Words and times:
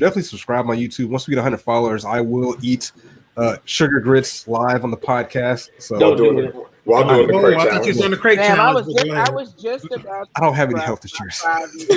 definitely 0.00 0.22
subscribe 0.22 0.68
on 0.68 0.76
YouTube. 0.76 1.10
Once 1.10 1.28
we 1.28 1.32
get 1.32 1.38
100 1.42 1.58
followers, 1.58 2.04
I 2.04 2.20
will 2.20 2.56
eat 2.62 2.90
uh, 3.36 3.58
sugar 3.66 4.00
grits 4.00 4.48
live 4.48 4.82
on 4.82 4.90
the 4.90 4.96
podcast. 4.96 5.68
So 5.78 5.98
Don't 5.98 6.16
do 6.16 6.38
it. 6.40 6.54
While 6.84 7.06
doing 7.06 7.28
the 7.28 7.34
Oh, 7.34 7.40
crate 7.40 7.58
I 7.58 7.70
thought 7.70 7.86
you 7.86 7.92
was 7.92 8.02
on 8.02 8.10
the 8.10 8.16
crate 8.16 8.38
Damn, 8.38 8.58
I 8.58 8.72
was 8.72 8.86
just, 8.86 9.10
I 9.10 9.30
was 9.30 9.52
just 9.52 9.84
about. 9.92 10.28
I 10.34 10.40
don't 10.40 10.54
have 10.54 10.70
any 10.70 10.80
health 10.80 11.02
to 11.02 11.08
insurance. 11.08 11.38
five 11.38 11.68
years. 11.74 11.88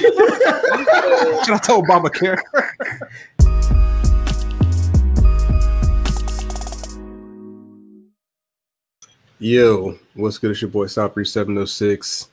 Should 1.46 1.56
I 1.56 1.60
tell 1.64 1.82
Obamacare? 1.82 2.38
Yo, 9.40 9.98
what's 10.14 10.38
good? 10.38 10.52
It's 10.52 10.62
your 10.62 10.70
boy 10.70 10.86
Sopri 10.86 11.26
706. 11.26 12.30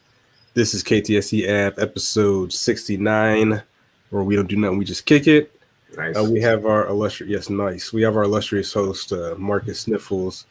This 0.55 0.75
is 0.75 0.83
KTSE 0.85 1.49
App 1.49 1.79
episode 1.79 2.53
69, 2.53 3.63
where 4.11 4.23
we 4.23 4.37
don't 4.37 4.49
do 4.49 4.57
nothing, 4.57 4.79
we 4.79 4.85
just 4.85 5.07
kick 5.07 5.27
it. 5.27 5.60
Nice. 5.97 6.17
Uh, 6.17 6.25
we 6.25 6.41
have 6.41 6.67
our 6.67 6.87
illustrious, 6.89 7.31
yes, 7.31 7.51
nice. 7.51 7.93
We 7.93 8.03
have 8.03 8.17
our 8.17 8.23
illustrious 8.25 8.73
host, 8.73 9.13
uh, 9.13 9.35
Marcus 9.37 9.81
Sniffles, 9.81 10.47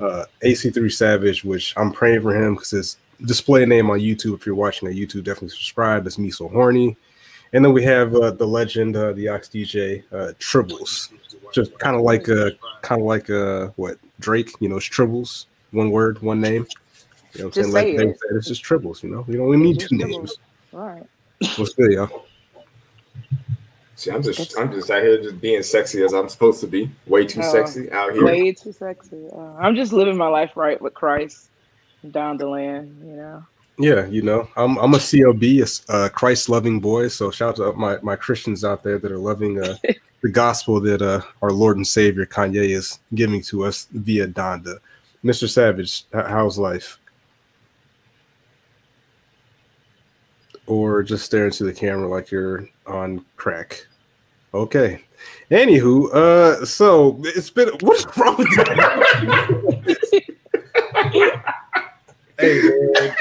uh, 0.00 0.24
AC3 0.42 0.90
Savage, 0.92 1.44
which 1.44 1.72
I'm 1.76 1.92
praying 1.92 2.22
for 2.22 2.34
him 2.34 2.54
because 2.54 2.70
his 2.70 2.96
display 3.24 3.64
name 3.64 3.90
on 3.90 4.00
YouTube, 4.00 4.34
if 4.34 4.46
you're 4.46 4.54
watching 4.54 4.88
on 4.88 4.94
YouTube, 4.94 5.24
definitely 5.24 5.50
subscribe. 5.50 6.06
It's 6.06 6.18
me 6.18 6.30
so 6.30 6.48
horny. 6.48 6.96
And 7.52 7.64
then 7.64 7.72
we 7.72 7.82
have 7.84 8.14
uh, 8.14 8.30
the 8.32 8.46
legend, 8.46 8.96
uh, 8.96 9.12
the 9.12 9.28
Aux 9.28 9.38
DJ, 9.38 10.02
uh, 10.10 10.32
Tribblez, 10.38 11.12
just 11.52 11.78
kind 11.78 11.94
of 11.94 12.02
like 12.02 12.28
uh, 12.28 12.50
kind 12.80 13.00
of 13.00 13.06
like 13.06 13.28
uh, 13.28 13.68
what 13.76 13.98
Drake, 14.20 14.50
you 14.60 14.68
know, 14.68 14.78
it's 14.78 14.88
Tribblez, 14.88 15.46
one 15.70 15.90
word, 15.90 16.20
one 16.22 16.40
name. 16.40 16.66
You 17.34 17.40
know 17.40 17.46
what 17.48 17.56
I'm 17.56 17.62
Just 17.62 17.72
saying? 17.72 17.72
Say 17.72 18.04
they 18.04 18.10
it. 18.10 18.18
said, 18.20 18.36
it's 18.36 18.48
just 18.48 18.64
Tribblez. 18.64 19.02
You 19.02 19.10
know, 19.10 19.24
we 19.28 19.36
don't 19.36 19.48
we 19.48 19.56
need 19.58 19.80
two 19.80 19.94
Tribblez. 19.96 20.08
names. 20.08 20.36
All 20.72 20.80
right. 20.80 21.06
What's 21.56 21.74
good, 21.74 21.92
y'all? 21.92 22.26
See, 23.94 24.10
I'm 24.10 24.22
just, 24.22 24.58
I'm 24.58 24.72
just 24.72 24.90
out 24.90 25.02
here 25.02 25.22
just 25.22 25.40
being 25.40 25.62
sexy 25.62 26.02
as 26.02 26.12
I'm 26.14 26.28
supposed 26.28 26.60
to 26.60 26.66
be. 26.66 26.90
Way 27.06 27.26
too 27.26 27.40
Oh, 27.42 27.52
sexy 27.52 27.90
out 27.92 28.12
here. 28.14 28.24
Way 28.24 28.52
too 28.52 28.72
sexy. 28.72 29.28
Uh, 29.32 29.54
I'm 29.60 29.76
just 29.76 29.92
living 29.92 30.16
my 30.16 30.28
life 30.28 30.56
right 30.56 30.80
with 30.80 30.94
Christ 30.94 31.50
down 32.10 32.36
the 32.36 32.48
land, 32.48 32.96
you 33.06 33.16
know. 33.16 33.44
Yeah, 33.78 34.06
you 34.06 34.22
know, 34.22 34.48
I'm 34.56 34.76
I'm 34.78 34.94
a 34.94 34.98
CLB, 34.98 35.60
a 35.60 35.62
s- 35.62 35.84
a 35.88 36.10
Christ 36.10 36.48
loving 36.48 36.78
boy. 36.80 37.08
So 37.08 37.30
shout 37.30 37.58
out 37.58 37.72
to 37.72 37.78
my 37.78 37.98
my 38.02 38.16
Christians 38.16 38.64
out 38.64 38.82
there 38.82 38.98
that 38.98 39.10
are 39.10 39.18
loving 39.18 39.62
uh, 39.62 39.76
the 40.22 40.28
gospel 40.30 40.80
that 40.80 41.00
uh, 41.02 41.22
our 41.40 41.50
Lord 41.50 41.76
and 41.78 41.86
Savior 41.86 42.26
Kanye 42.26 42.70
is 42.70 42.98
giving 43.14 43.40
to 43.44 43.64
us 43.64 43.88
via 43.92 44.26
Donda. 44.26 44.78
Mr. 45.24 45.48
Savage, 45.48 46.04
how's 46.12 46.58
life? 46.58 46.98
Or 50.66 51.02
just 51.02 51.24
stare 51.24 51.46
into 51.46 51.64
the 51.64 51.72
camera 51.72 52.08
like 52.08 52.30
you're 52.30 52.68
on 52.86 53.24
crack. 53.36 53.86
Okay. 54.54 55.02
Anywho, 55.50 56.12
uh, 56.14 56.64
so 56.64 57.18
it's 57.24 57.50
been 57.50 57.68
what's 57.80 58.04
wrong 58.16 58.36
with 58.36 58.48
that? 58.56 59.82
hey 62.38 62.60
man, 62.62 63.14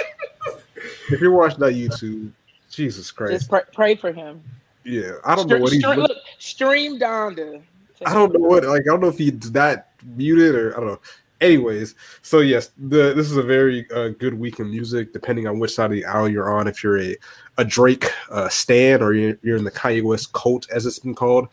if 1.09 1.21
you're 1.21 1.31
watching 1.31 1.63
on 1.63 1.71
YouTube, 1.73 2.31
Jesus 2.69 3.11
Christ, 3.11 3.33
Just 3.33 3.49
pray, 3.49 3.61
pray 3.73 3.95
for 3.95 4.11
him. 4.11 4.41
yeah, 4.83 5.13
I 5.25 5.35
don't 5.35 5.47
know 5.49 5.57
what 5.59 5.71
he's. 5.71 5.83
stre- 5.83 5.97
look, 5.97 6.17
stream 6.39 6.99
Donda. 6.99 7.61
I 8.05 8.13
don't 8.13 8.33
know 8.33 8.39
what 8.39 8.63
like 8.63 8.81
I 8.81 8.85
don't 8.85 9.01
know 9.01 9.09
if 9.09 9.17
he's 9.17 9.51
that 9.51 9.89
muted 10.15 10.55
or 10.55 10.75
I 10.75 10.79
don't 10.79 10.87
know. 10.89 10.99
Anyways, 11.41 11.95
so 12.21 12.39
yes, 12.39 12.69
the 12.77 13.13
this 13.13 13.29
is 13.31 13.37
a 13.37 13.43
very 13.43 13.89
uh, 13.91 14.09
good 14.09 14.35
week 14.35 14.59
in 14.59 14.69
music. 14.69 15.11
Depending 15.11 15.47
on 15.47 15.57
which 15.57 15.73
side 15.73 15.85
of 15.85 15.91
the 15.91 16.05
aisle 16.05 16.29
you're 16.29 16.53
on, 16.53 16.67
if 16.67 16.83
you're 16.83 16.99
a 16.99 17.17
a 17.57 17.65
Drake 17.65 18.11
uh, 18.29 18.47
stan 18.47 19.01
or 19.01 19.13
you're, 19.13 19.37
you're 19.41 19.57
in 19.57 19.63
the 19.63 19.71
Kanye 19.71 20.03
West 20.03 20.31
cult, 20.33 20.69
as 20.69 20.85
it's 20.85 20.99
been 20.99 21.15
called, 21.15 21.47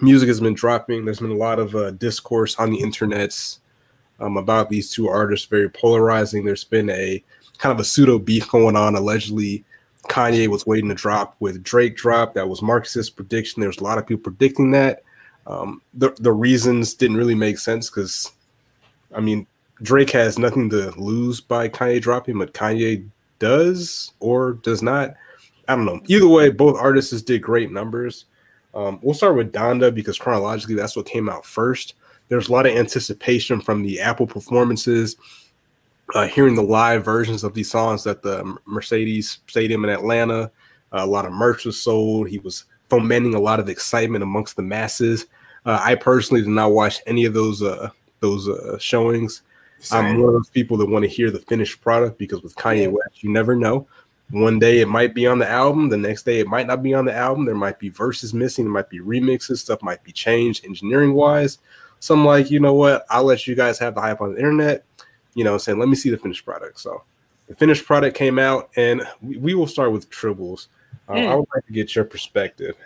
music 0.00 0.28
has 0.28 0.40
been 0.40 0.54
dropping. 0.54 1.04
There's 1.04 1.20
been 1.20 1.30
a 1.30 1.34
lot 1.34 1.60
of 1.60 1.74
uh, 1.76 1.92
discourse 1.92 2.56
on 2.56 2.70
the 2.70 2.78
internets 2.78 3.60
um, 4.18 4.36
about 4.36 4.68
these 4.68 4.90
two 4.90 5.08
artists, 5.08 5.46
very 5.46 5.68
polarizing. 5.68 6.44
There's 6.44 6.64
been 6.64 6.90
a 6.90 7.22
kind 7.58 7.72
of 7.72 7.78
a 7.78 7.84
pseudo 7.84 8.18
beef 8.18 8.50
going 8.50 8.76
on. 8.76 8.96
Allegedly, 8.96 9.64
Kanye 10.08 10.48
was 10.48 10.66
waiting 10.66 10.88
to 10.88 10.94
drop 10.96 11.36
with 11.38 11.62
Drake 11.62 11.96
drop. 11.96 12.34
That 12.34 12.48
was 12.48 12.62
Marx's 12.62 13.10
prediction. 13.10 13.60
There's 13.60 13.78
a 13.78 13.84
lot 13.84 13.98
of 13.98 14.06
people 14.06 14.22
predicting 14.22 14.72
that. 14.72 15.02
Um, 15.46 15.82
the 15.94 16.14
the 16.18 16.32
reasons 16.32 16.94
didn't 16.94 17.16
really 17.16 17.34
make 17.34 17.58
sense 17.58 17.90
because, 17.90 18.30
I 19.14 19.20
mean, 19.20 19.46
Drake 19.82 20.10
has 20.10 20.38
nothing 20.38 20.70
to 20.70 20.90
lose 20.98 21.40
by 21.40 21.68
Kanye 21.68 22.00
dropping, 22.00 22.38
but 22.38 22.54
Kanye 22.54 23.08
does 23.38 24.12
or 24.20 24.54
does 24.54 24.82
not. 24.82 25.14
I 25.68 25.74
don't 25.74 25.84
know. 25.84 26.00
Either 26.06 26.28
way, 26.28 26.50
both 26.50 26.78
artists 26.78 27.20
did 27.22 27.42
great 27.42 27.72
numbers. 27.72 28.26
Um, 28.74 29.00
we'll 29.02 29.14
start 29.14 29.36
with 29.36 29.52
Donda 29.52 29.94
because 29.94 30.18
chronologically 30.18 30.74
that's 30.74 30.96
what 30.96 31.06
came 31.06 31.28
out 31.28 31.44
first. 31.44 31.94
There's 32.28 32.48
a 32.48 32.52
lot 32.52 32.66
of 32.66 32.74
anticipation 32.74 33.60
from 33.60 33.82
the 33.82 34.00
Apple 34.00 34.26
performances, 34.26 35.16
uh, 36.14 36.26
hearing 36.26 36.54
the 36.54 36.62
live 36.62 37.04
versions 37.04 37.44
of 37.44 37.52
these 37.52 37.70
songs 37.70 38.06
at 38.06 38.22
the 38.22 38.56
Mercedes 38.64 39.40
Stadium 39.46 39.84
in 39.84 39.90
Atlanta. 39.90 40.50
a 40.92 41.06
lot 41.06 41.26
of 41.26 41.32
merch 41.32 41.64
was 41.64 41.80
sold. 41.80 42.28
He 42.28 42.38
was 42.38 42.64
fomenting 42.88 43.34
a 43.34 43.40
lot 43.40 43.60
of 43.60 43.68
excitement 43.68 44.22
amongst 44.22 44.56
the 44.56 44.62
masses. 44.62 45.26
Uh, 45.64 45.78
I 45.80 45.94
personally 45.94 46.42
did 46.42 46.50
not 46.50 46.72
watch 46.72 47.00
any 47.06 47.24
of 47.24 47.34
those 47.34 47.62
uh, 47.62 47.90
those 48.22 48.48
uh, 48.48 48.78
showings. 48.78 49.42
I'm 49.90 50.18
one 50.18 50.28
of 50.28 50.34
those 50.34 50.48
people 50.48 50.76
that 50.78 50.86
want 50.88 51.02
to 51.02 51.08
hear 51.08 51.30
the 51.30 51.40
finished 51.40 51.80
product 51.80 52.16
because 52.16 52.40
with 52.42 52.54
Kanye 52.54 52.90
West, 52.90 53.22
you 53.22 53.30
never 53.30 53.56
know. 53.56 53.86
One 54.30 54.58
day 54.58 54.80
it 54.80 54.88
might 54.88 55.12
be 55.12 55.26
on 55.26 55.38
the 55.38 55.48
album, 55.48 55.88
the 55.90 55.98
next 55.98 56.22
day 56.22 56.38
it 56.38 56.46
might 56.46 56.66
not 56.66 56.82
be 56.82 56.94
on 56.94 57.04
the 57.04 57.14
album. 57.14 57.44
There 57.44 57.54
might 57.54 57.78
be 57.78 57.90
verses 57.90 58.32
missing, 58.32 58.64
there 58.64 58.72
might 58.72 58.88
be 58.88 59.00
remixes, 59.00 59.58
stuff 59.58 59.82
might 59.82 60.02
be 60.04 60.12
changed 60.12 60.64
engineering 60.64 61.12
wise. 61.12 61.58
So 62.00 62.14
I'm 62.14 62.24
like, 62.24 62.50
you 62.50 62.58
know 62.58 62.72
what? 62.74 63.04
I'll 63.10 63.24
let 63.24 63.46
you 63.46 63.54
guys 63.54 63.78
have 63.80 63.94
the 63.94 64.00
hype 64.00 64.20
on 64.20 64.32
the 64.32 64.38
internet. 64.38 64.84
You 65.34 65.44
know, 65.44 65.58
saying, 65.58 65.78
let 65.78 65.88
me 65.88 65.96
see 65.96 66.10
the 66.10 66.16
finished 66.16 66.44
product. 66.44 66.78
So 66.78 67.02
the 67.48 67.54
finished 67.54 67.84
product 67.84 68.16
came 68.16 68.38
out, 68.38 68.70
and 68.76 69.02
we, 69.20 69.36
we 69.38 69.54
will 69.54 69.66
start 69.66 69.92
with 69.92 70.08
Tribblez. 70.10 70.68
Uh, 71.08 71.14
Mm. 71.14 71.28
I 71.28 71.34
would 71.34 71.48
like 71.54 71.66
to 71.66 71.72
get 71.72 71.94
your 71.94 72.04
perspective 72.04 72.76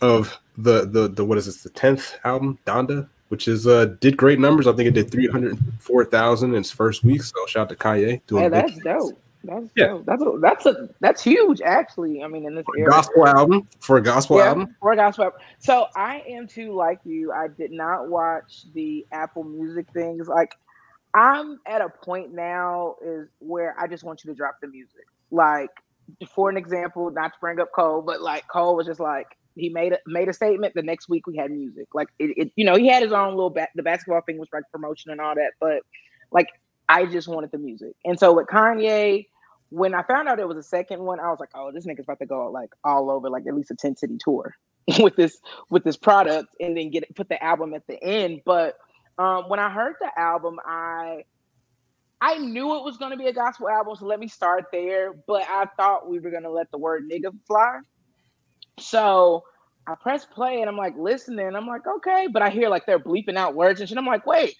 of 0.00 0.38
the 0.56 0.86
the 0.86 1.08
the 1.08 1.24
what 1.24 1.38
is 1.38 1.46
this 1.46 1.62
the 1.62 1.70
tenth 1.70 2.14
album, 2.24 2.58
Donda, 2.64 3.08
which 3.28 3.48
is 3.48 3.66
uh 3.66 3.86
did 4.00 4.16
great 4.16 4.38
numbers. 4.38 4.66
I 4.66 4.72
think 4.72 4.88
it 4.88 4.94
did 4.94 5.10
three 5.10 5.28
hundred 5.28 5.58
four 5.80 6.04
thousand 6.04 6.54
in 6.54 6.60
its 6.60 6.70
first 6.70 7.04
week. 7.04 7.22
So 7.22 7.46
shout 7.46 7.62
out 7.62 7.68
to 7.70 7.76
Kanye 7.76 8.20
doing 8.26 8.44
Hey, 8.44 8.48
that's 8.48 8.78
dope. 8.78 9.20
That's 9.44 9.66
Yeah. 9.76 9.86
dope. 9.86 10.06
That's 10.06 10.22
a, 10.22 10.38
that's 10.40 10.66
a 10.66 10.88
that's 11.00 11.22
huge 11.22 11.60
actually. 11.62 12.22
I 12.22 12.28
mean, 12.28 12.46
in 12.46 12.54
this 12.54 12.66
era. 12.76 12.90
gospel 12.90 13.26
album 13.26 13.68
for 13.80 13.96
a 13.98 14.02
gospel 14.02 14.40
album. 14.40 14.74
For 14.80 14.92
a 14.92 14.96
gospel 14.96 15.24
album. 15.24 15.40
So 15.58 15.86
I 15.94 16.22
am 16.28 16.46
too 16.46 16.74
like 16.74 17.00
you. 17.04 17.32
I 17.32 17.48
did 17.48 17.70
not 17.70 18.08
watch 18.08 18.64
the 18.74 19.06
Apple 19.12 19.44
Music 19.44 19.86
things. 19.92 20.28
Like 20.28 20.56
I'm 21.14 21.60
at 21.66 21.80
a 21.80 21.88
point 21.88 22.32
now 22.34 22.96
is 23.04 23.28
where 23.38 23.74
I 23.78 23.86
just 23.86 24.04
want 24.04 24.24
you 24.24 24.30
to 24.30 24.36
drop 24.36 24.56
the 24.60 24.68
music. 24.68 25.06
Like 25.30 25.70
for 26.34 26.50
an 26.50 26.56
example, 26.56 27.10
not 27.10 27.34
to 27.34 27.38
bring 27.40 27.60
up 27.60 27.70
Cole, 27.72 28.02
but 28.02 28.20
like 28.22 28.46
Cole 28.48 28.76
was 28.76 28.86
just 28.86 29.00
like 29.00 29.37
he 29.58 29.68
made 29.68 29.92
a 29.92 29.98
made 30.06 30.28
a 30.28 30.32
statement. 30.32 30.74
The 30.74 30.82
next 30.82 31.08
week 31.08 31.26
we 31.26 31.36
had 31.36 31.50
music. 31.50 31.86
Like 31.94 32.08
it, 32.18 32.36
it 32.36 32.52
you 32.56 32.64
know, 32.64 32.76
he 32.76 32.88
had 32.88 33.02
his 33.02 33.12
own 33.12 33.30
little 33.30 33.50
ba- 33.50 33.68
the 33.74 33.82
basketball 33.82 34.20
thing 34.22 34.38
was 34.38 34.48
like 34.52 34.64
promotion 34.72 35.10
and 35.10 35.20
all 35.20 35.34
that, 35.34 35.52
but 35.60 35.82
like 36.30 36.48
I 36.88 37.06
just 37.06 37.28
wanted 37.28 37.50
the 37.50 37.58
music. 37.58 37.94
And 38.04 38.18
so 38.18 38.32
with 38.34 38.46
Kanye, 38.46 39.26
when 39.70 39.94
I 39.94 40.02
found 40.02 40.28
out 40.28 40.38
it 40.38 40.48
was 40.48 40.56
a 40.56 40.62
second 40.62 41.02
one, 41.02 41.20
I 41.20 41.28
was 41.28 41.40
like, 41.40 41.50
oh, 41.54 41.70
this 41.72 41.86
nigga's 41.86 42.04
about 42.04 42.18
to 42.20 42.26
go 42.26 42.50
like 42.50 42.70
all 42.84 43.10
over, 43.10 43.28
like 43.28 43.46
at 43.46 43.54
least 43.54 43.70
a 43.70 43.74
10 43.76 43.96
city 43.96 44.16
tour 44.18 44.54
with 45.00 45.16
this 45.16 45.38
with 45.70 45.84
this 45.84 45.96
product 45.96 46.48
and 46.60 46.76
then 46.76 46.90
get 46.90 47.02
it, 47.02 47.14
put 47.14 47.28
the 47.28 47.42
album 47.42 47.74
at 47.74 47.86
the 47.86 48.02
end. 48.02 48.40
But 48.44 48.76
um 49.18 49.48
when 49.48 49.60
I 49.60 49.70
heard 49.70 49.94
the 50.00 50.10
album, 50.18 50.58
I 50.64 51.24
I 52.20 52.38
knew 52.38 52.76
it 52.76 52.84
was 52.84 52.96
gonna 52.96 53.16
be 53.16 53.26
a 53.26 53.32
gospel 53.32 53.68
album, 53.68 53.94
so 53.96 54.06
let 54.06 54.18
me 54.18 54.28
start 54.28 54.66
there. 54.72 55.12
But 55.26 55.42
I 55.48 55.66
thought 55.76 56.08
we 56.08 56.18
were 56.18 56.30
gonna 56.30 56.50
let 56.50 56.70
the 56.70 56.78
word 56.78 57.04
nigga 57.10 57.32
fly. 57.46 57.80
So 58.78 59.44
I 59.86 59.94
press 59.94 60.24
play 60.24 60.60
and 60.60 60.68
I'm 60.68 60.76
like 60.76 60.96
listening. 60.98 61.54
I'm 61.54 61.66
like, 61.66 61.86
okay, 61.86 62.28
but 62.30 62.42
I 62.42 62.50
hear 62.50 62.68
like 62.68 62.86
they're 62.86 62.98
bleeping 62.98 63.36
out 63.36 63.54
words 63.54 63.80
and 63.80 63.88
shit. 63.88 63.98
I'm 63.98 64.06
like, 64.06 64.26
wait, 64.26 64.56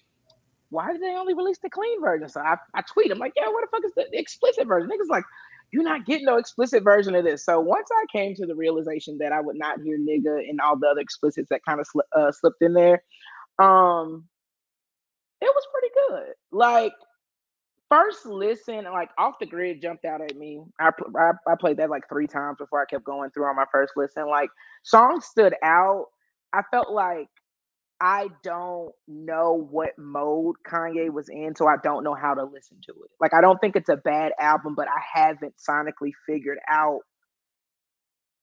why 0.69 0.91
did 0.91 1.01
they 1.01 1.15
only 1.15 1.33
release 1.33 1.59
the 1.59 1.69
clean 1.69 2.01
version? 2.01 2.29
So 2.29 2.41
I, 2.41 2.55
I 2.73 2.81
tweet, 2.81 3.11
I'm 3.11 3.19
like, 3.19 3.33
yeah, 3.35 3.47
what 3.47 3.61
the 3.61 3.67
fuck 3.71 3.85
is 3.85 3.93
the 3.95 4.19
explicit 4.19 4.67
version? 4.67 4.89
Niggas 4.89 5.09
like, 5.09 5.23
you're 5.71 5.83
not 5.83 6.05
getting 6.05 6.25
no 6.25 6.37
explicit 6.37 6.83
version 6.83 7.13
of 7.15 7.23
this. 7.23 7.45
So 7.45 7.59
once 7.59 7.89
I 7.91 8.05
came 8.11 8.33
to 8.35 8.45
the 8.45 8.55
realization 8.55 9.17
that 9.19 9.31
I 9.31 9.39
would 9.39 9.57
not 9.57 9.81
hear 9.81 9.99
nigga 9.99 10.49
and 10.49 10.59
all 10.59 10.77
the 10.77 10.87
other 10.87 11.01
explicits 11.01 11.49
that 11.49 11.61
kind 11.63 11.79
of 11.79 11.87
uh, 12.17 12.31
slipped 12.31 12.61
in 12.61 12.73
there, 12.73 13.03
um, 13.59 14.25
it 15.41 15.53
was 15.53 15.67
pretty 15.71 15.93
good. 16.07 16.33
Like 16.51 16.93
first 17.89 18.25
listen, 18.25 18.85
like 18.85 19.09
off 19.17 19.35
the 19.39 19.45
grid 19.47 19.81
jumped 19.81 20.05
out 20.05 20.21
at 20.21 20.35
me. 20.37 20.61
I, 20.79 20.91
I 21.17 21.31
I 21.47 21.55
played 21.59 21.77
that 21.77 21.89
like 21.89 22.09
three 22.09 22.27
times 22.27 22.57
before 22.59 22.81
I 22.81 22.85
kept 22.85 23.05
going 23.05 23.31
through 23.31 23.45
on 23.45 23.55
my 23.55 23.65
first 23.71 23.93
listen. 23.97 24.27
Like 24.29 24.49
songs 24.83 25.25
stood 25.25 25.55
out. 25.63 26.05
I 26.53 26.61
felt 26.71 26.91
like 26.91 27.27
I 28.01 28.29
don't 28.43 28.91
know 29.07 29.67
what 29.71 29.91
mode 29.97 30.55
Kanye 30.67 31.11
was 31.11 31.29
in, 31.29 31.55
so 31.55 31.67
I 31.67 31.75
don't 31.83 32.03
know 32.03 32.15
how 32.15 32.33
to 32.35 32.43
listen 32.45 32.77
to 32.87 32.93
it. 32.93 33.11
Like 33.21 33.33
I 33.33 33.41
don't 33.41 33.59
think 33.59 33.75
it's 33.75 33.89
a 33.89 33.97
bad 33.97 34.33
album, 34.39 34.75
but 34.75 34.87
I 34.87 35.01
haven't 35.19 35.55
sonically 35.57 36.11
figured 36.27 36.59
out 36.69 37.01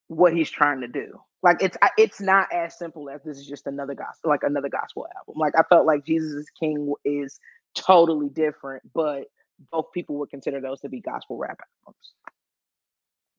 what 0.09 0.33
he's 0.33 0.51
trying 0.51 0.81
to 0.81 0.89
do. 0.89 1.19
like 1.43 1.57
it's 1.61 1.77
it's 1.99 2.21
not 2.21 2.47
as 2.53 2.79
simple 2.79 3.11
as 3.11 3.23
this 3.25 3.39
is 3.39 3.47
just 3.47 3.67
another 3.67 3.95
gospel 3.95 4.31
like 4.31 4.43
another 4.45 4.69
gospel 4.69 5.07
album 5.19 5.35
like 5.39 5.53
i 5.59 5.63
felt 5.69 5.87
like 5.87 6.05
jesus 6.07 6.33
is 6.33 6.49
king 6.59 6.93
is 7.05 7.41
totally 7.75 8.29
different 8.29 8.83
but 8.95 9.25
both 9.71 9.93
people 9.93 10.17
would 10.17 10.31
consider 10.31 10.61
those 10.61 10.81
to 10.81 10.89
be 10.89 11.01
gospel 11.01 11.37
rap 11.37 11.61
albums. 11.87 12.13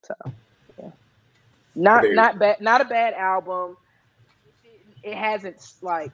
So 0.04 0.14
yeah. 0.80 0.92
Not 1.76 2.06
not 2.12 2.40
bad 2.40 2.62
not 2.62 2.82
a 2.82 2.86
bad 2.86 3.14
album. 3.14 3.78
It, 4.64 5.12
it 5.12 5.16
hasn't 5.16 5.62
like 5.82 6.12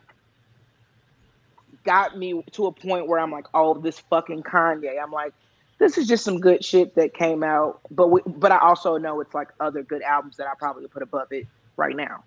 got 1.84 2.18
me 2.18 2.44
to 2.52 2.68
a 2.68 2.72
point 2.72 3.08
where 3.08 3.20
i'm 3.20 3.32
like 3.32 3.46
oh 3.54 3.74
this 3.74 4.00
fucking 4.00 4.44
kanye. 4.44 5.02
I'm 5.02 5.12
like 5.12 5.34
this 5.80 5.98
is 5.98 6.08
just 6.08 6.24
some 6.24 6.40
good 6.40 6.64
shit 6.64 6.96
that 6.96 7.14
came 7.14 7.44
out. 7.44 7.82
But 7.92 8.10
we, 8.10 8.22
but 8.26 8.52
i 8.52 8.58
also 8.58 8.98
know 8.98 9.20
it's 9.22 9.34
like 9.34 9.50
other 9.60 9.84
good 9.84 10.02
albums 10.02 10.38
that 10.38 10.48
i 10.48 10.54
probably 10.58 10.88
put 10.88 11.04
above 11.04 11.32
it 11.32 11.48
right 11.78 11.96
now. 11.96 12.24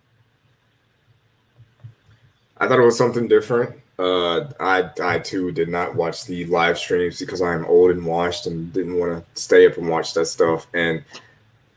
I 2.58 2.66
thought 2.66 2.78
it 2.78 2.84
was 2.84 2.96
something 2.96 3.28
different. 3.28 3.78
Uh, 3.98 4.52
I 4.60 4.90
I 5.02 5.18
too 5.18 5.52
did 5.52 5.68
not 5.68 5.94
watch 5.94 6.24
the 6.26 6.44
live 6.46 6.78
streams 6.78 7.18
because 7.18 7.40
I'm 7.40 7.64
old 7.64 7.90
and 7.90 8.04
washed 8.04 8.46
and 8.46 8.72
didn't 8.72 8.98
want 8.98 9.24
to 9.34 9.40
stay 9.40 9.66
up 9.66 9.78
and 9.78 9.88
watch 9.88 10.12
that 10.14 10.26
stuff. 10.26 10.66
And 10.74 11.02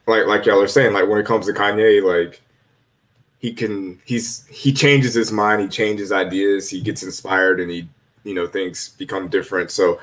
like 0.05 0.25
like 0.25 0.45
y'all 0.45 0.61
are 0.61 0.67
saying, 0.67 0.93
like 0.93 1.07
when 1.07 1.19
it 1.19 1.25
comes 1.25 1.45
to 1.45 1.53
Kanye, 1.53 2.03
like 2.03 2.41
he 3.39 3.53
can 3.53 4.01
he's 4.03 4.45
he 4.47 4.73
changes 4.73 5.13
his 5.13 5.31
mind, 5.31 5.61
he 5.61 5.67
changes 5.69 6.11
ideas, 6.11 6.69
he 6.69 6.81
gets 6.81 7.03
inspired, 7.03 7.61
and 7.61 7.71
he 7.71 7.87
you 8.25 8.33
know 8.33 8.47
things 8.47 8.89
become 8.97 9.29
different. 9.29 9.71
So 9.71 9.99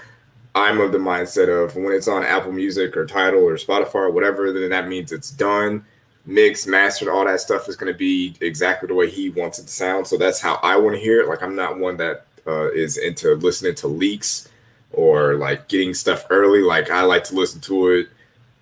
I'm 0.54 0.80
of 0.80 0.92
the 0.92 0.98
mindset 0.98 1.48
of 1.48 1.76
when 1.76 1.92
it's 1.92 2.08
on 2.08 2.24
Apple 2.24 2.52
Music 2.52 2.96
or 2.96 3.04
Tidal 3.04 3.40
or 3.40 3.56
Spotify 3.56 3.96
or 3.96 4.10
whatever, 4.10 4.52
then 4.52 4.70
that 4.70 4.88
means 4.88 5.12
it's 5.12 5.30
done 5.30 5.84
mixed, 6.26 6.66
mastered, 6.66 7.08
all 7.08 7.24
that 7.24 7.40
stuff 7.40 7.68
is 7.68 7.76
going 7.76 7.92
to 7.92 7.96
be 7.96 8.34
exactly 8.40 8.88
the 8.88 8.94
way 8.94 9.08
he 9.08 9.30
wants 9.30 9.58
it 9.58 9.62
to 9.62 9.72
sound. 9.72 10.06
So 10.06 10.16
that's 10.16 10.40
how 10.40 10.58
I 10.62 10.76
want 10.76 10.96
to 10.96 11.00
hear 11.00 11.20
it. 11.20 11.28
Like 11.28 11.42
I'm 11.42 11.54
not 11.54 11.78
one 11.78 11.96
that 11.98 12.26
uh, 12.46 12.70
is 12.72 12.98
into 12.98 13.34
listening 13.36 13.74
to 13.76 13.88
leaks 13.88 14.48
or 14.92 15.34
like 15.34 15.68
getting 15.68 15.94
stuff 15.94 16.26
early. 16.30 16.60
Like 16.60 16.90
I 16.90 17.02
like 17.02 17.24
to 17.24 17.34
listen 17.34 17.60
to 17.62 17.88
it 17.90 18.08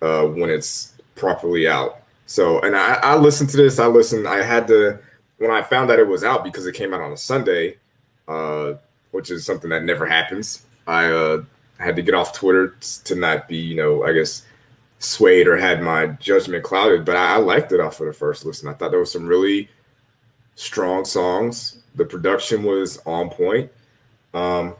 uh, 0.03 0.27
when 0.27 0.51
it's 0.51 0.95
properly 1.15 1.67
out. 1.67 2.01
So 2.27 2.61
and 2.61 2.77
I, 2.77 2.95
I 2.95 3.17
listened 3.17 3.51
to 3.51 3.57
this. 3.57 3.79
I 3.79 3.87
listened. 3.87 4.29
I 4.29 4.43
had 4.43 4.67
to 4.69 4.99
when 5.39 5.51
I 5.51 5.63
found 5.63 5.91
that 5.91 5.99
it 5.99 6.07
was 6.07 6.25
out 6.25 6.45
because 6.45 6.67
it 6.67 6.75
came 6.75 6.95
out 6.95 7.01
on 7.01 7.13
a 7.13 7.17
Sunday, 7.17 7.77
uh, 8.29 8.75
which 9.11 9.31
is 9.31 9.45
something 9.45 9.71
that 9.71 9.85
never 9.85 10.07
happens. 10.07 10.65
I 10.87 11.07
uh, 11.07 11.43
had 11.79 11.97
to 11.97 12.03
get 12.03 12.15
off 12.15 12.33
Twitter 12.33 12.77
to 13.05 13.15
not 13.15 13.49
be, 13.49 13.57
you 13.57 13.77
know, 13.77 14.05
I 14.05 14.13
guess 14.13 14.45
swayed 15.05 15.47
or 15.47 15.57
had 15.57 15.83
my 15.83 16.07
judgment 16.07 16.65
clouded, 16.65 17.05
but 17.05 17.17
I, 17.17 17.35
I 17.35 17.37
liked 17.37 17.73
it 17.73 17.81
off 17.81 18.01
of 18.01 18.07
the 18.07 18.13
first 18.13 18.45
listen. 18.45 18.69
I 18.69 18.75
thought 18.75 18.91
there 18.91 19.01
was 19.01 19.13
some 19.13 19.27
really 19.27 19.69
strong 20.55 21.05
songs. 21.05 21.83
The 21.95 22.05
production 22.05 22.63
was 22.63 22.99
on 23.07 23.31
point. 23.31 23.71
Um, 24.33 24.75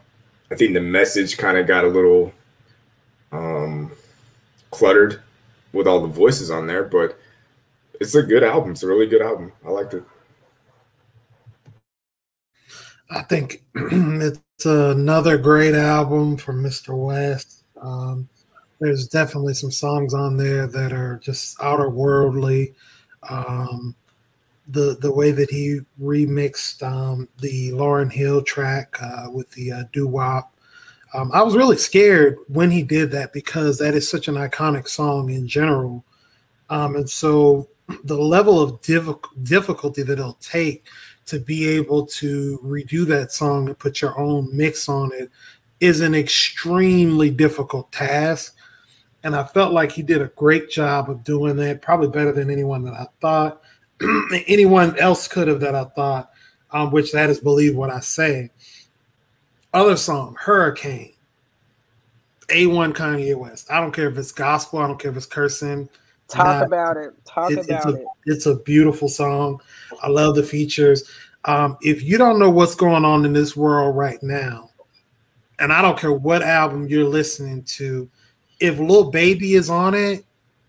I 0.51 0.55
think 0.55 0.73
the 0.73 0.81
message 0.81 1.37
kind 1.37 1.57
of 1.57 1.67
got 1.67 1.85
a 1.85 1.87
little 1.87 2.33
um, 3.31 3.91
cluttered 4.71 5.21
with 5.73 5.87
all 5.87 6.01
the 6.01 6.07
voices 6.07 6.51
on 6.51 6.67
there, 6.67 6.83
but 6.83 7.17
it's 7.99 8.15
a 8.15 8.23
good 8.23 8.43
album. 8.43 8.71
It's 8.71 8.83
a 8.83 8.87
really 8.87 9.07
good 9.07 9.21
album. 9.21 9.51
I 9.65 9.69
liked 9.69 9.93
it. 9.93 10.03
I 13.09 13.21
think 13.23 13.63
it's 13.75 14.65
another 14.65 15.37
great 15.37 15.75
album 15.75 16.37
from 16.37 16.63
Mr. 16.63 16.97
West. 16.97 17.63
Um, 17.79 18.27
there's 18.79 19.07
definitely 19.07 19.53
some 19.53 19.71
songs 19.71 20.13
on 20.13 20.37
there 20.37 20.67
that 20.67 20.91
are 20.91 21.17
just 21.17 21.61
outer 21.61 21.89
worldly. 21.89 22.73
Um, 23.29 23.95
the 24.67 24.97
the 24.99 25.11
way 25.11 25.31
that 25.31 25.49
he 25.49 25.81
remixed 26.01 26.81
um, 26.83 27.27
the 27.39 27.71
Lauryn 27.71 28.11
Hill 28.11 28.41
track 28.41 28.97
uh, 29.01 29.27
with 29.31 29.49
the 29.51 29.71
uh, 29.71 29.83
doo 29.93 30.07
wop. 30.07 30.51
Um, 31.13 31.31
I 31.33 31.43
was 31.43 31.55
really 31.55 31.77
scared 31.77 32.37
when 32.47 32.71
he 32.71 32.83
did 32.83 33.11
that 33.11 33.31
because 33.31 33.77
that 33.77 33.93
is 33.93 34.09
such 34.09 34.27
an 34.27 34.35
iconic 34.35 34.87
song 34.87 35.29
in 35.29 35.47
general, 35.47 36.03
um, 36.69 36.95
and 36.95 37.09
so 37.09 37.69
the 38.03 38.17
level 38.17 38.59
of 38.59 38.81
diff- 38.81 39.07
difficulty 39.43 40.01
that 40.01 40.19
it'll 40.19 40.33
take 40.41 40.85
to 41.27 41.39
be 41.39 41.67
able 41.67 42.05
to 42.05 42.59
redo 42.63 43.05
that 43.05 43.31
song 43.31 43.67
and 43.67 43.77
put 43.77 44.01
your 44.01 44.19
own 44.19 44.49
mix 44.55 44.89
on 44.89 45.11
it 45.13 45.29
is 45.79 46.01
an 46.01 46.15
extremely 46.15 47.29
difficult 47.29 47.91
task. 47.91 48.54
And 49.25 49.35
I 49.35 49.43
felt 49.43 49.73
like 49.73 49.91
he 49.91 50.03
did 50.03 50.21
a 50.21 50.27
great 50.35 50.69
job 50.69 51.09
of 51.09 51.23
doing 51.23 51.55
that, 51.55 51.81
probably 51.81 52.09
better 52.09 52.31
than 52.31 52.51
anyone 52.51 52.83
that 52.83 52.93
I 52.93 53.07
thought, 53.19 53.59
anyone 54.47 54.95
else 54.99 55.27
could 55.27 55.47
have 55.47 55.59
that 55.61 55.73
I 55.73 55.85
thought, 55.85 56.29
um, 56.69 56.91
which 56.91 57.11
that 57.11 57.31
is 57.31 57.39
believe 57.39 57.75
what 57.75 57.89
I 57.89 58.01
say. 58.01 58.51
Other 59.73 59.97
song, 59.97 60.37
Hurricane, 60.39 61.13
A1 62.49 62.93
Kanye 62.93 63.35
West. 63.35 63.71
I 63.71 63.81
don't 63.81 63.91
care 63.91 64.07
if 64.09 64.17
it's 64.19 64.31
gospel, 64.31 64.77
I 64.77 64.85
don't 64.85 64.99
care 64.99 65.09
if 65.09 65.17
it's 65.17 65.25
cursing. 65.25 65.89
Talk 66.27 66.45
not, 66.45 66.63
about 66.67 66.97
it. 66.97 67.13
Talk 67.25 67.49
it, 67.49 67.65
about 67.65 67.69
it's 67.69 67.85
a, 67.85 67.95
it. 67.95 68.07
It's 68.27 68.45
a 68.45 68.55
beautiful 68.57 69.09
song. 69.09 69.59
I 70.03 70.07
love 70.07 70.35
the 70.35 70.43
features. 70.43 71.09
Um, 71.45 71.79
if 71.81 72.03
you 72.03 72.19
don't 72.19 72.37
know 72.37 72.51
what's 72.51 72.75
going 72.75 73.03
on 73.03 73.25
in 73.25 73.33
this 73.33 73.55
world 73.55 73.97
right 73.97 74.21
now, 74.21 74.69
and 75.57 75.73
I 75.73 75.81
don't 75.81 75.97
care 75.97 76.13
what 76.13 76.43
album 76.43 76.87
you're 76.87 77.09
listening 77.09 77.63
to, 77.63 78.07
if 78.65 78.79
Lil 78.79 79.11
Baby 79.11 79.53
is 79.53 79.69
on 79.69 79.93
it, 79.93 80.25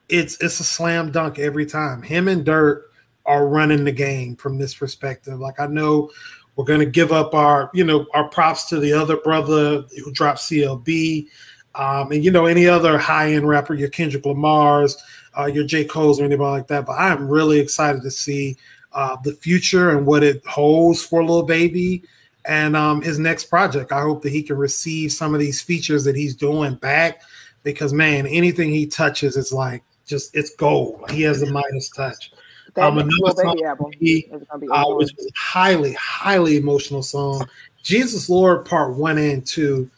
it's 0.09 0.41
it's 0.41 0.61
a 0.61 0.65
slam 0.65 1.11
dunk 1.11 1.39
every 1.39 1.67
time. 1.67 2.03
Him 2.03 2.29
and 2.29 2.45
Durk 2.45 2.83
are 3.25 3.49
running 3.49 3.85
the 3.85 3.93
game 3.93 4.37
from 4.37 4.59
this 4.59 4.75
perspective. 4.75 5.39
Like 5.41 5.59
I 5.59 5.67
know 5.67 6.11
we're 6.55 6.65
gonna 6.65 6.87
give 6.87 7.13
up 7.13 7.35
our 7.35 7.71
you 7.75 7.85
know 7.85 8.07
our 8.15 8.29
props 8.29 8.69
to 8.69 8.79
the 8.79 8.93
other 8.93 9.17
brother 9.17 9.85
who 10.05 10.13
dropped 10.13 10.41
CLB, 10.41 11.27
um, 11.75 12.13
and 12.13 12.25
you 12.25 12.31
know 12.31 12.47
any 12.47 12.67
other 12.67 12.99
high 12.99 13.33
end 13.33 13.49
rapper, 13.49 13.75
your 13.75 13.89
Kendrick 13.89 14.25
Lamar's, 14.25 14.97
uh, 15.37 15.47
your 15.47 15.65
J 15.65 15.85
Cole's 15.85 16.21
or 16.21 16.25
anybody 16.25 16.51
like 16.51 16.69
that. 16.69 16.87
But 16.87 16.99
I'm 16.99 17.29
really 17.29 17.59
excited 17.59 18.03
to 18.03 18.11
see 18.11 18.57
uh, 18.93 19.17
the 19.25 19.33
future 19.33 19.91
and 19.91 20.07
what 20.07 20.23
it 20.23 20.45
holds 20.47 21.05
for 21.05 21.25
Lil 21.25 21.43
Baby 21.43 22.05
and 22.47 22.77
um, 22.77 23.03
his 23.03 23.19
next 23.19 23.47
project. 23.47 23.93
I 23.93 24.01
hope 24.01 24.23
that 24.23 24.31
he 24.31 24.43
can 24.43 24.57
receive 24.57 25.13
some 25.13 25.35
of 25.35 25.41
these 25.41 25.61
features 25.61 26.05
that 26.05 26.17
he's 26.17 26.35
doing 26.35 26.77
back 26.77 27.23
because 27.67 27.93
man, 27.93 28.29
anything 28.29 28.71
he 28.71 28.87
touches 28.87 29.37
is 29.37 29.53
like 29.53 29.83
just 30.07 30.35
it's 30.37 30.51
gold. 30.55 31.11
He 31.11 31.23
has 31.23 31.41
the 31.41 31.51
Midas 31.51 31.91
touch. 31.91 32.31
Um, 32.77 32.99
another 32.99 33.43
song 33.43 33.59
he, 33.99 34.31
uh, 34.31 34.85
which 34.95 35.13
was 35.17 35.27
a 35.27 35.31
highly, 35.37 35.93
highly 35.95 36.57
emotional 36.57 37.03
song. 37.03 37.45
Jesus 37.83 38.31
Lord 38.31 38.65
Part 38.65 38.95
One 38.95 39.19
and 39.19 39.45
Two. 39.45 39.91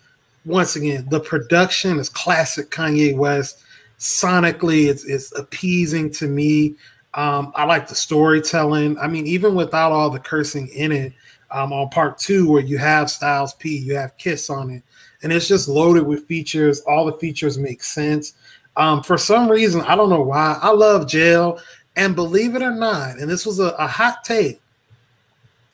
Once 0.46 0.76
again, 0.76 1.06
the 1.10 1.20
production 1.20 1.98
is 1.98 2.08
classic 2.08 2.70
Kanye 2.70 3.14
West. 3.14 3.62
Sonically, 3.98 4.88
it's, 4.88 5.04
it's 5.04 5.36
appeasing 5.38 6.10
to 6.12 6.26
me. 6.26 6.74
Um, 7.12 7.52
I 7.54 7.64
like 7.64 7.86
the 7.86 7.94
storytelling. 7.94 8.98
I 8.98 9.08
mean, 9.08 9.26
even 9.26 9.54
without 9.54 9.92
all 9.92 10.08
the 10.08 10.20
cursing 10.20 10.68
in 10.68 10.90
it, 10.90 11.12
um, 11.50 11.74
on 11.74 11.90
part 11.90 12.16
two, 12.16 12.50
where 12.50 12.62
you 12.62 12.78
have 12.78 13.10
Styles 13.10 13.52
P, 13.54 13.76
you 13.76 13.94
have 13.96 14.16
Kiss 14.16 14.48
on 14.48 14.70
it, 14.70 14.82
and 15.22 15.32
it's 15.32 15.48
just 15.48 15.68
loaded 15.68 16.06
with 16.06 16.26
features. 16.26 16.80
All 16.80 17.06
the 17.06 17.18
features 17.18 17.58
make 17.58 17.82
sense. 17.82 18.34
Um, 18.76 19.02
for 19.02 19.18
some 19.18 19.50
reason, 19.50 19.80
I 19.82 19.96
don't 19.96 20.10
know 20.10 20.22
why. 20.22 20.58
I 20.62 20.70
love 20.70 21.08
Jail, 21.08 21.60
and 21.96 22.14
believe 22.14 22.54
it 22.54 22.62
or 22.62 22.70
not, 22.70 23.18
and 23.18 23.28
this 23.28 23.44
was 23.44 23.58
a, 23.58 23.68
a 23.78 23.86
hot 23.86 24.22
take. 24.24 24.60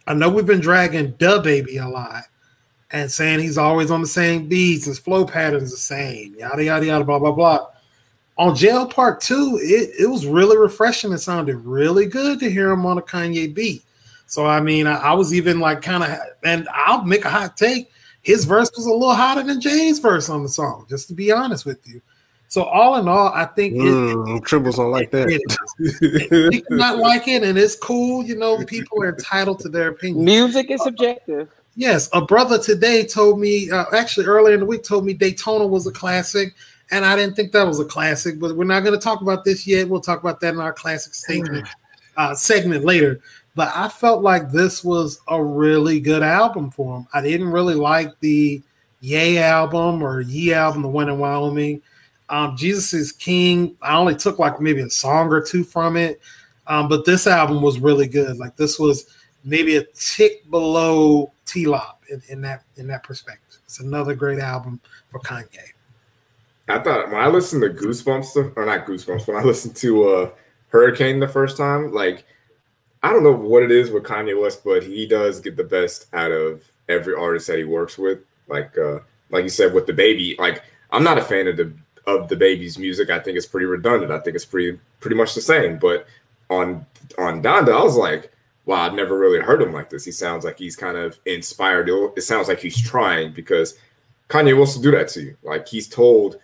I 0.07 0.15
know 0.15 0.29
we've 0.29 0.47
been 0.47 0.61
dragging 0.61 1.13
DaBaby 1.15 1.83
a 1.83 1.89
lot 1.89 2.25
and 2.91 3.11
saying 3.11 3.41
he's 3.41 3.59
always 3.59 3.91
on 3.91 4.01
the 4.01 4.07
same 4.07 4.49
beats, 4.49 4.87
his 4.87 4.99
flow 4.99 5.25
patterns 5.25 5.71
the 5.71 5.77
same, 5.77 6.35
yada 6.39 6.65
yada 6.65 6.87
yada, 6.87 7.05
blah 7.05 7.19
blah 7.19 7.33
blah. 7.33 7.67
On 8.37 8.55
Jail 8.55 8.87
Part 8.87 9.21
Two, 9.21 9.59
it, 9.63 9.91
it 10.01 10.07
was 10.07 10.27
really 10.27 10.57
refreshing. 10.57 11.13
It 11.13 11.19
sounded 11.19 11.57
really 11.57 12.07
good 12.07 12.41
to 12.41 12.51
hear 12.51 12.71
him 12.71 12.87
on 12.87 12.99
a 12.99 13.03
Kanye 13.03 13.55
beat. 13.55 13.85
So 14.27 14.47
I 14.47 14.61
mean, 14.61 14.87
I, 14.87 14.97
I 14.97 15.13
was 15.13 15.35
even 15.35 15.61
like 15.61 15.83
kind 15.83 16.03
of, 16.03 16.19
and 16.43 16.69
I'll 16.73 17.05
make 17.05 17.25
a 17.25 17.31
hot 17.31 17.57
take 17.57 17.91
his 18.25 18.47
verse 18.47 18.71
was 18.75 18.87
a 18.87 18.90
little 18.90 19.14
hotter 19.14 19.43
than 19.43 19.61
Jay's 19.61 19.99
verse 19.99 20.28
on 20.28 20.43
the 20.43 20.49
song, 20.49 20.87
just 20.88 21.09
to 21.09 21.14
be 21.14 21.31
honest 21.31 21.64
with 21.64 21.87
you. 21.87 22.00
So 22.49 22.62
all 22.62 22.97
in 22.97 23.09
all, 23.09 23.28
I 23.28 23.47
think 23.47 23.75
mm, 23.75 24.38
it, 24.38 24.45
Tribblez 24.45 24.76
don't 24.76 24.90
like 24.90 25.11
that. 25.11 25.28
It, 25.28 26.64
not 26.71 26.99
like 26.99 27.26
it, 27.28 27.43
and 27.43 27.59
it's 27.59 27.76
cool. 27.76 28.25
You 28.25 28.37
know, 28.37 28.64
people 28.64 29.02
are 29.02 29.09
entitled 29.09 29.61
to 29.61 29.69
their 29.69 29.88
opinion. 29.88 30.25
Music 30.25 30.71
is 30.71 30.83
subjective. 30.83 31.50
Yes, 31.76 32.09
a 32.12 32.25
brother 32.25 32.59
today 32.59 33.04
told 33.04 33.40
me, 33.40 33.71
uh, 33.71 33.87
actually 33.93 34.26
earlier 34.26 34.54
in 34.54 34.61
the 34.61 34.66
week, 34.66 34.85
told 34.85 35.04
me 35.04 35.12
Daytona 35.14 35.66
was 35.66 35.87
a 35.87 35.93
classic, 35.93 36.54
and 36.93 37.04
I 37.04 37.16
didn't 37.16 37.35
think 37.35 37.50
that 37.52 37.66
was 37.66 37.81
a 37.81 37.85
classic. 37.85 38.38
But 38.38 38.57
we're 38.57 38.64
not 38.64 38.85
going 38.85 38.99
to 38.99 39.02
talk 39.02 39.21
about 39.21 39.45
this 39.45 39.66
yet. 39.66 39.88
We'll 39.88 40.00
talk 40.00 40.21
about 40.21 40.38
that 40.40 40.54
in 40.54 40.61
our 40.61 40.73
classic 40.73 41.14
statement 41.14 41.66
uh, 42.16 42.35
segment 42.35 42.85
later. 42.85 43.21
But 43.54 43.70
I 43.75 43.88
felt 43.88 44.23
like 44.23 44.50
this 44.50 44.82
was 44.82 45.20
a 45.28 45.42
really 45.42 46.00
good 46.00 46.23
album 46.23 46.70
for 46.70 46.99
him. 46.99 47.06
I 47.14 47.20
didn't 47.23 47.50
really 47.50 47.75
like 47.75 48.18
the 48.20 48.62
Yay 49.00 49.38
album 49.38 50.02
or 50.02 50.23
Ye 50.23 50.52
album, 50.52 50.82
the 50.82 50.88
one 50.88 51.08
in 51.08 51.18
Wyoming. 51.18 51.82
Um, 52.28 52.56
Jesus 52.56 52.94
is 52.94 53.12
King. 53.12 53.76
I 53.82 53.96
only 53.96 54.16
took 54.16 54.38
like 54.38 54.61
maybe 54.61 54.80
a 54.80 54.90
song 54.90 55.28
or 55.28 55.40
two 55.40 55.62
from 55.62 55.96
it. 55.96 56.20
Um, 56.66 56.88
but 56.88 57.04
this 57.04 57.26
album 57.26 57.62
was 57.62 57.78
really 57.78 58.08
good. 58.08 58.38
Like 58.38 58.56
this 58.56 58.78
was 58.78 59.06
maybe 59.44 59.76
a 59.76 59.84
tick 59.94 60.50
below 60.50 61.30
TLOP 61.46 61.96
in, 62.11 62.23
in 62.28 62.40
that 62.40 62.64
in 62.76 62.87
that 62.88 63.02
perspective. 63.02 63.61
It's 63.64 63.80
another 63.80 64.14
great 64.14 64.40
album 64.40 64.80
for 65.11 65.20
Kanye. 65.20 65.58
I 66.68 66.78
thought 66.78 67.11
when 67.11 67.20
I 67.20 67.26
listened 67.28 67.62
to 67.62 67.68
Goosebumps, 67.68 68.56
or 68.56 68.64
not 68.64 68.87
Goosebumps, 68.87 69.26
when 69.26 69.37
I 69.37 69.42
listened 69.42 69.76
to 69.76 70.08
uh, 70.08 70.30
Hurricane 70.68 71.20
the 71.20 71.28
first 71.28 71.56
time, 71.56 71.92
like 71.92 72.25
I 73.04 73.12
don't 73.12 73.23
know 73.23 73.32
what 73.32 73.62
it 73.62 73.70
is 73.70 73.90
with 73.90 74.04
Kanye 74.04 74.40
West, 74.40 74.64
but 74.64 74.82
he 74.82 75.06
does 75.06 75.38
get 75.38 75.58
the 75.58 75.64
best 75.64 76.06
out 76.14 76.32
of 76.32 76.62
every 76.88 77.14
artist 77.14 77.46
that 77.49 77.58
he 77.58 77.64
works 77.64 77.99
with. 77.99 78.20
Like 78.49 78.78
uh, 78.78 79.00
like 79.28 79.42
you 79.42 79.50
said 79.50 79.75
with 79.75 79.84
DaBaby, 79.84 80.38
like 80.38 80.62
I'm 80.90 81.04
not 81.04 81.18
a 81.18 81.23
fan 81.23 81.46
of 81.46 81.58
the 81.58 81.70
of 82.06 82.30
DaBaby's 82.30 82.78
music. 82.78 83.11
I 83.11 83.18
think 83.18 83.37
it's 83.37 83.44
pretty 83.44 83.66
redundant. 83.66 84.11
I 84.11 84.20
think 84.20 84.37
it's 84.37 84.46
pretty 84.46 84.80
pretty 85.00 85.16
much 85.16 85.34
the 85.34 85.42
same. 85.42 85.78
But 85.78 86.06
on 86.49 86.87
on 87.18 87.42
Donda, 87.42 87.78
I 87.78 87.84
was 87.84 87.94
like, 87.94 88.32
wow, 88.64 88.87
I've 88.87 88.94
never 88.94 89.18
really 89.18 89.40
heard 89.40 89.61
him 89.61 89.75
like 89.75 89.90
this. 89.90 90.06
He 90.06 90.12
sounds 90.12 90.42
like 90.42 90.58
he's 90.58 90.75
kind 90.75 90.96
of 90.96 91.18
inspired. 91.26 91.90
It 92.16 92.23
sounds 92.23 92.49
like 92.49 92.61
he's 92.61 92.80
trying 92.80 93.34
because 93.34 93.76
Kanye 94.30 94.56
wants 94.56 94.76
to 94.76 94.80
do 94.80 94.92
that 94.92 95.08
to 95.08 95.20
you. 95.20 95.37
Like 95.42 95.68
he's 95.68 95.88
told 95.88 96.38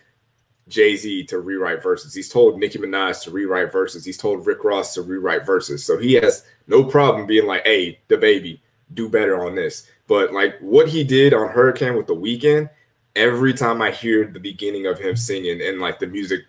Jay 0.71 0.95
Z 0.95 1.25
to 1.25 1.39
rewrite 1.39 1.83
verses. 1.83 2.13
He's 2.13 2.29
told 2.29 2.57
Nicki 2.57 2.79
Minaj 2.79 3.21
to 3.23 3.31
rewrite 3.31 3.71
verses. 3.71 4.03
He's 4.03 4.17
told 4.17 4.47
Rick 4.47 4.63
Ross 4.63 4.93
to 4.95 5.01
rewrite 5.01 5.45
verses. 5.45 5.85
So 5.85 5.97
he 5.97 6.13
has 6.13 6.45
no 6.67 6.83
problem 6.83 7.27
being 7.27 7.45
like, 7.45 7.65
hey, 7.65 7.99
DaBaby, 8.09 8.59
do 8.93 9.09
better 9.09 9.45
on 9.45 9.55
this. 9.55 9.87
But 10.07 10.33
like 10.33 10.57
what 10.59 10.87
he 10.87 11.03
did 11.03 11.33
on 11.33 11.49
Hurricane 11.49 11.95
with 11.95 12.07
The 12.07 12.15
Weeknd, 12.15 12.69
every 13.15 13.53
time 13.53 13.81
I 13.81 13.91
hear 13.91 14.25
the 14.25 14.39
beginning 14.39 14.87
of 14.87 14.97
him 14.97 15.15
singing 15.15 15.61
and 15.61 15.79
like 15.79 15.99
the 15.99 16.07
music 16.07 16.41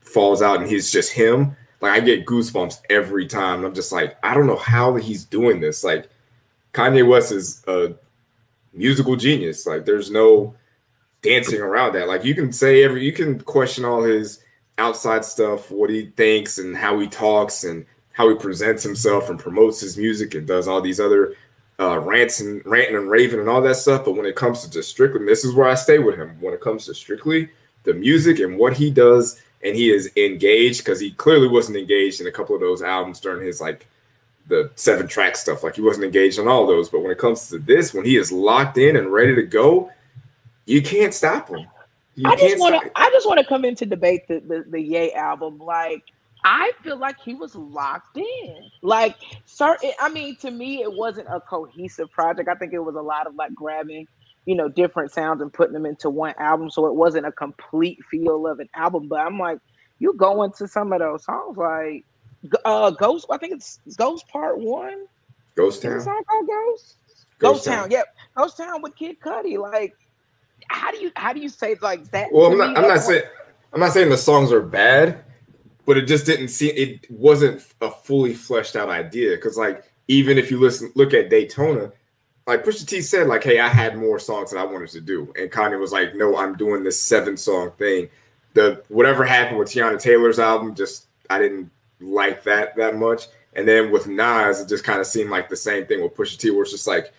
falls 0.00 0.42
out 0.42 0.60
and 0.60 0.70
he's 0.70 0.90
just 0.90 1.12
him, 1.12 1.56
like 1.80 1.92
I 1.92 2.00
get 2.00 2.26
goosebumps 2.26 2.80
every 2.88 3.26
time. 3.26 3.64
I'm 3.64 3.74
just 3.74 3.92
like, 3.92 4.16
I 4.22 4.34
don't 4.34 4.46
know 4.46 4.56
how 4.56 4.94
he's 4.94 5.24
doing 5.24 5.60
this. 5.60 5.84
Like 5.84 6.08
Kanye 6.72 7.06
West 7.06 7.32
is 7.32 7.62
a 7.66 7.94
musical 8.72 9.16
genius. 9.16 9.66
Like 9.66 9.84
there's 9.84 10.10
no 10.10 10.54
dancing 11.24 11.60
around 11.60 11.94
that. 11.94 12.06
Like 12.06 12.24
you 12.24 12.34
can 12.34 12.52
say 12.52 12.84
every 12.84 13.04
you 13.04 13.12
can 13.12 13.40
question 13.40 13.84
all 13.84 14.02
his 14.02 14.44
outside 14.78 15.24
stuff, 15.24 15.70
what 15.70 15.90
he 15.90 16.06
thinks 16.16 16.58
and 16.58 16.76
how 16.76 16.98
he 17.00 17.08
talks 17.08 17.64
and 17.64 17.86
how 18.12 18.28
he 18.28 18.36
presents 18.36 18.82
himself 18.82 19.28
and 19.28 19.38
promotes 19.38 19.80
his 19.80 19.96
music 19.96 20.34
and 20.34 20.46
does 20.46 20.68
all 20.68 20.80
these 20.80 21.00
other 21.00 21.34
uh, 21.80 21.98
rants 21.98 22.38
and 22.40 22.64
ranting 22.64 22.96
and 22.96 23.10
raving 23.10 23.40
and 23.40 23.48
all 23.48 23.62
that 23.62 23.76
stuff. 23.76 24.04
But 24.04 24.16
when 24.16 24.26
it 24.26 24.36
comes 24.36 24.62
to 24.62 24.70
just 24.70 24.90
strictly, 24.90 25.24
this 25.24 25.44
is 25.44 25.54
where 25.54 25.68
I 25.68 25.74
stay 25.74 25.98
with 25.98 26.16
him. 26.16 26.36
When 26.40 26.54
it 26.54 26.60
comes 26.60 26.86
to 26.86 26.94
strictly 26.94 27.48
the 27.82 27.94
music 27.94 28.38
and 28.38 28.56
what 28.58 28.74
he 28.74 28.90
does, 28.90 29.40
and 29.64 29.74
he 29.74 29.90
is 29.90 30.10
engaged 30.16 30.84
because 30.84 31.00
he 31.00 31.12
clearly 31.12 31.48
wasn't 31.48 31.78
engaged 31.78 32.20
in 32.20 32.26
a 32.26 32.32
couple 32.32 32.54
of 32.54 32.60
those 32.60 32.82
albums 32.82 33.18
during 33.18 33.44
his 33.44 33.62
like 33.62 33.86
the 34.46 34.70
seven 34.76 35.08
track 35.08 35.36
stuff. 35.36 35.62
Like 35.62 35.76
he 35.76 35.80
wasn't 35.80 36.04
engaged 36.04 36.38
on 36.38 36.48
all 36.48 36.66
those. 36.66 36.90
But 36.90 37.00
when 37.00 37.10
it 37.10 37.18
comes 37.18 37.48
to 37.48 37.58
this, 37.58 37.94
when 37.94 38.04
he 38.04 38.16
is 38.16 38.30
locked 38.30 38.76
in 38.76 38.96
and 38.96 39.12
ready 39.12 39.34
to 39.34 39.42
go, 39.42 39.90
you 40.66 40.82
can't 40.82 41.14
stop 41.14 41.48
him. 41.48 41.66
You 42.16 42.30
I 42.30 42.36
just 42.36 42.58
want 42.58 42.80
to. 42.80 42.90
I 42.94 43.10
just 43.10 43.26
want 43.26 43.40
to 43.40 43.46
come 43.46 43.64
in 43.64 43.74
to 43.76 43.86
debate 43.86 44.28
the, 44.28 44.40
the 44.40 44.64
the 44.68 44.80
Ye 44.80 45.12
album. 45.14 45.58
Like 45.58 46.04
I 46.44 46.72
feel 46.82 46.98
like 46.98 47.18
he 47.20 47.34
was 47.34 47.54
locked 47.54 48.16
in. 48.16 48.70
Like 48.82 49.16
certain. 49.46 49.92
I 49.98 50.10
mean, 50.10 50.36
to 50.36 50.50
me, 50.50 50.82
it 50.82 50.92
wasn't 50.92 51.28
a 51.28 51.40
cohesive 51.40 52.10
project. 52.12 52.48
I 52.48 52.54
think 52.54 52.72
it 52.72 52.78
was 52.78 52.94
a 52.94 53.00
lot 53.00 53.26
of 53.26 53.34
like 53.34 53.54
grabbing, 53.54 54.06
you 54.44 54.54
know, 54.54 54.68
different 54.68 55.10
sounds 55.10 55.40
and 55.40 55.52
putting 55.52 55.72
them 55.72 55.86
into 55.86 56.10
one 56.10 56.34
album. 56.38 56.70
So 56.70 56.86
it 56.86 56.94
wasn't 56.94 57.26
a 57.26 57.32
complete 57.32 57.98
feel 58.10 58.46
of 58.46 58.60
an 58.60 58.68
album. 58.74 59.08
But 59.08 59.20
I'm 59.20 59.38
like, 59.38 59.58
you 59.98 60.12
go 60.12 60.42
into 60.44 60.68
some 60.68 60.92
of 60.92 61.00
those 61.00 61.24
songs 61.24 61.56
like 61.56 62.04
uh 62.64 62.90
Ghost. 62.90 63.26
I 63.30 63.38
think 63.38 63.54
it's 63.54 63.80
Ghost 63.96 64.28
Part 64.28 64.58
One. 64.58 65.06
Ghost 65.56 65.82
Town. 65.82 66.00
song 66.00 66.22
called 66.28 66.46
Ghost. 66.46 66.96
Ghost, 67.38 67.38
Ghost 67.38 67.64
Town. 67.64 67.78
Town. 67.82 67.90
Yep. 67.90 68.16
Ghost 68.36 68.56
Town 68.58 68.82
with 68.82 68.94
Kid 68.96 69.16
Cudi. 69.18 69.58
Like 69.58 69.94
how 70.68 70.90
do 70.90 70.98
you 70.98 71.10
how 71.16 71.32
do 71.32 71.40
you 71.40 71.48
say 71.48 71.76
like 71.80 72.10
that? 72.10 72.32
Well, 72.32 72.52
I'm 72.52 72.58
not. 72.58 72.76
I'm 72.78 72.88
not 72.88 73.00
saying. 73.00 73.24
I'm 73.72 73.80
not 73.80 73.92
saying 73.92 74.10
the 74.10 74.16
songs 74.16 74.52
are 74.52 74.60
bad, 74.60 75.24
but 75.84 75.96
it 75.96 76.02
just 76.02 76.26
didn't 76.26 76.48
see. 76.48 76.68
It 76.68 77.10
wasn't 77.10 77.62
a 77.80 77.90
fully 77.90 78.34
fleshed 78.34 78.76
out 78.76 78.88
idea 78.88 79.30
because, 79.30 79.56
like, 79.56 79.84
even 80.08 80.38
if 80.38 80.50
you 80.50 80.58
listen, 80.60 80.92
look 80.94 81.12
at 81.12 81.28
Daytona, 81.28 81.92
like 82.46 82.64
Pusha 82.64 82.86
T 82.86 83.00
said, 83.00 83.26
like, 83.26 83.42
"Hey, 83.42 83.58
I 83.58 83.68
had 83.68 83.96
more 83.96 84.18
songs 84.18 84.50
that 84.50 84.58
I 84.58 84.64
wanted 84.64 84.90
to 84.90 85.00
do," 85.00 85.32
and 85.38 85.50
Kanye 85.50 85.78
was 85.78 85.92
like, 85.92 86.14
"No, 86.14 86.36
I'm 86.36 86.56
doing 86.56 86.84
this 86.84 87.00
seven 87.00 87.36
song 87.36 87.72
thing." 87.78 88.08
The 88.54 88.82
whatever 88.88 89.24
happened 89.24 89.58
with 89.58 89.68
Teyana 89.68 90.00
Taylor's 90.00 90.38
album, 90.38 90.74
just 90.74 91.06
I 91.30 91.38
didn't 91.38 91.70
like 92.00 92.44
that 92.44 92.76
that 92.76 92.96
much. 92.96 93.26
And 93.54 93.66
then 93.68 93.90
with 93.90 94.08
Nas, 94.08 94.60
it 94.60 94.68
just 94.68 94.84
kind 94.84 95.00
of 95.00 95.06
seemed 95.06 95.30
like 95.30 95.48
the 95.48 95.56
same 95.56 95.86
thing 95.86 96.02
with 96.02 96.14
Pusha 96.14 96.38
T, 96.38 96.50
where 96.50 96.62
it's 96.62 96.72
just 96.72 96.86
like 96.86 97.12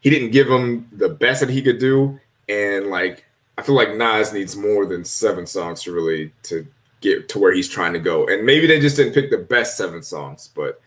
he 0.00 0.10
didn't 0.10 0.30
give 0.30 0.48
him 0.48 0.88
the 0.92 1.08
best 1.08 1.40
that 1.40 1.50
he 1.50 1.62
could 1.62 1.78
do, 1.78 2.18
and 2.50 2.86
like 2.86 3.24
I 3.56 3.62
feel 3.62 3.74
like 3.74 3.94
Nas 3.94 4.32
needs 4.32 4.56
more 4.56 4.86
than 4.86 5.04
seven 5.04 5.46
songs 5.46 5.82
to 5.82 5.92
really 5.92 6.32
to 6.44 6.66
get 7.00 7.28
to 7.30 7.38
where 7.38 7.52
he's 7.52 7.68
trying 7.68 7.92
to 7.92 7.98
go. 7.98 8.26
And 8.26 8.44
maybe 8.44 8.66
they 8.66 8.80
just 8.80 8.96
didn't 8.96 9.14
pick 9.14 9.30
the 9.30 9.38
best 9.38 9.76
seven 9.76 10.02
songs, 10.02 10.50
but 10.54 10.80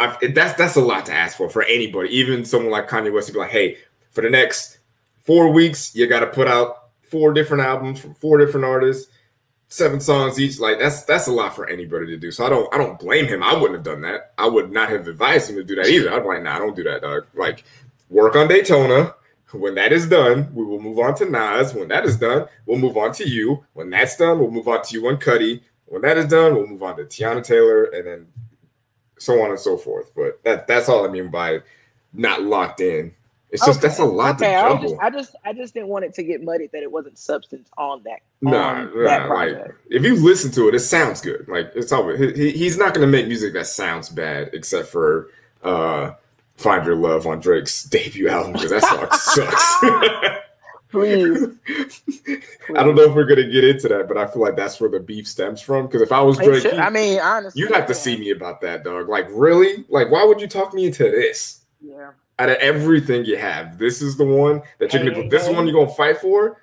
I've, 0.00 0.16
that's 0.34 0.54
that's 0.54 0.76
a 0.76 0.80
lot 0.80 1.06
to 1.06 1.12
ask 1.12 1.36
for 1.36 1.48
for 1.48 1.62
anybody, 1.64 2.10
even 2.10 2.44
someone 2.44 2.70
like 2.70 2.88
Kanye 2.88 3.12
West 3.12 3.28
to 3.28 3.32
be 3.32 3.38
like, 3.38 3.50
hey, 3.50 3.78
for 4.10 4.22
the 4.22 4.30
next 4.30 4.78
four 5.20 5.52
weeks, 5.52 5.94
you 5.94 6.06
got 6.06 6.20
to 6.20 6.26
put 6.26 6.48
out 6.48 6.90
four 7.02 7.32
different 7.32 7.62
albums 7.62 7.98
from 7.98 8.14
four 8.14 8.38
different 8.38 8.64
artists, 8.64 9.10
seven 9.68 10.00
songs 10.00 10.38
each. 10.38 10.60
Like 10.60 10.78
that's 10.78 11.02
that's 11.02 11.26
a 11.26 11.32
lot 11.32 11.56
for 11.56 11.68
anybody 11.68 12.06
to 12.06 12.16
do. 12.16 12.30
So 12.30 12.46
I 12.46 12.48
don't 12.48 12.72
I 12.72 12.78
don't 12.78 12.98
blame 12.98 13.26
him. 13.26 13.42
I 13.42 13.54
wouldn't 13.54 13.74
have 13.74 13.82
done 13.84 14.02
that. 14.02 14.32
I 14.38 14.46
would 14.46 14.70
not 14.70 14.88
have 14.90 15.08
advised 15.08 15.50
him 15.50 15.56
to 15.56 15.64
do 15.64 15.74
that 15.76 15.86
either. 15.86 16.12
I'd 16.12 16.22
be 16.22 16.28
like, 16.28 16.42
nah, 16.42 16.58
don't 16.58 16.76
do 16.76 16.84
that, 16.84 17.02
dog. 17.02 17.26
Like 17.34 17.64
work 18.08 18.36
on 18.36 18.48
Daytona, 18.48 19.14
when 19.52 19.74
that 19.76 19.92
is 19.92 20.08
done, 20.08 20.52
we 20.54 20.64
will 20.64 20.80
move 20.80 20.98
on 20.98 21.14
to 21.16 21.24
Nas. 21.24 21.72
When 21.72 21.88
that 21.88 22.04
is 22.04 22.16
done, 22.16 22.46
we'll 22.66 22.78
move 22.78 22.96
on 22.96 23.12
to 23.14 23.28
you. 23.28 23.64
When 23.72 23.90
that's 23.90 24.16
done, 24.16 24.38
we'll 24.38 24.50
move 24.50 24.68
on 24.68 24.82
to 24.84 24.94
you 24.94 25.08
and 25.08 25.20
Cudi. 25.20 25.62
When 25.86 26.02
that 26.02 26.18
is 26.18 26.26
done, 26.26 26.54
we'll 26.54 26.66
move 26.66 26.82
on 26.82 26.96
to 26.98 27.04
Teyana 27.04 27.42
Taylor, 27.42 27.84
and 27.84 28.06
then 28.06 28.26
so 29.18 29.40
on 29.42 29.50
and 29.50 29.58
so 29.58 29.76
forth. 29.76 30.12
But 30.14 30.42
that 30.44 30.66
that's 30.66 30.88
all 30.88 31.06
I 31.06 31.10
mean 31.10 31.30
by 31.30 31.60
not 32.12 32.42
locked 32.42 32.80
in. 32.80 33.14
It's 33.50 33.64
just 33.64 33.80
that's 33.80 33.98
a 33.98 34.04
lot 34.04 34.36
okay, 34.36 34.52
to 34.52 34.60
juggle. 34.60 34.76
I 34.76 34.82
just, 34.82 35.00
I 35.00 35.10
just 35.10 35.36
I 35.46 35.52
just 35.54 35.74
didn't 35.74 35.88
want 35.88 36.04
it 36.04 36.12
to 36.14 36.22
get 36.22 36.42
muddied 36.42 36.70
that 36.72 36.82
it 36.82 36.92
wasn't 36.92 37.18
substance 37.18 37.70
on 37.78 38.02
that. 38.02 38.20
No, 38.42 38.50
nah, 38.50 38.84
nah, 38.84 39.34
like 39.34 39.74
if 39.88 40.04
you 40.04 40.16
listen 40.22 40.50
to 40.52 40.68
it, 40.68 40.74
it 40.74 40.80
sounds 40.80 41.22
good. 41.22 41.48
Like 41.48 41.72
it's 41.74 41.90
always 41.90 42.36
he, 42.36 42.50
he's 42.50 42.76
not 42.76 42.92
going 42.92 43.06
to 43.06 43.10
make 43.10 43.26
music 43.26 43.54
that 43.54 43.66
sounds 43.66 44.10
bad, 44.10 44.50
except 44.52 44.88
for 44.88 45.30
uh 45.62 46.12
Find 46.58 46.84
Your 46.84 46.96
Love 46.96 47.26
on 47.26 47.40
Drake's 47.40 47.84
debut 47.84 48.28
album 48.28 48.52
because 48.52 48.70
that 48.70 48.82
song 48.82 49.08
sucks. 49.12 50.44
Please. 50.90 51.46
I 52.74 52.82
don't 52.82 52.96
know 52.96 53.02
if 53.02 53.14
we're 53.14 53.26
gonna 53.26 53.48
get 53.48 53.62
into 53.62 53.88
that, 53.88 54.08
but 54.08 54.16
I 54.16 54.26
feel 54.26 54.42
like 54.42 54.56
that's 54.56 54.80
where 54.80 54.90
the 54.90 54.98
beef 54.98 55.28
stems 55.28 55.60
from. 55.60 55.86
Because 55.86 56.02
if 56.02 56.10
I 56.10 56.20
was 56.20 56.36
Drake, 56.38 56.64
you, 56.64 56.72
I 56.72 56.90
mean, 56.90 57.20
honestly, 57.20 57.60
you 57.60 57.68
have 57.74 57.86
to 57.86 57.94
see 57.94 58.16
me 58.16 58.30
about 58.30 58.60
that, 58.62 58.84
dog. 58.84 59.08
Like, 59.08 59.28
really? 59.30 59.84
Like, 59.88 60.10
why 60.10 60.24
would 60.24 60.40
you 60.40 60.48
talk 60.48 60.74
me 60.74 60.86
into 60.86 61.04
this? 61.04 61.64
Yeah. 61.80 62.10
Out 62.40 62.48
of 62.48 62.56
everything 62.56 63.24
you 63.24 63.36
have, 63.36 63.78
this 63.78 64.02
is 64.02 64.16
the 64.16 64.24
one 64.24 64.62
that 64.78 64.92
you're 64.92 65.10
gonna. 65.10 65.28
This 65.28 65.46
is 65.46 65.54
one 65.54 65.66
you're 65.66 65.74
gonna 65.74 65.94
fight 65.94 66.18
for. 66.18 66.60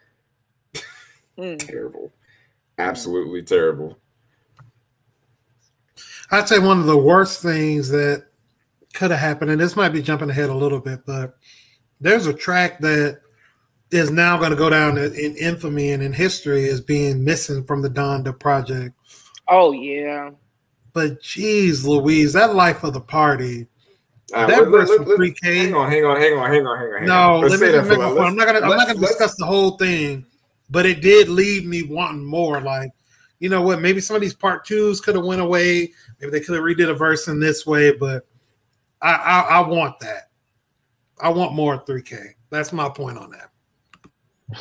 Mm. 1.38 1.60
terrible, 1.60 2.14
absolutely 2.78 3.44
terrible. 3.44 3.98
I'd 6.32 6.48
say 6.48 6.60
one 6.60 6.80
of 6.80 6.86
the 6.86 6.98
worst 6.98 7.42
things 7.42 7.90
that 7.90 8.25
could 8.96 9.12
have 9.12 9.20
happened, 9.20 9.52
and 9.52 9.62
this 9.62 9.75
might 9.75 9.90
be 9.90 10.02
jumping 10.02 10.30
ahead 10.30 10.50
a 10.50 10.56
little 10.56 10.80
bit, 10.80 11.06
but 11.06 11.38
there's 12.02 12.25
a 12.25 12.34
track 12.34 12.80
that 12.80 13.20
is 13.92 14.10
now 14.10 14.38
going 14.38 14.50
to 14.50 14.56
go 14.56 14.70
down 14.70 14.98
in 14.98 15.36
infamy 15.38 15.92
and 15.92 16.02
in 16.02 16.12
history 16.12 16.68
as 16.70 16.82
being 16.82 17.24
missing 17.24 17.64
from 17.64 17.82
the 17.82 17.90
Donda 17.90 18.38
project. 18.38 18.96
Oh 19.48 19.72
yeah. 19.72 20.32
But 20.94 21.22
geez, 21.22 21.86
Louise, 21.86 22.34
that 22.34 22.56
life 22.56 22.84
of 22.84 22.94
the 22.94 23.02
party. 23.02 23.68
Uh, 24.34 24.48
that 24.48 24.64
let, 24.64 24.70
verse 24.70 24.90
let, 24.90 25.08
let, 25.08 25.20
3K. 25.20 25.56
Hang 25.56 25.75
on, 25.75 25.92
hang 25.92 26.04
on, 26.04 26.20
hang 26.20 26.34
on, 26.34 26.52
hang 26.52 26.66
on, 26.66 26.78
hang 26.80 26.94
on. 27.02 27.06
no, 27.06 27.48
let 27.48 27.60
me, 27.60 27.68
let 27.70 27.86
me 27.86 27.96
I'm 28.04 28.36
not 28.36 28.48
gonna 28.48 28.62
I'm 28.62 28.75
not 28.78 28.88
gonna 28.88 29.00
discuss 29.00 29.36
the 29.36 29.46
whole 29.46 29.78
thing, 29.78 30.25
but 30.70 30.86
it 30.86 31.02
did 31.02 31.30
leave 31.30 31.66
me 31.66 31.84
wanting 31.84 32.25
more. 32.25 32.60
Like, 32.60 32.92
you 33.40 33.50
know 33.50 33.62
what? 33.62 33.82
Maybe 33.82 34.02
some 34.02 34.16
of 34.16 34.22
these 34.22 34.34
part 34.34 34.66
twos 34.66 35.00
could 35.00 35.16
have 35.16 35.25
went 35.25 35.42
away. 35.42 35.92
Maybe 36.20 36.32
they 36.32 36.40
could 36.40 36.56
have 36.56 36.64
redid 36.64 36.90
a 36.90 36.96
verse 36.96 37.28
in 37.28 37.40
this 37.40 37.68
way, 37.68 37.92
but 37.92 38.25
I, 39.02 39.14
I, 39.14 39.40
I 39.40 39.68
want 39.68 40.00
that. 40.00 40.30
I 41.22 41.30
want 41.30 41.54
more 41.54 41.84
3K. 41.84 42.34
That's 42.50 42.74
my 42.74 42.90
point 42.90 43.18
on 43.18 43.32
that. 43.32 44.58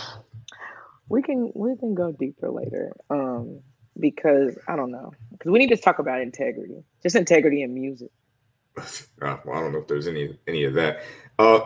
We 1.09 1.23
can 1.23 1.53
we 1.55 1.76
can 1.76 1.95
go 1.95 2.12
deeper 2.12 2.50
later. 2.50 2.93
Um, 3.11 3.61
because 3.99 4.59
I 4.69 4.76
don't 4.76 4.91
know. 4.91 5.12
Because 5.33 5.50
we 5.50 5.59
need 5.59 5.69
to 5.69 5.76
talk 5.76 5.99
about 5.99 6.21
integrity. 6.21 6.83
Just 7.03 7.17
integrity 7.17 7.62
in 7.62 7.75
music. 7.75 8.11
Well, 9.21 9.41
I 9.53 9.61
don't 9.61 9.73
know 9.73 9.79
if 9.79 9.87
there's 9.87 10.09
any 10.09 10.37
any 10.49 10.64
of 10.64 10.75
that. 10.75 11.03
Uh, 11.38 11.61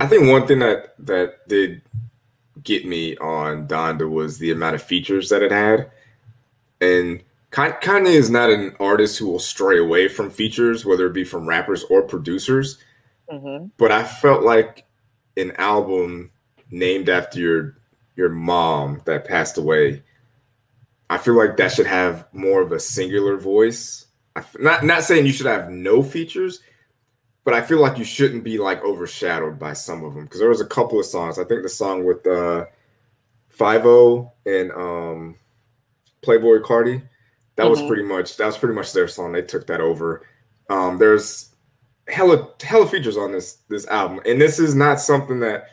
I 0.00 0.06
think 0.06 0.28
one 0.28 0.46
thing 0.46 0.58
that 0.58 0.94
that 0.98 1.48
did 1.48 1.82
get 2.62 2.84
me 2.84 3.16
on 3.18 3.68
Donda 3.68 4.10
was 4.10 4.38
the 4.38 4.50
amount 4.50 4.74
of 4.74 4.82
features 4.82 5.28
that 5.28 5.42
it 5.42 5.52
had, 5.52 5.90
and 6.80 7.22
Kanye 7.50 8.14
is 8.14 8.30
not 8.30 8.50
an 8.50 8.76
artist 8.78 9.18
who 9.18 9.26
will 9.26 9.40
stray 9.40 9.78
away 9.78 10.08
from 10.08 10.30
features, 10.30 10.84
whether 10.84 11.06
it 11.06 11.12
be 11.12 11.24
from 11.24 11.48
rappers 11.48 11.84
or 11.84 12.02
producers. 12.02 12.78
Mm-hmm. 13.30 13.66
But 13.76 13.90
I 13.90 14.04
felt 14.04 14.42
like 14.42 14.86
an 15.36 15.52
album 15.56 16.30
named 16.70 17.08
after 17.08 17.40
your 17.40 17.76
your 18.16 18.28
mom 18.28 19.02
that 19.06 19.24
passed 19.24 19.58
away. 19.58 20.02
I 21.08 21.18
feel 21.18 21.36
like 21.36 21.56
that 21.56 21.72
should 21.72 21.86
have 21.86 22.26
more 22.32 22.62
of 22.62 22.70
a 22.70 22.78
singular 22.78 23.36
voice. 23.36 24.06
I, 24.36 24.44
not 24.58 24.84
not 24.84 25.02
saying 25.02 25.26
you 25.26 25.32
should 25.32 25.46
have 25.46 25.70
no 25.70 26.02
features, 26.02 26.60
but 27.44 27.54
I 27.54 27.62
feel 27.62 27.80
like 27.80 27.98
you 27.98 28.04
shouldn't 28.04 28.44
be 28.44 28.58
like 28.58 28.84
overshadowed 28.84 29.58
by 29.58 29.72
some 29.72 30.04
of 30.04 30.14
them 30.14 30.24
because 30.24 30.38
there 30.38 30.48
was 30.48 30.60
a 30.60 30.66
couple 30.66 31.00
of 31.00 31.06
songs. 31.06 31.38
I 31.38 31.44
think 31.44 31.62
the 31.62 31.68
song 31.68 32.04
with 32.04 32.24
uh 32.28 32.66
Fivio 33.56 34.30
and 34.46 34.70
um 34.70 35.36
Playboi 36.22 36.62
Carti 36.62 37.02
that 37.60 37.66
mm-hmm. 37.66 37.82
was 37.82 37.88
pretty 37.88 38.02
much 38.02 38.38
that 38.38 38.46
was 38.46 38.56
pretty 38.56 38.74
much 38.74 38.94
their 38.94 39.06
song. 39.06 39.32
They 39.32 39.42
took 39.42 39.66
that 39.66 39.82
over. 39.82 40.22
Um, 40.70 40.96
there's 40.96 41.50
hella 42.08 42.48
hella 42.62 42.86
features 42.86 43.18
on 43.18 43.32
this 43.32 43.58
this 43.68 43.86
album, 43.88 44.20
and 44.24 44.40
this 44.40 44.58
is 44.58 44.74
not 44.74 44.98
something 44.98 45.40
that 45.40 45.66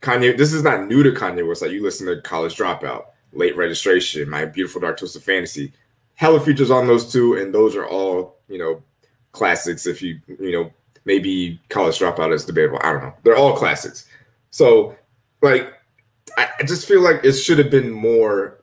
Kanye. 0.00 0.36
This 0.36 0.52
is 0.52 0.64
not 0.64 0.88
new 0.88 1.04
to 1.04 1.12
Kanye 1.12 1.46
West. 1.46 1.62
Like 1.62 1.70
you 1.70 1.80
listen 1.82 2.08
to 2.08 2.20
College 2.22 2.56
Dropout, 2.56 3.04
Late 3.32 3.56
Registration, 3.56 4.28
My 4.28 4.44
Beautiful 4.44 4.80
Dark 4.80 4.98
Twisted 4.98 5.22
Fantasy, 5.22 5.72
hella 6.16 6.40
features 6.40 6.72
on 6.72 6.88
those 6.88 7.12
two, 7.12 7.36
and 7.36 7.54
those 7.54 7.76
are 7.76 7.86
all 7.86 8.38
you 8.48 8.58
know 8.58 8.82
classics. 9.30 9.86
If 9.86 10.02
you 10.02 10.20
you 10.26 10.50
know 10.50 10.72
maybe 11.04 11.60
College 11.68 12.00
Dropout 12.00 12.32
is 12.32 12.44
debatable. 12.44 12.80
I 12.82 12.92
don't 12.92 13.02
know. 13.02 13.14
They're 13.22 13.36
all 13.36 13.56
classics. 13.56 14.08
So 14.50 14.96
like 15.40 15.72
I, 16.36 16.48
I 16.58 16.62
just 16.64 16.88
feel 16.88 17.00
like 17.00 17.24
it 17.24 17.34
should 17.34 17.58
have 17.58 17.70
been 17.70 17.92
more 17.92 18.61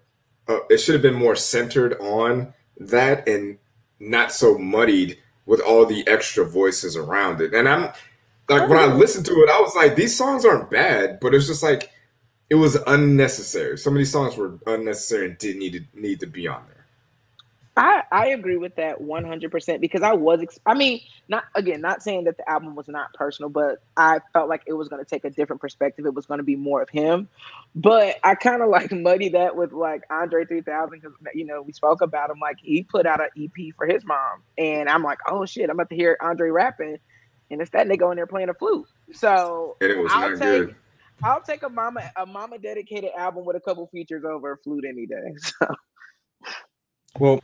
uh, 0.49 0.59
it 0.69 0.79
should 0.79 0.95
have 0.95 1.01
been 1.01 1.13
more 1.13 1.35
centered 1.35 1.97
on 2.01 2.53
that 2.77 3.27
and 3.27 3.57
not 3.99 4.31
so 4.31 4.57
muddied 4.57 5.17
with 5.45 5.61
all 5.61 5.85
the 5.85 6.07
extra 6.07 6.45
voices 6.45 6.95
around 6.97 7.41
it. 7.41 7.53
And 7.53 7.69
I'm 7.69 7.91
like, 8.49 8.67
when 8.67 8.79
I 8.79 8.85
listened 8.85 9.25
to 9.27 9.33
it, 9.33 9.49
I 9.49 9.61
was 9.61 9.75
like, 9.75 9.95
these 9.95 10.15
songs 10.15 10.45
aren't 10.45 10.71
bad, 10.71 11.19
but 11.19 11.33
it's 11.33 11.47
just 11.47 11.63
like 11.63 11.91
it 12.49 12.55
was 12.55 12.75
unnecessary. 12.87 13.77
Some 13.77 13.93
of 13.93 13.97
these 13.99 14.11
songs 14.11 14.35
were 14.35 14.59
unnecessary 14.65 15.27
and 15.27 15.37
didn't 15.37 15.59
need 15.59 15.73
to 15.73 15.99
need 15.99 16.19
to 16.21 16.27
be 16.27 16.47
on 16.47 16.63
there. 16.67 16.78
I, 18.11 18.23
I 18.23 18.27
agree 18.27 18.57
with 18.57 18.75
that 18.75 19.01
100% 19.01 19.81
because 19.81 20.01
I 20.01 20.13
was, 20.13 20.41
ex- 20.41 20.59
I 20.65 20.73
mean, 20.73 21.01
not 21.27 21.45
again, 21.55 21.81
not 21.81 22.03
saying 22.03 22.25
that 22.25 22.37
the 22.37 22.49
album 22.49 22.75
was 22.75 22.87
not 22.87 23.13
personal, 23.13 23.49
but 23.49 23.81
I 23.97 24.19
felt 24.33 24.49
like 24.49 24.63
it 24.67 24.73
was 24.73 24.87
going 24.87 25.03
to 25.03 25.09
take 25.09 25.25
a 25.25 25.29
different 25.29 25.61
perspective. 25.61 26.05
It 26.05 26.13
was 26.13 26.25
going 26.25 26.39
to 26.39 26.43
be 26.43 26.55
more 26.55 26.81
of 26.81 26.89
him. 26.89 27.29
But 27.75 28.17
I 28.23 28.35
kind 28.35 28.61
of 28.61 28.69
like 28.69 28.91
muddy 28.91 29.29
that 29.29 29.55
with 29.55 29.71
like 29.71 30.03
Andre 30.09 30.45
3000 30.45 30.99
because, 30.99 31.17
you 31.33 31.45
know, 31.45 31.61
we 31.61 31.73
spoke 31.73 32.01
about 32.01 32.29
him. 32.29 32.39
Like 32.39 32.57
he 32.61 32.83
put 32.83 33.05
out 33.05 33.21
an 33.21 33.29
EP 33.37 33.75
for 33.75 33.85
his 33.85 34.03
mom. 34.05 34.43
And 34.57 34.89
I'm 34.89 35.03
like, 35.03 35.19
oh 35.27 35.45
shit, 35.45 35.69
I'm 35.69 35.75
about 35.75 35.89
to 35.89 35.95
hear 35.95 36.17
Andre 36.21 36.49
rapping. 36.49 36.97
And 37.51 37.61
it's 37.61 37.71
that 37.71 37.87
nigga 37.87 38.09
in 38.11 38.17
there 38.17 38.27
playing 38.27 38.49
a 38.49 38.53
flute. 38.53 38.87
So 39.13 39.77
and 39.81 39.91
it 39.91 39.97
was 39.97 40.11
I'll 40.13 40.29
not 40.31 40.39
take, 40.39 40.65
good. 40.67 40.75
I'll 41.23 41.41
take 41.41 41.63
a 41.63 41.69
mama 41.69 42.11
a 42.15 42.25
mama 42.25 42.59
dedicated 42.59 43.11
album 43.17 43.45
with 43.45 43.55
a 43.55 43.59
couple 43.59 43.87
features 43.87 44.23
over 44.23 44.53
a 44.53 44.57
flute 44.57 44.85
any 44.87 45.05
day. 45.05 45.15
So 45.59 45.75
well, 47.17 47.43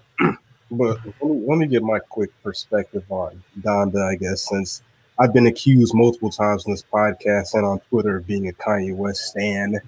but 0.78 1.00
let 1.06 1.32
me, 1.32 1.46
let 1.48 1.58
me 1.58 1.68
get 1.68 1.84
my 1.84 2.00
quick 2.00 2.32
perspective 2.44 3.04
on 3.10 3.42
Donda, 3.62 4.12
I 4.12 4.16
guess, 4.16 4.48
since 4.50 4.82
I've 5.20 5.34
been 5.34 5.48
accused 5.48 5.94
multiple 5.94 6.30
times 6.30 6.66
in 6.66 6.74
this 6.74 6.84
podcast 6.84 7.54
and 7.54 7.66
on 7.66 7.80
Twitter 7.90 8.18
of 8.18 8.28
being 8.28 8.50
a 8.50 8.54
Kanye 8.54 8.96
West 8.96 9.22
stan, 9.28 9.80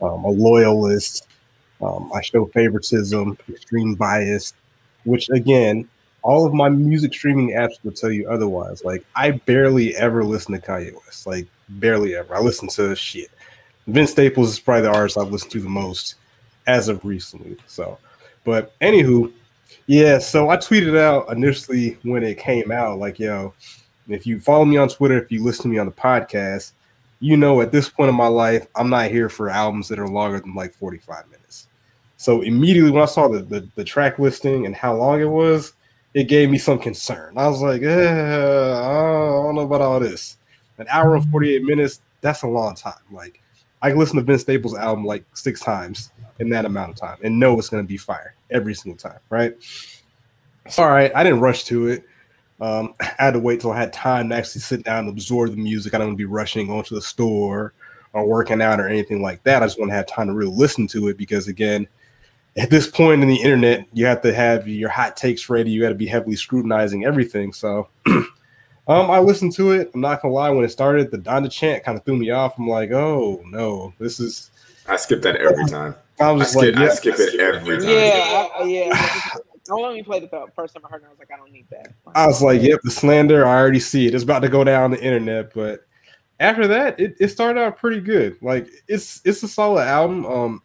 um, 0.00 0.24
a 0.24 0.28
loyalist. 0.28 1.28
Um, 1.80 2.10
I 2.14 2.22
show 2.22 2.46
favoritism, 2.46 3.36
extreme 3.48 3.94
bias, 3.94 4.54
which 5.04 5.28
again, 5.30 5.88
all 6.22 6.46
of 6.46 6.54
my 6.54 6.68
music 6.68 7.14
streaming 7.14 7.50
apps 7.50 7.74
will 7.84 7.92
tell 7.92 8.10
you 8.10 8.28
otherwise. 8.28 8.84
Like 8.84 9.04
I 9.14 9.32
barely 9.32 9.94
ever 9.96 10.24
listen 10.24 10.52
to 10.52 10.60
Kanye 10.60 10.94
West, 10.94 11.26
like 11.26 11.46
barely 11.68 12.16
ever. 12.16 12.34
I 12.34 12.40
listen 12.40 12.68
to 12.70 12.94
shit. 12.96 13.30
Vince 13.86 14.10
Staples 14.10 14.50
is 14.50 14.58
probably 14.58 14.82
the 14.82 14.92
artist 14.92 15.18
I've 15.18 15.30
listened 15.30 15.52
to 15.52 15.60
the 15.60 15.68
most 15.68 16.16
as 16.66 16.88
of 16.88 17.04
recently. 17.04 17.56
So 17.66 17.98
but 18.46 18.78
anywho, 18.78 19.32
yeah. 19.86 20.18
So 20.18 20.50
I 20.50 20.56
tweeted 20.56 20.98
out 20.98 21.30
initially 21.30 21.98
when 22.02 22.22
it 22.22 22.38
came 22.38 22.70
out, 22.70 22.98
like, 22.98 23.18
yo, 23.18 23.54
if 24.08 24.26
you 24.26 24.40
follow 24.40 24.64
me 24.64 24.76
on 24.76 24.88
Twitter, 24.88 25.20
if 25.20 25.30
you 25.30 25.42
listen 25.42 25.64
to 25.64 25.68
me 25.68 25.78
on 25.78 25.86
the 25.86 25.92
podcast, 25.92 26.72
you 27.20 27.36
know 27.36 27.60
at 27.60 27.72
this 27.72 27.88
point 27.88 28.08
in 28.08 28.14
my 28.14 28.26
life, 28.26 28.66
I'm 28.74 28.90
not 28.90 29.10
here 29.10 29.28
for 29.28 29.48
albums 29.48 29.88
that 29.88 29.98
are 29.98 30.08
longer 30.08 30.40
than 30.40 30.54
like 30.54 30.74
45 30.74 31.28
minutes. 31.30 31.68
So 32.16 32.42
immediately 32.42 32.90
when 32.90 33.02
I 33.02 33.06
saw 33.06 33.28
the, 33.28 33.40
the, 33.40 33.68
the 33.74 33.84
track 33.84 34.18
listing 34.18 34.66
and 34.66 34.74
how 34.74 34.94
long 34.94 35.20
it 35.20 35.28
was, 35.28 35.74
it 36.14 36.24
gave 36.24 36.50
me 36.50 36.58
some 36.58 36.78
concern. 36.78 37.36
I 37.36 37.46
was 37.46 37.60
like, 37.60 37.82
eh, 37.82 38.74
I 38.74 39.42
don't 39.42 39.54
know 39.54 39.62
about 39.62 39.82
all 39.82 40.00
this. 40.00 40.38
An 40.78 40.86
hour 40.90 41.14
and 41.14 41.30
48 41.30 41.62
minutes, 41.62 42.00
that's 42.20 42.42
a 42.42 42.48
long 42.48 42.74
time. 42.74 42.94
Like 43.10 43.40
I 43.86 43.90
can 43.90 44.00
listen 44.00 44.16
to 44.16 44.22
Vince 44.22 44.42
Staples' 44.42 44.74
album 44.74 45.04
like 45.04 45.24
six 45.34 45.60
times 45.60 46.10
in 46.40 46.48
that 46.48 46.64
amount 46.64 46.90
of 46.90 46.96
time 46.96 47.18
and 47.22 47.38
know 47.38 47.56
it's 47.56 47.68
going 47.68 47.84
to 47.84 47.86
be 47.86 47.96
fire 47.96 48.34
every 48.50 48.74
single 48.74 48.98
time, 48.98 49.20
right? 49.30 49.54
So, 50.68 50.82
all 50.82 50.88
right, 50.88 51.12
I 51.14 51.22
didn't 51.22 51.38
rush 51.38 51.62
to 51.66 51.86
it. 51.86 52.04
Um, 52.60 52.94
I 52.98 53.12
had 53.16 53.34
to 53.34 53.38
wait 53.38 53.60
till 53.60 53.70
I 53.70 53.78
had 53.78 53.92
time 53.92 54.30
to 54.30 54.34
actually 54.34 54.62
sit 54.62 54.82
down 54.82 55.04
and 55.04 55.08
absorb 55.10 55.50
the 55.50 55.56
music. 55.56 55.94
I 55.94 55.98
don't 55.98 56.08
want 56.08 56.18
to 56.18 56.20
be 56.20 56.24
rushing 56.24 56.66
going 56.66 56.82
to 56.82 56.96
the 56.96 57.00
store 57.00 57.74
or 58.12 58.26
working 58.26 58.60
out 58.60 58.80
or 58.80 58.88
anything 58.88 59.22
like 59.22 59.44
that. 59.44 59.62
I 59.62 59.66
just 59.66 59.78
want 59.78 59.92
to 59.92 59.94
have 59.94 60.08
time 60.08 60.26
to 60.26 60.34
really 60.34 60.50
listen 60.50 60.88
to 60.88 61.06
it 61.06 61.16
because, 61.16 61.46
again, 61.46 61.86
at 62.56 62.70
this 62.70 62.88
point 62.88 63.22
in 63.22 63.28
the 63.28 63.40
internet, 63.40 63.86
you 63.92 64.04
have 64.06 64.20
to 64.22 64.34
have 64.34 64.66
your 64.66 64.90
hot 64.90 65.16
takes 65.16 65.48
ready. 65.48 65.70
You 65.70 65.80
got 65.80 65.90
to 65.90 65.94
be 65.94 66.06
heavily 66.06 66.34
scrutinizing 66.34 67.04
everything. 67.04 67.52
So, 67.52 67.88
um, 68.88 69.10
I 69.10 69.18
listened 69.18 69.52
to 69.54 69.72
it. 69.72 69.90
I'm 69.94 70.00
not 70.00 70.22
gonna 70.22 70.34
lie. 70.34 70.50
When 70.50 70.64
it 70.64 70.70
started, 70.70 71.10
the 71.10 71.18
Donda 71.18 71.50
chant 71.50 71.84
kind 71.84 71.98
of 71.98 72.04
threw 72.04 72.16
me 72.16 72.30
off. 72.30 72.58
I'm 72.58 72.68
like, 72.68 72.92
oh 72.92 73.42
no, 73.46 73.92
this 73.98 74.20
is. 74.20 74.50
I 74.88 74.96
skip 74.96 75.22
that 75.22 75.36
every 75.36 75.66
time. 75.66 75.94
I 76.20 76.30
was 76.30 76.42
I 76.42 76.60
skip, 76.60 76.76
like, 76.76 76.84
yeah, 76.84 76.90
I 76.90 76.94
skip 76.94 77.14
it 77.18 77.40
every 77.40 77.78
time. 77.78 77.88
Yeah, 77.88 78.48
I, 78.58 78.62
yeah. 78.64 78.92
I 79.68 79.72
only 79.72 80.02
played 80.02 80.22
it 80.22 80.30
the 80.30 80.46
first 80.54 80.74
time 80.74 80.84
I 80.86 80.88
heard 80.88 81.02
it. 81.02 81.06
I 81.06 81.10
was 81.10 81.18
like, 81.18 81.30
I 81.32 81.36
don't 81.36 81.52
need 81.52 81.66
that. 81.70 81.92
I 82.14 82.26
was 82.26 82.40
like, 82.40 82.62
yep, 82.62 82.80
the 82.84 82.90
slander. 82.90 83.44
I 83.44 83.58
already 83.58 83.80
see 83.80 84.06
it. 84.06 84.14
It's 84.14 84.22
about 84.22 84.40
to 84.40 84.48
go 84.48 84.62
down 84.62 84.92
the 84.92 85.02
internet. 85.02 85.52
But 85.52 85.80
after 86.38 86.68
that, 86.68 87.00
it, 87.00 87.16
it 87.18 87.28
started 87.28 87.60
out 87.60 87.76
pretty 87.76 88.00
good. 88.00 88.36
Like 88.40 88.68
it's 88.88 89.20
it's 89.24 89.42
a 89.42 89.48
solid 89.48 89.86
album. 89.86 90.24
Um, 90.26 90.62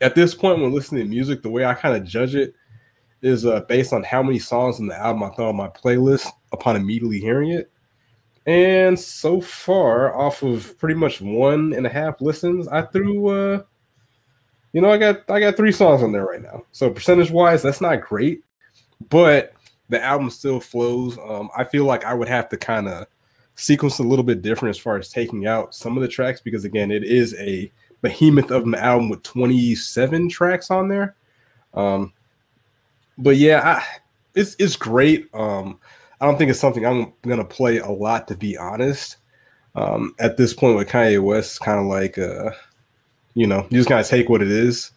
at 0.00 0.14
this 0.14 0.34
point, 0.34 0.60
when 0.60 0.72
listening 0.72 1.04
to 1.04 1.08
music, 1.08 1.42
the 1.42 1.50
way 1.50 1.64
I 1.64 1.74
kind 1.74 1.96
of 1.96 2.04
judge 2.04 2.34
it 2.34 2.54
is 3.22 3.46
uh, 3.46 3.60
based 3.60 3.92
on 3.92 4.02
how 4.02 4.22
many 4.22 4.38
songs 4.38 4.80
in 4.80 4.86
the 4.86 4.98
album 4.98 5.22
I 5.22 5.30
throw 5.30 5.48
on 5.48 5.56
my 5.56 5.68
playlist 5.68 6.26
upon 6.52 6.76
immediately 6.76 7.18
hearing 7.18 7.50
it. 7.50 7.70
And 8.46 8.98
so 8.98 9.40
far, 9.40 10.16
off 10.16 10.42
of 10.42 10.76
pretty 10.78 10.96
much 10.96 11.20
one 11.20 11.72
and 11.72 11.86
a 11.86 11.90
half 11.90 12.20
listens, 12.20 12.66
I 12.66 12.82
threw 12.82 13.28
uh, 13.28 13.62
you 14.72 14.80
know, 14.80 14.90
I 14.90 14.98
got 14.98 15.30
I 15.30 15.40
got 15.40 15.56
three 15.56 15.72
songs 15.72 16.02
on 16.02 16.12
there 16.12 16.24
right 16.24 16.42
now. 16.42 16.64
So 16.72 16.90
percentage 16.90 17.30
wise, 17.30 17.62
that's 17.62 17.80
not 17.80 18.00
great, 18.00 18.42
but 19.10 19.52
the 19.88 20.02
album 20.02 20.30
still 20.30 20.60
flows. 20.60 21.18
Um, 21.18 21.50
I 21.56 21.64
feel 21.64 21.84
like 21.84 22.04
I 22.04 22.14
would 22.14 22.28
have 22.28 22.48
to 22.48 22.56
kind 22.56 22.88
of 22.88 23.06
sequence 23.54 23.98
a 23.98 24.02
little 24.02 24.24
bit 24.24 24.40
different 24.40 24.74
as 24.74 24.80
far 24.80 24.96
as 24.96 25.10
taking 25.10 25.46
out 25.46 25.74
some 25.74 25.96
of 25.96 26.02
the 26.02 26.08
tracks 26.08 26.40
because 26.40 26.64
again, 26.64 26.90
it 26.90 27.04
is 27.04 27.34
a 27.38 27.70
behemoth 28.00 28.50
of 28.50 28.64
an 28.64 28.74
album 28.74 29.10
with 29.10 29.22
27 29.22 30.28
tracks 30.30 30.70
on 30.70 30.88
there. 30.88 31.14
Um, 31.74 32.12
but 33.22 33.36
yeah, 33.36 33.60
I, 33.78 33.84
it's 34.34 34.56
it's 34.58 34.76
great. 34.76 35.28
Um, 35.34 35.78
I 36.20 36.26
don't 36.26 36.38
think 36.38 36.50
it's 36.50 36.60
something 36.60 36.84
I'm 36.84 37.12
gonna 37.22 37.44
play 37.44 37.78
a 37.78 37.90
lot 37.90 38.28
to 38.28 38.36
be 38.36 38.56
honest. 38.56 39.16
Um, 39.74 40.14
at 40.18 40.36
this 40.36 40.52
point 40.52 40.76
with 40.76 40.88
Kanye 40.88 41.22
West, 41.22 41.60
kind 41.60 41.80
of 41.80 41.86
like 41.86 42.18
uh 42.18 42.50
you 43.34 43.46
know, 43.46 43.66
you 43.70 43.78
just 43.78 43.88
gotta 43.88 44.08
take 44.08 44.28
what 44.28 44.42
it 44.42 44.50
is. 44.50 44.90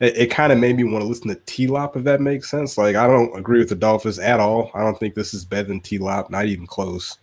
It, 0.00 0.16
it 0.16 0.26
kind 0.30 0.52
of 0.52 0.58
made 0.58 0.76
me 0.76 0.84
want 0.84 1.02
to 1.02 1.08
listen 1.08 1.28
to 1.28 1.36
TLOP, 1.36 1.96
if 1.96 2.04
that 2.04 2.20
makes 2.20 2.50
sense. 2.50 2.76
Like, 2.76 2.96
I 2.96 3.06
don't 3.06 3.34
agree 3.36 3.58
with 3.58 3.70
the 3.70 3.74
Dolphins 3.74 4.18
at 4.18 4.40
all. 4.40 4.70
I 4.74 4.80
don't 4.80 4.98
think 4.98 5.14
this 5.14 5.32
is 5.32 5.44
better 5.44 5.68
than 5.68 5.80
TLOP, 5.80 6.28
not 6.28 6.44
even 6.46 6.66
close. 6.66 7.18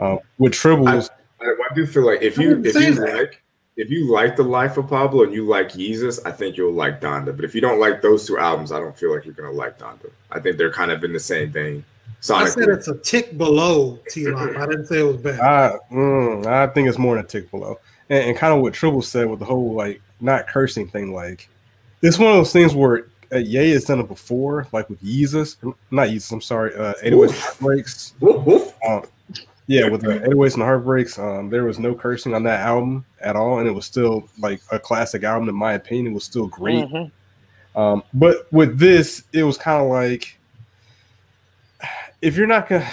Uh, 0.00 0.16
with 0.38 0.52
Tribblez, 0.52 1.08
I, 1.40 1.44
I, 1.44 1.48
I, 1.48 1.74
do 1.74 1.86
feel 1.86 2.04
like 2.04 2.22
if 2.22 2.36
you 2.36 2.60
if 2.64 2.74
you 2.74 2.94
that. 2.94 3.14
like 3.14 3.42
if 3.76 3.90
you 3.90 4.10
like 4.10 4.36
the 4.36 4.42
Life 4.42 4.78
of 4.78 4.88
Pablo 4.88 5.24
and 5.24 5.32
you 5.32 5.46
like 5.46 5.72
Yeezus, 5.72 6.18
I 6.24 6.32
think 6.32 6.56
you'll 6.56 6.72
like 6.72 7.00
Donda. 7.00 7.36
But 7.36 7.44
if 7.44 7.54
you 7.54 7.60
don't 7.60 7.78
like 7.78 8.00
those 8.00 8.26
two 8.26 8.38
albums, 8.38 8.72
I 8.72 8.80
don't 8.80 8.96
feel 8.96 9.14
like 9.14 9.24
you're 9.24 9.34
gonna 9.34 9.52
like 9.52 9.78
Donda. 9.78 10.10
I 10.32 10.40
think 10.40 10.56
they're 10.56 10.72
kind 10.72 10.90
of 10.90 11.04
in 11.04 11.12
the 11.12 11.20
same 11.20 11.50
vein. 11.50 11.84
Sonically. 12.22 12.40
I 12.40 12.48
said 12.48 12.68
it's 12.70 12.88
a 12.88 12.96
tick 12.98 13.36
below 13.36 13.98
TLOP. 14.10 14.56
I 14.56 14.66
didn't 14.66 14.86
say 14.86 15.00
it 15.00 15.02
was 15.02 15.18
bad. 15.18 15.40
I, 15.40 15.76
mm, 15.92 16.46
I 16.46 16.66
think 16.68 16.88
it's 16.88 16.98
more 16.98 17.16
than 17.16 17.24
a 17.24 17.28
tick 17.28 17.50
below. 17.50 17.78
And, 18.08 18.30
and 18.30 18.36
kind 18.36 18.54
of 18.54 18.62
what 18.62 18.72
Tribble 18.72 19.02
said 19.02 19.28
with 19.28 19.40
the 19.40 19.44
whole 19.44 19.74
like 19.74 20.00
not 20.20 20.48
cursing 20.48 20.88
thing. 20.88 21.12
Like 21.12 21.48
it's 22.00 22.18
one 22.18 22.30
of 22.30 22.36
those 22.36 22.52
things 22.52 22.74
where 22.74 23.08
uh, 23.32 23.38
Ye 23.38 23.70
has 23.70 23.84
done 23.84 24.00
it 24.00 24.08
before, 24.08 24.66
like 24.72 24.88
with 24.88 25.02
Yeezus, 25.02 25.56
not 25.90 26.08
Yeezus. 26.08 26.32
I'm 26.32 26.40
sorry, 26.40 26.74
uh, 26.74 26.94
808s 27.02 27.40
heartbreaks. 27.40 28.14
um, 28.88 29.02
yeah, 29.66 29.88
with 29.88 30.02
the 30.02 30.20
808s 30.20 30.54
and 30.54 30.62
heartbreaks, 30.62 31.18
um, 31.18 31.50
there 31.50 31.64
was 31.64 31.78
no 31.78 31.94
cursing 31.94 32.34
on 32.34 32.44
that 32.44 32.60
album 32.60 33.04
at 33.20 33.34
all, 33.34 33.58
and 33.58 33.68
it 33.68 33.72
was 33.72 33.84
still 33.84 34.28
like 34.38 34.60
a 34.70 34.78
classic 34.78 35.24
album 35.24 35.48
in 35.48 35.54
my 35.54 35.72
opinion. 35.72 36.08
It 36.08 36.14
was 36.14 36.24
still 36.24 36.46
great. 36.46 36.84
Mm-hmm. 36.84 37.80
Um, 37.80 38.02
but 38.14 38.50
with 38.52 38.78
this, 38.78 39.24
it 39.32 39.42
was 39.42 39.58
kind 39.58 39.82
of 39.82 39.88
like 39.88 40.38
if 42.22 42.36
you're 42.36 42.46
not 42.46 42.68
gonna 42.68 42.88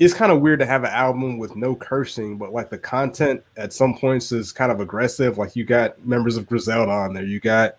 it's 0.00 0.14
kind 0.14 0.32
of 0.32 0.40
weird 0.40 0.58
to 0.58 0.66
have 0.66 0.82
an 0.82 0.90
album 0.90 1.36
with 1.36 1.54
no 1.54 1.76
cursing, 1.76 2.38
but 2.38 2.54
like 2.54 2.70
the 2.70 2.78
content 2.78 3.44
at 3.58 3.70
some 3.70 3.94
points 3.94 4.32
is 4.32 4.50
kind 4.50 4.72
of 4.72 4.80
aggressive. 4.80 5.36
Like 5.36 5.54
you 5.54 5.64
got 5.64 6.04
members 6.06 6.38
of 6.38 6.46
Griselda 6.46 6.90
on 6.90 7.12
there, 7.12 7.26
you 7.26 7.38
got, 7.38 7.76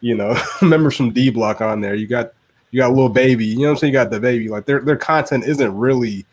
you 0.00 0.14
know, 0.14 0.34
members 0.62 0.96
from 0.96 1.12
D 1.12 1.28
Block 1.28 1.60
on 1.60 1.82
there, 1.82 1.94
you 1.94 2.06
got 2.06 2.32
you 2.70 2.80
got 2.80 2.90
a 2.90 2.94
little 2.94 3.08
baby, 3.08 3.46
you 3.46 3.58
know 3.58 3.64
what 3.64 3.70
I'm 3.70 3.76
saying? 3.78 3.92
You 3.92 3.98
got 3.98 4.10
DaBaby. 4.10 4.48
Like 4.48 4.66
their 4.66 4.80
their 4.80 4.96
content 4.96 5.44
isn't 5.44 5.76
really 5.76 6.26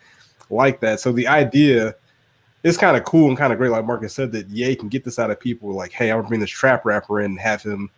like 0.50 0.80
that. 0.82 1.00
So 1.00 1.12
the 1.12 1.28
idea 1.28 1.95
is 2.63 2.78
kind 2.78 2.97
of 2.97 3.04
cool 3.06 3.28
and 3.28 3.38
kind 3.38 3.52
of 3.54 3.60
great. 3.60 3.71
Like 3.71 3.86
Marcus 3.86 4.13
said, 4.13 4.32
that 4.34 4.50
Ye 4.50 4.76
can 4.76 4.89
get 4.89 5.04
this 5.04 5.19
out 5.19 5.32
of 5.32 5.39
people. 5.39 5.71
Like, 5.71 5.91
hey, 5.91 6.12
I'm 6.12 6.19
gonna 6.19 6.28
bring 6.28 6.39
this 6.39 6.50
trap 6.50 6.86
rapper 6.86 7.21
in 7.21 7.32
and 7.32 7.39
have 7.39 7.63
him 7.63 7.89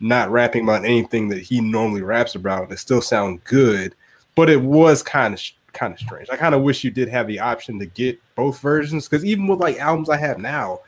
not 0.00 0.30
rapping 0.30 0.62
about 0.62 0.84
anything 0.84 1.28
that 1.28 1.42
he 1.42 1.60
normally 1.60 2.02
raps 2.02 2.34
about. 2.34 2.64
And 2.64 2.72
it 2.72 2.78
still 2.78 3.02
sound 3.02 3.42
good, 3.44 3.94
but 4.34 4.50
it 4.50 4.60
was 4.60 5.02
kind 5.02 5.34
of 5.34 5.40
kind 5.72 5.92
of 5.92 6.00
strange. 6.00 6.28
I 6.30 6.36
kind 6.36 6.54
of 6.54 6.62
wish 6.62 6.84
you 6.84 6.90
did 6.90 7.08
have 7.08 7.26
the 7.26 7.40
option 7.40 7.78
to 7.78 7.86
get 7.86 8.20
both 8.34 8.60
versions 8.60 9.08
because 9.08 9.24
even 9.24 9.46
with 9.46 9.60
like 9.60 9.78
albums 9.78 10.08
I 10.08 10.16
have 10.16 10.38
now, 10.38 10.80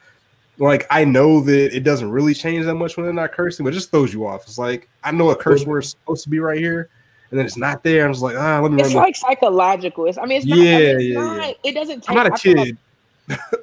like 0.60 0.86
I 0.90 1.04
know 1.04 1.40
that 1.40 1.74
it 1.74 1.80
doesn't 1.80 2.10
really 2.10 2.34
change 2.34 2.66
that 2.66 2.74
much 2.74 2.96
when 2.96 3.04
they're 3.06 3.12
not 3.14 3.32
cursing, 3.32 3.64
but 3.64 3.72
it 3.72 3.76
just 3.76 3.90
throws 3.90 4.12
you 4.12 4.26
off. 4.26 4.42
It's 4.42 4.58
like 4.58 4.88
I 5.02 5.10
know 5.10 5.30
a 5.30 5.36
curse 5.36 5.64
word 5.64 5.84
is 5.84 5.90
supposed 5.90 6.22
to 6.24 6.30
be 6.30 6.38
right 6.38 6.58
here, 6.58 6.88
and 7.30 7.38
then 7.38 7.46
it's 7.46 7.56
not 7.56 7.82
there. 7.82 8.04
I'm 8.04 8.12
just 8.12 8.22
like, 8.22 8.36
ah, 8.36 8.60
let 8.60 8.70
me. 8.70 8.82
It's 8.82 8.94
like 8.94 9.16
psychological. 9.16 10.06
It's, 10.06 10.18
I 10.18 10.26
mean, 10.26 10.38
it's 10.38 10.46
not. 10.46 10.58
Yeah, 10.58 10.64
I 10.64 10.78
mean, 10.78 10.96
it's 10.96 11.04
yeah, 11.04 11.14
not, 11.14 11.48
yeah. 11.48 11.52
It 11.64 11.72
doesn't. 11.72 12.00
Take, 12.02 12.10
I'm 12.10 12.16
not 12.16 12.34
a 12.34 12.36
feel 12.36 12.56
like- 12.56 12.66
kid. 12.66 12.78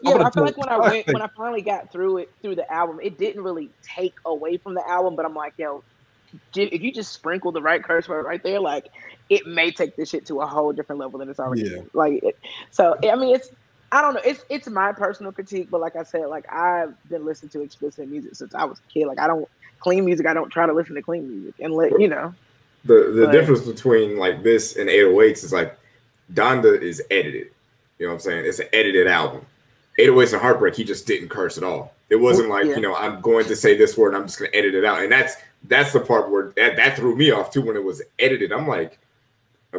yeah, 0.01 0.13
I 0.23 0.31
feel 0.31 0.43
like 0.43 0.57
when 0.57 0.69
I 0.69 0.77
went 0.77 1.07
when 1.13 1.21
I 1.21 1.27
finally 1.35 1.61
got 1.61 1.91
through 1.91 2.17
it 2.17 2.31
through 2.41 2.55
the 2.55 2.71
album, 2.71 2.99
it 3.03 3.17
didn't 3.17 3.43
really 3.43 3.69
take 3.83 4.15
away 4.25 4.57
from 4.57 4.73
the 4.73 4.87
album. 4.89 5.15
But 5.15 5.25
I'm 5.25 5.35
like, 5.35 5.53
yo, 5.57 5.83
if 6.55 6.81
you 6.81 6.91
just 6.91 7.11
sprinkle 7.11 7.51
the 7.51 7.61
right 7.61 7.83
curse 7.83 8.07
word 8.07 8.25
right 8.25 8.41
there, 8.41 8.59
like 8.59 8.87
it 9.29 9.45
may 9.45 9.71
take 9.71 9.95
this 9.95 10.09
shit 10.09 10.25
to 10.27 10.41
a 10.41 10.47
whole 10.47 10.71
different 10.71 10.99
level 10.99 11.19
than 11.19 11.29
it's 11.29 11.39
already. 11.39 11.69
Yeah. 11.69 11.81
Like, 11.93 12.23
it, 12.23 12.39
so 12.71 12.97
I 13.03 13.15
mean, 13.15 13.35
it's 13.35 13.49
I 13.91 14.01
don't 14.01 14.15
know. 14.15 14.21
It's 14.25 14.43
it's 14.49 14.67
my 14.67 14.91
personal 14.91 15.31
critique, 15.31 15.69
but 15.71 15.79
like 15.81 15.95
I 15.95 16.03
said, 16.03 16.27
like 16.27 16.51
I've 16.51 16.93
been 17.09 17.25
listening 17.25 17.49
to 17.51 17.61
explicit 17.61 18.09
music 18.09 18.35
since 18.35 18.53
I 18.53 18.65
was 18.65 18.79
a 18.79 18.91
kid. 18.91 19.05
Like 19.07 19.19
I 19.19 19.27
don't 19.27 19.47
clean 19.79 20.03
music. 20.05 20.25
I 20.27 20.33
don't 20.33 20.49
try 20.49 20.65
to 20.65 20.73
listen 20.73 20.95
to 20.95 21.01
clean 21.01 21.29
music, 21.29 21.55
and 21.59 21.73
let 21.73 21.99
you 21.99 22.07
know. 22.07 22.33
The 22.85 23.11
the 23.13 23.25
But- 23.25 23.31
difference 23.31 23.61
between 23.61 24.17
like 24.17 24.43
this 24.43 24.75
and 24.75 24.89
808s 24.89 25.43
is 25.43 25.53
like 25.53 25.77
Donda 26.33 26.81
is 26.81 27.01
edited. 27.11 27.49
You 27.99 28.05
know 28.05 28.13
what 28.13 28.15
I'm 28.15 28.19
saying? 28.21 28.45
It's 28.45 28.59
an 28.59 28.67
edited 28.73 29.07
album. 29.07 29.45
808s 29.99 30.33
and 30.33 30.41
Heartbreak, 30.41 30.75
he 30.75 30.83
just 30.83 31.07
didn't 31.07 31.29
curse 31.29 31.57
at 31.57 31.63
all. 31.63 31.93
It 32.09 32.17
wasn't 32.17 32.49
like, 32.49 32.65
Yeah. 32.65 32.75
you 32.75 32.81
know, 32.81 32.93
I'm 32.95 33.19
going 33.21 33.45
to 33.47 33.55
say 33.55 33.75
this 33.75 33.97
word 33.97 34.09
and 34.09 34.17
I'm 34.17 34.27
just 34.27 34.37
gonna 34.37 34.51
edit 34.53 34.75
it 34.75 34.85
out. 34.85 35.01
And 35.01 35.11
that's 35.11 35.35
that's 35.63 35.93
the 35.93 35.99
part 35.99 36.29
where 36.29 36.51
that, 36.57 36.75
that 36.75 36.95
threw 36.97 37.15
me 37.15 37.31
off 37.31 37.51
too 37.51 37.61
when 37.61 37.75
it 37.75 37.83
was 37.83 38.01
edited. 38.19 38.51
I'm 38.51 38.67
like, 38.67 38.99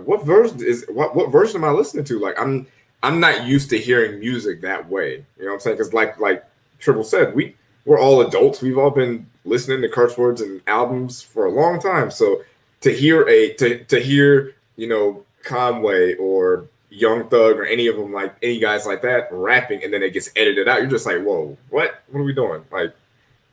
what 0.04 0.24
version 0.24 0.62
is 0.64 0.84
what 0.88 1.14
what 1.14 1.30
version 1.30 1.56
am 1.62 1.64
I 1.64 1.70
listening 1.70 2.04
to? 2.06 2.18
Like 2.18 2.38
I'm 2.40 2.66
I'm 3.02 3.20
not 3.20 3.46
used 3.46 3.70
to 3.70 3.78
hearing 3.78 4.18
music 4.18 4.60
that 4.62 4.88
way. 4.88 5.24
You 5.38 5.44
know 5.44 5.48
what 5.48 5.54
I'm 5.54 5.60
saying? 5.60 5.76
Because 5.76 5.92
like 5.92 6.18
like 6.18 6.44
Triple 6.78 7.04
said, 7.04 7.34
we 7.34 7.54
we're 7.84 8.00
all 8.00 8.20
adults. 8.20 8.60
We've 8.60 8.78
all 8.78 8.90
been 8.90 9.26
listening 9.44 9.80
to 9.82 9.88
curse 9.88 10.18
words 10.18 10.40
and 10.40 10.60
albums 10.66 11.22
for 11.22 11.46
a 11.46 11.50
long 11.50 11.80
time. 11.80 12.10
So 12.10 12.42
to 12.80 12.92
hear 12.92 13.28
a 13.28 13.54
to 13.54 13.84
to 13.84 14.00
hear 14.00 14.54
you 14.76 14.88
know 14.88 15.24
Conway 15.42 16.14
or 16.14 16.68
Young 16.90 17.28
Thug 17.28 17.56
or 17.56 17.64
any 17.64 17.86
of 17.86 17.96
them 17.96 18.12
like 18.12 18.34
any 18.42 18.58
guys 18.58 18.86
like 18.86 19.02
that 19.02 19.28
rapping 19.30 19.84
and 19.84 19.92
then 19.92 20.02
it 20.02 20.12
gets 20.12 20.30
edited 20.36 20.68
out, 20.68 20.80
you're 20.80 20.90
just 20.90 21.06
like, 21.06 21.22
whoa, 21.22 21.56
what? 21.70 22.02
What 22.08 22.20
are 22.20 22.24
we 22.24 22.32
doing? 22.32 22.64
Like, 22.72 22.94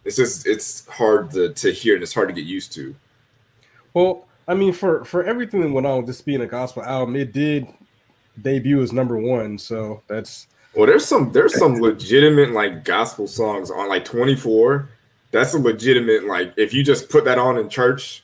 it's 0.03 0.15
just 0.15 0.47
it's 0.47 0.87
hard 0.87 1.31
to 1.31 1.53
to 1.53 1.71
hear 1.71 1.95
and 1.95 2.03
it's 2.03 2.13
hard 2.13 2.29
to 2.29 2.33
get 2.33 2.45
used 2.45 2.73
to. 2.73 2.95
Well, 3.93 4.25
I 4.47 4.53
mean, 4.53 4.73
for 4.73 5.05
for 5.05 5.23
everything 5.23 5.61
that 5.61 5.71
went 5.71 5.87
on 5.87 5.97
with 5.97 6.07
this 6.07 6.21
being 6.21 6.41
a 6.41 6.47
gospel 6.47 6.83
album, 6.83 7.15
it 7.15 7.31
did 7.33 7.67
debut 8.41 8.81
as 8.81 8.91
number 8.93 9.17
one. 9.17 9.57
So 9.57 10.01
that's 10.07 10.47
Well, 10.75 10.85
there's 10.87 11.05
some 11.05 11.31
there's 11.31 11.57
some 11.57 11.75
legitimate 11.75 12.51
like 12.51 12.83
gospel 12.83 13.27
songs 13.27 13.71
on 13.71 13.89
like 13.89 14.05
24. 14.05 14.89
That's 15.31 15.53
a 15.53 15.59
legitimate 15.59 16.25
like 16.25 16.53
if 16.57 16.73
you 16.73 16.83
just 16.83 17.09
put 17.09 17.25
that 17.25 17.37
on 17.37 17.57
in 17.57 17.69
church, 17.69 18.23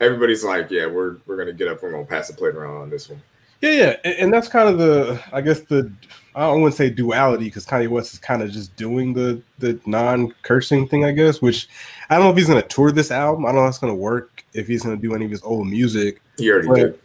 everybody's 0.00 0.44
like, 0.44 0.70
yeah, 0.70 0.86
we're 0.86 1.16
we're 1.26 1.36
gonna 1.36 1.52
get 1.52 1.68
up, 1.68 1.82
we're 1.82 1.90
gonna 1.92 2.04
pass 2.04 2.28
the 2.28 2.34
plate 2.34 2.54
around 2.54 2.76
on 2.76 2.90
this 2.90 3.08
one. 3.08 3.22
yeah, 3.60 3.70
yeah, 3.70 3.96
and, 4.04 4.14
and 4.16 4.32
that's 4.32 4.48
kind 4.48 4.68
of 4.68 4.78
the 4.78 5.20
I 5.32 5.40
guess 5.40 5.60
the 5.60 5.90
I 6.34 6.40
don't 6.46 6.62
want 6.62 6.72
to 6.72 6.76
say 6.78 6.88
duality 6.88 7.44
because 7.44 7.66
Kanye 7.66 7.88
West 7.88 8.14
is 8.14 8.18
kind 8.18 8.42
of 8.42 8.50
just 8.50 8.74
doing 8.76 9.12
the 9.12 9.42
the 9.58 9.78
non 9.86 10.32
cursing 10.42 10.88
thing, 10.88 11.04
I 11.04 11.12
guess. 11.12 11.42
Which 11.42 11.68
I 12.10 12.14
don't 12.16 12.24
know 12.24 12.30
if 12.30 12.36
he's 12.36 12.48
gonna 12.48 12.62
tour 12.62 12.90
this 12.92 13.10
album. 13.10 13.44
I 13.44 13.48
don't 13.52 13.56
know 13.62 13.64
if 13.66 13.70
it's 13.70 13.78
gonna 13.78 13.94
work 13.94 14.44
if 14.54 14.66
he's 14.66 14.82
gonna 14.82 14.96
do 14.96 15.14
any 15.14 15.24
of 15.24 15.30
his 15.30 15.42
old 15.42 15.66
music. 15.66 16.20
He 16.38 16.50
already 16.50 16.68
Right. 16.68 16.82
did. 16.84 16.98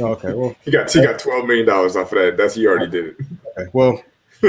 Okay, 0.00 0.32
well, 0.32 0.54
He 0.64 0.70
got 0.70 0.90
he 0.92 1.02
got 1.02 1.18
12 1.18 1.46
million 1.46 1.66
dollars 1.66 1.96
off 1.96 2.12
of 2.12 2.18
that. 2.18 2.36
That's 2.36 2.54
he 2.54 2.66
already 2.66 2.90
did 2.90 3.06
it. 3.06 3.16
okay, 3.58 3.70
well. 3.72 4.02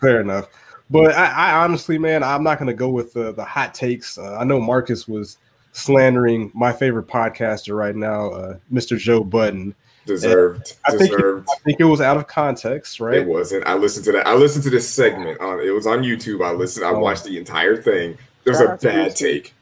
Fair 0.00 0.20
enough. 0.20 0.48
But 0.88 1.12
I, 1.14 1.26
I 1.52 1.64
honestly, 1.64 1.98
man, 1.98 2.22
I'm 2.22 2.42
not 2.42 2.58
going 2.58 2.68
to 2.68 2.74
go 2.74 2.88
with 2.88 3.12
the, 3.12 3.32
the 3.32 3.44
hot 3.44 3.74
takes. 3.74 4.18
Uh, 4.18 4.36
I 4.38 4.44
know 4.44 4.58
Marcus 4.60 5.06
was 5.06 5.38
slandering 5.72 6.50
my 6.54 6.72
favorite 6.72 7.06
podcaster 7.06 7.76
right 7.76 7.94
now, 7.94 8.30
uh, 8.30 8.56
Mr. 8.72 8.96
Joe 8.98 9.22
Budden. 9.22 9.74
Deserved. 10.06 10.76
I 10.86 10.96
think, 10.96 11.12
it, 11.12 11.20
I 11.48 11.54
think 11.64 11.78
it 11.80 11.84
was 11.84 12.00
out 12.00 12.16
of 12.16 12.26
context, 12.26 12.98
right? 12.98 13.18
It 13.18 13.26
wasn't. 13.26 13.66
I 13.66 13.74
listened 13.74 14.04
to 14.06 14.12
that. 14.12 14.26
I 14.26 14.34
listened 14.34 14.64
to 14.64 14.70
this 14.70 14.88
segment 14.88 15.40
on 15.40 15.60
it 15.60 15.70
was 15.70 15.86
on 15.86 16.00
YouTube. 16.02 16.44
I 16.44 16.52
listened, 16.52 16.86
I 16.86 16.90
Oh. 16.90 16.98
watched 16.98 17.24
the 17.24 17.36
entire 17.38 17.76
thing. 17.76 18.16
It 18.44 18.50
was 18.50 18.60
a 18.60 18.78
bad 18.80 19.14
take. 19.14 19.52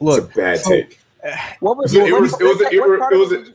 Look, 0.00 0.24
it's 0.26 0.34
a 0.34 0.36
bad 0.36 0.58
so- 0.60 0.70
take. 0.70 1.00
What 1.60 1.78
was 1.78 1.94
It 1.94 2.02
was- 2.02 2.10
what- 2.12 2.18
it 2.18 2.20
was- 2.20 2.32
what- 2.32 2.40
it 2.42 2.44
was 2.44 2.60
a- 2.60 2.64
what 2.64 2.74
it 3.12 3.16
was- 3.16 3.32
part 3.32 3.53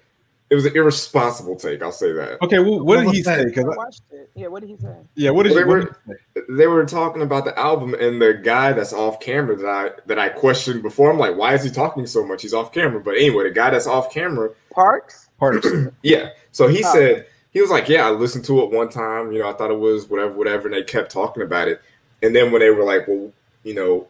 it 0.49 0.55
was 0.55 0.65
a- 0.65 0.67
It 0.67 0.71
was 0.71 0.75
an 0.75 0.77
irresponsible 0.77 1.55
take. 1.55 1.81
I'll 1.81 1.91
say 1.91 2.11
that. 2.13 2.41
okay, 2.41 2.59
well, 2.59 2.79
what 2.83 3.01
did 3.03 3.13
he 3.13 3.21
say? 3.23 3.43
that? 3.45 3.49
say? 3.49 3.61
'Cause 3.61 3.65
I 3.65 3.73
I- 3.73 3.77
watched 3.77 4.01
it. 4.11 4.29
Yeah, 4.35 4.47
what 4.47 4.61
did 4.61 4.69
he 4.69 4.77
say? 4.77 4.95
yeah, 5.15 5.29
what 5.31 5.43
did 5.43 5.51
Well, 5.51 5.59
you? 5.59 5.65
they 5.65 5.69
What 5.69 5.77
were- 5.77 5.85
did 5.85 5.95
he 6.35 6.41
say? 6.41 6.45
They 6.57 6.67
were 6.67 6.85
talking 6.85 7.21
about 7.21 7.45
the 7.45 7.57
album, 7.59 7.93
and 7.93 8.21
the 8.21 8.33
guy 8.33 8.71
that's 8.73 8.93
off 8.93 9.19
camera 9.19 9.55
that 9.57 9.65
I 9.67 9.91
that 10.07 10.17
I 10.19 10.29
questioned 10.29 10.81
before. 10.81 11.11
I'm 11.11 11.19
like, 11.19 11.35
why 11.35 11.53
is 11.53 11.63
he 11.63 11.69
talking 11.69 12.05
so 12.07 12.25
much? 12.25 12.41
He's 12.41 12.53
off 12.53 12.71
camera. 12.73 12.99
But 12.99 13.15
anyway, 13.15 13.43
the 13.43 13.51
guy 13.51 13.69
that's 13.69 13.87
off 13.87 14.11
camera 14.13 14.49
Parks? 14.71 15.29
Parts. 15.39 15.67
Yeah. 16.03 16.29
So 16.51 16.67
he 16.67 16.83
Oh. 16.83 16.93
said 16.93 17.25
he 17.51 17.61
was 17.61 17.69
like, 17.69 17.87
"Yeah, 17.89 18.07
I 18.07 18.11
listened 18.11 18.45
to 18.45 18.61
it 18.61 18.71
one 18.71 18.89
time. 18.89 19.31
You 19.31 19.39
know, 19.39 19.49
I 19.49 19.53
thought 19.53 19.71
it 19.71 19.79
was 19.79 20.09
whatever, 20.09 20.31
whatever." 20.33 20.67
And 20.67 20.73
they 20.75 20.83
kept 20.83 21.11
talking 21.11 21.43
about 21.43 21.67
it. 21.67 21.81
And 22.23 22.35
then 22.35 22.51
when 22.51 22.59
they 22.61 22.69
were 22.69 22.83
like, 22.83 23.07
"Well, 23.07 23.31
you 23.63 23.73
know, 23.73 24.07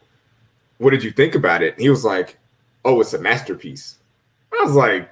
what 0.77 0.91
did 0.91 1.03
you 1.03 1.11
think 1.11 1.35
about 1.35 1.61
it?" 1.63 1.79
he 1.79 1.89
was 1.89 2.03
like, 2.05 2.37
"Oh, 2.85 2.99
it's 3.01 3.13
a 3.13 3.19
masterpiece." 3.19 3.95
I 4.53 4.63
was 4.63 4.73
like, 4.75 5.09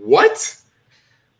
"What?" 0.00 0.56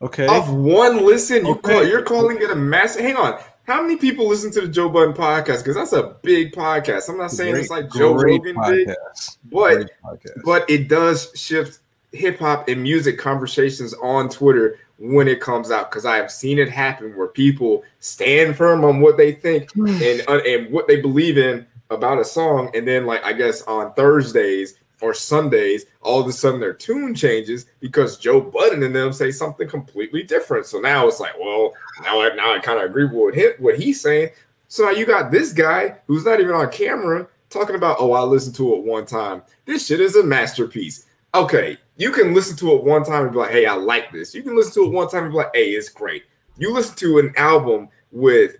Okay. 0.00 0.26
Off 0.26 0.48
one 0.50 1.04
listen, 1.06 1.46
you 1.46 1.52
Okay. 1.52 1.72
call 1.74 1.86
you're 1.86 2.02
calling 2.02 2.38
it 2.40 2.50
a 2.50 2.56
master? 2.56 3.02
Hang 3.02 3.16
on. 3.16 3.38
How 3.64 3.80
many 3.80 3.96
people 3.96 4.26
listen 4.26 4.50
to 4.52 4.62
the 4.62 4.66
Joe 4.68 4.88
Budden 4.88 5.14
podcast? 5.14 5.58
Because 5.58 5.76
that's 5.76 5.92
a 5.92 6.16
big 6.22 6.52
podcast. 6.52 7.08
I'm 7.08 7.16
not 7.16 7.30
saying 7.30 7.54
it's 7.54 7.70
like 7.70 7.92
Joe 7.92 8.14
Great 8.14 8.40
Rogan 8.44 8.56
big, 8.68 8.88
podcast. 8.88 9.36
but 9.50 9.74
Great 9.76 10.44
but 10.44 10.68
it 10.68 10.88
does 10.88 11.30
shift 11.36 11.78
hip 12.10 12.38
hop 12.40 12.68
and 12.68 12.82
music 12.82 13.18
conversations 13.18 13.94
on 14.02 14.28
Twitter 14.28 14.78
when 14.98 15.28
it 15.28 15.40
comes 15.40 15.70
out 15.70 15.90
because 15.90 16.04
I 16.04 16.16
have 16.16 16.30
seen 16.30 16.58
it 16.58 16.68
happen 16.68 17.16
where 17.16 17.28
people 17.28 17.84
stand 18.00 18.56
firm 18.56 18.84
on 18.84 19.00
what 19.00 19.16
they 19.16 19.32
think 19.32 19.68
and 19.76 20.22
uh, 20.28 20.40
and 20.46 20.72
what 20.72 20.88
they 20.88 21.00
believe 21.00 21.38
in 21.38 21.64
about 21.90 22.18
a 22.18 22.24
song, 22.24 22.70
and 22.74 22.86
then 22.88 23.06
like 23.06 23.22
I 23.24 23.32
guess 23.32 23.62
on 23.62 23.92
Thursdays 23.94 24.74
or 25.02 25.12
Sundays, 25.12 25.86
all 26.00 26.20
of 26.20 26.26
a 26.28 26.32
sudden 26.32 26.60
their 26.60 26.72
tune 26.72 27.14
changes 27.14 27.66
because 27.80 28.16
Joe 28.16 28.40
Budden 28.40 28.82
and 28.84 28.94
them 28.94 29.12
say 29.12 29.30
something 29.30 29.68
completely 29.68 30.22
different. 30.22 30.64
So 30.64 30.80
now 30.80 31.06
it's 31.08 31.20
like, 31.20 31.38
well, 31.38 31.74
now 32.02 32.22
I 32.22 32.34
now 32.34 32.54
I 32.54 32.60
kind 32.60 32.78
of 32.78 32.86
agree 32.86 33.04
with 33.04 33.12
what, 33.12 33.60
what 33.60 33.78
he's 33.78 34.00
saying. 34.00 34.30
So 34.68 34.84
now 34.84 34.90
you 34.90 35.04
got 35.04 35.30
this 35.30 35.52
guy 35.52 35.96
who's 36.06 36.24
not 36.24 36.40
even 36.40 36.54
on 36.54 36.70
camera 36.70 37.26
talking 37.50 37.76
about, 37.76 37.96
oh, 37.98 38.12
I 38.12 38.22
listened 38.22 38.54
to 38.56 38.74
it 38.74 38.84
one 38.84 39.04
time. 39.04 39.42
This 39.66 39.86
shit 39.86 40.00
is 40.00 40.16
a 40.16 40.24
masterpiece. 40.24 41.06
Okay, 41.34 41.76
you 41.96 42.12
can 42.12 42.32
listen 42.32 42.56
to 42.58 42.72
it 42.72 42.84
one 42.84 43.04
time 43.04 43.24
and 43.24 43.32
be 43.32 43.38
like, 43.38 43.50
hey, 43.50 43.66
I 43.66 43.74
like 43.74 44.12
this. 44.12 44.34
You 44.34 44.42
can 44.42 44.56
listen 44.56 44.74
to 44.74 44.88
it 44.88 44.92
one 44.92 45.08
time 45.08 45.24
and 45.24 45.32
be 45.32 45.38
like, 45.38 45.54
hey, 45.54 45.70
it's 45.70 45.88
great. 45.88 46.24
You 46.56 46.72
listen 46.72 46.96
to 46.96 47.18
an 47.18 47.34
album 47.36 47.88
with 48.12 48.56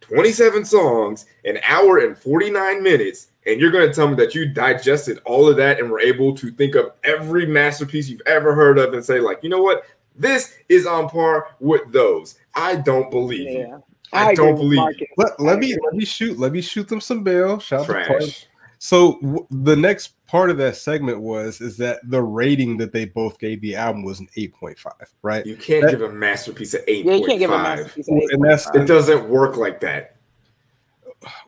27 0.00 0.64
songs, 0.64 1.26
an 1.44 1.58
hour 1.66 1.98
and 1.98 2.16
49 2.16 2.82
minutes, 2.82 3.28
and 3.48 3.60
you're 3.60 3.70
going 3.70 3.88
to 3.88 3.94
tell 3.94 4.08
me 4.08 4.14
that 4.16 4.34
you 4.34 4.46
digested 4.46 5.20
all 5.24 5.48
of 5.48 5.56
that 5.56 5.80
and 5.80 5.90
were 5.90 6.00
able 6.00 6.34
to 6.36 6.50
think 6.52 6.74
of 6.74 6.92
every 7.04 7.46
masterpiece 7.46 8.08
you've 8.08 8.20
ever 8.26 8.54
heard 8.54 8.78
of 8.78 8.92
and 8.94 9.04
say, 9.04 9.18
like, 9.20 9.40
you 9.42 9.48
know 9.48 9.62
what? 9.62 9.82
This 10.14 10.54
is 10.68 10.86
on 10.86 11.08
par 11.08 11.48
with 11.60 11.90
those. 11.92 12.36
I 12.54 12.76
don't 12.76 13.10
believe 13.10 13.48
you. 13.48 13.58
Yeah. 13.60 13.78
I 14.12 14.34
don't 14.34 14.56
believe 14.56 14.80
you. 15.00 15.06
Let, 15.16 15.38
let 15.38 15.58
me 15.58 15.76
let 15.84 15.94
me 15.94 16.04
shoot 16.04 16.38
let 16.38 16.52
me 16.52 16.60
shoot 16.60 16.88
them 16.88 17.00
some 17.00 17.22
bail. 17.22 17.58
Shout 17.60 17.80
out 17.80 17.86
to 17.86 17.92
Trash. 18.18 18.46
So 18.78 19.18
w- 19.20 19.46
the 19.50 19.76
next 19.76 20.14
part 20.26 20.50
of 20.50 20.56
that 20.58 20.76
segment 20.76 21.20
was 21.20 21.60
is 21.60 21.76
that 21.78 22.00
the 22.04 22.22
rating 22.22 22.76
that 22.78 22.92
they 22.92 23.04
both 23.06 23.38
gave 23.38 23.60
the 23.60 23.74
album 23.76 24.04
was 24.04 24.20
an 24.20 24.28
8.5, 24.36 24.86
right? 25.22 25.44
You 25.44 25.56
can't 25.56 25.82
That- 25.84 25.90
give 25.90 26.02
a 26.02 26.08
masterpiece 26.12 26.74
an 26.74 26.82
Yeah, 26.86 27.14
you 27.14 27.26
can't 27.26 27.38
give 27.38 27.50
a 27.50 27.58
masterpiece. 27.58 28.08
an 28.08 28.20
And 28.30 28.42
that's- 28.44 28.66
8.5. 28.68 28.82
It 28.82 28.86
doesn't 28.86 29.28
work 29.28 29.56
like 29.56 29.80
that. 29.80 30.16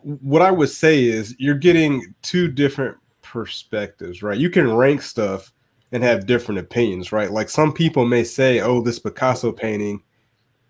What 0.03 0.43
I 0.43 0.51
would 0.51 0.71
say 0.71 1.05
is 1.05 1.35
you're 1.39 1.55
getting 1.55 2.15
two 2.23 2.49
different 2.49 2.97
perspectives, 3.23 4.23
right? 4.23 4.39
You 4.39 4.51
can 4.51 4.75
rank 4.75 5.03
stuff 5.03 5.53
and 5.93 6.03
have 6.03 6.27
different 6.27 6.59
opinions, 6.59 7.13
right? 7.13 7.31
Like 7.31 7.49
some 7.49 7.73
people 7.73 8.05
may 8.05 8.25
say, 8.25 8.61
"Oh, 8.61 8.81
this 8.81 8.99
Picasso 8.99 9.53
painting 9.53 10.03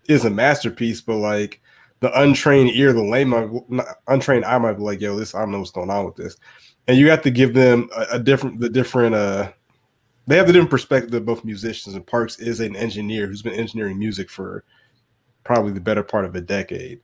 is 0.07 0.25
a 0.25 0.29
masterpiece," 0.29 1.01
but 1.01 1.17
like 1.17 1.61
the 1.99 2.19
untrained 2.19 2.71
ear, 2.71 2.93
the 2.93 3.03
layman, 3.03 3.63
untrained 4.07 4.45
eye 4.45 4.57
might 4.57 4.73
be 4.73 4.83
like, 4.83 5.01
"Yo, 5.01 5.15
this 5.15 5.35
I 5.35 5.39
don't 5.39 5.51
know 5.51 5.59
what's 5.59 5.71
going 5.71 5.89
on 5.89 6.05
with 6.05 6.15
this," 6.15 6.37
and 6.87 6.97
you 6.97 7.09
have 7.09 7.21
to 7.23 7.31
give 7.31 7.53
them 7.53 7.89
a, 7.95 8.05
a 8.13 8.19
different, 8.19 8.59
the 8.59 8.69
different, 8.69 9.15
uh, 9.15 9.51
they 10.27 10.37
have 10.37 10.47
the 10.47 10.53
different 10.53 10.71
perspective 10.71 11.13
of 11.13 11.25
both 11.25 11.45
musicians. 11.45 11.95
And 11.95 12.05
Parks 12.05 12.39
is 12.39 12.59
an 12.59 12.75
engineer 12.75 13.27
who's 13.27 13.41
been 13.41 13.53
engineering 13.53 13.99
music 13.99 14.29
for 14.29 14.63
probably 15.43 15.73
the 15.73 15.81
better 15.81 16.03
part 16.03 16.25
of 16.25 16.35
a 16.35 16.41
decade. 16.41 17.01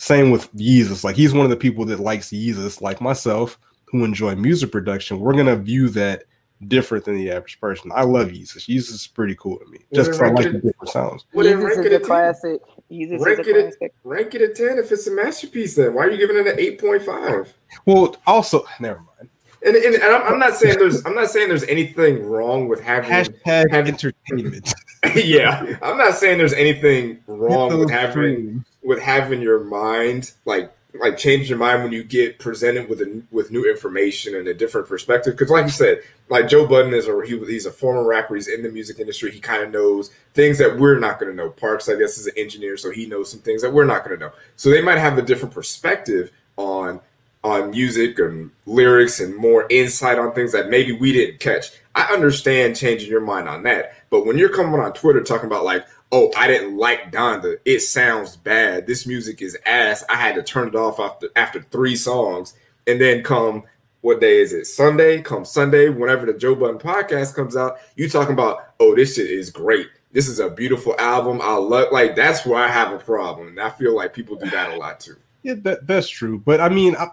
Same 0.00 0.30
with 0.30 0.50
Yeezus. 0.56 1.04
Like 1.04 1.14
he's 1.14 1.34
one 1.34 1.44
of 1.44 1.50
the 1.50 1.58
people 1.58 1.84
that 1.84 2.00
likes 2.00 2.30
Yeezus, 2.30 2.80
like 2.80 3.02
myself, 3.02 3.58
who 3.84 4.02
enjoy 4.02 4.34
music 4.34 4.72
production. 4.72 5.20
We're 5.20 5.34
gonna 5.34 5.56
view 5.56 5.90
that 5.90 6.22
different 6.68 7.04
than 7.04 7.18
the 7.18 7.30
average 7.30 7.60
person. 7.60 7.92
I 7.94 8.04
love 8.04 8.28
Yeezus. 8.28 8.66
Yeezus 8.66 8.92
is 8.92 9.06
pretty 9.06 9.34
cool 9.34 9.58
to 9.58 9.66
me, 9.66 9.80
just 9.92 10.12
because 10.12 10.22
I 10.22 10.30
like 10.30 10.52
the 10.52 10.52
different 10.52 10.88
sounds. 10.88 11.26
Well, 11.34 11.44
Yeezus 11.44 11.84
is 11.84 11.92
a 11.92 12.00
classic. 12.00 12.62
Yeezus 12.90 13.20
rank 13.20 13.40
is 13.40 13.46
a 13.46 13.50
it, 13.50 13.62
classic. 13.62 13.82
at, 13.82 13.90
rank 14.04 14.34
it 14.34 14.40
at 14.40 14.54
10 14.56 14.78
if 14.78 14.90
it's 14.90 15.06
a 15.06 15.10
masterpiece 15.10 15.76
then. 15.76 15.92
Why 15.92 16.04
are 16.04 16.10
you 16.10 16.16
giving 16.16 16.38
it 16.38 16.46
an 16.46 16.56
8.5? 16.56 17.48
Well, 17.84 18.16
also, 18.26 18.64
never 18.80 19.00
mind. 19.00 19.28
And, 19.66 19.76
and, 19.76 19.96
and 19.96 20.02
I'm, 20.02 20.32
I'm 20.32 20.38
not 20.38 20.54
saying 20.54 20.78
there's 20.78 21.04
I'm 21.04 21.14
not 21.14 21.28
saying 21.28 21.48
there's 21.50 21.64
anything 21.64 22.24
wrong 22.24 22.68
with 22.68 22.80
having 22.80 23.10
Hashtag 23.10 23.66
having- 23.70 23.92
entertainment. 23.92 24.72
yeah, 25.14 25.76
I'm 25.82 25.98
not 25.98 26.14
saying 26.14 26.38
there's 26.38 26.54
anything 26.54 27.18
wrong 27.26 27.78
with 27.78 27.90
having 27.90 28.14
dreams. 28.14 28.66
With 28.82 29.00
having 29.00 29.40
your 29.40 29.60
mind 29.60 30.32
like 30.44 30.72
like 30.94 31.16
change 31.16 31.48
your 31.48 31.58
mind 31.58 31.82
when 31.82 31.92
you 31.92 32.02
get 32.02 32.38
presented 32.38 32.88
with 32.88 33.00
a, 33.00 33.22
with 33.30 33.50
new 33.50 33.68
information 33.70 34.34
and 34.34 34.48
a 34.48 34.54
different 34.54 34.88
perspective. 34.88 35.34
Because 35.34 35.50
like 35.50 35.66
you 35.66 35.70
said, 35.70 36.02
like 36.28 36.48
Joe 36.48 36.66
Budden 36.66 36.94
is 36.94 37.06
a 37.06 37.22
he, 37.24 37.38
he's 37.46 37.66
a 37.66 37.70
former 37.70 38.04
rapper. 38.04 38.34
He's 38.34 38.48
in 38.48 38.62
the 38.62 38.70
music 38.70 38.98
industry. 38.98 39.30
He 39.30 39.40
kind 39.40 39.62
of 39.62 39.70
knows 39.70 40.10
things 40.34 40.58
that 40.58 40.78
we're 40.78 40.98
not 40.98 41.18
going 41.20 41.30
to 41.30 41.36
know. 41.36 41.50
Parks, 41.50 41.88
I 41.88 41.96
guess, 41.96 42.18
is 42.18 42.26
an 42.26 42.34
engineer, 42.36 42.76
so 42.76 42.90
he 42.90 43.06
knows 43.06 43.30
some 43.30 43.40
things 43.40 43.62
that 43.62 43.72
we're 43.72 43.84
not 43.84 44.04
going 44.04 44.18
to 44.18 44.26
know. 44.26 44.32
So 44.56 44.70
they 44.70 44.82
might 44.82 44.98
have 44.98 45.18
a 45.18 45.22
different 45.22 45.54
perspective 45.54 46.30
on 46.56 47.00
on 47.42 47.70
music 47.70 48.18
and 48.18 48.50
lyrics 48.66 49.20
and 49.20 49.34
more 49.34 49.66
insight 49.70 50.18
on 50.18 50.32
things 50.32 50.52
that 50.52 50.68
maybe 50.68 50.92
we 50.92 51.12
didn't 51.12 51.40
catch. 51.40 51.70
I 51.94 52.12
understand 52.12 52.76
changing 52.76 53.10
your 53.10 53.22
mind 53.22 53.48
on 53.48 53.62
that, 53.62 53.94
but 54.10 54.26
when 54.26 54.36
you're 54.36 54.50
coming 54.50 54.78
on 54.78 54.92
Twitter 54.92 55.22
talking 55.22 55.46
about 55.46 55.64
like, 55.64 55.86
oh, 56.12 56.30
I 56.36 56.46
didn't 56.46 56.76
like 56.76 57.12
Donda, 57.12 57.56
it 57.64 57.80
sounds 57.80 58.36
bad. 58.36 58.86
This 58.86 59.06
music 59.06 59.42
is 59.42 59.56
ass. 59.66 60.04
I 60.08 60.16
had 60.16 60.34
to 60.34 60.42
turn 60.42 60.68
it 60.68 60.74
off 60.74 61.00
after 61.00 61.28
after 61.36 61.62
three 61.62 61.96
songs, 61.96 62.54
and 62.86 63.00
then 63.00 63.22
come 63.22 63.64
what 64.02 64.20
day 64.20 64.38
is 64.40 64.52
it? 64.52 64.66
Sunday. 64.66 65.20
Come 65.20 65.44
Sunday, 65.44 65.88
whenever 65.88 66.26
the 66.26 66.32
Joe 66.32 66.54
Budden 66.54 66.78
podcast 66.78 67.34
comes 67.34 67.56
out, 67.56 67.78
you 67.96 68.08
talking 68.08 68.32
about, 68.32 68.74
oh, 68.80 68.94
this 68.94 69.16
shit 69.16 69.30
is 69.30 69.50
great. 69.50 69.88
This 70.12 70.26
is 70.26 70.40
a 70.40 70.50
beautiful 70.50 70.96
album. 70.98 71.40
I 71.42 71.54
love 71.54 71.92
like 71.92 72.16
that's 72.16 72.44
where 72.44 72.62
I 72.62 72.68
have 72.68 72.92
a 72.92 72.98
problem, 72.98 73.48
and 73.48 73.60
I 73.60 73.70
feel 73.70 73.94
like 73.94 74.12
people 74.12 74.36
do 74.36 74.50
that 74.50 74.72
a 74.72 74.76
lot 74.76 75.00
too. 75.00 75.16
Yeah, 75.42 75.54
that, 75.58 75.86
that's 75.86 76.08
true. 76.08 76.38
But 76.38 76.60
I 76.60 76.68
mean, 76.68 76.96
I, 76.96 77.08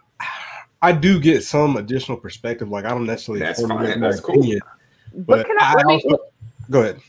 I 0.81 0.91
do 0.93 1.19
get 1.19 1.43
some 1.43 1.77
additional 1.77 2.17
perspective. 2.17 2.69
Like 2.69 2.85
I 2.85 2.89
don't 2.89 3.05
necessarily 3.05 3.41
That's 3.41 3.61
fine. 3.61 3.99
my 3.99 4.07
That's 4.07 4.19
cool. 4.19 4.43
But 5.13 5.25
but 5.25 5.45
can 5.45 5.57
I, 5.59 5.71
I 5.71 5.73
let 5.75 5.85
me, 5.85 6.17
go 6.71 6.81
ahead. 6.81 6.99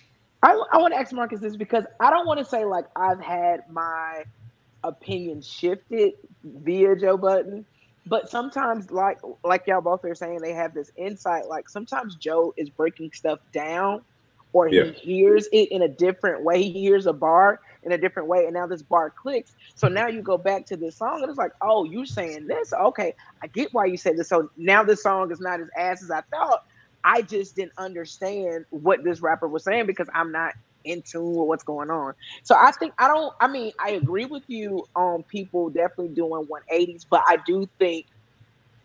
I, 0.42 0.52
I 0.72 0.78
want 0.78 0.94
to 0.94 1.00
ask 1.00 1.12
Marcus 1.12 1.40
this 1.40 1.56
because 1.56 1.84
I 2.00 2.10
don't 2.10 2.26
want 2.26 2.40
to 2.40 2.46
say 2.46 2.64
like 2.66 2.86
I've 2.96 3.22
had 3.22 3.62
my 3.70 4.24
opinion 4.84 5.42
shifted 5.42 6.12
via 6.44 6.96
Joe 6.96 7.16
Budden, 7.16 7.66
but 8.06 8.30
sometimes 8.30 8.90
like 8.90 9.18
like 9.44 9.62
y'all 9.66 9.80
both 9.82 10.04
are 10.04 10.14
saying 10.14 10.40
they 10.40 10.52
have 10.54 10.74
this 10.74 10.90
insight. 10.96 11.46
Like 11.48 11.68
sometimes 11.68 12.16
Joe 12.16 12.52
is 12.56 12.70
breaking 12.70 13.10
stuff 13.12 13.38
down, 13.52 14.02
or 14.52 14.68
Yeah. 14.70 14.82
he 14.82 14.92
hears 14.92 15.48
it 15.52 15.68
in 15.70 15.82
a 15.82 15.88
different 15.88 16.44
way. 16.44 16.62
He 16.62 16.72
hears 16.80 17.06
a 17.06 17.12
bar 17.12 17.60
in 17.82 17.92
a 17.92 17.98
different 17.98 18.28
way, 18.28 18.44
and 18.44 18.54
now 18.54 18.66
this 18.66 18.82
bar 18.82 19.12
clicks. 19.20 19.54
So 19.74 19.88
now 19.88 20.08
you 20.08 20.22
go 20.22 20.38
back 20.38 20.66
to 20.66 20.76
this 20.76 20.98
song, 20.98 21.20
and 21.22 21.28
it's 21.30 21.38
like, 21.38 21.52
oh, 21.62 21.84
you're 21.84 22.06
saying 22.06 22.46
this? 22.46 22.72
Okay, 22.72 23.12
I 23.42 23.48
get 23.48 23.68
why 23.72 23.86
you 23.86 23.96
said 23.96 24.16
this. 24.16 24.28
So 24.28 24.48
now 24.56 24.82
this 24.84 25.02
song 25.02 25.30
is 25.32 25.40
not 25.40 25.60
as 25.60 25.68
ass 25.76 26.02
as 26.02 26.10
I 26.10 26.22
thought. 26.34 26.58
I 27.04 27.22
just 27.22 27.56
didn't 27.56 27.72
understand 27.78 28.64
what 28.70 29.04
this 29.04 29.20
rapper 29.20 29.48
was 29.48 29.64
saying 29.64 29.86
because 29.86 30.08
I'm 30.14 30.32
not 30.32 30.54
in 30.84 31.02
tune 31.02 31.34
with 31.34 31.48
what's 31.48 31.64
going 31.64 31.90
on. 31.90 32.14
So 32.44 32.56
I 32.58 32.72
think 32.72 32.94
I 32.98 33.08
don't. 33.08 33.32
I 33.40 33.48
mean, 33.48 33.72
I 33.84 33.90
agree 33.90 34.26
with 34.26 34.44
you 34.48 34.84
on 34.96 35.24
people 35.24 35.70
definitely 35.70 36.14
doing 36.14 36.46
180s, 36.46 37.06
but 37.10 37.22
I 37.26 37.38
do 37.46 37.68
think 37.78 38.06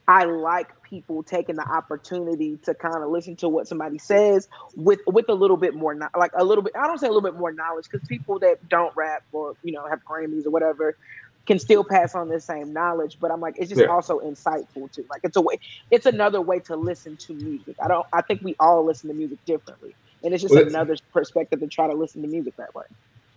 I 0.08 0.26
like 0.26 0.68
people 0.90 1.24
taking 1.24 1.56
the 1.56 1.66
opportunity 1.66 2.58
to 2.64 2.76
kind 2.76 3.04
of 3.04 3.10
listen 3.10 3.38
to 3.38 3.50
what 3.50 3.68
somebody 3.68 3.98
says 4.00 4.48
with 4.76 5.00
with 5.08 5.30
a 5.30 5.34
little 5.34 5.58
bit 5.58 5.76
more, 5.76 5.98
like 6.18 6.32
a 6.38 6.44
little 6.44 6.64
bit. 6.64 6.74
I 6.80 6.88
don't 6.88 7.00
say 7.00 7.08
a 7.08 7.12
little 7.12 7.22
bit 7.22 7.40
more 7.40 7.54
knowledge 7.54 7.86
because 7.92 8.06
people 8.08 8.40
that 8.40 8.68
don't 8.70 8.94
rap 8.96 9.24
or 9.32 9.56
you 9.64 9.74
know 9.74 9.88
have 9.90 10.02
Grammys 10.10 10.46
or 10.46 10.52
whatever 10.52 10.98
can 11.46 11.60
still 11.60 11.84
pass 11.84 12.16
on 12.16 12.30
the 12.30 12.40
same 12.40 12.74
knowledge. 12.74 13.18
But 13.20 13.32
I'm 13.32 13.42
like, 13.42 13.56
it's 13.58 13.70
just 13.70 13.82
Yeah. 13.82 13.88
also 13.88 14.20
insightful 14.20 14.92
too. 14.92 15.06
Like 15.10 15.22
it's 15.24 15.38
a 15.38 15.42
way, 15.42 15.60
it's 15.92 16.06
another 16.06 16.42
way 16.42 16.60
to 16.62 16.76
listen 16.76 17.18
to 17.18 17.34
music. 17.34 17.76
I 17.84 17.88
don't. 17.88 18.06
I 18.14 18.22
think 18.22 18.42
we 18.44 18.56
all 18.60 18.86
listen 18.86 19.10
to 19.10 19.16
music 19.16 19.40
differently, 19.46 19.96
and 20.24 20.34
it's 20.34 20.42
just 20.42 20.54
Well, 20.54 20.68
another 20.68 20.96
perspective 21.12 21.60
to 21.60 21.68
try 21.68 21.88
to 21.88 21.94
listen 21.94 22.22
to 22.22 22.28
music 22.28 22.56
that 22.58 22.74
way. 22.76 22.86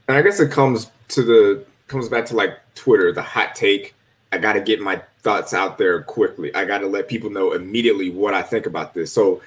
And 0.09 0.17
I 0.17 0.23
guess 0.23 0.41
it 0.41 0.51
comes 0.51 0.91
to 1.09 1.23
the 1.23 1.65
comes 1.89 2.09
back 2.09 2.27
to 2.27 2.37
like 2.37 2.59
Twitter, 2.75 3.13
the 3.13 3.23
hot 3.23 3.55
take. 3.55 3.95
I 4.33 4.39
got 4.39 4.55
to 4.55 4.61
get 4.61 4.81
my 4.81 5.01
thoughts 5.23 5.55
out 5.55 5.79
there 5.79 6.03
quickly. 6.03 6.55
I 6.55 6.65
got 6.65 6.79
to 6.79 6.87
let 6.87 7.09
people 7.09 7.31
know 7.31 7.53
immediately 7.53 8.11
what 8.11 8.35
I 8.35 8.43
think 8.43 8.67
about 8.67 8.93
this. 8.93 9.13
So, 9.13 9.41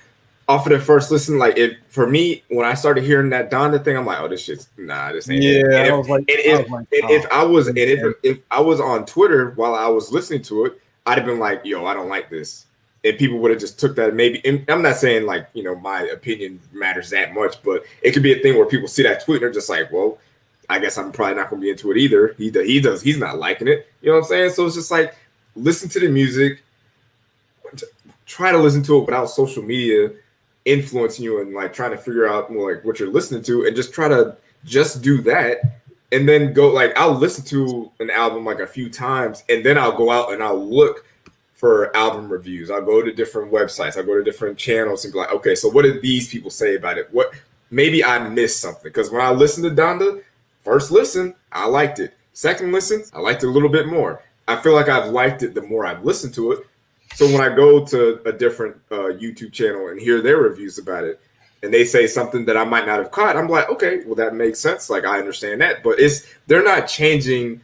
off 0.49 0.65
of 0.65 0.71
the 0.71 0.79
first 0.79 1.11
listen, 1.11 1.37
like 1.37 1.57
if 1.57 1.77
for 1.89 2.07
me, 2.07 2.43
when 2.49 2.65
I 2.65 2.73
started 2.73 3.03
hearing 3.03 3.29
that 3.29 3.51
Donda 3.51 3.81
thing, 3.83 3.95
I'm 3.95 4.05
like, 4.05 4.19
oh, 4.19 4.27
this 4.27 4.41
shit's 4.41 4.67
nah, 4.77 5.11
this 5.11 5.29
ain't. 5.29 5.43
it. 5.43 5.63
Yeah, 5.71 5.83
And 5.83 5.93
I 5.93 5.99
if, 5.99 6.09
like, 6.09 6.25
and 6.27 6.29
I 6.29 6.41
if, 6.41 6.59
was 6.61 6.69
like, 6.71 6.87
oh. 7.03 7.13
if 7.13 7.31
I 7.31 7.43
was, 7.43 7.67
and 7.67 7.77
if 7.77 8.15
if 8.23 8.39
I 8.49 8.59
was 8.59 8.81
on 8.81 9.05
Twitter 9.05 9.51
while 9.51 9.75
I 9.75 9.87
was 9.87 10.11
listening 10.11 10.41
to 10.43 10.65
it, 10.65 10.81
I'd 11.05 11.19
have 11.19 11.27
been 11.27 11.37
like, 11.37 11.61
yo, 11.63 11.85
I 11.85 11.93
don't 11.93 12.09
like 12.09 12.31
this. 12.31 12.65
And 13.03 13.17
people 13.17 13.37
would 13.37 13.51
have 13.51 13.59
just 13.59 13.79
took 13.79 13.95
that 13.97 14.15
maybe. 14.15 14.41
And 14.43 14.65
I'm 14.69 14.81
not 14.81 14.95
saying 14.95 15.27
like 15.27 15.47
you 15.53 15.61
know 15.61 15.75
my 15.75 16.01
opinion 16.01 16.59
matters 16.73 17.11
that 17.11 17.35
much, 17.35 17.61
but 17.61 17.83
it 18.01 18.11
could 18.11 18.23
be 18.23 18.33
a 18.33 18.41
thing 18.41 18.57
where 18.57 18.65
people 18.65 18.87
see 18.87 19.03
that 19.03 19.23
tweet 19.23 19.35
and 19.35 19.43
they're 19.43 19.53
just 19.53 19.69
like, 19.69 19.91
well, 19.91 20.17
I 20.67 20.79
guess 20.79 20.97
I'm 20.97 21.11
probably 21.11 21.35
not 21.35 21.51
going 21.51 21.61
to 21.61 21.65
be 21.65 21.69
into 21.69 21.91
it 21.91 21.97
either. 21.97 22.33
He 22.39 22.49
he 22.49 22.81
does 22.81 23.03
he's 23.03 23.19
not 23.19 23.37
liking 23.37 23.67
it. 23.67 23.87
You 24.01 24.09
know 24.09 24.15
what 24.15 24.23
I'm 24.23 24.29
saying? 24.29 24.49
So 24.53 24.65
it's 24.65 24.75
just 24.75 24.89
like 24.89 25.15
listen 25.55 25.89
to 25.89 25.99
the 25.99 26.07
music, 26.07 26.63
try 28.25 28.51
to 28.51 28.57
listen 28.57 28.81
to 28.83 28.97
it 28.97 29.05
without 29.05 29.27
social 29.27 29.61
media 29.61 30.09
influencing 30.65 31.25
you 31.25 31.41
and 31.41 31.53
like 31.53 31.73
trying 31.73 31.91
to 31.91 31.97
figure 31.97 32.27
out 32.27 32.51
like 32.51 32.83
what 32.83 32.99
you're 32.99 33.11
listening 33.11 33.41
to, 33.43 33.65
and 33.65 33.75
just 33.75 33.93
try 33.93 34.07
to 34.07 34.37
just 34.65 35.01
do 35.01 35.21
that, 35.21 35.59
and 36.11 36.27
then 36.27 36.53
go 36.53 36.69
like 36.69 36.97
I'll 36.97 37.13
listen 37.13 37.45
to 37.45 37.91
an 37.99 38.09
album 38.09 38.45
like 38.45 38.59
a 38.59 38.67
few 38.67 38.89
times, 38.89 39.43
and 39.49 39.65
then 39.65 39.77
I'll 39.77 39.97
go 39.97 40.11
out 40.11 40.33
and 40.33 40.43
I'll 40.43 40.63
look 40.63 41.05
for 41.53 41.95
album 41.95 42.31
reviews. 42.31 42.71
I'll 42.71 42.81
go 42.81 43.01
to 43.01 43.11
different 43.11 43.51
websites. 43.51 43.97
I'll 43.97 44.05
go 44.05 44.15
to 44.15 44.23
different 44.23 44.57
channels 44.57 45.03
and 45.03 45.11
be 45.11 45.19
like, 45.19 45.33
okay, 45.33 45.55
so 45.55 45.67
what 45.67 45.81
did 45.81 46.01
these 46.01 46.29
people 46.29 46.49
say 46.49 46.75
about 46.75 46.97
it? 46.97 47.09
What 47.11 47.33
maybe 47.69 48.03
I 48.03 48.27
missed 48.29 48.61
something 48.61 48.83
because 48.83 49.11
when 49.11 49.21
I 49.21 49.31
listened 49.31 49.65
to 49.65 49.81
Donda, 49.81 50.23
first 50.63 50.89
listen, 50.89 51.35
I 51.51 51.67
liked 51.67 51.99
it. 51.99 52.13
Second 52.31 52.71
listen, 52.71 53.03
I 53.13 53.19
liked 53.19 53.43
it 53.43 53.47
a 53.47 53.51
little 53.51 53.69
bit 53.69 53.87
more. 53.87 54.23
I 54.47 54.55
feel 54.55 54.73
like 54.73 54.87
I've 54.87 55.11
liked 55.11 55.43
it 55.43 55.53
the 55.53 55.61
more 55.61 55.85
I've 55.85 56.05
listened 56.05 56.33
to 56.35 56.53
it. 56.53 56.65
So 57.15 57.25
when 57.27 57.41
I 57.41 57.53
go 57.53 57.85
to 57.85 58.21
a 58.27 58.31
different 58.31 58.77
uh, 58.91 59.11
YouTube 59.11 59.51
channel 59.51 59.89
and 59.89 59.99
hear 59.99 60.21
their 60.21 60.37
reviews 60.37 60.77
about 60.77 61.03
it, 61.03 61.19
and 61.61 61.73
they 61.73 61.83
say 61.83 62.07
something 62.07 62.45
that 62.45 62.55
I 62.55 62.63
might 62.63 62.87
not 62.87 62.99
have 62.99 63.11
caught, 63.11 63.35
I'm 63.35 63.49
like, 63.49 63.69
okay, 63.69 64.01
well 64.05 64.15
that 64.15 64.33
makes 64.33 64.59
sense. 64.59 64.89
Like 64.89 65.05
I 65.05 65.19
understand 65.19 65.61
that, 65.61 65.83
but 65.83 65.99
it's 65.99 66.25
they're 66.47 66.63
not 66.63 66.87
changing 66.87 67.61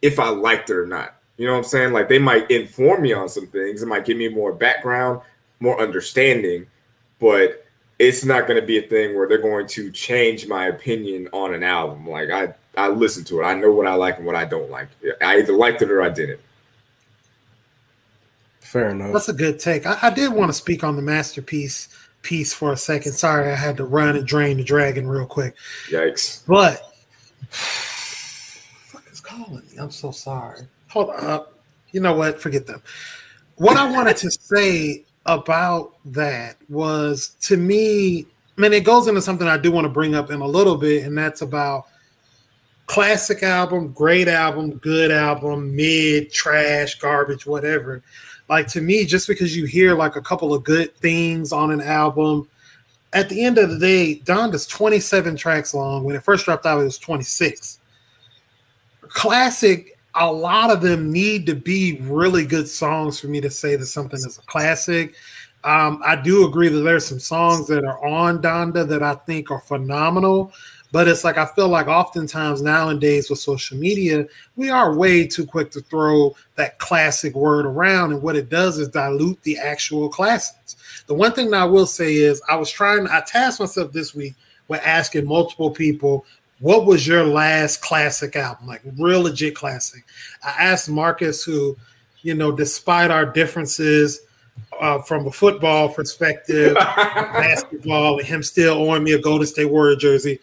if 0.00 0.18
I 0.18 0.28
liked 0.28 0.70
it 0.70 0.76
or 0.76 0.86
not. 0.86 1.14
You 1.36 1.46
know 1.46 1.52
what 1.52 1.58
I'm 1.58 1.64
saying? 1.64 1.92
Like 1.92 2.08
they 2.08 2.18
might 2.18 2.50
inform 2.50 3.02
me 3.02 3.12
on 3.12 3.28
some 3.28 3.46
things, 3.46 3.82
it 3.82 3.86
might 3.86 4.06
give 4.06 4.16
me 4.16 4.28
more 4.28 4.52
background, 4.52 5.20
more 5.60 5.80
understanding, 5.80 6.66
but 7.18 7.66
it's 7.98 8.24
not 8.24 8.46
going 8.46 8.60
to 8.60 8.66
be 8.66 8.78
a 8.78 8.82
thing 8.82 9.16
where 9.16 9.26
they're 9.28 9.38
going 9.38 9.66
to 9.66 9.90
change 9.90 10.46
my 10.46 10.66
opinion 10.66 11.28
on 11.32 11.54
an 11.54 11.62
album. 11.62 12.08
Like 12.08 12.30
I, 12.30 12.54
I 12.76 12.88
listen 12.88 13.24
to 13.24 13.40
it. 13.40 13.44
I 13.44 13.54
know 13.54 13.72
what 13.72 13.86
I 13.86 13.94
like 13.94 14.18
and 14.18 14.26
what 14.26 14.36
I 14.36 14.44
don't 14.44 14.70
like. 14.70 14.88
I 15.22 15.38
either 15.38 15.54
liked 15.54 15.82
it 15.82 15.90
or 15.90 16.02
I 16.02 16.10
didn't. 16.10 16.40
Fair 18.66 18.90
enough. 18.90 19.12
That's 19.12 19.28
a 19.28 19.32
good 19.32 19.60
take. 19.60 19.86
I, 19.86 19.98
I 20.02 20.10
did 20.10 20.32
want 20.32 20.48
to 20.48 20.52
speak 20.52 20.82
on 20.82 20.96
the 20.96 21.02
masterpiece 21.02 21.88
piece 22.22 22.52
for 22.52 22.72
a 22.72 22.76
second. 22.76 23.12
Sorry, 23.12 23.50
I 23.50 23.54
had 23.54 23.76
to 23.76 23.84
run 23.84 24.16
and 24.16 24.26
drain 24.26 24.56
the 24.56 24.64
dragon 24.64 25.06
real 25.08 25.26
quick. 25.26 25.54
Yikes! 25.88 26.42
But 26.46 26.92
fuck 27.50 29.04
is 29.12 29.20
calling 29.20 29.62
me. 29.70 29.78
I'm 29.78 29.92
so 29.92 30.10
sorry. 30.10 30.62
Hold 30.88 31.10
up. 31.10 31.54
You 31.92 32.00
know 32.00 32.14
what? 32.14 32.40
Forget 32.40 32.66
them. 32.66 32.82
What 33.54 33.76
I 33.76 33.90
wanted 33.90 34.16
to 34.18 34.30
say 34.32 35.04
about 35.26 35.94
that 36.06 36.56
was 36.68 37.36
to 37.42 37.56
me, 37.56 38.26
I 38.58 38.60
mean, 38.60 38.72
it 38.72 38.84
goes 38.84 39.06
into 39.06 39.22
something 39.22 39.46
I 39.46 39.58
do 39.58 39.70
want 39.70 39.84
to 39.84 39.90
bring 39.90 40.16
up 40.16 40.30
in 40.30 40.40
a 40.40 40.46
little 40.46 40.76
bit, 40.76 41.04
and 41.04 41.16
that's 41.16 41.42
about 41.42 41.86
classic 42.86 43.42
album, 43.44 43.92
great 43.92 44.26
album, 44.26 44.78
good 44.78 45.12
album, 45.12 45.74
mid, 45.76 46.32
trash, 46.32 46.96
garbage, 46.98 47.46
whatever. 47.46 48.02
Like 48.48 48.68
to 48.68 48.80
me, 48.80 49.04
just 49.04 49.26
because 49.26 49.56
you 49.56 49.64
hear 49.64 49.94
like 49.94 50.16
a 50.16 50.20
couple 50.20 50.54
of 50.54 50.64
good 50.64 50.96
things 50.98 51.52
on 51.52 51.72
an 51.72 51.80
album, 51.80 52.48
at 53.12 53.28
the 53.28 53.44
end 53.44 53.58
of 53.58 53.70
the 53.70 53.78
day, 53.78 54.20
Donda's 54.24 54.66
27 54.66 55.36
tracks 55.36 55.74
long. 55.74 56.04
When 56.04 56.14
it 56.14 56.22
first 56.22 56.44
dropped 56.44 56.66
out, 56.66 56.80
it 56.80 56.84
was 56.84 56.98
26. 56.98 57.78
Classic, 59.00 59.98
a 60.14 60.30
lot 60.30 60.70
of 60.70 60.80
them 60.80 61.12
need 61.12 61.46
to 61.46 61.54
be 61.54 61.98
really 62.02 62.44
good 62.44 62.68
songs 62.68 63.18
for 63.20 63.28
me 63.28 63.40
to 63.40 63.50
say 63.50 63.76
that 63.76 63.86
something 63.86 64.18
is 64.18 64.38
a 64.38 64.42
classic. 64.42 65.14
Um, 65.64 66.00
I 66.04 66.14
do 66.14 66.46
agree 66.46 66.68
that 66.68 66.80
there's 66.80 67.06
some 67.06 67.18
songs 67.18 67.66
that 67.68 67.84
are 67.84 68.04
on 68.04 68.40
Donda 68.40 68.86
that 68.86 69.02
I 69.02 69.14
think 69.14 69.50
are 69.50 69.60
phenomenal, 69.60 70.52
but 70.96 71.08
it's 71.08 71.24
like 71.24 71.36
I 71.36 71.44
feel 71.44 71.68
like 71.68 71.88
oftentimes 71.88 72.62
nowadays 72.62 73.28
with 73.28 73.38
social 73.38 73.76
media, 73.76 74.26
we 74.56 74.70
are 74.70 74.96
way 74.96 75.26
too 75.26 75.44
quick 75.44 75.70
to 75.72 75.82
throw 75.82 76.34
that 76.54 76.78
classic 76.78 77.34
word 77.34 77.66
around, 77.66 78.12
and 78.14 78.22
what 78.22 78.34
it 78.34 78.48
does 78.48 78.78
is 78.78 78.88
dilute 78.88 79.42
the 79.42 79.58
actual 79.58 80.08
classics. 80.08 81.04
The 81.06 81.12
one 81.12 81.32
thing 81.32 81.50
that 81.50 81.60
I 81.60 81.64
will 81.66 81.84
say 81.84 82.14
is 82.14 82.40
I 82.48 82.56
was 82.56 82.70
trying, 82.70 83.06
I 83.08 83.20
tasked 83.20 83.60
myself 83.60 83.92
this 83.92 84.14
week 84.14 84.36
with 84.68 84.80
asking 84.86 85.26
multiple 85.26 85.70
people, 85.70 86.24
what 86.60 86.86
was 86.86 87.06
your 87.06 87.24
last 87.24 87.82
classic 87.82 88.34
album? 88.34 88.66
Like 88.66 88.80
real 88.96 89.20
legit 89.20 89.54
classic. 89.54 90.02
I 90.42 90.64
asked 90.64 90.88
Marcus, 90.88 91.44
who, 91.44 91.76
you 92.22 92.32
know, 92.32 92.52
despite 92.52 93.10
our 93.10 93.26
differences, 93.26 94.22
uh, 94.80 95.02
from 95.02 95.26
a 95.26 95.30
football 95.30 95.90
perspective, 95.90 96.74
basketball, 96.74 98.18
and 98.18 98.26
him 98.26 98.42
still 98.42 98.76
owing 98.76 99.04
me 99.04 99.12
a 99.12 99.20
Golden 99.20 99.46
State 99.46 99.70
Warrior 99.70 99.96
jersey. 99.96 100.40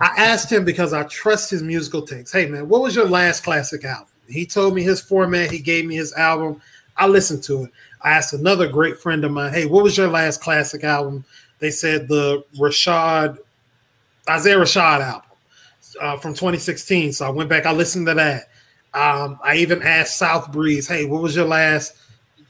I 0.00 0.06
asked 0.16 0.50
him 0.50 0.64
because 0.64 0.92
I 0.92 1.02
trust 1.04 1.50
his 1.50 1.62
musical 1.62 2.02
takes. 2.02 2.32
Hey 2.32 2.46
man, 2.46 2.68
what 2.68 2.82
was 2.82 2.94
your 2.94 3.08
last 3.08 3.42
classic 3.42 3.84
album? 3.84 4.06
He 4.28 4.46
told 4.46 4.74
me 4.74 4.82
his 4.82 5.00
format. 5.00 5.50
He 5.50 5.58
gave 5.58 5.86
me 5.86 5.96
his 5.96 6.12
album. 6.12 6.60
I 6.96 7.06
listened 7.06 7.42
to 7.44 7.64
it. 7.64 7.72
I 8.02 8.10
asked 8.10 8.32
another 8.32 8.68
great 8.68 8.98
friend 8.98 9.24
of 9.24 9.32
mine, 9.32 9.52
hey, 9.52 9.66
what 9.66 9.82
was 9.82 9.96
your 9.96 10.08
last 10.08 10.40
classic 10.40 10.84
album? 10.84 11.24
They 11.58 11.70
said 11.70 12.08
the 12.08 12.44
Rashad, 12.56 13.38
Isaiah 14.28 14.58
Rashad 14.58 15.00
album 15.00 15.30
uh, 16.00 16.16
from 16.18 16.32
2016. 16.32 17.12
So 17.12 17.26
I 17.26 17.30
went 17.30 17.48
back, 17.48 17.66
I 17.66 17.72
listened 17.72 18.06
to 18.06 18.14
that. 18.14 18.48
Um, 18.94 19.38
I 19.42 19.56
even 19.56 19.82
asked 19.82 20.16
South 20.16 20.52
Breeze, 20.52 20.86
hey, 20.88 21.06
what 21.06 21.22
was 21.22 21.34
your 21.34 21.46
last 21.46 21.96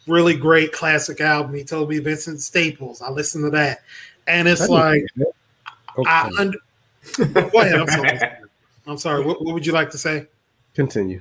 really 0.07 0.37
great 0.37 0.73
classic 0.73 1.21
album? 1.21 1.55
He 1.55 1.65
told 1.65 1.89
me 1.89 1.99
Vincent 1.99 2.41
Staples. 2.41 3.03
I 3.03 3.11
listened 3.11 3.45
to 3.45 3.51
that. 3.51 3.83
And 4.27 4.47
it's 4.47 4.69
like, 4.69 5.05
okay. 5.19 6.11
I 6.11 6.31
under, 6.39 6.59
go 7.17 7.61
ahead. 7.61 7.81
I'm 7.81 7.89
sorry. 7.89 8.21
I'm 8.87 8.99
sorry. 8.99 9.25
What, 9.25 9.45
what 9.45 9.55
would 9.55 9.67
you 9.67 9.73
like 9.73 9.91
to 9.91 9.99
say? 9.99 10.27
Continue. 10.75 11.21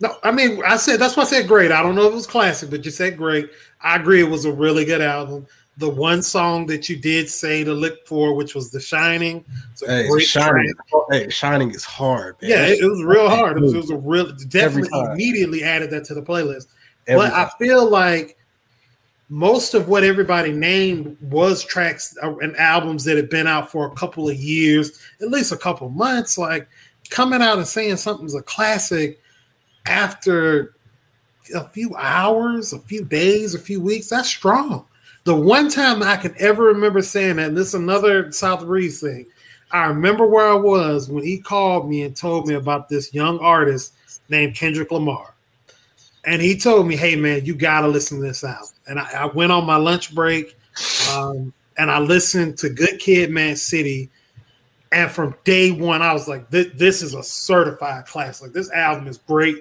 No, 0.00 0.16
I 0.22 0.30
mean, 0.30 0.62
I 0.64 0.76
said 0.76 1.00
that's 1.00 1.16
why 1.16 1.24
I 1.24 1.26
said 1.26 1.48
great. 1.48 1.72
I 1.72 1.82
don't 1.82 1.96
know 1.96 2.06
if 2.06 2.12
it 2.12 2.16
was 2.16 2.26
classic, 2.26 2.70
but 2.70 2.84
you 2.84 2.90
said 2.90 3.16
great. 3.16 3.50
I 3.80 3.96
agree, 3.96 4.20
it 4.20 4.30
was 4.30 4.44
a 4.44 4.52
really 4.52 4.84
good 4.84 5.00
album. 5.00 5.46
The 5.76 5.88
one 5.88 6.22
song 6.22 6.66
that 6.66 6.88
you 6.88 6.96
did 6.96 7.28
say 7.28 7.64
to 7.64 7.72
look 7.72 8.06
for, 8.06 8.34
which 8.34 8.54
was 8.54 8.70
"The 8.70 8.80
Shining," 8.80 9.44
hey, 9.84 10.08
Shining, 10.20 10.72
hey, 11.10 11.28
Shining 11.28 11.70
is 11.72 11.84
hard. 11.84 12.36
Man. 12.40 12.50
Yeah, 12.50 12.66
it, 12.66 12.80
it, 12.80 12.88
was 12.88 13.02
real 13.02 13.28
hard. 13.28 13.58
It 13.58 13.62
was, 13.62 13.74
it 13.74 13.76
was 13.76 13.90
a 13.90 13.96
real 13.96 14.32
definitely 14.48 14.90
immediately 15.12 15.64
added 15.64 15.90
that 15.90 16.04
to 16.06 16.14
the 16.14 16.22
playlist. 16.22 16.66
Every 17.08 17.26
but 17.26 17.30
time. 17.30 17.46
I 17.46 17.64
feel 17.64 17.88
like 17.88 18.37
most 19.28 19.74
of 19.74 19.88
what 19.88 20.04
everybody 20.04 20.52
named 20.52 21.16
was 21.20 21.62
tracks 21.62 22.16
uh, 22.22 22.36
and 22.38 22.56
albums 22.56 23.04
that 23.04 23.16
had 23.16 23.28
been 23.28 23.46
out 23.46 23.70
for 23.70 23.86
a 23.86 23.94
couple 23.94 24.28
of 24.28 24.36
years, 24.36 25.00
at 25.20 25.28
least 25.28 25.52
a 25.52 25.56
couple 25.56 25.88
months. 25.90 26.38
Like 26.38 26.68
coming 27.10 27.42
out 27.42 27.58
and 27.58 27.66
saying 27.66 27.96
something's 27.98 28.34
a 28.34 28.42
classic 28.42 29.20
after 29.86 30.74
a 31.54 31.68
few 31.68 31.94
hours, 31.96 32.72
a 32.72 32.78
few 32.80 33.04
days, 33.04 33.54
a 33.54 33.58
few 33.58 33.80
weeks, 33.80 34.08
that's 34.08 34.28
strong. 34.28 34.86
The 35.24 35.34
one 35.34 35.68
time 35.68 36.02
I 36.02 36.16
can 36.16 36.34
ever 36.38 36.64
remember 36.64 37.02
saying 37.02 37.36
that, 37.36 37.48
and 37.48 37.56
this 37.56 37.68
is 37.68 37.74
another 37.74 38.32
South 38.32 38.64
Breeze 38.64 39.00
thing. 39.00 39.26
I 39.70 39.86
remember 39.86 40.26
where 40.26 40.48
I 40.48 40.54
was 40.54 41.10
when 41.10 41.24
he 41.24 41.38
called 41.38 41.88
me 41.88 42.02
and 42.02 42.16
told 42.16 42.48
me 42.48 42.54
about 42.54 42.88
this 42.88 43.12
young 43.12 43.38
artist 43.40 43.94
named 44.30 44.54
Kendrick 44.54 44.90
Lamar. 44.90 45.34
And 46.28 46.42
he 46.42 46.56
told 46.56 46.86
me, 46.86 46.94
hey 46.94 47.16
man, 47.16 47.44
you 47.44 47.54
gotta 47.54 47.88
listen 47.88 48.20
to 48.20 48.26
this 48.26 48.44
album. 48.44 48.68
And 48.86 49.00
I, 49.00 49.10
I 49.22 49.26
went 49.26 49.50
on 49.50 49.64
my 49.64 49.76
lunch 49.76 50.14
break 50.14 50.56
um, 51.12 51.52
and 51.78 51.90
I 51.90 51.98
listened 51.98 52.58
to 52.58 52.68
Good 52.68 52.98
Kid 52.98 53.30
m.A.A.d 53.30 53.56
City 53.56 54.10
and 54.92 55.10
from 55.10 55.34
day 55.44 55.70
one, 55.70 56.02
I 56.02 56.12
was 56.12 56.28
like, 56.28 56.48
this, 56.50 56.68
this 56.74 57.02
is 57.02 57.14
a 57.14 57.22
certified 57.22 58.06
classic. 58.06 58.42
Like, 58.42 58.52
this 58.52 58.70
album 58.72 59.06
is 59.06 59.18
great 59.18 59.56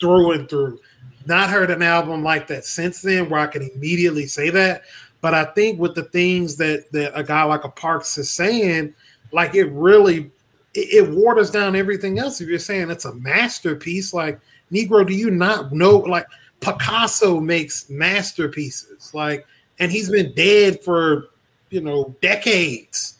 through 0.00 0.32
and 0.32 0.48
through. 0.48 0.80
Not 1.26 1.50
heard 1.50 1.70
an 1.70 1.82
album 1.82 2.22
like 2.22 2.46
that 2.46 2.64
since 2.64 3.02
then 3.02 3.28
where 3.28 3.40
I 3.40 3.46
can 3.46 3.68
immediately 3.74 4.26
say 4.26 4.48
that. 4.50 4.82
But 5.20 5.34
I 5.34 5.44
think 5.44 5.78
with 5.78 5.94
the 5.94 6.04
things 6.04 6.56
that, 6.56 6.90
that 6.92 7.18
a 7.18 7.22
guy 7.22 7.42
like 7.42 7.64
a 7.64 7.68
Parks 7.68 8.16
is 8.16 8.30
saying, 8.30 8.94
like 9.32 9.54
it 9.54 9.66
really 9.66 10.30
it, 10.72 11.04
it 11.04 11.10
waters 11.10 11.50
down 11.50 11.76
everything 11.76 12.18
else. 12.18 12.40
If 12.40 12.48
you're 12.48 12.58
saying 12.58 12.90
it's 12.90 13.04
a 13.04 13.14
masterpiece, 13.14 14.14
like 14.14 14.40
Negro, 14.72 15.06
do 15.06 15.14
you 15.14 15.30
not 15.30 15.72
know? 15.72 15.98
Like 15.98 16.26
Picasso 16.60 17.40
makes 17.40 17.88
masterpieces, 17.90 19.12
like, 19.14 19.46
and 19.78 19.90
he's 19.90 20.10
been 20.10 20.32
dead 20.34 20.82
for 20.82 21.28
you 21.70 21.80
know 21.80 22.14
decades 22.20 23.16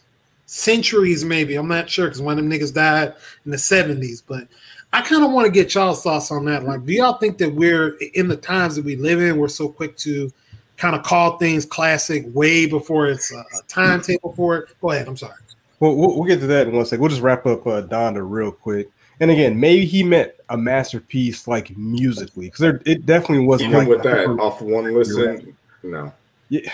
centuries, 0.50 1.24
maybe. 1.24 1.54
I'm 1.54 1.68
not 1.68 1.88
sure 1.88 2.06
because 2.06 2.20
one 2.20 2.36
of 2.36 2.44
them 2.44 2.50
niggas 2.50 2.74
died 2.74 3.14
in 3.44 3.52
the 3.52 3.56
70s. 3.56 4.22
But 4.26 4.48
I 4.92 5.00
kind 5.00 5.24
of 5.24 5.30
want 5.30 5.46
to 5.46 5.52
get 5.52 5.74
y'all's 5.74 6.02
thoughts 6.02 6.32
on 6.32 6.44
that. 6.46 6.64
Like, 6.64 6.84
do 6.84 6.92
y'all 6.92 7.18
think 7.18 7.38
that 7.38 7.54
we're 7.54 7.96
in 8.14 8.26
the 8.26 8.36
times 8.36 8.74
that 8.74 8.84
we 8.84 8.96
live 8.96 9.20
in, 9.20 9.36
we're 9.38 9.48
so 9.48 9.68
quick 9.68 9.96
to 9.98 10.32
kind 10.76 10.96
of 10.96 11.04
call 11.04 11.38
things 11.38 11.64
classic 11.64 12.24
way 12.34 12.66
before 12.66 13.06
it's 13.06 13.32
a, 13.32 13.38
a 13.38 13.62
timetable 13.68 14.32
for 14.34 14.58
it? 14.58 14.68
Go 14.80 14.90
ahead. 14.90 15.06
I'm 15.06 15.16
sorry. 15.16 15.34
Well, 15.78 15.94
we'll, 15.94 16.24
get 16.24 16.40
to 16.40 16.46
that 16.48 16.66
in 16.66 16.74
one 16.74 16.84
second. 16.84 17.00
We'll 17.00 17.10
just 17.10 17.22
wrap 17.22 17.46
up 17.46 17.66
uh, 17.66 17.82
Donda 17.82 18.28
real 18.28 18.52
quick. 18.52 18.90
And 19.20 19.30
again, 19.30 19.60
maybe 19.60 19.84
he 19.84 20.02
meant 20.02 20.32
a 20.48 20.56
masterpiece 20.56 21.46
like 21.46 21.76
musically 21.76 22.46
because 22.46 22.80
it 22.86 23.04
definitely 23.04 23.46
wasn't 23.46 23.70
Even 23.70 23.78
like 23.80 23.88
with 23.88 24.02
that 24.02 24.26
off 24.26 24.62
one 24.62 24.92
listen. 24.94 25.56
No. 25.82 26.12
Yeah, 26.48 26.70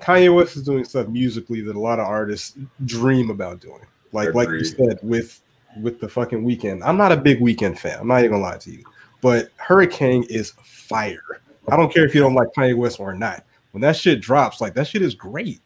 Kanye 0.00 0.34
West 0.34 0.56
is 0.56 0.62
doing 0.62 0.84
stuff 0.84 1.08
musically 1.08 1.60
that 1.62 1.76
a 1.76 1.80
lot 1.80 2.00
of 2.00 2.06
artists 2.06 2.56
dream 2.84 3.30
about 3.30 3.60
doing. 3.60 3.86
Like 4.12 4.28
Agreed. 4.28 4.46
like 4.46 4.58
you 4.58 4.64
said 4.64 4.98
with 5.02 5.40
with 5.80 6.00
the 6.00 6.08
fucking 6.08 6.44
Weeknd. 6.44 6.82
I'm 6.84 6.96
not 6.96 7.12
a 7.12 7.16
big 7.16 7.40
Weeknd 7.40 7.78
fan. 7.78 7.98
I'm 8.00 8.08
not 8.08 8.20
even 8.20 8.32
gonna 8.32 8.42
lie 8.42 8.58
to 8.58 8.70
you. 8.70 8.84
But 9.20 9.50
Hurricane 9.56 10.24
is 10.24 10.52
fire. 10.62 11.40
I 11.68 11.76
don't 11.76 11.92
care 11.92 12.04
if 12.04 12.14
you 12.14 12.20
don't 12.20 12.34
like 12.34 12.48
Kanye 12.56 12.76
West 12.76 13.00
or 13.00 13.14
not. 13.14 13.44
When 13.72 13.80
that 13.80 13.96
shit 13.96 14.20
drops, 14.20 14.60
like 14.60 14.74
that 14.74 14.86
shit 14.86 15.02
is 15.02 15.14
great. 15.14 15.60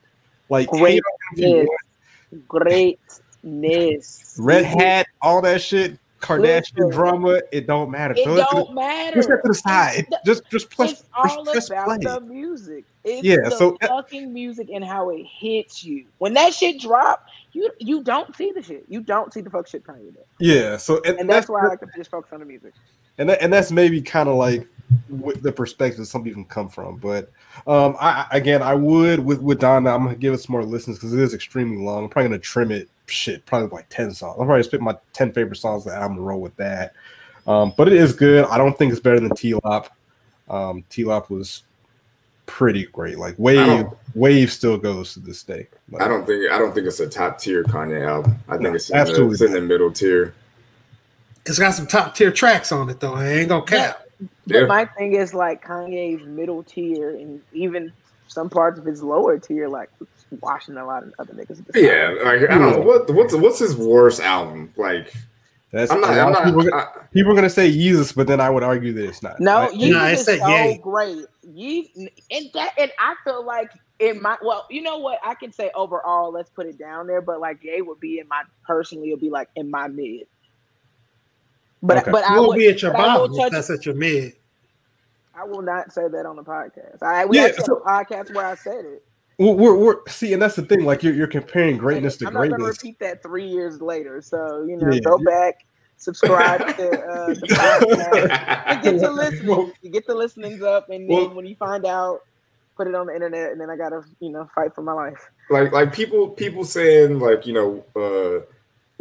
Like 0.49 0.69
great, 0.69 1.03
greatness. 2.49 4.37
Red 4.39 4.65
Hat, 4.65 5.07
all 5.21 5.43
that 5.43 5.61
shit. 5.61 5.99
Kardashian 6.21 6.79
Listen, 6.79 6.91
drama, 6.91 7.41
it 7.53 7.67
don't 7.67 7.91
matter. 7.91 8.15
It 8.17 8.25
don't 8.25 8.75
matter. 8.75 9.17
Just 9.17 9.29
to 9.29 9.41
the 9.45 9.55
side. 9.55 10.07
The, 10.11 10.21
just 10.27 10.51
just 10.51 10.71
plus. 10.71 10.93
It's 10.93 11.05
all 11.15 11.45
just 11.45 11.71
about 11.71 11.87
play. 11.87 11.99
the 11.99 12.21
music. 12.21 12.85
It's 13.05 13.23
yeah, 13.23 13.37
the 13.45 13.51
so 13.51 13.77
eh 13.81 13.87
fucking 13.87 14.33
music 14.33 14.69
and 14.73 14.85
how 14.85 15.11
it 15.11 15.25
hits 15.25 15.85
you. 15.85 16.07
When 16.19 16.35
that 16.35 16.55
shit 16.55 16.81
drop, 16.81 17.27
you 17.53 17.71
you 17.79 18.03
don't 18.03 18.35
see 18.35 18.53
the 18.53 18.63
shit. 18.63 18.85
You 18.89 19.01
don't 19.01 19.33
see 19.33 19.41
the 19.41 19.51
fuck 19.51 19.69
shit 19.69 19.85
coming. 19.85 20.15
Yeah, 20.41 20.77
so 20.77 21.01
and, 21.05 21.19
and 21.19 21.31
that's, 21.31 21.47
that's, 21.47 21.49
why 21.51 21.65
I 21.65 21.69
like 21.69 21.81
to 21.81 21.87
just 21.97 22.11
focus 22.11 22.33
on 22.33 22.41
the 22.41 22.47
music. 22.47 22.75
And 23.19 23.29
that, 23.29 23.43
and 23.43 23.53
that's 23.53 23.71
maybe 23.71 24.01
kind 24.03 24.29
of 24.29 24.37
like 24.37 24.67
the 25.09 25.53
perspective 25.53 26.07
some 26.07 26.25
people 26.25 26.45
come 26.45 26.69
from. 26.69 26.97
But 26.97 27.31
um, 27.67 27.97
I 28.01 28.27
again, 28.31 28.63
I 28.63 28.75
would 28.75 29.21
with 29.21 29.41
with 29.41 29.61
Donda, 29.61 29.95
I'm 29.95 30.05
gonna 30.05 30.17
give 30.17 30.35
it 30.35 30.39
some 30.39 30.53
more 30.53 30.65
listens 30.65 30.97
because 30.97 31.13
it 31.13 31.21
is 31.21 31.35
extremely 31.35 31.83
long. 31.83 32.05
I'm 32.05 32.11
probably 32.11 32.31
gonna 32.31 32.41
trim 32.41 32.71
it 32.71 32.89
shit, 33.07 33.45
probably 33.47 33.69
like 33.69 33.89
10 33.89 34.13
songs. 34.13 34.37
I'm 34.39 34.47
probably 34.47 34.63
spit 34.63 34.81
my 34.81 34.97
10 35.13 35.33
favorite 35.33 35.57
songs 35.57 35.85
that 35.85 36.01
I'm 36.01 36.09
gonna 36.11 36.23
roll 36.23 36.41
with 36.41 36.57
that. 36.57 36.95
Um, 37.47 37.73
but 37.77 37.89
it 37.89 37.95
is 37.95 38.13
good. 38.13 38.45
I 38.47 38.59
don't 38.59 38.77
think 38.77 38.93
it's 38.93 39.01
better 39.01 39.21
than 39.21 39.35
T 39.35 39.55
Lop. 39.65 39.95
Um, 40.49 40.85
TLOP 40.91 41.31
was 41.31 41.63
pretty 42.47 42.87
great. 42.87 43.19
Like 43.19 43.35
Wave, 43.39 43.87
Wave 44.15 44.51
still 44.51 44.77
goes 44.77 45.13
to 45.15 45.21
this 45.21 45.43
day. 45.43 45.69
Like, 45.91 46.03
I 46.03 46.09
don't 46.09 46.27
think 46.27 46.51
I 46.51 46.59
don't 46.59 46.75
think 46.75 46.87
it's 46.87 47.01
a 47.01 47.09
top 47.09 47.39
tier 47.39 47.63
Kanye 47.65 48.07
album. 48.07 48.37
I 48.49 48.53
think 48.53 48.63
no, 48.63 48.75
it's, 48.75 48.91
in 48.91 48.97
the, 48.97 49.31
it's 49.31 49.41
in 49.41 49.53
the 49.53 49.61
middle 49.61 49.93
tier. 49.93 50.35
It's 51.47 51.59
got 51.59 51.73
some 51.73 51.87
top 51.87 52.15
tier 52.15 52.33
tracks 52.33 52.73
on 52.73 52.91
it 52.91 53.01
though. 53.01 53.15
I 53.15 53.29
ain't 53.29 53.49
gonna 53.49 53.65
cap. 53.65 54.08
But 54.49 54.61
yeah. 54.61 54.67
my 54.67 54.87
thing 54.87 55.15
is 55.15 55.35
like 55.35 55.65
Kanye's 55.65 56.27
middle 56.27 56.63
tier 56.63 57.11
and 57.11 57.43
even 57.53 57.93
some 58.29 58.49
parts 58.49 58.79
of 58.79 58.85
his 58.87 59.03
lower 59.03 59.39
tier, 59.39 59.69
like 59.69 59.91
washing 60.41 60.77
a 60.77 60.87
lot 60.87 61.03
of 61.03 61.13
other 61.19 61.35
niggas. 61.35 61.63
Yeah, 61.75 62.15
like 62.25 62.51
I 62.51 62.59
don't 62.59 62.73
know 62.73 62.81
what 62.81 63.11
what's 63.11 63.35
what's 63.35 63.59
his 63.59 63.77
worst 63.77 64.21
album 64.21 64.73
like. 64.77 65.13
That's 65.71 65.93
I'm 65.93 66.01
not, 66.01 66.11
I'm 66.13 66.33
not, 66.33 66.45
people, 66.47 66.75
I, 66.75 66.87
people, 67.13 67.33
are 67.33 67.35
gonna 67.35 67.51
say 67.51 67.71
Yeezus, 67.71 68.17
but 68.17 68.27
then 68.27 68.41
I 68.41 68.49
would 68.49 68.63
argue 68.63 68.95
that 68.95 69.07
it's 69.07 69.23
not. 69.23 69.39
No, 69.39 69.69
Yeezus 69.69 69.91
no, 69.91 70.07
is 70.07 70.25
so 70.25 70.49
yay. 70.49 70.81
great. 70.83 71.27
Yeezus, 71.47 72.09
and 72.31 72.51
that, 72.55 72.73
and 72.79 72.91
I 72.99 73.17
feel 73.23 73.45
like 73.45 73.71
in 73.99 74.23
my 74.23 74.39
well, 74.41 74.67
you 74.71 74.81
know 74.81 74.97
what? 74.97 75.19
I 75.23 75.35
can 75.35 75.53
say 75.53 75.71
overall, 75.75 76.33
let's 76.33 76.49
put 76.49 76.67
it 76.67 76.79
down 76.79 77.07
there, 77.07 77.21
but 77.21 77.41
like 77.41 77.63
Ye 77.63 77.83
would 77.83 78.01
be 78.01 78.19
in 78.19 78.27
my 78.29 78.45
personally, 78.67 79.09
it'll 79.09 79.21
be 79.21 79.29
like 79.29 79.51
in 79.57 79.71
my 79.71 79.89
mid. 79.89 80.27
But 81.83 81.99
okay. 81.99 82.13
but 82.13 82.25
I 82.25 82.41
will 82.41 82.55
be 82.55 82.69
at 82.69 82.81
your 82.81 82.93
bottom. 82.93 83.37
Touch, 83.37 83.53
that's 83.53 83.69
at 83.69 83.85
your 83.85 83.95
mid. 83.95 84.35
I 85.39 85.45
will 85.45 85.63
not 85.63 85.93
say 85.93 86.09
that 86.09 86.27
on 86.27 86.37
the 86.37 86.43
podcast. 86.43 87.03
I 87.03 87.25
we 87.27 87.37
Yeah, 87.39 87.53
so- 87.53 87.83
have 87.87 88.01
a 88.01 88.05
podcast 88.05 88.35
where 88.35 88.47
I 88.47 88.55
said 88.55 88.85
it. 88.85 89.05
We're, 89.39 89.53
we're, 89.55 89.77
we're 89.77 89.97
see, 90.09 90.33
and 90.33 90.43
that's 90.43 90.57
the 90.57 90.63
thing. 90.63 90.85
Like 90.85 91.03
you're 91.05 91.15
you're 91.15 91.29
comparing 91.29 91.77
greatness 91.77 92.17
to 92.17 92.27
I'm 92.27 92.35
not 92.35 92.41
gonna 92.41 92.57
greatness. 92.57 92.79
repeat 92.83 92.99
that 92.99 93.23
three 93.23 93.47
years 93.47 93.81
later. 93.81 94.21
So 94.21 94.65
you 94.65 94.77
know, 94.77 94.91
Yeah. 94.93 94.99
go 95.01 95.17
back, 95.19 95.65
subscribe 95.97 96.59
to 96.77 96.89
uh, 96.91 97.27
the 97.29 97.35
podcast. 97.51 98.77
You 98.85 98.91
get 98.93 99.01
the 99.01 99.11
listening. 99.13 99.47
Well- 99.47 99.73
You 99.81 99.91
get 99.91 100.07
the 100.09 100.15
listenings 100.17 100.61
up, 100.63 100.91
and 100.91 101.09
then 101.09 101.17
Well- 101.17 101.35
when 101.35 101.47
you 101.47 101.55
find 101.55 101.87
out, 101.87 102.23
put 102.77 102.89
it 102.89 102.97
on 102.97 103.07
the 103.07 103.15
internet, 103.15 103.53
and 103.53 103.61
then 103.61 103.71
I 103.71 103.77
gotta, 103.77 104.03
you 104.19 104.31
know, 104.31 104.49
fight 104.57 104.75
for 104.75 104.83
my 104.83 104.93
life. 104.93 105.31
like 105.51 105.71
like 105.71 105.93
people 105.93 106.31
people 106.31 106.65
saying 106.65 107.21
like 107.21 107.47
you 107.47 107.53
know 107.53 107.85
uh 107.95 108.45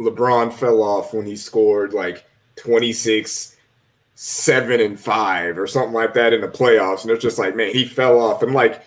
LeBron 0.00 0.52
fell 0.52 0.82
off 0.84 1.12
when 1.12 1.26
he 1.26 1.34
scored 1.34 1.92
like 1.92 2.24
26 2.56 3.56
7 4.20 4.80
and 4.80 4.98
5 4.98 5.56
or 5.56 5.68
something 5.68 5.92
like 5.92 6.12
that 6.14 6.32
in 6.32 6.40
the 6.40 6.48
playoffs 6.48 7.02
and 7.02 7.12
it's 7.12 7.22
just 7.22 7.38
like 7.38 7.54
man 7.54 7.72
he 7.72 7.84
fell 7.84 8.20
off. 8.20 8.42
And 8.42 8.52
like 8.52 8.82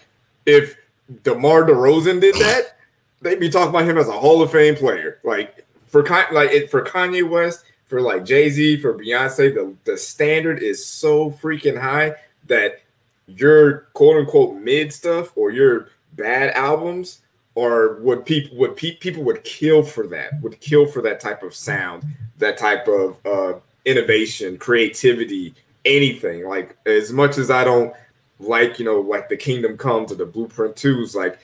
if 0.45 0.75
DeMar 1.23 1.63
DeRozan 1.63 2.19
did 2.19 2.35
that 2.35 2.75
they'd 3.21 3.39
be 3.39 3.49
talking 3.49 3.69
about 3.69 3.85
him 3.85 3.97
as 3.97 4.09
a 4.09 4.11
Hall 4.11 4.41
of 4.41 4.51
Fame 4.51 4.75
player. 4.75 5.19
Like 5.23 5.65
for 5.87 6.03
like 6.03 6.51
it 6.51 6.69
for 6.69 6.83
Kanye 6.83 7.27
West 7.27 7.63
for 7.85 8.01
like 8.01 8.25
Jay-Z 8.25 8.81
for 8.81 8.93
Beyonce 8.93 9.55
the 9.55 9.73
the 9.85 9.97
standard 9.97 10.61
is 10.61 10.85
so 10.85 11.31
freaking 11.31 11.79
high 11.79 12.13
that 12.47 12.81
your 13.27 13.87
quote 13.93 14.17
unquote 14.17 14.57
mid 14.57 14.91
stuff 14.91 15.31
or 15.37 15.49
your 15.49 15.87
bad 16.17 16.49
albums 16.55 17.21
or 17.55 18.01
what 18.01 18.25
people 18.25 18.57
would 18.57 18.75
pe- 18.75 18.97
people 18.97 19.23
would 19.23 19.45
kill 19.45 19.81
for 19.81 20.07
that 20.07 20.41
would 20.41 20.59
kill 20.59 20.85
for 20.85 21.01
that 21.01 21.21
type 21.21 21.41
of 21.41 21.55
sound 21.55 22.03
that 22.37 22.57
type 22.57 22.85
of 22.89 23.25
uh 23.25 23.57
innovation 23.85 24.57
creativity 24.57 25.53
anything 25.85 26.47
like 26.47 26.77
as 26.85 27.11
much 27.11 27.37
as 27.37 27.49
i 27.49 27.63
don't 27.63 27.93
like 28.39 28.77
you 28.79 28.85
know 28.85 28.99
like 28.99 29.29
the 29.29 29.37
kingdom 29.37 29.77
comes 29.77 30.11
or 30.11 30.15
the 30.15 30.25
blueprint 30.25 30.75
2s 30.75 31.15
like 31.15 31.39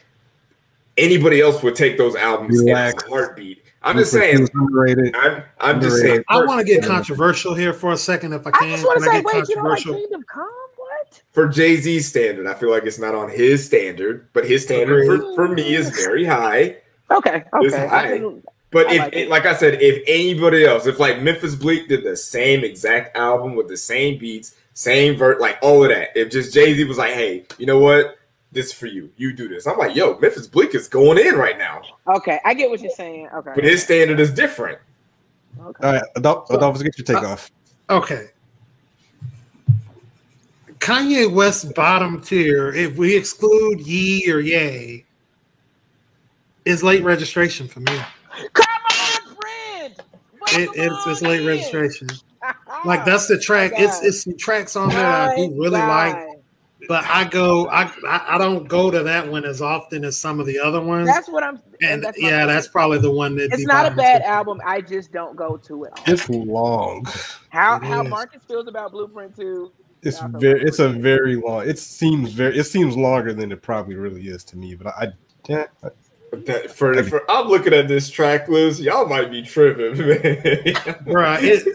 anybody 0.97 1.41
else 1.41 1.63
would 1.63 1.75
take 1.75 1.97
those 1.97 2.15
albums 2.15 2.59
Relax. 2.63 3.03
in 3.03 3.09
a 3.09 3.11
heartbeat 3.11 3.63
i'm 3.83 3.97
just 3.97 4.11
saying 4.11 4.47
Underrated. 4.53 5.15
i'm 5.15 5.43
i'm 5.59 5.81
just 5.81 5.99
saying 5.99 6.23
I 6.27 6.43
want 6.43 6.59
to 6.59 6.65
get 6.65 6.83
controversial 6.83 7.53
here 7.53 7.73
for 7.73 7.91
a 7.91 7.97
second, 7.97 8.33
if 8.33 8.45
I 8.45 8.51
can. 8.51 8.63
I 8.63 8.65
can. 8.65 8.69
just 8.71 8.85
want 8.85 8.99
to 8.99 9.05
say, 9.05 9.21
wait, 9.21 9.49
you 9.49 9.55
don't 9.55 9.65
like? 9.65 9.83
Kingdom 9.83 10.23
Come? 10.31 10.49
What? 10.75 11.21
for 11.31 11.47
jay-z 11.47 11.99
standard 12.01 12.47
i 12.47 12.53
feel 12.53 12.69
like 12.69 12.83
it's 12.83 12.99
not 12.99 13.15
on 13.15 13.29
his 13.29 13.65
standard 13.65 14.27
but 14.33 14.45
his 14.45 14.63
standard 14.63 15.05
for, 15.05 15.35
for 15.35 15.47
me 15.47 15.73
is 15.73 15.89
very 15.89 16.25
high 16.25 16.77
Okay, 17.09 17.43
It's 17.61 17.73
okay. 17.73 17.85
I 17.85 17.87
high. 17.87 18.21
Can- 18.85 18.85
But 18.85 18.91
I 18.91 18.95
if, 18.95 18.99
like 19.01 19.13
it- 19.13 19.19
it. 19.19 19.29
like 19.29 19.45
I 19.45 19.55
said, 19.55 19.81
if 19.81 20.03
anybody 20.07 20.65
else, 20.65 20.85
if 20.85 20.99
like 20.99 21.21
Memphis 21.21 21.55
Bleek 21.55 21.87
did 21.87 22.03
the 22.03 22.15
same 22.15 22.63
exact 22.63 23.17
album 23.17 23.55
with 23.55 23.67
the 23.67 23.77
same 23.77 24.17
beats, 24.17 24.55
same 24.73 25.17
vert, 25.17 25.39
like 25.41 25.57
all 25.61 25.83
of 25.83 25.89
that, 25.89 26.09
if 26.15 26.29
just 26.29 26.53
Jay 26.53 26.73
Z 26.73 26.83
was 26.85 26.97
like, 26.97 27.13
"Hey, 27.13 27.45
you 27.57 27.65
know 27.65 27.79
what? 27.79 28.17
This 28.51 28.67
is 28.67 28.73
for 28.73 28.85
you. 28.87 29.11
You 29.17 29.33
do 29.33 29.47
this." 29.47 29.65
I'm 29.67 29.77
like, 29.77 29.95
"Yo, 29.95 30.17
Memphis 30.19 30.47
Bleek 30.47 30.75
is 30.75 30.87
going 30.87 31.17
in 31.17 31.35
right 31.35 31.57
now," 31.57 31.81
okay, 32.07 32.39
I 32.45 32.53
get 32.53 32.69
what 32.69 32.79
you're 32.81 32.91
saying. 32.91 33.27
Okay. 33.33 33.51
but 33.55 33.63
his 33.63 33.83
standard 33.83 34.19
is 34.19 34.31
different. 34.31 34.79
okay. 35.59 35.85
All 35.87 35.93
right, 35.93 36.03
Adolph, 36.15 36.49
Adolphus, 36.49 36.83
get 36.83 36.97
your 36.97 37.05
take 37.05 37.23
uh, 37.23 37.31
off. 37.31 37.51
Okay. 37.89 38.27
Kanye 40.79 41.31
West 41.31 41.73
bottom 41.73 42.21
tier, 42.21 42.71
if 42.73 42.97
we 42.97 43.15
exclude 43.15 43.81
Ye 43.81 44.29
or 44.31 44.39
Yay, 44.39 45.03
is 46.65 46.83
late 46.83 47.03
registration 47.03 47.67
for 47.67 47.79
me. 47.79 47.99
Come 48.53 48.65
on, 48.91 49.35
friend. 49.35 49.95
It, 50.49 50.69
it's 50.75 51.07
it's 51.07 51.21
late 51.21 51.45
registration. 51.45 52.07
Like 52.85 53.03
that's 53.03 53.27
the 53.27 53.37
track. 53.39 53.71
It's 53.75 54.01
it's 54.03 54.23
some 54.23 54.37
tracks 54.37 54.75
on 54.75 54.89
there 54.89 54.99
that 54.99 55.29
I 55.31 55.35
do 55.35 55.49
really 55.59 55.71
like, 55.71 56.27
but 56.87 57.03
I 57.05 57.25
go 57.25 57.67
I, 57.67 57.91
I 58.07 58.35
I 58.35 58.37
don't 58.37 58.67
go 58.67 58.91
to 58.91 59.03
that 59.03 59.27
one 59.29 59.43
as 59.43 59.61
often 59.61 60.05
as 60.05 60.17
some 60.17 60.39
of 60.39 60.45
the 60.45 60.57
other 60.59 60.79
ones. 60.79 61.07
That's 61.07 61.27
what 61.27 61.43
I'm. 61.43 61.59
and 61.81 62.03
that's 62.03 62.17
yeah, 62.21 62.41
point. 62.41 62.49
that's 62.49 62.67
probably 62.67 62.99
the 62.99 63.11
one 63.11 63.35
that 63.37 63.51
It's 63.51 63.65
not 63.65 63.91
a 63.91 63.95
bad 63.95 64.21
album. 64.21 64.61
I 64.65 64.79
just 64.79 65.11
don't 65.11 65.35
go 65.35 65.57
to 65.57 65.85
it. 65.85 65.93
It's 66.05 66.29
long. 66.29 67.05
How 67.49 67.77
It 67.77 67.83
how 67.83 68.03
is. 68.03 68.09
Marcus 68.09 68.43
feels 68.47 68.67
about 68.67 68.91
Blueprint 68.91 69.35
Two. 69.35 69.73
It's 70.03 70.21
very. 70.21 70.61
It's 70.61 70.79
a 70.79 70.87
very 70.89 71.35
long. 71.35 71.67
It 71.67 71.79
seems 71.79 72.31
very. 72.31 72.57
It 72.57 72.65
seems 72.65 72.95
longer 72.95 73.33
than 73.33 73.51
it 73.51 73.61
probably 73.61 73.95
really 73.95 74.27
is 74.27 74.43
to 74.45 74.57
me. 74.57 74.75
But 74.75 74.87
I, 74.95 75.07
yeah, 75.49 75.65
I- 75.83 75.89
But 75.89 75.97
that, 76.31 76.71
for, 76.71 77.01
for 77.03 77.29
I'm 77.29 77.47
looking 77.47 77.73
at 77.73 77.87
this 77.87 78.09
track 78.09 78.47
list, 78.47 78.79
y'all 78.81 79.07
might 79.07 79.31
be 79.31 79.41
tripping, 79.43 79.97
man. 80.07 80.95
right. 81.05 81.43
It, 81.43 81.67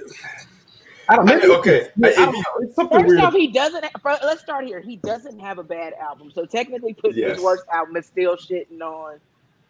I 1.09 1.17
don't 1.17 1.29
I 1.31 1.37
mean, 1.37 1.51
okay, 1.59 1.89
I 2.05 2.09
if 2.09 2.15
don't 2.17 2.33
know. 2.33 2.43
It's 2.61 2.75
something 2.77 2.99
First 3.01 3.09
weird. 3.09 3.21
off, 3.21 3.35
he 3.35 3.49
doesn't. 3.49 3.85
fir- 4.03 4.19
Let's 4.23 4.41
start 4.41 4.65
here. 4.67 4.81
He 4.81 4.97
doesn't 4.97 5.39
have 5.41 5.59
a 5.59 5.63
bad 5.65 5.95
album, 5.95 6.31
so 6.35 6.45
technically, 6.47 6.95
put 6.95 7.15
Yes. 7.15 7.35
his 7.37 7.45
worst 7.45 7.65
album 7.73 7.97
is 7.97 8.07
still 8.07 8.37
shitting 8.37 8.81
on 8.81 9.19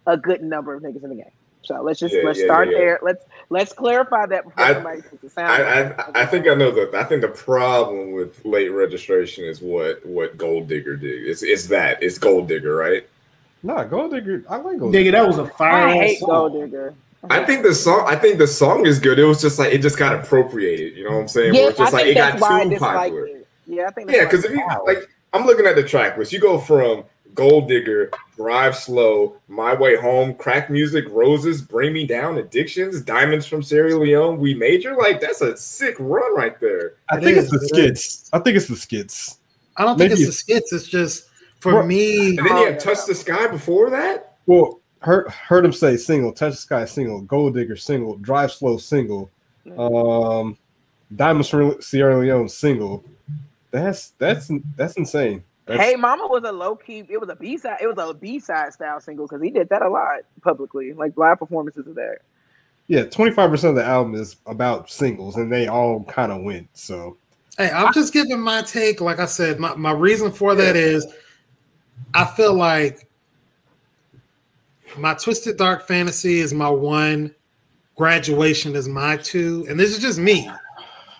a 0.06 0.16
good 0.16 0.42
number 0.42 0.74
of 0.74 0.82
niggas 0.82 1.02
in 1.02 1.08
the 1.10 1.16
game. 1.16 1.24
So 1.64 1.80
let's 1.80 2.00
just 2.00 2.14
Yeah, 2.14 2.22
let's 2.24 2.38
yeah, 2.40 2.44
start 2.46 2.68
yeah. 2.70 2.78
there. 2.78 2.98
Let's 3.02 3.24
let's 3.48 3.72
clarify 3.72 4.26
that 4.26 4.44
before 4.44 4.64
I- 4.64 4.74
somebody 4.74 5.02
puts 5.02 5.22
the 5.22 5.30
sound. 5.30 5.48
I, 5.50 5.82
I 5.90 6.22
I 6.22 6.26
think 6.26 6.46
I 6.48 6.54
know 6.54 6.70
that. 6.72 6.94
I 6.94 7.04
think 7.04 7.22
the 7.22 7.28
problem 7.28 8.12
with 8.12 8.44
late 8.44 8.68
registration 8.68 9.44
is 9.44 9.60
what 9.62 10.04
what 10.04 10.36
Gold 10.36 10.68
Digger 10.68 10.96
did. 10.96 11.26
It's 11.26 11.42
it's 11.42 11.66
that 11.68 12.02
it's 12.02 12.18
Gold 12.18 12.48
Digger, 12.48 12.74
right? 12.76 13.08
Nah, 13.62 13.84
Gold 13.84 14.10
Digger. 14.12 14.44
I 14.48 14.56
like 14.56 14.78
Gold 14.78 14.92
Nigga, 14.92 15.04
Digger. 15.04 15.10
that 15.12 15.26
was 15.26 15.38
a 15.38 15.46
fire. 15.46 15.88
I 15.88 15.92
hate 15.94 16.18
song. 16.18 16.28
Gold 16.28 16.52
Digger. 16.54 16.94
I 17.30 17.44
think 17.44 17.62
the 17.62 17.74
song. 17.74 18.04
I 18.08 18.16
think 18.16 18.38
the 18.38 18.46
song 18.48 18.84
is 18.86 18.98
good. 18.98 19.18
It 19.18 19.24
was 19.24 19.40
just 19.40 19.58
like 19.58 19.72
it 19.72 19.78
just 19.78 19.96
got 19.98 20.14
appropriated. 20.14 20.96
You 20.96 21.04
know 21.04 21.12
what 21.12 21.20
I'm 21.22 21.28
saying? 21.28 21.52
Where 21.52 21.62
Yeah, 21.62 21.68
it's 21.70 21.80
I 21.80 21.82
just 21.84 21.92
like 21.92 22.04
think 22.04 22.16
it 22.16 22.20
got 22.20 22.30
that's 22.32 22.42
why 22.42 22.60
I 22.60 22.68
too 22.68 22.76
popular. 22.78 23.26
it. 23.26 23.48
Yeah, 23.66 23.86
I 23.86 23.90
think. 23.92 24.08
That's 24.08 24.18
Yeah, 24.18 24.24
because 24.24 24.44
if 24.44 24.50
you 24.50 24.66
like, 24.86 25.08
I'm 25.32 25.46
looking 25.46 25.66
at 25.66 25.76
the 25.76 25.84
track 25.84 26.18
list. 26.18 26.32
You 26.32 26.40
go 26.40 26.58
from 26.58 27.04
Gold 27.34 27.68
Digger, 27.68 28.10
Drive 28.36 28.76
Slow, 28.76 29.36
My 29.46 29.72
Way 29.72 29.94
Home, 29.96 30.34
Crack 30.34 30.68
Music, 30.68 31.04
Roses, 31.10 31.62
Bring 31.62 31.92
Me 31.92 32.04
Down, 32.06 32.38
Addictions, 32.38 33.00
Diamonds 33.00 33.46
from 33.46 33.62
Sierra 33.62 33.94
Leone, 33.96 34.38
We 34.40 34.54
Major. 34.54 34.96
Like 34.96 35.20
that's 35.20 35.40
a 35.42 35.56
sick 35.56 35.94
run 36.00 36.34
right 36.34 36.58
there. 36.60 36.94
I 37.08 37.18
It 37.18 37.22
think 37.22 37.36
is, 37.38 37.44
it's 37.44 37.52
the 37.52 37.64
it 37.64 37.68
skits. 37.98 38.30
I 38.32 38.40
think 38.40 38.56
it's 38.56 38.66
the 38.66 38.76
skits. 38.76 39.38
I 39.76 39.84
don't 39.84 39.96
think 39.96 40.10
Maybe 40.10 40.22
it's 40.22 40.26
the 40.30 40.32
skits. 40.32 40.72
It's 40.72 40.86
just 40.88 41.28
for 41.62 41.70
Bro, 41.70 41.86
me. 41.86 42.30
And 42.30 42.38
then 42.38 42.46
you 42.46 42.62
yeah. 42.64 42.70
have 42.70 42.78
Touch 42.78 43.06
the 43.06 43.14
Sky 43.14 43.46
before 43.46 43.88
that. 43.90 44.34
Well, 44.46 44.80
heard 44.98 45.28
heard 45.30 45.64
him 45.64 45.72
say 45.72 45.96
single, 45.96 46.32
Touch 46.32 46.54
the 46.54 46.58
Sky 46.58 46.84
single, 46.86 47.20
Gold 47.20 47.54
Digger 47.54 47.76
single, 47.76 48.16
Drive 48.16 48.50
Slow 48.50 48.78
single, 48.78 49.30
um, 49.78 50.58
Diamonds 51.14 51.48
from 51.48 51.80
Sierra 51.80 52.18
Leone 52.18 52.48
single. 52.48 53.04
That's 53.70 54.08
that's 54.18 54.50
that's 54.76 54.94
insane. 54.94 55.44
That's, 55.66 55.80
Hey 55.80 55.94
Mama 55.94 56.26
was 56.26 56.42
a 56.44 56.50
low 56.50 56.74
key. 56.74 57.04
It 57.08 57.20
was 57.20 57.28
a 57.28 57.36
B 57.36 57.56
side. 57.56 57.78
It 57.80 57.86
was 57.86 57.96
a 57.96 58.12
B 58.12 58.40
side 58.40 58.72
style 58.72 59.00
single 59.00 59.28
because 59.28 59.40
he 59.40 59.50
did 59.50 59.68
that 59.68 59.82
a 59.82 59.88
lot 59.88 60.22
publicly, 60.42 60.94
like 60.94 61.16
live 61.16 61.38
performances 61.38 61.86
of 61.86 61.94
that. 61.94 62.18
yeah, 62.88 63.04
twenty 63.04 63.30
five 63.30 63.50
percent 63.50 63.70
of 63.70 63.76
the 63.76 63.84
album 63.84 64.16
is 64.16 64.34
about 64.46 64.90
singles, 64.90 65.36
and 65.36 65.52
they 65.52 65.68
all 65.68 66.02
kind 66.04 66.32
of 66.32 66.42
went. 66.42 66.68
So 66.72 67.18
Hey, 67.58 67.70
I'm 67.70 67.92
just 67.92 68.12
giving 68.12 68.40
my 68.40 68.62
take. 68.62 69.00
Like 69.00 69.20
I 69.20 69.26
said, 69.26 69.60
my, 69.60 69.74
my 69.74 69.92
reason 69.92 70.32
for 70.32 70.54
that 70.54 70.74
is 70.74 71.06
I 72.14 72.24
feel 72.24 72.55
like 72.55 73.09
my 74.96 75.14
Twisted 75.14 75.57
Dark 75.57 75.86
Fantasy 75.86 76.40
is 76.40 76.53
my 76.53 76.68
one, 76.68 77.34
graduation 77.96 78.74
is 78.76 78.88
my 78.88 79.16
two, 79.16 79.66
and 79.68 79.78
this 79.78 79.90
is 79.92 79.98
just 79.98 80.18
me. 80.18 80.50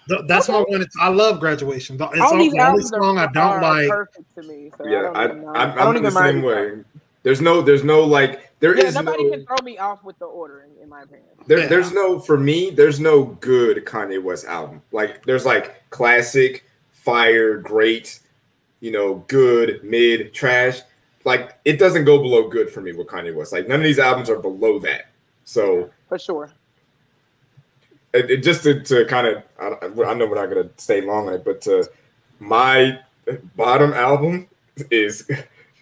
Th- 0.09 0.21
That's 0.27 0.49
my 0.49 0.61
one. 0.61 0.83
It's, 0.83 0.97
I 1.01 1.09
love 1.09 1.41
graduation. 1.41 1.95
It's 1.95 2.21
All 2.21 2.33
all, 2.33 2.51
the 2.51 2.61
only 2.61 2.83
song 2.83 3.19
I 3.19 3.27
don't 3.27 3.37
are 3.37 3.63
like. 3.63 3.89
perfect 3.89 4.35
to 4.35 4.43
me. 4.43 4.71
So 4.77 4.87
Yeah, 4.87 5.13
I, 5.15 5.25
I 5.25 5.27
don't 5.27 5.39
even, 5.39 5.49
I, 5.49 5.53
know. 5.53 5.53
I'm, 5.55 5.71
I 5.71 5.75
don't 5.75 5.79
I'm 5.79 5.91
even 5.97 6.03
the 6.03 6.11
same 6.11 6.39
it. 6.39 6.47
way. 6.47 6.85
There's 7.23 7.41
no, 7.41 7.63
there's 7.63 7.85
no 7.85 8.01
like, 8.03 8.51
there 8.59 8.77
Yeah, 8.77 8.87
is 8.87 8.95
nobody 8.97 9.25
no, 9.25 9.31
can 9.31 9.47
throw 9.47 9.65
me 9.65 9.79
off 9.79 10.03
with 10.03 10.19
the 10.19 10.25
ordering, 10.25 10.71
in 10.83 10.89
my 10.89 11.03
opinion. 11.03 11.29
There, 11.47 11.61
Yeah. 11.61 11.67
There's 11.67 11.93
no 11.93 12.19
for 12.19 12.37
me. 12.37 12.71
There's 12.71 12.99
no 12.99 13.25
good 13.41 13.85
Kanye 13.85 14.21
West 14.23 14.45
album. 14.45 14.83
Like 14.91 15.25
there's 15.25 15.47
like 15.47 15.89
classic, 15.91 16.65
fire, 16.91 17.59
great, 17.59 18.19
you 18.83 18.91
know, 18.91 19.25
good, 19.29 19.83
mid, 19.85 20.35
trash. 20.35 20.81
Like 21.25 21.57
it 21.65 21.79
doesn't 21.79 22.05
go 22.05 22.19
below 22.19 22.49
good 22.49 22.69
for 22.69 22.81
me 22.81 22.93
with 22.93 23.07
Kanye 23.07 23.35
West. 23.35 23.53
Like 23.53 23.69
none 23.69 23.79
of 23.79 23.85
these 23.85 24.01
albums 24.01 24.29
are 24.29 24.39
below 24.39 24.81
that. 24.81 25.07
So 25.45 25.89
For 26.09 26.19
sure. 26.19 26.51
it, 28.13 28.29
it 28.29 28.37
just 28.39 28.65
to, 28.65 28.83
to 28.83 29.05
kind 29.07 29.29
of 29.29 29.43
I, 29.59 29.87
I 29.87 30.15
know 30.15 30.27
we're 30.27 30.35
not 30.35 30.53
gonna 30.53 30.69
stay 30.77 31.01
long 31.01 31.29
on 31.29 31.35
it, 31.35 31.45
but 31.45 31.63
to, 31.63 31.89
my 32.41 32.99
bottom 33.55 33.93
album 33.93 34.49
is 34.91 35.31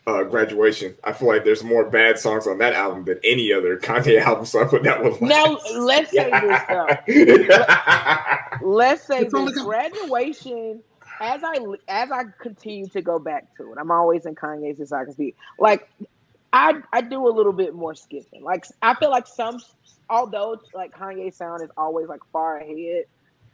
uh, 0.06 0.22
graduation. 0.24 0.94
I 1.02 1.14
feel 1.14 1.28
like 1.28 1.42
there's 1.42 1.64
more 1.64 1.88
bad 1.88 2.18
songs 2.18 2.46
on 2.46 2.58
that 2.58 2.74
album 2.74 3.06
than 3.06 3.18
any 3.24 3.50
other 3.50 3.78
Kanye 3.78 4.20
album. 4.26 4.44
So 4.44 4.62
I 4.62 4.66
put 4.66 4.82
that 4.82 5.02
one. 5.02 5.16
Now 5.26 5.58
let's 5.74 6.10
say 6.10 6.30
this 6.30 6.62
though. 6.68 6.88
Let's 8.62 9.06
say 9.06 9.24
this 9.24 9.62
graduation. 9.62 10.82
As 11.20 11.42
I 11.44 11.56
as 11.88 12.10
I 12.10 12.24
continue 12.40 12.88
to 12.88 13.02
go 13.02 13.18
back 13.18 13.54
to 13.58 13.72
it, 13.72 13.78
I'm 13.78 13.90
always 13.90 14.26
in 14.26 14.34
Kanye's 14.34 14.78
discography. 14.78 15.34
Like 15.58 15.88
I 16.52 16.74
I 16.92 17.02
do 17.02 17.28
a 17.28 17.32
little 17.32 17.52
bit 17.52 17.74
more 17.74 17.94
skipping. 17.94 18.42
Like 18.42 18.66
I 18.82 18.94
feel 18.94 19.10
like 19.10 19.26
some, 19.26 19.60
although 20.08 20.60
like 20.74 20.96
Kanye 20.96 21.32
sound 21.34 21.62
is 21.62 21.70
always 21.76 22.08
like 22.08 22.20
far 22.32 22.58
ahead. 22.58 23.04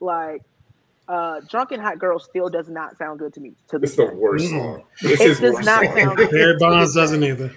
Like 0.00 0.42
Uh, 1.08 1.40
Drunken 1.48 1.80
Hot 1.80 1.98
Girl 1.98 2.18
still 2.18 2.48
does 2.48 2.68
not 2.68 2.96
sound 2.98 3.18
good 3.20 3.32
to 3.34 3.40
me. 3.40 3.52
To 3.68 3.76
It's 3.76 3.94
this 3.94 3.96
the 3.96 4.06
day. 4.06 4.14
worst 4.14 4.50
song. 4.50 4.82
This 5.02 5.20
It 5.20 5.30
is 5.30 5.40
does 5.40 5.58
not 5.64 5.84
song. 5.84 5.96
sound 5.96 6.16
good. 6.16 6.30
Barry 6.30 6.56
Bonds 6.58 6.94
doesn't 6.94 7.22
either. 7.22 7.52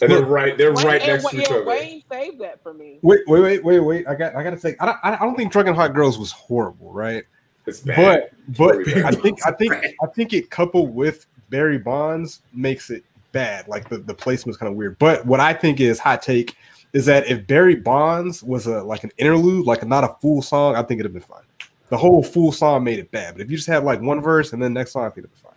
And 0.00 0.10
they're 0.10 0.24
right, 0.24 0.58
they're 0.58 0.72
Wayne, 0.74 0.86
right 0.86 1.00
and 1.02 1.22
next 1.22 1.30
to 1.30 1.36
each 1.40 1.48
yeah, 1.48 1.56
other. 1.56 1.64
Wayne 1.64 2.02
saved 2.10 2.40
that 2.40 2.62
for 2.62 2.74
me. 2.74 2.98
Wait, 3.02 3.20
wait, 3.28 3.40
wait, 3.40 3.64
wait, 3.64 3.80
wait. 3.80 4.06
I 4.08 4.14
got, 4.14 4.34
I 4.34 4.42
got 4.42 4.50
to 4.50 4.58
say, 4.58 4.74
I 4.80 4.86
don't, 4.86 4.98
I 5.04 5.16
don't 5.16 5.36
think 5.36 5.52
Drunken 5.52 5.74
Hot 5.74 5.94
Girls 5.94 6.18
was 6.18 6.32
horrible, 6.32 6.92
right? 6.92 7.24
It's 7.66 7.80
bad. 7.80 8.30
But, 8.48 8.56
but 8.58 8.76
really 8.76 9.02
bad. 9.02 9.04
I 9.04 9.20
think, 9.20 9.46
I 9.46 9.52
think, 9.52 9.72
I 9.74 10.06
think 10.14 10.32
it 10.32 10.50
coupled 10.50 10.94
with 10.94 11.26
Barry 11.50 11.78
Bonds 11.78 12.40
makes 12.52 12.90
it 12.90 13.04
bad. 13.32 13.68
Like 13.68 13.88
the 13.88 13.98
the 13.98 14.14
placement's 14.14 14.58
kind 14.58 14.70
of 14.70 14.76
weird. 14.76 14.98
But 14.98 15.26
what 15.26 15.40
I 15.40 15.52
think 15.52 15.80
is 15.80 15.98
hot 15.98 16.22
take 16.22 16.56
is 16.92 17.06
that 17.06 17.26
if 17.26 17.46
Barry 17.46 17.76
Bonds 17.76 18.42
was 18.42 18.66
a 18.66 18.82
like 18.82 19.04
an 19.04 19.10
interlude, 19.16 19.66
like 19.66 19.86
not 19.86 20.04
a 20.04 20.16
full 20.20 20.42
song, 20.42 20.76
I 20.76 20.82
think 20.82 21.00
it'd 21.00 21.06
have 21.06 21.12
been 21.12 21.22
fine. 21.22 21.44
The 21.88 21.96
whole 21.96 22.22
full 22.22 22.52
song 22.52 22.84
made 22.84 22.98
it 22.98 23.10
bad. 23.10 23.34
But 23.34 23.42
if 23.42 23.50
you 23.50 23.56
just 23.56 23.68
have 23.68 23.84
like 23.84 24.00
one 24.00 24.20
verse 24.20 24.52
and 24.52 24.62
then 24.62 24.72
next 24.72 24.92
song, 24.92 25.04
I 25.04 25.08
think 25.08 25.18
it'd 25.18 25.34
be 25.34 25.40
fine. 25.40 25.51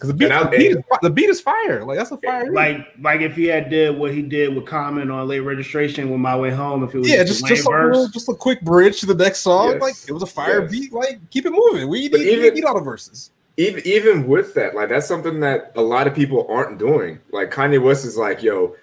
Because 0.00 0.08
the 0.08 0.14
beat, 0.14 0.32
I- 0.32 0.44
the, 0.44 0.48
beat 0.56 0.70
is, 0.70 0.76
the 1.02 1.10
beat 1.10 1.28
is 1.28 1.40
fire. 1.42 1.84
Like 1.84 1.98
that's 1.98 2.10
a 2.10 2.16
fire. 2.16 2.50
Like 2.50 2.86
like 3.02 3.20
if 3.20 3.36
he 3.36 3.44
had 3.44 3.68
did 3.68 3.98
what 3.98 4.14
he 4.14 4.22
did 4.22 4.54
with 4.56 4.64
Common 4.64 5.10
on 5.10 5.28
late 5.28 5.40
registration 5.40 6.08
with 6.08 6.20
my 6.20 6.34
way 6.34 6.48
home, 6.50 6.82
if 6.82 6.94
it 6.94 7.00
was 7.00 7.10
yeah, 7.10 7.22
just, 7.22 7.40
just 7.46 7.52
a 7.52 7.54
just 7.54 7.66
a, 7.66 7.70
little, 7.70 8.04
verse, 8.04 8.10
just 8.10 8.28
a 8.30 8.34
quick 8.34 8.62
bridge 8.62 8.98
to 9.00 9.06
the 9.06 9.14
next 9.14 9.40
song. 9.40 9.72
Yes. 9.72 9.82
Like 9.82 9.94
it 10.08 10.12
was 10.12 10.22
a 10.22 10.26
fire 10.26 10.62
Yes. 10.62 10.70
beat. 10.70 10.92
Like 10.94 11.20
keep 11.28 11.44
it 11.44 11.50
moving. 11.50 11.86
We 11.90 12.08
need, 12.08 12.12
we 12.14 12.32
even- 12.32 12.54
need 12.54 12.64
all 12.64 12.74
the 12.74 12.80
verses. 12.80 13.30
even 13.58 13.86
even 13.86 14.26
with 14.26 14.54
that, 14.54 14.74
like 14.74 14.88
that's 14.88 15.06
something 15.06 15.38
that 15.40 15.72
a 15.76 15.82
lot 15.82 16.06
of 16.06 16.14
people 16.14 16.46
aren't 16.48 16.78
doing. 16.78 17.20
Like 17.30 17.50
Kanye 17.50 17.82
West 17.82 18.06
is 18.06 18.16
like, 18.16 18.42
yo, 18.42 18.76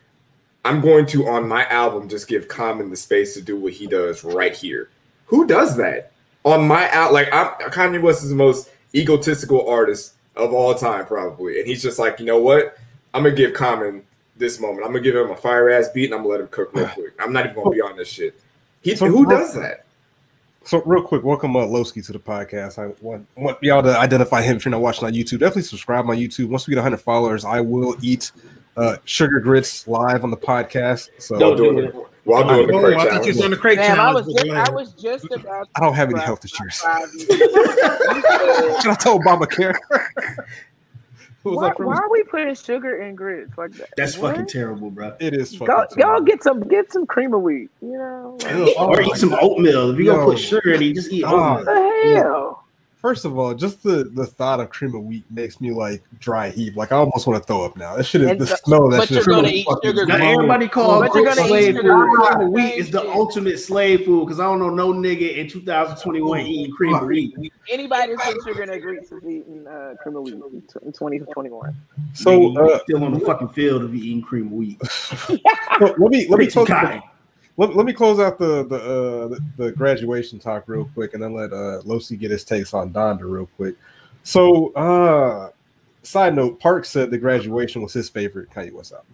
I'm 0.66 0.82
going 0.82 1.08
to 1.08 1.28
on 1.30 1.48
my 1.48 1.66
album 1.70 2.10
just 2.10 2.28
give 2.28 2.48
Common 2.48 2.92
the 2.92 2.96
space 2.96 3.34
to 3.34 3.42
do 3.42 3.60
what 3.60 3.74
he 3.74 3.88
does 3.88 4.24
right 4.24 4.56
here. 4.56 4.90
Who 5.26 5.48
does 5.48 5.78
that 5.78 6.12
on 6.44 6.68
my 6.68 6.88
out? 6.92 7.12
Like 7.12 7.34
I'm 7.34 7.54
Kanye 7.72 8.00
West 8.00 8.22
is 8.22 8.30
the 8.30 8.36
most 8.36 8.70
egotistical 8.94 9.68
artist 9.68 10.14
of 10.38 10.54
all 10.54 10.74
time, 10.76 11.06
probably, 11.06 11.60
and 11.60 11.68
he's 11.68 11.82
just 11.82 12.00
like, 12.00 12.20
you 12.20 12.26
know 12.26 12.40
what? 12.40 12.78
I'm 13.14 13.24
gonna 13.24 13.36
give 13.36 13.54
Common 13.54 14.04
this 14.38 14.60
moment. 14.60 14.86
I'm 14.86 14.92
gonna 14.92 15.04
give 15.04 15.16
him 15.16 15.32
a 15.32 15.36
fire 15.36 15.70
ass 15.70 15.90
beat, 15.90 16.06
and 16.06 16.14
I'm 16.14 16.20
gonna 16.22 16.30
let 16.30 16.42
him 16.42 16.48
cook 16.50 16.74
real 16.74 16.88
quick. 16.94 17.14
I'm 17.20 17.34
not 17.34 17.46
even 17.46 17.56
gonna 17.56 17.72
be 17.72 17.82
on 17.82 17.98
this 17.98 18.08
shit. 18.08 18.40
He, 18.82 18.96
So- 18.96 19.08
who 19.08 19.26
does 19.26 19.54
that? 19.56 19.84
So 20.64 20.82
real 20.86 21.02
quick, 21.02 21.24
welcome 21.24 21.56
uh, 21.56 21.62
Lowski 21.62 22.06
to 22.08 22.12
the 22.12 22.20
podcast. 22.20 22.78
I 22.78 22.94
want, 23.00 23.26
want 23.38 23.58
y'all 23.64 23.82
to 23.82 23.98
identify 23.98 24.42
him 24.42 24.58
if 24.58 24.66
you're 24.66 24.72
not 24.72 24.82
watching 24.82 25.06
on 25.06 25.14
YouTube. 25.14 25.40
Definitely 25.40 25.62
subscribe 25.62 26.10
on 26.10 26.18
YouTube. 26.18 26.50
Once 26.50 26.68
we 26.68 26.72
get 26.72 26.80
100 26.80 26.98
followers, 26.98 27.46
I 27.46 27.62
will 27.62 27.96
eat 28.02 28.34
uh, 28.76 28.98
sugar 29.06 29.40
grits 29.40 29.88
live 29.88 30.26
on 30.26 30.30
the 30.30 30.36
podcast. 30.36 31.10
So 31.20 31.40
Don't 31.40 31.56
do 31.56 31.74
the, 31.74 32.06
while 32.28 32.48
doing 32.48 32.64
oh, 32.64 32.68
the 32.68 32.74
Oh, 32.74 32.82
crate 32.82 32.98
I 32.98 33.10
thought 33.10 33.26
you 33.26 33.34
was 33.34 33.42
on 33.42 33.52
the 33.52 33.58
crate 33.58 33.78
Damn, 33.78 34.00
I 34.00 34.14
was 34.14 34.26
just. 34.28 34.50
I 34.50 34.70
was 34.70 34.94
just 34.94 35.26
about. 35.32 35.70
I 35.76 35.80
don't 35.80 35.94
have 35.94 36.10
any 36.10 36.20
health 36.20 36.44
issues. 36.44 36.74
Should 36.78 36.92
I 38.92 38.98
tell 39.00 39.20
Obamacare? 39.20 39.78
Who 41.44 41.56
why, 41.56 41.72
why 41.78 41.96
are 41.96 42.10
we 42.10 42.24
putting 42.24 42.54
sugar 42.56 43.02
in 43.04 43.16
grits 43.16 43.58
like 43.58 43.72
that? 43.74 43.90
that's 43.96 44.18
What? 44.18 44.32
fucking 44.32 44.48
terrible, 44.48 44.92
bro. 44.92 45.16
It 45.22 45.34
is 45.34 45.56
fucking. 45.56 45.68
Go, 45.68 45.86
y'all 45.96 46.22
get 46.22 46.44
some 46.44 46.68
get 46.68 46.92
some 46.92 47.06
cream 47.06 47.34
of 47.34 47.42
wheat. 47.42 47.70
You 47.82 47.94
know, 47.98 48.38
like, 48.44 48.54
oh 48.78 48.88
or 48.88 49.02
eat 49.02 49.16
some 49.16 49.34
oatmeal. 49.40 49.92
If 49.92 50.00
you're 50.00 50.14
gonna 50.14 50.26
put 50.26 50.40
sugar 50.40 50.74
in 50.74 50.82
it, 50.82 50.94
just 50.94 51.12
eat 51.12 51.24
ah. 51.24 51.60
oatmeal. 51.60 51.66
what 51.66 52.04
the 52.04 52.14
hell? 52.16 52.67
First 52.98 53.26
of 53.26 53.38
all, 53.38 53.54
just 53.54 53.84
the 53.84 54.06
the 54.06 54.26
thought 54.26 54.60
of 54.60 54.72
cream 54.72 54.96
of 54.96 55.04
wheat 55.04 55.24
makes 55.30 55.62
me 55.62 55.72
like 55.72 56.02
dry 56.20 56.50
heave. 56.50 56.76
Like 56.76 56.92
I 56.92 56.96
almost 56.96 57.28
want 57.28 57.42
to 57.42 57.46
throw 57.46 57.64
up 57.64 57.78
now. 57.78 57.96
That 57.96 58.06
shit 58.06 58.22
is 58.24 58.30
And 58.32 58.40
the 58.42 58.46
the- 58.46 58.58
smell 58.58 58.86
of 58.86 58.92
that 58.92 58.98
but 58.98 59.08
shit. 59.08 59.12
you're 59.12 59.20
is 59.22 59.28
gonna 59.28 59.48
eat 59.50 59.68
sugar 59.84 60.06
Now 60.08 60.16
everybody 60.16 60.68
call 60.68 61.02
But 61.02 61.14
you're 61.14 61.24
gonna 61.24 61.48
slave 61.48 61.76
food. 61.76 61.84
Cream 61.84 62.42
of 62.42 62.50
wheat 62.52 62.74
is 62.74 62.90
the 62.90 63.08
ultimate 63.08 63.60
slave 63.60 64.04
food 64.04 64.26
because 64.26 64.40
I 64.40 64.46
don't 64.46 64.58
know 64.60 64.72
no 64.72 64.92
nigga 64.94 65.38
in 65.38 65.48
2021 65.48 66.40
eating 66.42 66.74
cream 66.76 66.96
of 66.96 67.04
wheat. 67.08 67.36
Anybody 67.70 68.16
that 68.16 68.34
puts 68.34 68.46
sugar 68.48 68.64
in 68.64 68.70
their 68.70 68.80
grits 68.80 69.12
is 69.12 69.24
eating 69.24 69.66
uh, 69.68 69.94
cream 70.02 70.16
of 70.16 70.24
wheat 70.24 70.34
in 70.34 70.92
2021. 70.92 71.76
So 72.14 72.32
Nigga, 72.32 72.54
you 72.54 72.60
uh, 72.74 72.80
still 72.80 73.04
on 73.04 73.14
the 73.14 73.20
fucking 73.20 73.50
field 73.50 73.84
of 73.84 73.94
eating 73.94 74.24
cream 74.24 74.48
of 74.48 74.54
wheat. 74.54 74.82
let 75.30 75.98
me 76.00 76.28
let 76.28 76.30
me 76.30 76.36
Preaching 76.36 76.52
close 76.66 76.70
out 76.72 76.82
cotton. 76.86 77.02
the, 77.02 77.17
let, 77.58 77.76
let 77.76 77.86
me 77.86 77.94
close 77.94 78.20
out 78.20 78.38
the 78.38 78.64
the, 78.66 78.76
uh, 78.76 79.28
the 79.28 79.44
the 79.58 79.72
graduation 79.72 80.40
talk 80.40 80.64
real 80.68 80.90
quick, 80.94 81.14
and 81.14 81.22
then 81.22 81.34
let 81.34 81.52
uh, 81.52 81.82
Lowski 81.84 82.18
get 82.18 82.32
his 82.32 82.44
takes 82.44 82.74
on 82.74 82.92
Donda 82.92 83.30
real 83.30 83.50
quick. 83.58 83.76
So, 84.24 84.74
uh, 84.74 85.50
side 86.04 86.36
note, 86.36 86.60
Park 86.60 86.86
said 86.86 87.12
the 87.12 87.18
graduation 87.18 87.82
was 87.82 87.94
his 87.94 88.10
favorite 88.10 88.50
Kanye 88.50 88.72
West 88.72 88.94
album. 88.94 89.08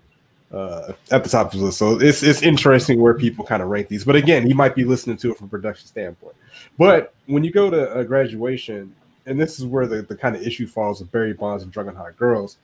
Uh, 0.51 0.93
at 1.09 1.23
the 1.23 1.29
top 1.29 1.51
of 1.51 1.59
the 1.59 1.65
list, 1.65 1.79
so 1.79 1.99
it's 1.99 2.21
it's 2.21 2.43
interesting 2.43 3.01
where 3.01 3.15
people 3.15 3.43
kind 3.43 3.63
of 3.63 3.69
rank 3.69 3.87
these. 3.87 4.05
But 4.05 4.15
again, 4.15 4.45
he 4.45 4.53
might 4.53 4.75
be 4.75 4.83
listening 4.83 5.17
to 5.17 5.31
it 5.31 5.37
from 5.37 5.47
a 5.47 5.49
production 5.49 5.87
standpoint. 5.87 6.35
But 6.77 7.15
when 7.25 7.43
you 7.43 7.51
go 7.51 7.71
to 7.71 7.91
a 7.97 8.05
graduation, 8.05 8.93
and 9.25 9.39
this 9.39 9.57
is 9.57 9.65
where 9.65 9.87
the, 9.87 10.03
the 10.03 10.15
kind 10.15 10.35
of 10.35 10.43
issue 10.43 10.67
falls 10.67 10.99
with 10.99 11.11
Barry 11.11 11.33
Bonds 11.33 11.63
and 11.63 11.71
Drunken 11.71 11.95
Hot 11.95 12.15
Girls. 12.17 12.57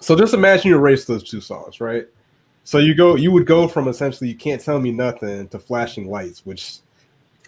So 0.00 0.16
just 0.16 0.32
imagine 0.32 0.70
you 0.70 0.76
erase 0.76 1.04
those 1.04 1.28
two 1.28 1.42
songs, 1.42 1.82
right? 1.82 2.06
So 2.70 2.78
you 2.78 2.94
go, 2.94 3.16
you 3.16 3.32
would 3.32 3.46
go 3.46 3.66
from 3.66 3.88
essentially 3.88 4.30
"You 4.30 4.36
Can't 4.36 4.60
Tell 4.60 4.78
Me 4.78 4.92
Nothing" 4.92 5.48
to 5.48 5.58
"Flashing 5.58 6.08
Lights," 6.08 6.46
which 6.46 6.76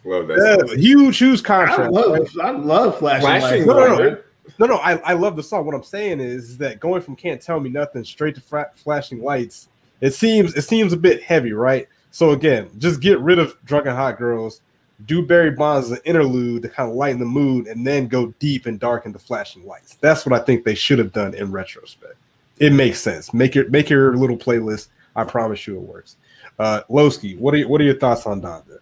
Love 0.04 0.26
that. 0.26 0.66
yeah, 0.68 0.74
huge, 0.76 1.18
huge 1.18 1.38
I 1.42 1.44
contrast. 1.44 1.92
love, 1.92 2.10
right? 2.34 2.44
I 2.44 2.50
love 2.50 2.98
flashing, 2.98 3.20
Flashing 3.28 3.66
lights. 3.66 3.66
No, 3.66 3.86
no, 3.86 4.10
no. 4.10 4.18
No, 4.58 4.66
no, 4.66 4.76
I, 4.78 4.96
I 5.04 5.12
love 5.12 5.36
the 5.36 5.42
song. 5.44 5.64
What 5.64 5.76
I'm 5.76 5.84
saying 5.84 6.18
is 6.18 6.58
that 6.58 6.80
going 6.80 7.02
from 7.02 7.14
"Can't 7.14 7.40
Tell 7.40 7.60
Me 7.60 7.70
Nothing" 7.70 8.02
straight 8.02 8.34
to 8.34 8.40
fra- 8.40 8.72
"Flashing 8.74 9.22
Lights," 9.22 9.68
it 10.00 10.12
seems 10.12 10.56
it 10.56 10.62
seems 10.62 10.92
a 10.92 10.96
bit 10.96 11.22
heavy, 11.22 11.52
right? 11.52 11.86
So 12.10 12.30
again, 12.32 12.68
just 12.78 13.00
get 13.00 13.20
rid 13.20 13.38
of 13.38 13.56
"Drunken 13.64 13.94
Hot 13.94 14.18
Girls," 14.18 14.60
do 15.06 15.24
Barry 15.24 15.52
Bonds 15.52 15.92
as 15.92 15.98
an 15.98 16.04
interlude 16.04 16.62
to 16.62 16.68
kind 16.68 16.90
of 16.90 16.96
lighten 16.96 17.20
the 17.20 17.26
mood, 17.26 17.68
and 17.68 17.86
then 17.86 18.08
go 18.08 18.34
deep 18.40 18.66
and 18.66 18.80
dark 18.80 19.06
into 19.06 19.20
"Flashing 19.20 19.64
Lights." 19.68 19.96
That's 20.00 20.26
what 20.26 20.32
I 20.32 20.44
think 20.44 20.64
they 20.64 20.74
should 20.74 20.98
have 20.98 21.12
done 21.12 21.32
in 21.34 21.52
retrospect. 21.52 22.16
It 22.58 22.72
makes 22.72 23.00
sense. 23.00 23.32
Make 23.32 23.54
your 23.54 23.68
make 23.68 23.88
your 23.88 24.16
little 24.16 24.36
playlist. 24.36 24.88
I 25.14 25.24
promise 25.24 25.66
you, 25.66 25.76
it 25.76 25.82
works. 25.82 26.16
Uh, 26.58 26.82
Lowski, 26.88 27.38
what 27.38 27.54
are 27.54 27.58
your, 27.58 27.68
what 27.68 27.80
are 27.80 27.84
your 27.84 27.98
thoughts 27.98 28.26
on 28.26 28.40
Donda? 28.40 28.78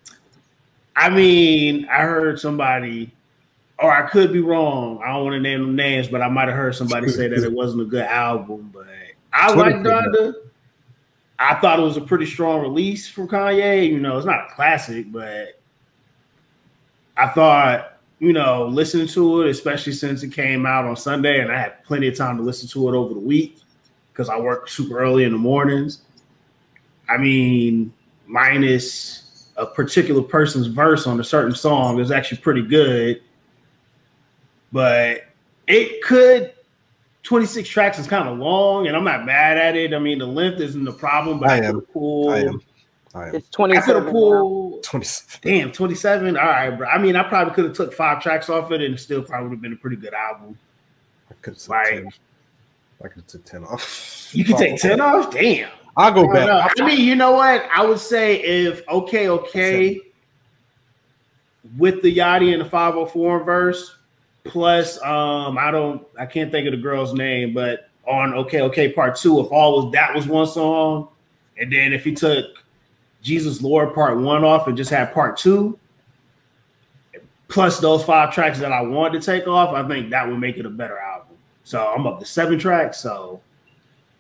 I 0.97 1.09
mean, 1.09 1.87
I 1.89 2.03
heard 2.03 2.39
somebody, 2.39 3.13
or 3.79 3.91
I 3.91 4.09
could 4.09 4.33
be 4.33 4.41
wrong. 4.41 5.01
I 5.03 5.13
don't 5.13 5.25
want 5.25 5.35
to 5.35 5.41
name 5.41 5.61
them 5.61 5.77
names, 5.77 6.09
but 6.09 6.21
I 6.21 6.29
might 6.29 6.49
have 6.49 6.57
heard 6.57 6.75
somebody 6.75 7.09
say 7.09 7.29
that 7.29 7.43
it 7.43 7.53
wasn't 7.53 7.83
a 7.83 7.87
good 7.87 8.05
album. 8.05 8.71
But 8.73 8.87
I 9.33 9.53
like. 9.53 9.77
Donda. 9.77 10.35
I 11.39 11.55
thought 11.55 11.79
it 11.79 11.83
was 11.83 11.97
a 11.97 12.03
pretty 12.03 12.27
strong 12.27 12.61
release 12.61 13.09
from 13.09 13.27
Kanye. 13.27 13.89
You 13.89 13.99
know, 13.99 14.19
it's 14.19 14.27
not 14.27 14.51
a 14.51 14.55
classic, 14.55 15.11
but 15.11 15.59
I 17.17 17.29
thought, 17.29 17.99
you 18.19 18.35
know, 18.35 18.67
listening 18.67 19.07
to 19.09 19.43
it, 19.43 19.49
especially 19.49 19.95
since 19.95 20.23
it 20.23 20.33
came 20.33 20.67
out 20.67 20.85
on 20.85 20.97
Sunday, 20.97 21.41
and 21.41 21.51
I 21.51 21.59
had 21.59 21.83
plenty 21.85 22.09
of 22.09 22.15
time 22.15 22.37
to 22.37 22.43
listen 22.43 22.69
to 22.69 22.91
it 22.91 22.95
over 22.95 23.15
the 23.15 23.21
week 23.21 23.59
because 24.13 24.29
I 24.29 24.39
work 24.39 24.69
super 24.69 24.99
early 24.99 25.25
in 25.25 25.33
the 25.33 25.39
mornings. 25.39 26.03
I 27.11 27.17
mean, 27.19 27.93
minus 28.27 29.49
a 29.57 29.67
particular 29.67 30.23
person's 30.23 30.69
verse 30.69 31.07
on 31.07 31.19
a 31.21 31.25
certain 31.25 31.55
song 31.55 31.99
is 32.01 32.11
actually 32.11 32.39
pretty 32.39 32.63
good, 32.63 33.21
but 34.73 35.23
it 35.67 36.03
could. 36.03 36.55
26 37.23 37.69
tracks 37.69 37.99
is 37.99 38.07
kind 38.07 38.27
of 38.29 38.39
long, 38.39 38.87
and 38.87 38.97
I'm 38.97 39.05
not 39.05 39.27
mad 39.27 39.59
at 39.59 39.77
it. 39.77 39.93
I 39.93 39.99
mean, 39.99 40.19
the 40.19 40.27
length 40.27 40.59
isn't 40.61 40.85
the 40.85 40.93
problem, 40.93 41.39
but 41.39 41.51
I 41.51 41.57
I, 41.57 41.67
am. 41.67 41.75
could 41.81 41.93
pulled. 41.93 42.33
I 42.33 42.39
am. 42.39 42.61
I 43.15 43.29
am 43.29 43.35
It's 43.35 43.47
I 43.49 43.51
could 43.51 43.53
27. 43.53 44.03
have 44.05 44.11
pulled. 44.13 44.83
27. 44.85 45.41
Damn, 45.59 45.73
27. 45.73 46.37
All 46.39 46.47
right, 46.47 46.71
bro. 46.71 46.89
I 46.89 46.97
mean, 46.97 47.17
I 47.17 47.23
probably 47.25 47.53
could 47.55 47.65
have 47.67 47.75
took 47.75 47.93
five 47.93 48.23
tracks 48.23 48.49
off 48.49 48.71
it, 48.73 48.81
and 48.81 48.95
it 48.95 48.99
still 48.99 49.23
probably 49.23 49.49
would 49.49 49.57
have 49.57 49.63
been 49.63 49.75
a 49.75 49.77
pretty 49.77 49.97
good 49.97 50.15
album. 50.15 50.57
I 51.31 51.35
could 51.43 51.55
have 51.55 51.63
took 51.63 51.71
Right. 51.73 51.95
10. 52.05 52.09
I 53.05 53.09
could 53.09 53.17
have 53.17 53.27
took 53.27 53.45
10 53.45 53.65
off. 53.65 54.31
You 54.33 54.45
could 54.45 54.57
take 54.57 54.81
10 54.81 55.01
off. 55.01 55.31
Damn. 55.31 55.69
I'll 55.97 56.13
go 56.13 56.31
I, 56.31 56.47
know. 56.47 56.47
back. 56.47 56.73
I 56.81 56.87
mean, 56.87 57.01
you 57.01 57.15
know 57.15 57.33
what? 57.33 57.67
I 57.75 57.85
would 57.85 57.99
say 57.99 58.43
if 58.43 58.87
okay, 58.89 59.29
okay, 59.29 60.01
with 61.77 62.03
the 62.03 62.17
Yachty 62.17 62.53
and 62.53 62.61
the 62.61 62.69
504 62.69 63.45
verse, 63.45 63.97
plus 64.45 65.01
um, 65.03 65.59
I 65.59 65.71
don't 65.71 66.07
I 66.19 66.27
can't 66.27 66.51
think 66.51 66.67
of 66.67 66.73
the 66.73 66.79
girl's 66.79 67.13
name, 67.13 67.55
but 67.55 67.91
on 68.07 68.35
okay, 68.35 68.61
okay, 68.63 68.93
part 68.93 69.17
two, 69.17 69.41
if 69.41 69.51
all 69.53 69.85
was 69.85 69.93
that 69.93 70.15
was 70.15 70.27
one 70.27 70.47
song, 70.47 71.09
and 71.59 71.73
then 71.73 71.93
if 71.93 72.05
he 72.05 72.15
took 72.15 72.47
Jesus 73.23 73.63
Lord 73.63 73.95
part 73.95 74.19
one 74.19 74.45
off 74.45 74.67
and 74.67 74.77
just 74.77 74.91
had 74.91 75.13
part 75.13 75.37
two, 75.37 75.79
plus 77.49 77.81
those 77.81 78.05
five 78.05 78.33
tracks 78.33 78.59
that 78.61 78.73
I 78.73 78.81
wanted 78.81 79.21
to 79.21 79.27
take 79.27 79.47
off, 79.47 79.75
I 79.75 79.87
think 79.87 80.11
that 80.11 80.27
would 80.27 80.39
make 80.39 80.57
it 80.57 80.67
a 80.67 80.71
better 80.71 80.99
album. 80.99 81.37
So 81.65 81.87
I'm 81.87 82.07
up 82.07 82.19
to 82.21 82.25
seven 82.25 82.59
tracks. 82.59 82.99
So 82.99 83.41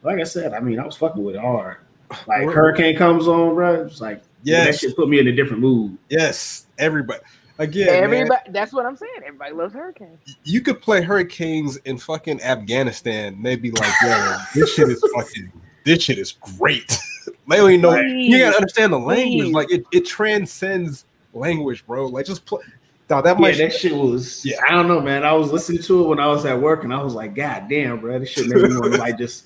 like 0.02 0.20
I 0.20 0.24
said, 0.24 0.52
I 0.54 0.60
mean, 0.60 0.78
I 0.80 0.84
was 0.86 0.96
fucking 0.96 1.22
with 1.22 1.34
it 1.36 1.40
hard. 1.40 1.78
Like 2.26 2.42
We're- 2.42 2.54
Hurricane 2.54 2.96
comes 2.96 3.28
on, 3.28 3.54
bro. 3.54 3.84
It's 3.84 4.00
like 4.00 4.22
yeah, 4.42 4.60
that 4.60 4.66
Yes, 4.66 4.78
shit 4.80 4.96
put 4.96 5.08
me 5.08 5.18
in 5.18 5.28
a 5.28 5.32
different 5.32 5.60
mood. 5.62 5.96
yes, 6.08 6.66
everybody. 6.78 7.20
Again, 7.58 7.86
man, 7.88 8.04
Everybody, 8.04 8.50
that's 8.52 8.72
what 8.72 8.86
I'm 8.86 8.96
saying. 8.96 9.12
Everybody 9.26 9.52
loves 9.52 9.74
Hurricane. 9.74 10.18
you 10.44 10.62
could 10.62 10.80
play 10.80 11.02
hurricanes 11.02 11.76
in 11.84 11.98
fucking 11.98 12.40
Afghanistan. 12.42 13.34
and 13.34 13.44
They'd 13.44 13.60
be 13.60 13.70
like, 13.70 13.92
"Yo, 14.02 14.36
this 14.54 14.72
shit 14.74 14.88
is 14.88 15.04
fucking. 15.14 15.52
This 15.84 16.02
shit 16.02 16.16
is 16.18 16.32
great." 16.58 16.98
they 17.48 17.56
don't 17.56 17.70
even 17.70 17.82
know. 17.82 17.94
You 18.00 18.38
gotta 18.38 18.56
understand 18.56 18.94
the 18.94 18.98
language. 18.98 19.44
Please. 19.48 19.52
Like 19.54 19.70
it, 19.70 19.84
it 19.92 20.06
transcends 20.06 21.04
language, 21.34 21.86
bro. 21.86 22.06
Like 22.06 22.24
just 22.26 22.46
play. 22.46 22.62
Dog, 23.08 23.24
that 23.24 23.38
Yeah, 23.38 23.52
that 23.68 23.74
shit 23.74 23.94
was. 23.94 24.42
Yeah. 24.46 24.56
I 24.66 24.72
don't 24.72 24.88
know, 24.88 25.00
man. 25.00 25.24
I 25.24 25.32
was 25.34 25.52
listening 25.52 25.82
to 25.82 26.04
it 26.04 26.08
when 26.08 26.18
I 26.18 26.28
was 26.28 26.46
at 26.46 26.58
work, 26.58 26.84
and 26.84 26.94
I 26.94 27.02
was 27.02 27.12
like, 27.14 27.34
God 27.34 27.66
damn, 27.68 28.00
bro, 28.00 28.18
this 28.20 28.30
shit 28.30 28.46
made 28.46 28.62
me 28.70 28.76
want 28.78 28.94
to 28.94 28.98
like 29.00 29.18
just 29.18 29.44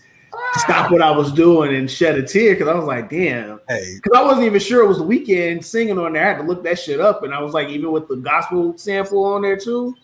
stop 0.57 0.91
what 0.91 1.03
I 1.03 1.11
was 1.11 1.33
doing 1.33 1.75
and 1.75 1.91
shed 1.91 2.17
a 2.17 2.23
tear 2.23 2.55
because 2.55 2.69
I 2.69 2.75
was 2.75 2.85
like, 2.85 3.11
damn. 3.11 3.61
hey, 3.69 3.97
Because 3.97 4.19
I 4.19 4.23
wasn't 4.23 4.47
even 4.47 4.61
sure 4.61 4.85
it 4.85 4.89
was 4.89 4.99
the 4.99 5.05
Weeknd 5.05 5.65
singing 5.65 5.99
on 5.99 6.13
there. 6.13 6.25
I 6.25 6.29
had 6.29 6.39
to 6.39 6.45
look 6.45 6.63
that 6.65 6.79
shit 6.79 7.01
up, 7.01 7.23
and 7.23 7.35
I 7.35 7.41
was 7.41 7.53
like, 7.53 7.69
even 7.69 7.93
with 7.93 8.09
the 8.09 8.17
gospel 8.17 8.77
sample 8.77 9.25
on 9.25 9.43
there 9.43 9.57
too, 9.57 9.95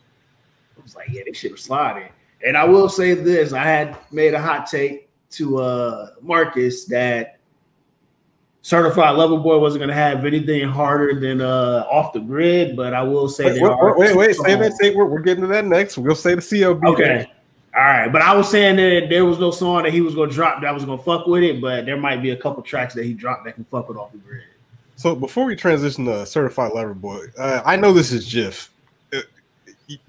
I 0.78 0.82
was 0.82 0.96
like, 0.96 1.08
yeah, 1.10 1.22
this 1.26 1.36
shit 1.36 1.52
was 1.52 1.62
sliding. 1.62 2.08
And 2.44 2.56
I 2.56 2.64
will 2.64 2.88
say 2.88 3.14
this: 3.14 3.52
I 3.52 3.64
had 3.64 3.96
made 4.10 4.34
a 4.34 4.40
hot 4.40 4.66
take 4.66 5.08
to 5.30 5.58
uh 5.58 6.10
Marcus 6.22 6.86
that 6.86 7.38
Certified 8.62 9.16
Lover 9.16 9.38
Boy 9.38 9.58
wasn't 9.58 9.80
gonna 9.80 9.94
have 9.94 10.24
anything 10.24 10.68
harder 10.68 11.18
than 11.18 11.40
uh 11.40 11.86
off 11.90 12.12
the 12.12 12.20
grid, 12.20 12.76
but 12.76 12.94
I 12.94 13.02
will 13.02 13.28
say 13.28 13.60
wait, 13.60 13.62
wait, 13.62 13.96
wait, 13.96 14.16
wait, 14.16 14.36
say 14.36 14.54
that. 14.54 14.72
Say 14.74 14.94
we're, 14.94 15.04
we're 15.06 15.20
getting 15.20 15.42
to 15.42 15.48
that 15.48 15.66
next. 15.66 15.98
We'll 15.98 16.14
say 16.14 16.34
the 16.34 16.40
CLB. 16.40 16.84
Okay. 16.84 17.30
All 17.74 17.82
right, 17.82 18.08
but 18.08 18.20
I 18.20 18.34
was 18.34 18.50
saying 18.50 18.76
that 18.76 19.08
there 19.08 19.24
was 19.24 19.38
no 19.38 19.50
song 19.52 19.84
that 19.84 19.92
he 19.92 20.00
was 20.00 20.14
gonna 20.16 20.30
drop 20.30 20.60
that 20.62 20.74
was 20.74 20.84
gonna 20.84 21.00
fuck 21.02 21.26
with 21.26 21.42
it, 21.44 21.60
but 21.60 21.86
there 21.86 21.96
might 21.96 22.20
be 22.20 22.30
a 22.30 22.36
couple 22.36 22.62
tracks 22.64 22.94
that 22.94 23.04
he 23.04 23.14
dropped 23.14 23.44
that 23.44 23.54
can 23.54 23.64
fuck 23.64 23.88
with 23.88 23.96
off 23.96 24.10
the 24.12 24.18
grid. 24.18 24.42
So 24.96 25.14
before 25.14 25.44
we 25.44 25.54
transition 25.54 26.04
to 26.06 26.26
certified 26.26 26.72
lover 26.72 26.94
boy, 26.94 27.26
uh, 27.38 27.62
I 27.64 27.76
know 27.76 27.92
this 27.92 28.10
is 28.12 28.26
Jiff. 28.26 28.70
Uh, 29.14 29.20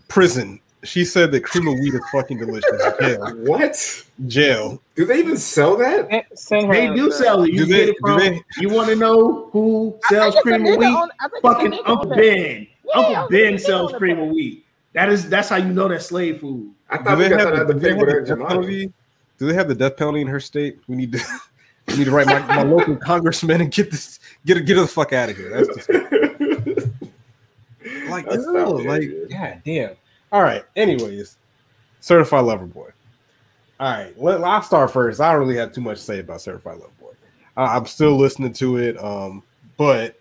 prison. 0.08 0.60
She 0.84 1.06
said 1.06 1.32
that 1.32 1.42
cream 1.44 1.68
of 1.68 1.76
wheat 1.76 1.94
is 1.94 2.02
fucking 2.12 2.40
delicious. 2.40 2.72
Jail. 3.00 3.36
What? 3.46 4.04
Jail. 4.26 4.82
Do 4.96 5.06
they 5.06 5.20
even 5.20 5.38
sell 5.38 5.78
that? 5.78 6.10
Send- 6.10 6.26
Send 6.34 6.66
her 6.68 6.74
They 6.74 6.88
the- 6.88 6.96
do 6.96 7.12
sell 7.12 7.44
it. 7.44 7.52
You 7.54 7.60
Do 7.60 7.66
get 7.68 7.74
they- 7.86 7.92
it 7.92 7.98
from. 8.02 8.18
they- 8.20 8.42
You 8.58 8.70
want 8.70 8.90
to 8.90 8.96
know 8.96 9.50
who 9.52 9.96
sells 10.10 10.34
think 10.34 10.48
it's 10.48 10.56
a 10.56 10.60
cream 10.60 10.66
of 10.74 10.80
wheat? 10.80 10.88
on- 10.88 11.10
I 11.20 11.28
think 11.28 11.34
it's 11.34 11.38
a 11.38 11.42
Fucking 11.48 11.74
Uncle 11.86 12.10
Ben. 12.16 12.68
Yeah, 12.84 12.96
Uncle 12.96 13.28
Ben 13.30 13.60
sells 13.60 13.94
cream 13.94 14.20
of 14.20 14.30
wheat. 14.30 14.66
That 14.94 15.08
is 15.10 15.30
that's 15.30 15.48
how 15.50 15.58
you 15.58 15.72
know 15.72 15.88
that 15.88 16.02
slave 16.02 16.40
food. 16.42 16.74
I 16.92 16.98
Do 16.98 17.04
thought 17.04 17.18
we 17.18 17.24
they 17.24 17.30
got 17.30 17.40
have 17.40 17.50
that 17.50 17.56
the, 17.56 17.62
at 17.62 17.68
the 17.68 17.74
do 17.74 17.80
they 17.80 17.90
have 17.90 18.00
the 18.00 18.06
that 18.06 18.26
death 18.26 18.48
penalty? 18.48 18.94
Do 19.38 19.48
they 19.48 19.54
have 19.54 19.68
the 19.68 19.76
death 19.76 19.98
penalty 19.98 20.22
in 20.22 20.28
her 20.28 20.40
state? 20.40 20.80
We 20.88 20.96
need 20.96 21.12
to 21.14 21.20
we 21.88 21.98
need 21.98 22.06
to 22.06 22.12
write 22.12 22.28
my, 22.28 22.40
my 22.40 22.64
local 22.64 22.96
congressman 22.98 23.62
and 23.62 23.72
get 23.72 23.92
this 23.92 24.20
get 24.46 24.64
get 24.66 24.78
her 24.78 24.84
the 24.84 24.88
fuck 24.88 25.14
out 25.14 25.30
of 25.30 25.38
here. 25.38 25.50
That's 25.50 25.68
just, 25.68 25.90
like 28.10 28.30
That's 28.30 28.46
foul, 28.46 28.84
like 28.84 29.02
dude. 29.02 29.30
god 29.32 29.62
damn. 29.66 29.96
All 30.32 30.44
right. 30.44 30.64
Anyways, 30.76 31.38
certified 32.00 32.46
lover 32.46 32.66
boy. 32.66 32.90
All 33.80 33.92
right, 33.92 34.22
let, 34.22 34.44
I'll 34.44 34.62
start 34.62 34.92
first. 34.92 35.20
I 35.20 35.32
don't 35.32 35.42
really 35.42 35.58
have 35.58 35.74
too 35.74 35.82
much 35.82 35.98
to 35.98 36.04
say 36.04 36.20
about 36.20 36.42
certified 36.42 36.78
lover 36.78 36.92
boy. 37.00 37.14
I, 37.58 37.76
I'm 37.78 37.88
still 37.88 38.16
listening 38.16 38.54
to 38.54 38.78
it, 38.78 39.04
um, 39.04 39.42
but 39.76 40.20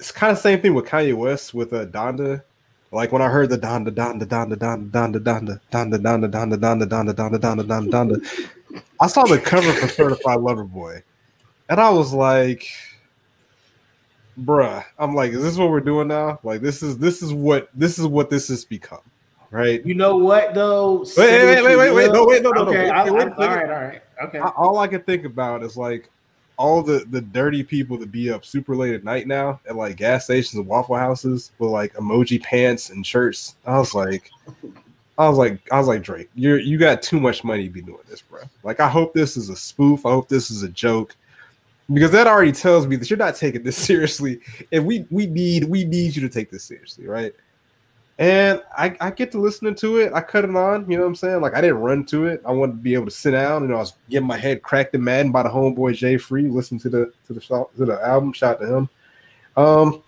it's 0.00 0.10
kind 0.10 0.32
of 0.32 0.38
same 0.38 0.62
thing 0.62 0.72
with 0.72 0.86
Kanye 0.86 1.14
West 1.14 1.52
with 1.52 1.74
uh, 1.74 1.84
Donda. 1.86 2.42
Like 2.90 3.12
when 3.12 3.20
I 3.20 3.28
heard 3.28 3.50
the 3.50 3.58
Donda, 3.58 3.90
Donda, 3.90 4.24
Donda, 4.24 4.56
Donda, 4.56 4.90
Donda, 4.90 5.20
Donda, 5.20 5.58
Donda, 5.60 5.98
Donda, 5.98 6.28
Donda, 6.28 6.56
Donda, 6.56 6.86
Donda, 6.86 7.14
Donda, 7.14 7.38
Donda, 7.38 7.64
Donda, 7.64 7.90
Donda. 7.90 8.82
I 9.00 9.06
saw 9.06 9.24
the 9.24 9.38
cover 9.38 9.72
for 9.72 9.88
Certified 9.88 10.40
Lover 10.40 10.64
Boy, 10.64 11.02
and 11.68 11.80
I 11.80 11.90
was 11.90 12.14
like, 12.14 12.66
"Bruh," 14.40 14.82
I'm 14.98 15.14
like, 15.14 15.32
"Is 15.32 15.42
this 15.42 15.56
what 15.58 15.70
we're 15.70 15.80
doing 15.80 16.08
now? 16.08 16.40
Like 16.42 16.62
this 16.62 16.82
is 16.82 16.96
this 16.96 17.22
is 17.22 17.32
what 17.32 17.68
this 17.74 17.98
is 17.98 18.06
what 18.06 18.30
this 18.30 18.48
has 18.48 18.64
become, 18.64 19.02
right?" 19.50 19.84
You 19.84 19.94
know 19.94 20.16
what 20.16 20.54
though? 20.54 21.04
Wait, 21.16 21.44
wait, 21.44 21.62
wait, 21.62 21.76
wait, 21.76 21.92
wait, 21.92 22.12
no, 22.12 22.24
wait, 22.24 22.42
no, 22.42 22.50
no, 22.50 22.64
no. 22.64 22.70
Okay, 22.70 22.84
Wait, 22.84 22.90
I, 22.90 23.10
wait, 23.10 23.10
I, 23.10 23.12
wait 23.12 23.28
a 23.28 23.34
all 23.36 23.56
right, 23.56 23.70
all 23.70 23.82
right, 23.82 24.02
okay. 24.24 24.38
All 24.38 24.78
I 24.78 24.88
can 24.88 25.02
think 25.02 25.24
about 25.24 25.62
is 25.62 25.76
like 25.76 26.08
all 26.58 26.82
the 26.82 27.06
the 27.10 27.20
dirty 27.20 27.62
people 27.62 27.96
that 27.96 28.10
be 28.10 28.30
up 28.30 28.44
super 28.44 28.76
late 28.76 28.94
at 28.94 29.04
night 29.04 29.26
now 29.26 29.60
at 29.68 29.76
like 29.76 29.96
gas 29.96 30.24
stations 30.24 30.54
and 30.54 30.66
waffle 30.66 30.96
houses 30.96 31.52
with 31.58 31.70
like 31.70 31.94
emoji 31.94 32.42
pants 32.42 32.90
and 32.90 33.06
shirts. 33.06 33.54
I 33.64 33.78
was 33.78 33.94
like, 33.94 34.30
I 35.16 35.28
was 35.28 35.38
like, 35.38 35.60
I 35.72 35.78
was 35.78 35.86
like 35.86 36.02
Drake, 36.02 36.28
you're 36.34 36.58
you 36.58 36.76
got 36.76 37.00
too 37.00 37.20
much 37.20 37.44
money 37.44 37.64
to 37.64 37.70
be 37.70 37.80
doing 37.80 38.02
this, 38.08 38.22
bro. 38.22 38.40
Like 38.64 38.80
I 38.80 38.88
hope 38.88 39.14
this 39.14 39.36
is 39.36 39.48
a 39.48 39.56
spoof. 39.56 40.04
I 40.04 40.10
hope 40.10 40.28
this 40.28 40.50
is 40.50 40.64
a 40.64 40.68
joke. 40.68 41.16
Because 41.90 42.10
that 42.10 42.26
already 42.26 42.52
tells 42.52 42.86
me 42.86 42.96
that 42.96 43.08
you're 43.08 43.16
not 43.16 43.34
taking 43.34 43.62
this 43.62 43.76
seriously, 43.86 44.40
and 44.72 44.84
we 44.84 45.06
we 45.10 45.26
need 45.26 45.64
we 45.64 45.84
need 45.84 46.14
you 46.16 46.22
to 46.22 46.28
take 46.28 46.50
this 46.50 46.64
seriously, 46.64 47.06
right? 47.06 47.32
And 48.18 48.60
I, 48.76 48.96
I 49.00 49.10
get 49.12 49.30
to 49.32 49.40
listening 49.40 49.76
to 49.76 49.98
it. 49.98 50.12
I 50.12 50.20
cut 50.20 50.44
it 50.44 50.54
on, 50.54 50.90
you 50.90 50.96
know 50.96 51.04
what 51.04 51.08
I'm 51.10 51.14
saying? 51.14 51.40
Like 51.40 51.54
I 51.54 51.60
didn't 51.60 51.78
run 51.78 52.04
to 52.06 52.26
it. 52.26 52.42
I 52.44 52.50
wanted 52.50 52.72
to 52.72 52.78
be 52.78 52.94
able 52.94 53.04
to 53.04 53.12
sit 53.12 53.30
down. 53.30 53.62
You 53.62 53.68
know, 53.68 53.76
I 53.76 53.80
was 53.80 53.92
getting 54.10 54.26
my 54.26 54.36
head 54.36 54.62
cracked 54.62 54.94
and 54.94 55.04
maddened 55.04 55.32
by 55.32 55.44
the 55.44 55.48
homeboy 55.48 55.94
Jay 55.94 56.16
Free. 56.16 56.48
Listen 56.48 56.78
to 56.80 56.88
the 56.88 57.12
to 57.28 57.32
the 57.32 57.40
to 57.76 57.84
the 57.84 58.04
album. 58.04 58.32
Shout 58.32 58.56
out 58.56 58.60
to 58.60 58.76
him. 58.76 58.88
Um, 59.56 60.02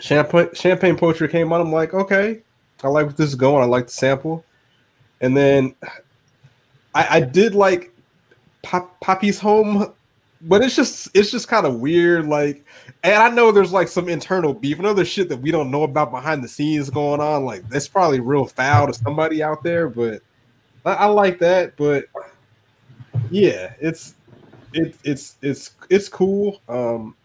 champagne 0.00 0.48
champagne 0.54 0.96
poetry 0.96 1.28
came 1.28 1.52
on. 1.52 1.60
I'm 1.60 1.72
like, 1.72 1.92
okay, 1.92 2.40
I 2.82 2.88
like 2.88 3.06
what 3.06 3.18
this 3.18 3.28
is 3.28 3.34
going. 3.34 3.62
I 3.62 3.66
like 3.66 3.86
the 3.86 3.92
sample, 3.92 4.42
and 5.20 5.36
then 5.36 5.74
I, 6.94 7.16
I 7.16 7.20
did 7.20 7.54
like 7.54 7.92
Pop, 8.62 8.98
Papi's 9.00 9.38
home, 9.38 9.92
but 10.42 10.62
it's 10.62 10.74
just 10.74 11.08
it's 11.14 11.30
just 11.30 11.48
kind 11.48 11.66
of 11.66 11.80
weird. 11.80 12.26
Like, 12.26 12.64
and 13.02 13.14
I 13.14 13.28
know 13.28 13.52
there's 13.52 13.72
like 13.72 13.88
some 13.88 14.08
internal 14.08 14.54
beef 14.54 14.78
and 14.78 14.86
other 14.86 15.04
shit 15.04 15.28
that 15.28 15.38
we 15.38 15.50
don't 15.50 15.70
know 15.70 15.82
about 15.82 16.10
behind 16.10 16.42
the 16.42 16.48
scenes 16.48 16.90
going 16.90 17.20
on. 17.20 17.44
Like, 17.44 17.68
that's 17.68 17.88
probably 17.88 18.20
real 18.20 18.46
foul 18.46 18.86
to 18.86 18.94
somebody 18.94 19.42
out 19.42 19.62
there, 19.62 19.88
but 19.88 20.22
I, 20.84 20.92
I 20.92 21.06
like 21.06 21.38
that. 21.40 21.76
But 21.76 22.06
yeah, 23.30 23.74
it's 23.80 24.14
it, 24.72 24.96
it's 25.04 25.36
it's 25.42 25.72
it's 25.88 26.08
cool. 26.08 26.60
Um, 26.68 27.16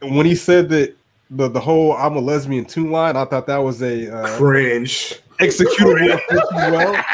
when 0.00 0.26
he 0.26 0.34
said 0.34 0.68
that 0.70 0.96
the 1.30 1.48
the 1.48 1.60
whole 1.60 1.94
"I'm 1.94 2.16
a 2.16 2.20
lesbian" 2.20 2.64
two 2.64 2.90
line, 2.90 3.16
I 3.16 3.24
thought 3.24 3.46
that 3.46 3.58
was 3.58 3.82
a 3.82 4.14
uh, 4.14 4.36
Cringe. 4.36 5.14
executable 5.40 6.20
well. 6.52 7.04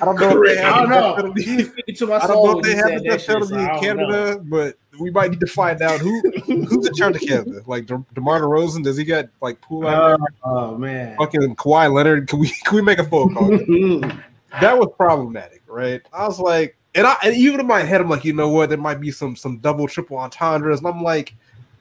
I 0.00 0.04
don't 0.06 0.18
know 0.18 0.42
if 0.42 0.56
they 0.56 0.62
I 0.62 0.78
don't 0.78 0.88
know. 0.88 1.14
penalty. 1.14 1.44
You 1.44 1.64
speaking 1.64 1.94
to 1.96 2.06
my 2.06 2.16
I 2.16 2.26
don't 2.26 2.28
soul 2.28 2.52
know 2.52 2.58
if 2.58 2.64
they 2.64 2.74
have 2.74 2.86
the 2.86 3.08
that 3.08 3.18
death 3.18 3.26
penalty 3.26 3.54
in 3.54 3.66
don't 3.66 3.74
know. 3.74 3.80
Canada, 3.80 4.40
but 4.44 4.76
we 4.98 5.10
might 5.10 5.30
need 5.30 5.40
to 5.40 5.46
find 5.46 5.82
out 5.82 6.00
who 6.00 6.20
who's 6.44 6.86
in 6.86 6.94
charge 6.94 7.16
of 7.16 7.22
Canada. 7.22 7.62
Like 7.66 7.86
De- 7.86 8.04
DeMar 8.14 8.40
DeRozan, 8.40 8.82
does 8.82 8.96
he 8.96 9.04
got 9.04 9.26
like 9.40 9.60
pool 9.60 9.86
out 9.86 10.18
there? 10.18 10.26
Oh, 10.44 10.56
oh 10.56 10.78
man. 10.78 11.16
Fucking 11.18 11.56
Kawhi 11.56 11.92
Leonard, 11.92 12.28
can 12.28 12.38
we 12.38 12.48
can 12.64 12.76
we 12.76 12.82
make 12.82 12.98
a 12.98 13.04
phone 13.04 13.34
call? 13.34 13.50
that 14.60 14.78
was 14.78 14.88
problematic, 14.96 15.62
right? 15.66 16.00
I 16.12 16.26
was 16.26 16.38
like, 16.38 16.76
and 16.94 17.06
I 17.06 17.16
and 17.22 17.34
even 17.34 17.60
in 17.60 17.66
my 17.66 17.82
head, 17.82 18.00
I'm 18.00 18.08
like, 18.08 18.24
you 18.24 18.32
know 18.32 18.48
what? 18.48 18.70
There 18.70 18.78
might 18.78 19.00
be 19.00 19.10
some 19.10 19.36
some 19.36 19.58
double 19.58 19.86
triple 19.86 20.16
entendres, 20.16 20.78
and 20.78 20.88
I'm 20.88 21.02
like, 21.02 21.34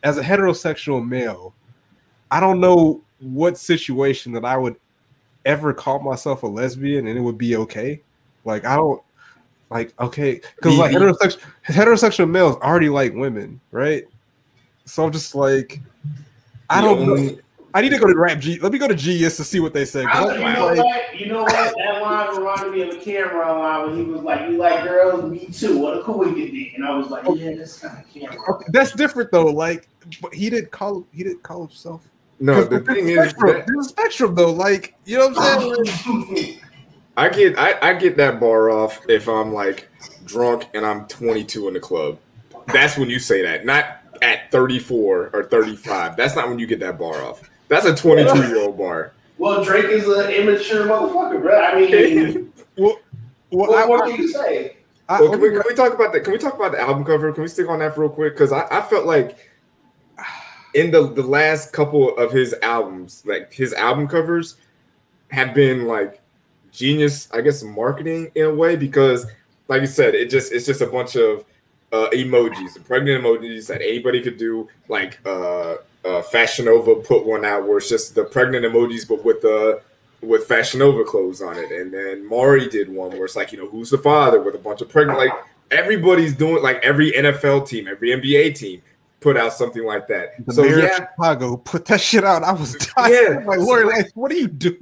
as 0.03 0.17
a 0.17 0.23
heterosexual 0.23 1.07
male, 1.07 1.53
I 2.31 2.39
don't 2.39 2.59
know 2.59 3.01
what 3.19 3.57
situation 3.57 4.33
that 4.33 4.45
I 4.45 4.57
would 4.57 4.75
ever 5.45 5.73
call 5.73 5.99
myself 5.99 6.43
a 6.43 6.47
lesbian 6.47 7.07
and 7.07 7.17
it 7.17 7.21
would 7.21 7.37
be 7.37 7.55
okay. 7.55 8.01
Like 8.49 8.65
I 8.65 8.75
don't 8.75 9.01
like 9.69 9.93
okay 9.99 10.41
because 10.55 10.77
like 10.77 10.91
heterosexual 10.91 11.39
heterosexual 11.67 12.29
males 12.29 12.55
already 12.57 12.89
like 12.89 13.13
women, 13.13 13.61
right? 13.71 14.05
So 14.85 15.05
I'm 15.05 15.11
just 15.11 15.35
like, 15.35 15.79
I 16.69 16.81
don't 16.81 17.05
know. 17.05 17.37
I 17.75 17.81
need 17.81 17.89
to 17.89 17.99
go 17.99 18.07
to 18.07 18.17
Rap 18.17 18.39
G. 18.39 18.57
Let 18.59 18.71
me 18.71 18.79
go 18.79 18.87
to 18.87 18.95
GS 18.95 19.37
to 19.37 19.43
see 19.43 19.59
what 19.59 19.73
they 19.73 19.85
say. 19.85 20.03
I, 20.03 20.33
you 20.33 20.39
know 20.39 20.65
like- 20.65 20.77
what? 20.79 21.19
You 21.19 21.27
know 21.27 21.43
what? 21.43 21.53
That 21.53 22.01
line 22.01 22.37
reminded 22.37 22.71
me 22.73 22.81
of 22.81 22.95
a 22.95 22.97
Cam'ron 22.97 23.59
line 23.59 23.85
when 23.85 23.97
he 23.97 24.11
was 24.11 24.21
like, 24.21 24.49
"You 24.49 24.57
like 24.57 24.83
girls? 24.83 25.29
Me 25.29 25.45
too. 25.45 25.77
What 25.77 25.97
a 25.97 26.03
cool 26.03 26.27
you 26.27 26.49
did." 26.49 26.73
And 26.73 26.85
I 26.85 26.97
was 26.97 27.09
like, 27.09 27.25
"Yeah, 27.35 27.55
that's 27.55 27.79
kind 27.79 27.99
of 27.99 28.11
Cam'ron." 28.11 28.49
Okay, 28.49 28.65
that's 28.69 28.93
different 28.93 29.31
though. 29.31 29.45
Like, 29.45 29.87
but 30.21 30.33
he 30.33 30.49
didn't 30.49 30.71
call 30.71 31.05
he 31.11 31.23
didn't 31.23 31.43
call 31.43 31.67
himself. 31.67 32.09
No, 32.39 32.63
the 32.63 32.79
thing 32.79 33.09
a 33.09 33.21
is, 33.21 33.29
spectrum. 33.29 33.53
that 33.53 33.67
there's 33.67 33.85
a 33.85 33.89
spectrum 33.89 34.33
though. 34.33 34.51
Like, 34.51 34.95
you 35.05 35.17
know 35.17 35.27
what 35.27 35.37
I'm 35.37 35.59
oh, 35.61 35.83
saying? 35.83 36.59
I 37.19 37.27
get 37.27 37.59
I, 37.59 37.77
I 37.81 37.93
get 37.95 38.15
that 38.15 38.39
bar 38.39 38.69
off 38.69 39.01
if 39.09 39.27
I'm 39.27 39.53
like 39.53 39.89
drunk 40.23 40.69
and 40.73 40.85
I'm 40.85 41.05
22 41.07 41.67
in 41.67 41.73
the 41.73 41.79
club. 41.81 42.17
That's 42.67 42.97
when 42.97 43.09
you 43.09 43.19
say 43.19 43.41
that, 43.41 43.65
not 43.65 43.97
at 44.21 44.49
34 44.51 45.31
or 45.33 45.43
35. 45.43 46.15
That's 46.15 46.37
not 46.37 46.47
when 46.47 46.59
you 46.59 46.65
get 46.65 46.79
that 46.79 46.97
bar 46.97 47.21
off. 47.21 47.49
That's 47.67 47.85
a 47.85 47.93
22 47.93 48.47
year 48.47 48.61
old 48.61 48.77
bar. 48.77 49.11
well, 49.37 49.61
Drake 49.65 49.85
is 49.85 50.07
an 50.07 50.31
immature 50.31 50.85
motherfucker, 50.85 51.41
bro. 51.41 51.61
I 51.61 51.75
mean, 51.75 52.53
well, 52.77 52.97
well, 53.51 53.75
I, 53.75 53.85
what 53.85 53.87
more 53.87 54.05
I, 54.05 54.11
can 54.11 54.21
you 54.21 54.27
say? 54.29 54.77
I, 55.09 55.19
Well, 55.19 55.31
can 55.31 55.41
we, 55.41 55.49
can 55.49 55.63
we 55.67 55.75
talk 55.75 55.93
about 55.93 56.13
that? 56.13 56.21
Can 56.21 56.31
we 56.31 56.39
talk 56.39 56.53
about 56.53 56.71
the 56.71 56.79
album 56.79 57.03
cover? 57.03 57.33
Can 57.33 57.41
we 57.41 57.49
stick 57.49 57.67
on 57.67 57.79
that 57.79 57.95
for 57.95 58.01
real 58.01 58.11
quick? 58.11 58.33
Because 58.33 58.53
I, 58.53 58.65
I 58.71 58.81
felt 58.81 59.05
like 59.05 59.37
in 60.73 60.89
the 60.91 61.11
the 61.11 61.23
last 61.23 61.73
couple 61.73 62.17
of 62.17 62.31
his 62.31 62.55
albums, 62.61 63.23
like 63.25 63.51
his 63.51 63.73
album 63.73 64.07
covers, 64.07 64.55
have 65.31 65.53
been 65.53 65.85
like 65.85 66.21
genius, 66.71 67.29
I 67.31 67.41
guess, 67.41 67.63
marketing 67.63 68.31
in 68.35 68.45
a 68.45 68.53
way. 68.53 68.75
Because, 68.75 69.25
like 69.67 69.81
you 69.81 69.87
said, 69.87 70.15
it 70.15 70.29
just 70.29 70.51
it's 70.51 70.65
just 70.65 70.81
a 70.81 70.87
bunch 70.87 71.15
of 71.15 71.45
uh, 71.91 72.07
emojis, 72.13 72.83
pregnant 72.85 73.23
emojis 73.23 73.67
that 73.67 73.81
anybody 73.81 74.21
could 74.21 74.37
do. 74.37 74.67
Like 74.87 75.19
uh, 75.25 75.75
uh, 76.05 76.21
Fashion 76.23 76.65
Nova 76.65 76.95
put 76.95 77.25
one 77.25 77.45
out 77.45 77.67
where 77.67 77.77
it's 77.77 77.89
just 77.89 78.15
the 78.15 78.23
pregnant 78.23 78.65
emojis, 78.65 79.07
but 79.07 79.23
with 79.23 79.41
the 79.41 79.81
with 80.21 80.45
Fashion 80.45 80.79
Nova 80.79 81.03
clothes 81.03 81.41
on 81.41 81.57
it, 81.57 81.71
and 81.71 81.93
then 81.93 82.27
Mari 82.27 82.67
did 82.67 82.89
one 82.89 83.11
where 83.11 83.25
it's 83.25 83.35
like, 83.35 83.51
you 83.51 83.57
know, 83.57 83.67
who's 83.67 83.89
the 83.89 83.97
father 83.97 84.41
with 84.41 84.55
a 84.55 84.59
bunch 84.59 84.81
of 84.81 84.89
pregnant. 84.89 85.17
Like 85.17 85.31
everybody's 85.71 86.35
doing, 86.35 86.61
like 86.61 86.83
every 86.83 87.11
NFL 87.11 87.67
team, 87.67 87.87
every 87.87 88.09
NBA 88.09 88.55
team, 88.55 88.81
put 89.19 89.37
out 89.37 89.53
something 89.53 89.83
like 89.83 90.07
that. 90.07 90.45
The 90.45 90.53
so 90.53 90.63
mayor 90.63 90.77
of 90.79 90.83
yeah, 90.83 90.95
Chicago 90.95 91.57
put 91.57 91.85
that 91.85 92.01
shit 92.01 92.23
out. 92.23 92.43
I 92.43 92.51
was 92.51 92.73
dying. 92.95 93.13
Yeah. 93.13 93.43
Like, 93.45 93.59
Lori, 93.59 93.85
like, 93.85 94.11
what 94.13 94.31
are 94.31 94.35
you 94.35 94.47
doing? 94.47 94.79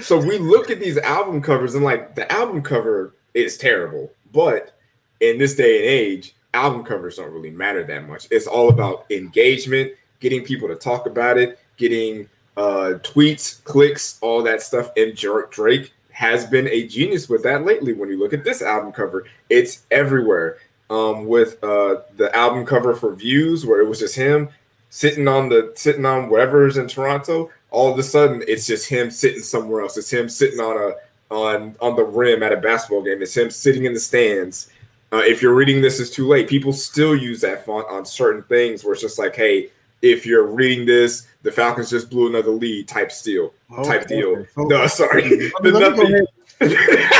so 0.00 0.18
we 0.18 0.38
look 0.38 0.70
at 0.70 0.80
these 0.80 0.98
album 0.98 1.42
covers 1.42 1.74
and 1.74 1.84
like 1.84 2.14
the 2.14 2.30
album 2.32 2.62
cover 2.62 3.14
is 3.34 3.56
terrible, 3.56 4.10
but 4.32 4.76
in 5.20 5.38
this 5.38 5.54
day 5.54 5.76
and 5.78 5.84
age, 5.86 6.34
album 6.54 6.82
covers 6.84 7.16
don't 7.16 7.32
really 7.32 7.50
matter 7.50 7.84
that 7.84 8.08
much. 8.08 8.26
It's 8.30 8.46
all 8.46 8.70
about 8.70 9.06
engagement, 9.10 9.92
getting 10.20 10.44
people 10.44 10.68
to 10.68 10.76
talk 10.76 11.06
about 11.06 11.38
it, 11.38 11.58
getting 11.76 12.28
uh 12.56 12.98
tweets, 13.02 13.62
clicks, 13.64 14.18
all 14.20 14.42
that 14.42 14.62
stuff. 14.62 14.90
And 14.96 15.16
Drake 15.16 15.92
has 16.12 16.44
been 16.46 16.68
a 16.68 16.86
genius 16.86 17.28
with 17.28 17.42
that 17.44 17.64
lately. 17.64 17.92
When 17.92 18.08
you 18.08 18.18
look 18.18 18.32
at 18.32 18.44
this 18.44 18.62
album 18.62 18.92
cover, 18.92 19.24
it's 19.48 19.84
everywhere. 19.90 20.58
Um, 20.90 21.26
with 21.26 21.62
uh 21.62 22.00
the 22.16 22.34
album 22.34 22.66
cover 22.66 22.94
for 22.94 23.14
Views, 23.14 23.64
where 23.64 23.80
it 23.80 23.88
was 23.88 24.00
just 24.00 24.16
him 24.16 24.48
sitting 24.90 25.28
on 25.28 25.48
the 25.48 25.72
sitting 25.76 26.04
on 26.04 26.28
whatever's 26.28 26.76
in 26.76 26.88
Toronto. 26.88 27.50
All 27.70 27.92
of 27.92 27.98
a 27.98 28.02
sudden, 28.02 28.42
it's 28.48 28.66
just 28.66 28.88
him 28.88 29.10
sitting 29.10 29.40
somewhere 29.42 29.82
else. 29.82 29.96
It's 29.96 30.12
him 30.12 30.28
sitting 30.28 30.58
on 30.58 30.76
a 30.76 30.94
on 31.32 31.76
on 31.80 31.94
the 31.94 32.02
rim 32.04 32.42
at 32.42 32.52
a 32.52 32.56
basketball 32.56 33.02
game. 33.02 33.22
It's 33.22 33.36
him 33.36 33.50
sitting 33.50 33.84
in 33.84 33.94
the 33.94 34.00
stands. 34.00 34.68
Uh, 35.12 35.18
if 35.24 35.40
you're 35.42 35.54
reading 35.54 35.80
this 35.80 36.00
is 36.00 36.10
too 36.10 36.26
late, 36.26 36.48
people 36.48 36.72
still 36.72 37.14
use 37.16 37.40
that 37.42 37.64
font 37.64 37.86
on 37.88 38.04
certain 38.04 38.42
things 38.44 38.82
where 38.84 38.92
it's 38.92 39.02
just 39.02 39.18
like, 39.18 39.34
hey, 39.36 39.70
if 40.02 40.24
you're 40.26 40.46
reading 40.46 40.86
this, 40.86 41.26
the 41.42 41.50
Falcons 41.52 41.90
just 41.90 42.10
blew 42.10 42.28
another 42.28 42.50
lead 42.50 42.88
type 42.88 43.10
steal 43.12 43.52
type 43.84 44.02
Okay, 44.06 44.16
deal. 44.20 44.44
So- 44.56 44.62
No, 44.64 44.86
sorry. 44.88 45.22
Let 45.54 45.62
me, 45.62 45.70
let 45.70 45.92
me 45.92 45.96
go 45.96 46.02
ahead. 46.04 46.26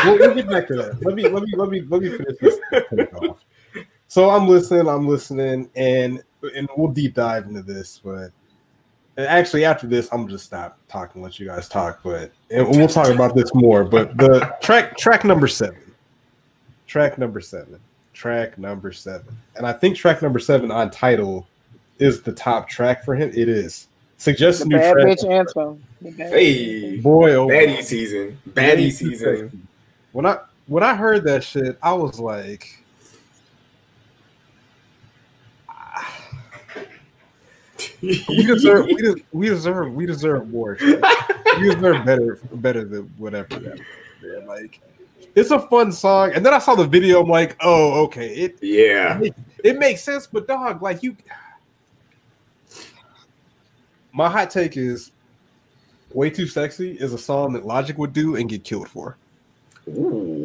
We'll, 0.04 0.18
we'll 0.18 0.34
get 0.34 0.48
back 0.50 0.66
to 0.68 0.74
that. 0.76 1.02
Let 1.02 1.14
me 1.14 1.22
let 1.28 1.42
me 1.42 1.52
let 1.56 1.68
me 1.70 1.80
let 1.82 2.02
me 2.02 2.10
finish 2.10 2.36
this 2.40 2.58
off. 3.14 3.39
So 4.10 4.28
I'm 4.28 4.48
listening, 4.48 4.88
I'm 4.88 5.06
listening, 5.06 5.70
and 5.76 6.20
and 6.56 6.68
we'll 6.76 6.90
deep 6.90 7.14
dive 7.14 7.46
into 7.46 7.62
this, 7.62 8.00
but 8.02 8.32
actually 9.16 9.64
after 9.64 9.86
this, 9.86 10.08
I'm 10.10 10.22
gonna 10.22 10.32
just 10.32 10.46
stop 10.46 10.76
talking, 10.88 11.22
let 11.22 11.38
you 11.38 11.46
guys 11.46 11.68
talk, 11.68 12.00
but 12.02 12.32
and 12.50 12.68
we'll 12.68 12.88
talk 12.88 13.06
about 13.08 13.36
this 13.36 13.54
more. 13.54 13.84
But 13.84 14.16
the 14.16 14.52
track 14.60 14.96
track 14.98 15.24
number 15.24 15.46
seven, 15.46 15.94
track 16.88 17.18
number 17.18 17.40
seven, 17.40 17.78
track 18.12 18.58
number 18.58 18.90
seven, 18.90 19.28
and 19.54 19.64
I 19.64 19.72
think 19.72 19.96
track 19.96 20.22
number 20.22 20.40
seven 20.40 20.72
on 20.72 20.90
Tidal 20.90 21.46
is 22.00 22.20
the 22.20 22.32
top 22.32 22.68
track 22.68 23.04
for 23.04 23.14
him. 23.14 23.30
It 23.32 23.48
is. 23.48 23.86
The 24.16 24.22
Suggest 24.24 24.62
a 24.62 24.64
new 24.64 24.76
bad 24.76 24.92
track. 24.94 25.06
bitch 25.06 25.30
anthem. 25.30 25.84
The 26.02 26.10
hey, 26.10 26.96
Boy, 26.96 27.34
oh 27.34 27.46
baddie 27.46 27.76
boy. 27.76 27.82
season, 27.82 28.38
Way 28.44 28.52
baddie 28.54 28.98
too 28.98 29.10
season. 29.14 29.68
When 30.10 30.26
I 30.26 30.38
when 30.66 30.82
I 30.82 30.96
heard 30.96 31.22
that 31.26 31.44
shit, 31.44 31.78
I 31.80 31.92
was 31.92 32.18
like, 32.18 32.79
we 38.02 38.42
deserve 38.44 38.86
we, 38.86 38.94
de- 38.96 39.24
we 39.32 39.48
deserve 39.48 39.94
we 39.94 40.06
deserve 40.06 40.48
more. 40.50 40.76
we 40.80 41.74
deserve 41.74 42.04
better 42.04 42.38
better 42.54 42.84
than 42.84 43.02
whatever 43.18 43.58
that 43.58 43.78
was. 44.22 44.44
Like 44.46 44.80
it's 45.34 45.50
a 45.50 45.60
fun 45.68 45.92
song. 45.92 46.32
And 46.34 46.44
then 46.44 46.52
I 46.52 46.58
saw 46.58 46.74
the 46.74 46.86
video, 46.86 47.22
I'm 47.22 47.28
like, 47.28 47.56
oh, 47.60 48.04
okay. 48.04 48.28
It 48.34 48.58
yeah, 48.60 49.20
it 49.62 49.78
makes 49.78 50.02
sense, 50.02 50.26
but 50.26 50.46
dog, 50.46 50.82
like 50.82 51.02
you 51.02 51.16
my 54.12 54.28
hot 54.28 54.50
take 54.50 54.76
is 54.76 55.12
way 56.12 56.30
too 56.30 56.46
sexy 56.46 56.92
is 56.92 57.12
a 57.12 57.18
song 57.18 57.52
that 57.52 57.64
Logic 57.64 57.96
would 57.96 58.12
do 58.12 58.36
and 58.36 58.48
get 58.48 58.64
killed 58.64 58.88
for. 58.88 59.16
Ooh. 59.88 60.39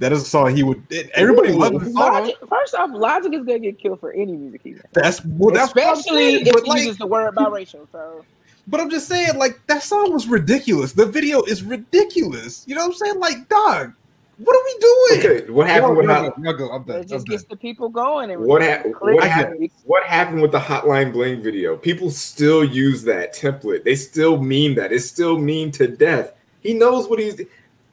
That 0.00 0.12
is 0.12 0.22
a 0.22 0.24
song 0.24 0.56
he 0.56 0.62
would. 0.62 0.82
Everybody 1.12 1.52
Ooh. 1.52 1.58
loves 1.58 1.78
the 1.78 1.84
song. 1.84 1.94
Logic, 1.94 2.34
first 2.48 2.74
off, 2.74 2.90
Logic 2.90 3.34
is 3.34 3.44
gonna 3.44 3.58
get 3.58 3.78
killed 3.78 4.00
for 4.00 4.12
any 4.12 4.32
music 4.32 4.62
he's 4.64 4.76
in. 4.76 4.82
That's 4.92 5.22
well, 5.26 5.54
that's 5.54 5.74
what 5.74 5.98
Especially 5.98 6.40
saying, 6.40 6.46
if 6.46 6.64
he 6.64 6.70
like, 6.70 6.82
uses 6.82 6.96
the 6.96 7.06
word 7.06 7.34
biracial. 7.34 7.86
So 7.92 8.24
but 8.66 8.80
I'm 8.80 8.88
just 8.88 9.08
saying, 9.08 9.36
like 9.36 9.60
that 9.66 9.82
song 9.82 10.10
was 10.10 10.26
ridiculous. 10.26 10.94
The 10.94 11.04
video 11.04 11.42
is 11.42 11.62
ridiculous. 11.62 12.64
You 12.66 12.76
know 12.76 12.86
what 12.86 12.94
I'm 12.94 12.94
saying? 12.94 13.20
Like, 13.20 13.46
dog, 13.50 13.92
what 14.38 14.56
are 14.56 14.64
we 14.64 14.78
doing? 14.80 15.40
Okay, 15.42 15.50
what 15.50 15.66
happened 15.66 15.98
with 15.98 16.06
Y'all 16.06 16.14
hot, 16.14 16.42
go, 16.42 16.50
y'all. 16.50 16.72
I'm 16.72 16.84
done. 16.84 16.96
it 16.96 17.00
I'm 17.00 17.06
just 17.06 17.26
done. 17.26 17.36
gets 17.36 17.44
the 17.44 17.56
people 17.56 17.90
going. 17.90 18.30
And 18.30 18.42
what, 18.42 18.62
hap- 18.62 18.84
click, 18.84 19.16
what 19.16 19.22
I 19.22 19.26
happened? 19.26 19.70
What 19.84 20.02
happened 20.04 20.40
with 20.40 20.52
the 20.52 20.60
Hotline 20.60 21.12
Bling 21.12 21.42
video? 21.42 21.76
People 21.76 22.10
still 22.10 22.64
use 22.64 23.02
that 23.02 23.34
template. 23.34 23.84
They 23.84 23.96
still 23.96 24.42
mean 24.42 24.76
that. 24.76 24.92
It's 24.92 25.04
still 25.04 25.38
mean 25.38 25.70
to 25.72 25.88
death. 25.88 26.32
He 26.62 26.72
knows 26.72 27.06
what 27.06 27.18
he's. 27.18 27.42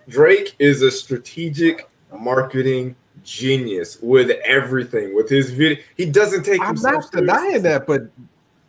Drake 0.07 0.55
is 0.57 0.83
a 0.83 0.89
strategic 0.89 1.89
marketing 2.17 2.95
genius 3.23 3.97
with 4.01 4.29
everything. 4.45 5.15
With 5.15 5.29
his 5.29 5.51
video, 5.51 5.81
he 5.97 6.05
doesn't 6.05 6.43
take 6.43 6.61
I'm 6.61 6.75
not 6.81 7.11
denying 7.11 7.61
that, 7.63 7.85
but 7.87 8.09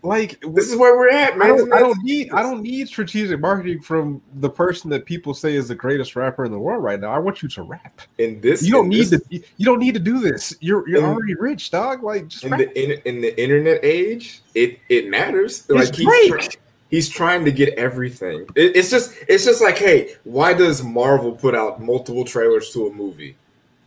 like 0.02 0.40
This 0.54 0.70
is 0.70 0.76
where 0.76 0.96
we're 0.96 1.10
at, 1.10 1.32
I 1.34 1.36
man. 1.36 1.48
don't, 1.56 1.72
I 1.72 1.80
don't 1.80 2.00
need 2.04 2.30
I 2.32 2.40
don't 2.42 2.62
need 2.62 2.86
strategic 2.88 3.40
marketing 3.40 3.80
from 3.82 4.22
the 4.36 4.48
person 4.48 4.88
that 4.90 5.04
people 5.04 5.34
say 5.34 5.54
is 5.56 5.66
the 5.68 5.74
greatest 5.74 6.14
rapper 6.14 6.44
in 6.44 6.52
the 6.52 6.58
world 6.58 6.84
right 6.84 7.00
now. 7.00 7.10
I 7.12 7.18
want 7.18 7.42
you 7.42 7.48
to 7.48 7.62
rap. 7.62 8.00
in 8.18 8.40
this. 8.40 8.62
You 8.62 8.70
don't 8.72 8.88
need 8.88 9.06
this- 9.08 9.26
to. 9.28 9.40
You 9.56 9.64
don't 9.64 9.80
need 9.80 9.94
to 9.94 10.00
do 10.00 10.20
this. 10.20 10.54
You're 10.60 10.88
you're 10.88 10.98
In- 11.00 11.04
already 11.04 11.34
rich, 11.34 11.70
dog. 11.72 12.04
Like 12.04 12.28
just 12.28 12.44
in 12.44 12.52
rap. 12.52 12.60
the 12.60 12.80
in, 12.82 13.00
in 13.06 13.20
the 13.20 13.40
internet 13.42 13.84
age, 13.84 14.42
it 14.54 14.78
it 14.88 15.08
matters. 15.08 15.66
It's 15.68 15.70
like 15.70 15.94
he's, 15.94 16.28
Drake. 16.30 16.60
He's 16.90 17.08
trying 17.08 17.44
to 17.44 17.52
get 17.52 17.74
everything. 17.74 18.46
It- 18.54 18.76
it's 18.76 18.90
just 18.90 19.14
it's 19.28 19.44
just 19.44 19.60
like, 19.60 19.78
hey, 19.78 20.14
why 20.24 20.54
does 20.54 20.82
Marvel 20.82 21.32
put 21.32 21.54
out 21.54 21.80
multiple 21.82 22.24
trailers 22.24 22.70
to 22.70 22.86
a 22.86 22.92
movie? 22.92 23.36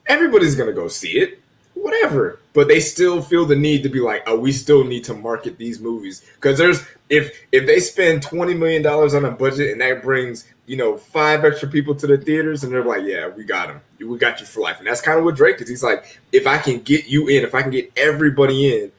Everybody's 0.07 0.55
gonna 0.55 0.73
go 0.73 0.87
see 0.87 1.19
it, 1.19 1.39
whatever. 1.73 2.39
But 2.53 2.67
they 2.67 2.81
still 2.81 3.21
feel 3.21 3.45
the 3.45 3.55
need 3.55 3.81
to 3.83 3.89
be 3.89 4.01
like, 4.01 4.23
oh, 4.27 4.37
we 4.37 4.51
still 4.51 4.83
need 4.83 5.05
to 5.05 5.13
market 5.13 5.57
these 5.57 5.79
movies 5.79 6.21
because 6.35 6.57
there's 6.57 6.83
if 7.09 7.31
if 7.51 7.65
they 7.65 7.79
spend 7.79 8.21
twenty 8.23 8.53
million 8.53 8.81
dollars 8.81 9.13
on 9.13 9.23
a 9.25 9.31
budget 9.31 9.71
and 9.71 9.79
that 9.81 10.03
brings 10.03 10.45
you 10.65 10.75
know 10.75 10.97
five 10.97 11.45
extra 11.45 11.67
people 11.69 11.95
to 11.95 12.07
the 12.07 12.17
theaters 12.17 12.63
and 12.63 12.73
they're 12.73 12.83
like, 12.83 13.03
yeah, 13.05 13.27
we 13.29 13.43
got 13.45 13.67
them, 13.69 13.79
we 14.05 14.17
got 14.17 14.39
you 14.41 14.45
for 14.45 14.59
life, 14.61 14.79
and 14.79 14.87
that's 14.87 15.01
kind 15.01 15.17
of 15.17 15.23
what 15.23 15.35
Drake 15.35 15.61
is. 15.61 15.69
He's 15.69 15.83
like, 15.83 16.19
if 16.33 16.45
I 16.45 16.57
can 16.57 16.81
get 16.81 17.07
you 17.07 17.27
in, 17.29 17.43
if 17.43 17.55
I 17.55 17.61
can 17.61 17.71
get 17.71 17.89
everybody 17.95 18.81
in, 18.83 18.91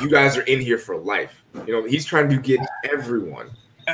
you 0.00 0.08
guys 0.10 0.36
are 0.36 0.42
in 0.42 0.60
here 0.60 0.78
for 0.78 0.96
life. 0.96 1.37
You 1.66 1.72
know, 1.72 1.84
he's 1.88 2.04
trying 2.04 2.28
to 2.30 2.36
get 2.36 2.60
everyone. 2.92 3.50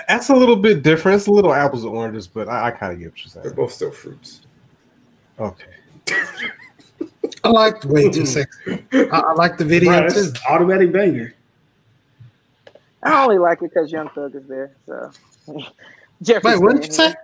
That's 0.08 0.28
a 0.28 0.34
little 0.34 0.56
bit 0.56 0.82
different. 0.82 1.16
It's 1.18 1.26
a 1.28 1.30
little 1.30 1.52
apples 1.54 1.84
and 1.84 1.92
oranges, 1.94 2.26
but 2.26 2.48
I, 2.48 2.66
I 2.66 2.70
kind 2.72 2.92
of 2.92 2.98
get 2.98 3.10
what 3.12 3.18
you're 3.24 3.30
saying. 3.30 3.44
They're 3.44 3.54
both 3.54 3.72
still 3.72 3.92
fruits. 3.92 4.40
Okay. 5.38 5.66
I 7.44 7.48
liked 7.48 7.84
way 7.84 8.08
too 8.10 8.26
sexy. 8.26 8.84
I, 8.92 9.04
I 9.10 9.32
like 9.34 9.56
the 9.58 9.64
video 9.64 9.90
Right, 9.92 10.10
too. 10.10 10.32
automatic 10.48 10.92
banger. 10.92 11.34
I 13.02 13.22
only 13.22 13.38
like 13.38 13.58
it 13.62 13.72
because 13.72 13.92
Young 13.92 14.08
Thug 14.10 14.34
is 14.34 14.46
there. 14.46 14.72
So 14.86 15.10
Jeffrey. 16.22 16.52
Wait, 16.52 16.60
what 16.60 16.74
did 16.76 16.86
you 16.86 16.92
say? 16.92 17.14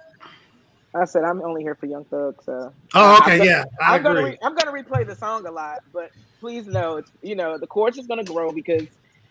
I 0.95 1.05
said 1.07 1.25
I'm 1.25 1.41
only 1.43 1.63
here 1.63 1.75
for 1.75 1.87
Young 1.87 2.05
Thug. 2.05 2.43
So 2.45 2.73
Oh, 2.95 3.15
I'm 3.15 3.23
okay, 3.23 3.39
gonna- 3.39 3.51
yeah, 3.51 3.65
I 3.81 3.97
I'm 3.97 4.03
gonna 4.03 4.21
agree. 4.21 4.31
re- 4.33 4.39
I'm 4.43 4.55
gonna 4.55 4.73
replay 4.73 5.07
the 5.07 5.15
song 5.17 5.47
a 5.47 5.51
lot, 5.51 5.79
but 5.93 6.11
please 6.41 6.67
know 6.67 6.99
it's 6.99 7.11
you 7.23 7.35
know 7.35 7.57
the 7.59 7.67
chorus 7.67 7.97
is 7.97 8.07
gonna 8.07 8.25
grow 8.25 8.53
because 8.53 8.87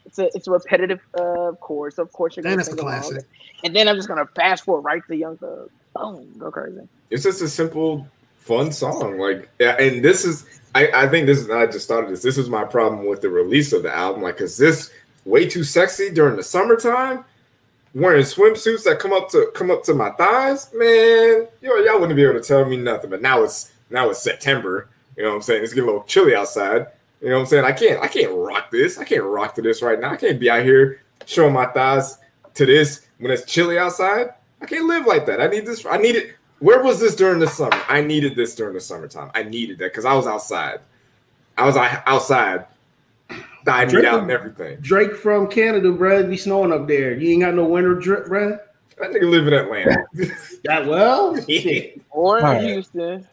it's 0.09 0.17
a 0.19 0.35
it's 0.35 0.47
a 0.47 0.51
repetitive 0.51 0.99
uh 1.13 1.51
chorus. 1.61 1.99
Of 1.99 2.11
course 2.11 2.35
you're 2.35 2.43
gonna 2.43 2.53
And 2.53 2.61
it's 2.61 2.69
a 2.69 2.71
sing 2.71 2.79
along. 2.79 3.01
classic. 3.01 3.25
And 3.63 3.75
then 3.75 3.87
I'm 3.87 3.95
just 3.95 4.07
gonna 4.07 4.25
fast 4.25 4.63
forward 4.65 4.81
right 4.81 5.01
to 5.07 5.15
Young 5.15 5.37
Thug. 5.37 5.69
Boom, 5.95 6.33
go 6.37 6.49
crazy. 6.51 6.81
It's 7.11 7.23
just 7.23 7.41
a 7.41 7.47
simple, 7.47 8.07
fun 8.39 8.71
song. 8.71 9.17
Like, 9.19 9.49
yeah, 9.59 9.75
and 9.79 10.03
this 10.03 10.25
is, 10.25 10.45
I, 10.75 10.89
I 10.93 11.07
think 11.07 11.25
this 11.25 11.39
is, 11.39 11.49
I 11.49 11.65
just 11.65 11.85
started 11.85 12.09
this. 12.11 12.21
This 12.21 12.37
is 12.37 12.49
my 12.49 12.63
problem 12.63 13.07
with 13.07 13.21
the 13.21 13.29
release 13.29 13.73
of 13.73 13.83
the 13.83 13.93
album. 13.95 14.21
Like, 14.23 14.37
cause 14.37 14.57
this 14.57 14.91
way 15.25 15.47
too 15.47 15.63
sexy 15.63 16.09
during 16.09 16.35
the 16.37 16.43
summertime, 16.43 17.25
wearing 17.93 18.23
swimsuits 18.23 18.83
that 18.85 18.99
come 18.99 19.13
up 19.13 19.29
to 19.29 19.51
come 19.53 19.69
up 19.69 19.83
to 19.83 19.93
my 19.93 20.09
thighs, 20.11 20.69
man. 20.73 21.47
Yo, 21.61 21.75
y'all 21.77 21.99
wouldn't 21.99 22.15
be 22.15 22.23
able 22.23 22.39
to 22.39 22.47
tell 22.47 22.65
me 22.65 22.77
nothing. 22.77 23.09
But 23.09 23.21
now 23.21 23.43
it's 23.43 23.71
now 23.89 24.09
it's 24.09 24.21
September. 24.21 24.87
You 25.17 25.23
know 25.23 25.29
what 25.29 25.35
I'm 25.35 25.41
saying? 25.41 25.63
It's 25.63 25.73
getting 25.73 25.89
a 25.89 25.91
little 25.91 26.07
chilly 26.07 26.35
outside. 26.35 26.87
You 27.21 27.29
know 27.29 27.35
what 27.35 27.41
I'm 27.41 27.45
saying? 27.47 27.65
I 27.65 27.71
can't 27.73 28.01
I 28.01 28.07
can't 28.07 28.31
rock 28.33 28.71
this. 28.71 28.97
I 28.97 29.03
can't 29.03 29.23
rock 29.23 29.55
to 29.55 29.61
this 29.61 29.81
right 29.81 29.99
now. 29.99 30.11
I 30.11 30.15
can't 30.15 30.39
be 30.39 30.49
out 30.49 30.63
here 30.63 31.01
showing 31.25 31.53
my 31.53 31.65
thighs 31.65 32.17
to 32.55 32.65
this 32.65 33.07
when 33.19 33.31
it's 33.31 33.43
chilly 33.45 33.77
outside. 33.77 34.29
I 34.61 34.65
can't 34.65 34.85
live 34.85 35.05
like 35.05 35.25
that. 35.25 35.41
I 35.41 35.47
need 35.47 35.65
this. 35.65 35.85
I 35.85 35.97
need 35.97 36.15
it. 36.15 36.35
Where 36.59 36.83
was 36.83 36.99
this 36.99 37.15
during 37.15 37.39
the 37.39 37.47
summer? 37.47 37.81
I 37.87 38.01
needed 38.01 38.35
this 38.35 38.55
during 38.55 38.73
the 38.73 38.81
summertime. 38.81 39.31
I 39.33 39.43
needed 39.43 39.77
that 39.79 39.91
because 39.91 40.05
I 40.05 40.13
was 40.13 40.27
outside. 40.27 40.79
I 41.57 41.65
was 41.65 41.77
out- 41.77 42.03
outside, 42.05 42.65
diving 43.65 43.95
Drake- 43.95 44.05
out 44.05 44.21
and 44.23 44.31
everything. 44.31 44.77
Drake 44.81 45.15
from 45.15 45.47
Canada, 45.47 45.91
bro. 45.91 46.19
It 46.19 46.29
be 46.29 46.37
snowing 46.37 46.71
up 46.73 46.87
there. 46.87 47.13
You 47.13 47.31
ain't 47.31 47.41
got 47.41 47.53
no 47.53 47.65
winter 47.65 47.95
drip, 47.95 48.27
bro. 48.27 48.57
That 48.97 49.11
nigga 49.11 49.29
live 49.29 49.47
in 49.47 49.53
Atlanta. 49.53 50.05
That 50.65 50.85
well, 50.85 51.35
shit. 51.47 52.01
Or 52.09 52.39
in 52.39 52.45
All 52.45 52.51
right. 52.53 52.63
Houston. 52.63 53.25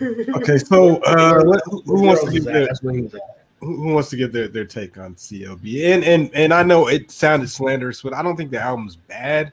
Okay. 0.00 0.58
So, 0.66 0.96
uh, 1.06 1.42
let- 1.44 1.62
who, 1.66 1.82
who 1.82 2.02
wants 2.02 2.20
to 2.22 2.26
Girls 2.26 2.34
give 2.34 2.44
their, 2.44 2.66
That's 2.66 2.82
where 2.82 2.94
he 2.94 3.02
was 3.02 3.14
at. 3.14 3.20
who 3.60 3.76
who 3.76 3.92
wants 3.94 4.10
to 4.10 4.16
give 4.16 4.32
their, 4.32 4.48
their 4.48 4.64
take 4.64 4.98
on 4.98 5.14
CLB? 5.14 5.84
And 5.92 6.04
and 6.04 6.30
and 6.34 6.52
I 6.54 6.62
know 6.62 6.88
it 6.88 7.10
sounded 7.10 7.48
slanderous, 7.50 8.02
but 8.02 8.12
I 8.14 8.22
don't 8.22 8.36
think 8.36 8.50
the 8.50 8.60
album's 8.60 8.96
bad. 8.96 9.52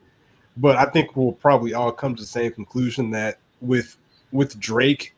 But 0.58 0.76
I 0.78 0.86
think 0.86 1.16
we'll 1.16 1.32
probably 1.32 1.74
all 1.74 1.91
come 1.91 2.16
to 2.16 2.22
the 2.22 2.28
same 2.28 2.52
conclusion 2.52 3.10
that 3.12 3.39
with 3.62 3.98
with 4.32 4.60
Drake, 4.60 5.16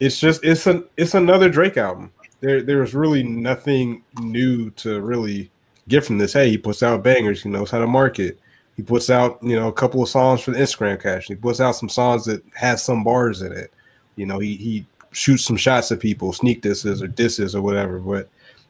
it's 0.00 0.18
just 0.18 0.44
it's 0.44 0.66
an 0.66 0.84
it's 0.96 1.14
another 1.14 1.48
Drake 1.48 1.76
album. 1.76 2.12
there 2.40 2.62
there 2.62 2.78
was 2.78 2.94
really 2.94 3.22
nothing 3.22 4.02
new 4.20 4.70
to 4.72 5.00
really 5.00 5.50
get 5.88 6.04
from 6.04 6.18
this. 6.18 6.32
Hey, 6.32 6.50
he 6.50 6.58
puts 6.58 6.82
out 6.82 7.02
bangers. 7.02 7.42
He 7.42 7.48
knows 7.48 7.70
how 7.70 7.78
to 7.78 7.86
market. 7.86 8.38
He 8.76 8.82
puts 8.82 9.08
out 9.10 9.38
you 9.42 9.56
know 9.56 9.68
a 9.68 9.72
couple 9.72 10.02
of 10.02 10.08
songs 10.08 10.40
for 10.42 10.50
the 10.52 10.58
Instagram 10.58 11.00
cash. 11.02 11.26
He 11.26 11.34
puts 11.34 11.60
out 11.60 11.72
some 11.76 11.88
songs 11.88 12.24
that 12.26 12.42
has 12.54 12.82
some 12.84 13.02
bars 13.04 13.42
in 13.42 13.52
it. 13.52 13.72
You 14.16 14.26
know, 14.26 14.38
he 14.38 14.56
he 14.56 14.86
shoots 15.12 15.44
some 15.44 15.56
shots 15.56 15.90
at 15.92 16.00
people, 16.00 16.32
sneak 16.32 16.60
disses 16.60 17.02
or 17.02 17.06
disses 17.06 17.54
or 17.54 17.62
whatever. 17.62 17.98
But 17.98 18.28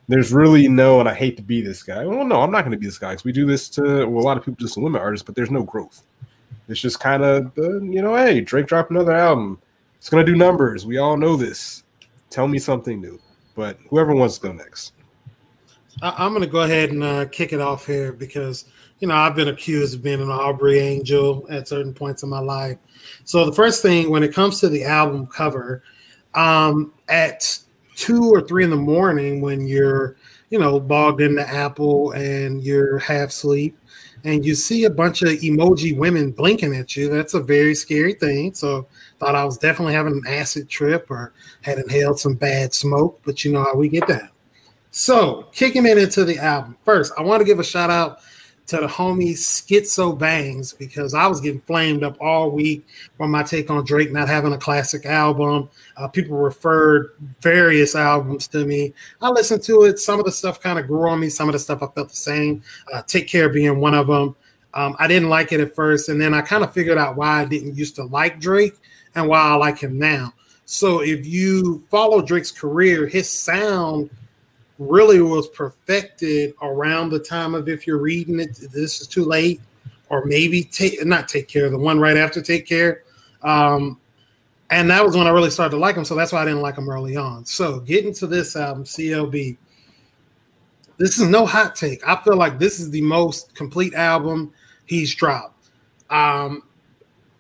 there's 0.08 0.32
really 0.32 0.68
no, 0.68 1.00
and 1.00 1.08
I 1.08 1.14
hate 1.14 1.36
to 1.36 1.42
be 1.42 1.60
this 1.60 1.82
guy. 1.82 2.04
Well, 2.06 2.24
no, 2.24 2.42
I'm 2.42 2.50
not 2.50 2.62
going 2.62 2.72
to 2.72 2.78
be 2.78 2.86
this 2.86 2.98
guy 2.98 3.10
because 3.10 3.24
we 3.24 3.32
do 3.32 3.46
this 3.46 3.68
to 3.70 4.06
well, 4.06 4.22
a 4.22 4.26
lot 4.26 4.36
of 4.36 4.44
people, 4.44 4.64
just 4.64 4.76
women 4.76 5.00
artists, 5.00 5.24
but 5.24 5.34
there's 5.34 5.50
no 5.50 5.62
growth. 5.62 6.02
It's 6.68 6.80
just 6.80 7.00
kind 7.00 7.22
of, 7.22 7.52
uh, 7.58 7.80
you 7.80 8.02
know, 8.02 8.16
hey, 8.16 8.40
Drake 8.40 8.66
dropped 8.66 8.90
another 8.90 9.12
album. 9.12 9.60
It's 9.98 10.08
going 10.08 10.24
to 10.24 10.32
do 10.32 10.36
numbers. 10.36 10.84
We 10.84 10.98
all 10.98 11.16
know 11.16 11.36
this. 11.36 11.84
Tell 12.30 12.48
me 12.48 12.58
something 12.58 13.00
new. 13.00 13.20
But 13.54 13.78
whoever 13.88 14.14
wants 14.14 14.36
to 14.38 14.48
go 14.48 14.52
next. 14.52 14.92
I, 16.02 16.26
am 16.26 16.32
going 16.32 16.42
to 16.42 16.48
go 16.48 16.60
ahead 16.60 16.90
and 16.90 17.02
uh, 17.02 17.26
kick 17.26 17.52
it 17.52 17.60
off 17.60 17.86
here 17.86 18.12
because, 18.12 18.66
you 19.00 19.08
know, 19.08 19.14
I've 19.14 19.34
been 19.34 19.48
accused 19.48 19.94
of 19.94 20.02
being 20.02 20.22
an 20.22 20.30
Aubrey 20.30 20.78
angel 20.78 21.46
at 21.50 21.68
certain 21.68 21.92
points 21.92 22.22
in 22.22 22.28
my 22.28 22.40
life. 22.40 22.78
So 23.24 23.44
the 23.44 23.52
first 23.52 23.82
thing, 23.82 24.10
when 24.10 24.22
it 24.22 24.34
comes 24.34 24.60
to 24.60 24.68
the 24.68 24.84
album 24.84 25.26
cover, 25.26 25.82
um, 26.34 26.92
at 27.08 27.58
two 27.94 28.32
or 28.32 28.40
three 28.40 28.64
in 28.64 28.70
the 28.70 28.76
morning 28.76 29.40
when 29.40 29.66
you're, 29.66 30.16
you 30.50 30.58
know, 30.58 30.78
bogged 30.78 31.20
into 31.20 31.46
Apple 31.48 32.12
and 32.12 32.62
you're 32.62 32.98
half 32.98 33.30
asleep 33.30 33.76
and 34.24 34.44
you 34.44 34.54
see 34.54 34.84
a 34.84 34.90
bunch 34.90 35.22
of 35.22 35.28
emoji 35.28 35.96
women 35.96 36.30
blinking 36.30 36.74
at 36.74 36.96
you, 36.96 37.08
that's 37.08 37.34
a 37.34 37.40
very 37.40 37.74
scary 37.74 38.14
thing. 38.14 38.54
So 38.54 38.86
thought 39.18 39.34
I 39.34 39.44
was 39.44 39.58
definitely 39.58 39.94
having 39.94 40.12
an 40.12 40.24
acid 40.26 40.68
trip 40.68 41.10
or 41.10 41.32
had 41.62 41.78
inhaled 41.78 42.18
some 42.18 42.34
bad 42.34 42.74
smoke, 42.74 43.20
but 43.24 43.44
you 43.44 43.52
know 43.52 43.64
how 43.64 43.74
we 43.74 43.88
get 43.88 44.06
down. 44.08 44.28
So 44.90 45.48
kicking 45.52 45.86
it 45.86 45.98
into 45.98 46.24
the 46.24 46.38
album. 46.38 46.76
First, 46.84 47.12
I 47.18 47.22
want 47.22 47.40
to 47.40 47.44
give 47.44 47.60
a 47.60 47.64
shout 47.64 47.90
out 47.90 48.20
to 48.66 48.78
the 48.78 48.86
homie 48.86 49.32
Schizo 49.32 50.18
Bangs 50.18 50.72
because 50.72 51.14
I 51.14 51.26
was 51.26 51.40
getting 51.40 51.60
flamed 51.60 52.02
up 52.02 52.16
all 52.20 52.50
week 52.50 52.86
for 53.16 53.28
my 53.28 53.42
take 53.42 53.70
on 53.70 53.84
Drake 53.84 54.12
not 54.12 54.28
having 54.28 54.52
a 54.52 54.58
classic 54.58 55.06
album. 55.06 55.70
Uh, 55.96 56.08
people 56.08 56.36
referred 56.36 57.12
various 57.40 57.94
albums 57.94 58.48
to 58.48 58.64
me. 58.64 58.92
I 59.22 59.30
listened 59.30 59.62
to 59.64 59.84
it. 59.84 59.98
Some 59.98 60.18
of 60.18 60.26
the 60.26 60.32
stuff 60.32 60.60
kind 60.60 60.78
of 60.78 60.86
grew 60.86 61.08
on 61.08 61.20
me. 61.20 61.28
Some 61.28 61.48
of 61.48 61.52
the 61.52 61.58
stuff 61.58 61.82
I 61.82 61.86
felt 61.86 62.08
the 62.08 62.16
same. 62.16 62.62
Uh, 62.92 63.02
take 63.02 63.28
Care 63.28 63.48
being 63.48 63.80
one 63.80 63.94
of 63.94 64.08
them. 64.08 64.34
Um, 64.74 64.96
I 64.98 65.06
didn't 65.06 65.28
like 65.30 65.52
it 65.52 65.60
at 65.60 65.74
first, 65.74 66.08
and 66.08 66.20
then 66.20 66.34
I 66.34 66.42
kind 66.42 66.62
of 66.62 66.72
figured 66.72 66.98
out 66.98 67.16
why 67.16 67.40
I 67.40 67.44
didn't 67.44 67.76
used 67.76 67.96
to 67.96 68.04
like 68.04 68.40
Drake 68.40 68.74
and 69.14 69.28
why 69.28 69.40
I 69.40 69.54
like 69.54 69.78
him 69.78 69.98
now. 69.98 70.34
So 70.64 71.00
if 71.00 71.24
you 71.24 71.84
follow 71.90 72.20
Drake's 72.20 72.50
career, 72.50 73.06
his 73.06 73.30
sound– 73.30 74.10
really 74.78 75.20
was 75.20 75.48
perfected 75.48 76.54
around 76.62 77.10
the 77.10 77.18
time 77.18 77.54
of 77.54 77.68
if 77.68 77.86
you're 77.86 77.98
reading 77.98 78.40
it, 78.40 78.56
this 78.72 79.00
is 79.00 79.06
too 79.06 79.24
late, 79.24 79.60
or 80.08 80.24
maybe 80.24 80.62
take 80.62 81.04
not 81.04 81.28
take 81.28 81.48
care, 81.48 81.68
the 81.70 81.78
one 81.78 81.98
right 81.98 82.16
after 82.16 82.42
take 82.42 82.66
care. 82.66 83.02
Um, 83.42 83.98
and 84.70 84.90
that 84.90 85.04
was 85.04 85.16
when 85.16 85.26
I 85.26 85.30
really 85.30 85.50
started 85.50 85.70
to 85.70 85.80
like 85.80 85.96
him. 85.96 86.04
So 86.04 86.14
that's 86.14 86.32
why 86.32 86.42
I 86.42 86.44
didn't 86.44 86.60
like 86.60 86.76
him 86.76 86.88
early 86.88 87.16
on. 87.16 87.44
So 87.44 87.80
getting 87.80 88.12
to 88.14 88.26
this 88.26 88.56
album, 88.56 88.84
CLB, 88.84 89.56
this 90.98 91.18
is 91.18 91.28
no 91.28 91.46
hot 91.46 91.76
take. 91.76 92.06
I 92.06 92.16
feel 92.22 92.36
like 92.36 92.58
this 92.58 92.80
is 92.80 92.90
the 92.90 93.02
most 93.02 93.54
complete 93.54 93.94
album 93.94 94.52
he's 94.86 95.14
dropped. 95.14 95.68
Um, 96.10 96.62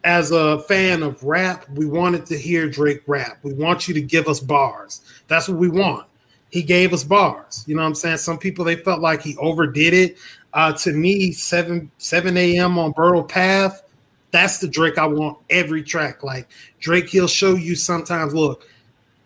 as 0.04 0.30
a 0.30 0.60
fan 0.62 1.02
of 1.02 1.22
rap, 1.24 1.68
we 1.70 1.86
wanted 1.86 2.26
to 2.26 2.38
hear 2.38 2.68
Drake 2.68 3.02
rap. 3.08 3.38
We 3.42 3.54
want 3.54 3.88
you 3.88 3.94
to 3.94 4.00
give 4.00 4.28
us 4.28 4.38
bars. 4.38 5.00
That's 5.26 5.48
what 5.48 5.58
we 5.58 5.68
want 5.68 6.06
he 6.50 6.62
gave 6.62 6.92
us 6.92 7.04
bars. 7.04 7.64
You 7.66 7.76
know 7.76 7.82
what 7.82 7.88
I'm 7.88 7.94
saying? 7.94 8.18
Some 8.18 8.38
people 8.38 8.64
they 8.64 8.76
felt 8.76 9.00
like 9.00 9.22
he 9.22 9.36
overdid 9.36 9.94
it. 9.94 10.16
Uh, 10.52 10.72
to 10.72 10.92
me, 10.92 11.32
7 11.32 11.90
7 11.98 12.36
a.m. 12.36 12.78
on 12.78 12.92
Bridle 12.92 13.24
Path, 13.24 13.82
that's 14.30 14.58
the 14.58 14.68
Drake 14.68 14.98
I 14.98 15.06
want 15.06 15.38
every 15.50 15.82
track. 15.82 16.22
Like 16.22 16.48
Drake, 16.80 17.08
he'll 17.08 17.28
show 17.28 17.54
you 17.54 17.74
sometimes. 17.74 18.34
Look, 18.34 18.66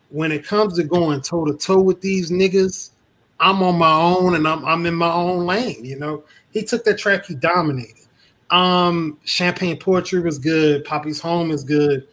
when 0.09 0.33
it 0.33 0.45
comes 0.45 0.77
to 0.77 0.85
going 0.85 1.21
toe 1.21 1.45
to 1.45 1.55
toe 1.55 1.81
with 1.81 2.01
these 2.01 2.31
niggas, 2.31 2.91
I'm 3.39 3.63
on 3.63 3.79
my 3.79 3.93
own 3.93 4.35
and 4.35 4.47
I'm 4.47 4.65
I'm 4.65 4.87
in 4.87 4.95
my 4.95 5.13
own 5.13 5.47
lane. 5.47 5.85
You 5.85 5.99
know, 5.99 6.25
he 6.51 6.63
took 6.63 6.85
that 6.85 6.99
track, 6.99 7.27
he 7.27 7.35
dominated. 7.35 7.97
Um, 8.51 9.19
Champagne 9.25 9.79
Poetry 9.79 10.21
was 10.21 10.39
good. 10.39 10.85
Papi's 10.85 11.21
Home 11.21 11.53
is 11.53 11.63
good. 11.63 12.09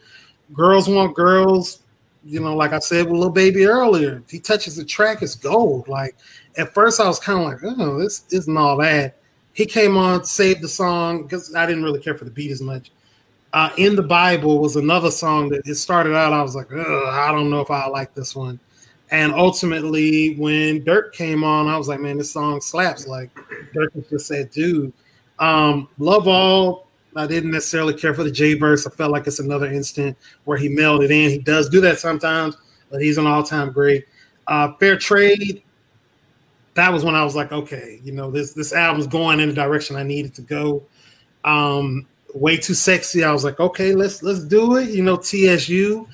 Girls 0.52 0.88
Want 0.88 1.16
Girls 1.16 1.80
you 2.24 2.40
know, 2.40 2.54
like 2.54 2.72
I 2.72 2.78
said 2.78 3.06
with 3.06 3.20
Lil 3.20 3.30
Baby 3.30 3.66
earlier, 3.66 4.22
he 4.28 4.38
touches 4.38 4.76
the 4.76 4.84
track, 4.84 5.22
it's 5.22 5.34
gold. 5.34 5.88
Like 5.88 6.16
at 6.56 6.74
first, 6.74 7.00
I 7.00 7.06
was 7.06 7.18
kind 7.18 7.40
of 7.40 7.46
like, 7.46 7.78
oh, 7.78 7.98
this 7.98 8.24
isn't 8.30 8.56
all 8.56 8.76
that. 8.78 9.16
He 9.52 9.66
came 9.66 9.96
on, 9.96 10.24
saved 10.24 10.62
the 10.62 10.68
song 10.68 11.22
because 11.24 11.54
I 11.54 11.66
didn't 11.66 11.82
really 11.82 12.00
care 12.00 12.14
for 12.14 12.24
the 12.24 12.30
beat 12.30 12.50
as 12.50 12.62
much. 12.62 12.90
Uh, 13.52 13.70
in 13.78 13.96
the 13.96 14.02
Bible 14.02 14.58
was 14.58 14.76
another 14.76 15.10
song 15.10 15.48
that 15.48 15.66
it 15.66 15.74
started 15.76 16.14
out. 16.14 16.32
I 16.32 16.42
was 16.42 16.54
like, 16.54 16.70
I 16.72 17.32
don't 17.32 17.50
know 17.50 17.60
if 17.60 17.70
I 17.70 17.86
like 17.86 18.14
this 18.14 18.36
one. 18.36 18.60
And 19.10 19.32
ultimately, 19.32 20.34
when 20.34 20.82
Durk 20.84 21.12
came 21.12 21.42
on, 21.42 21.66
I 21.66 21.78
was 21.78 21.88
like, 21.88 22.00
man, 22.00 22.18
this 22.18 22.30
song 22.30 22.60
slaps. 22.60 23.06
Like 23.06 23.34
Durk 23.74 24.08
just 24.10 24.26
said, 24.26 24.50
dude, 24.50 24.92
um, 25.38 25.88
love 25.98 26.28
all 26.28 26.87
I 27.18 27.26
didn't 27.26 27.50
necessarily 27.50 27.94
care 27.94 28.14
for 28.14 28.24
the 28.24 28.30
J 28.30 28.54
verse. 28.54 28.86
I 28.86 28.90
felt 28.90 29.12
like 29.12 29.26
it's 29.26 29.40
another 29.40 29.66
instant 29.66 30.16
where 30.44 30.56
he 30.56 30.68
melded 30.68 31.06
it 31.06 31.10
in. 31.10 31.30
He 31.30 31.38
does 31.38 31.68
do 31.68 31.80
that 31.80 31.98
sometimes, 31.98 32.56
but 32.90 33.02
he's 33.02 33.18
an 33.18 33.26
all 33.26 33.42
time 33.42 33.72
great. 33.72 34.06
Uh, 34.46 34.72
Fair 34.74 34.96
Trade. 34.96 35.62
That 36.74 36.92
was 36.92 37.04
when 37.04 37.16
I 37.16 37.24
was 37.24 37.34
like, 37.34 37.50
okay, 37.50 38.00
you 38.04 38.12
know, 38.12 38.30
this 38.30 38.52
this 38.52 38.72
album's 38.72 39.08
going 39.08 39.40
in 39.40 39.48
the 39.48 39.54
direction 39.54 39.96
I 39.96 40.04
needed 40.04 40.32
to 40.34 40.42
go. 40.42 40.84
Um, 41.44 42.06
way 42.34 42.56
too 42.56 42.74
sexy. 42.74 43.24
I 43.24 43.32
was 43.32 43.42
like, 43.42 43.58
okay, 43.58 43.94
let's 43.94 44.22
let's 44.22 44.44
do 44.44 44.76
it. 44.76 44.90
You 44.90 45.02
know, 45.02 45.16
TSU. 45.16 46.06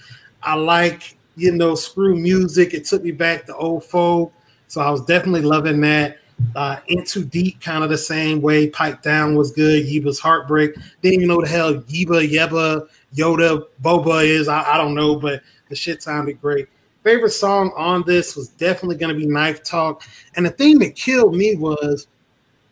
I 0.42 0.54
like 0.54 1.16
you 1.36 1.52
know 1.52 1.74
screw 1.74 2.16
music. 2.16 2.72
It 2.74 2.86
took 2.86 3.02
me 3.02 3.10
back 3.10 3.46
to 3.46 3.56
old 3.56 3.84
folk, 3.84 4.32
so 4.68 4.80
I 4.80 4.90
was 4.90 5.04
definitely 5.04 5.42
loving 5.42 5.80
that. 5.82 6.18
Uh, 6.56 6.78
into 6.88 7.24
deep, 7.24 7.60
kind 7.60 7.82
of 7.82 7.90
the 7.90 7.98
same 7.98 8.40
way. 8.40 8.68
Pipe 8.68 9.02
down 9.02 9.34
was 9.34 9.50
good. 9.50 9.86
Yebba's 9.86 10.20
heartbreak. 10.20 10.74
Didn't 11.02 11.14
even 11.14 11.28
know 11.28 11.40
the 11.40 11.48
hell 11.48 11.74
Yebba, 11.74 12.30
Yebba, 12.30 12.88
Yoda, 13.14 13.64
Boba 13.82 14.24
is. 14.24 14.46
I, 14.46 14.62
I 14.62 14.76
don't 14.76 14.94
know, 14.94 15.16
but 15.16 15.42
the 15.68 15.74
shit 15.74 16.02
sounded 16.02 16.40
great. 16.40 16.68
Favorite 17.02 17.30
song 17.30 17.72
on 17.76 18.02
this 18.06 18.36
was 18.36 18.48
definitely 18.48 18.96
going 18.96 19.12
to 19.14 19.20
be 19.20 19.26
Knife 19.26 19.62
Talk. 19.62 20.04
And 20.36 20.46
the 20.46 20.50
thing 20.50 20.78
that 20.78 20.94
killed 20.96 21.34
me 21.36 21.56
was 21.56 22.06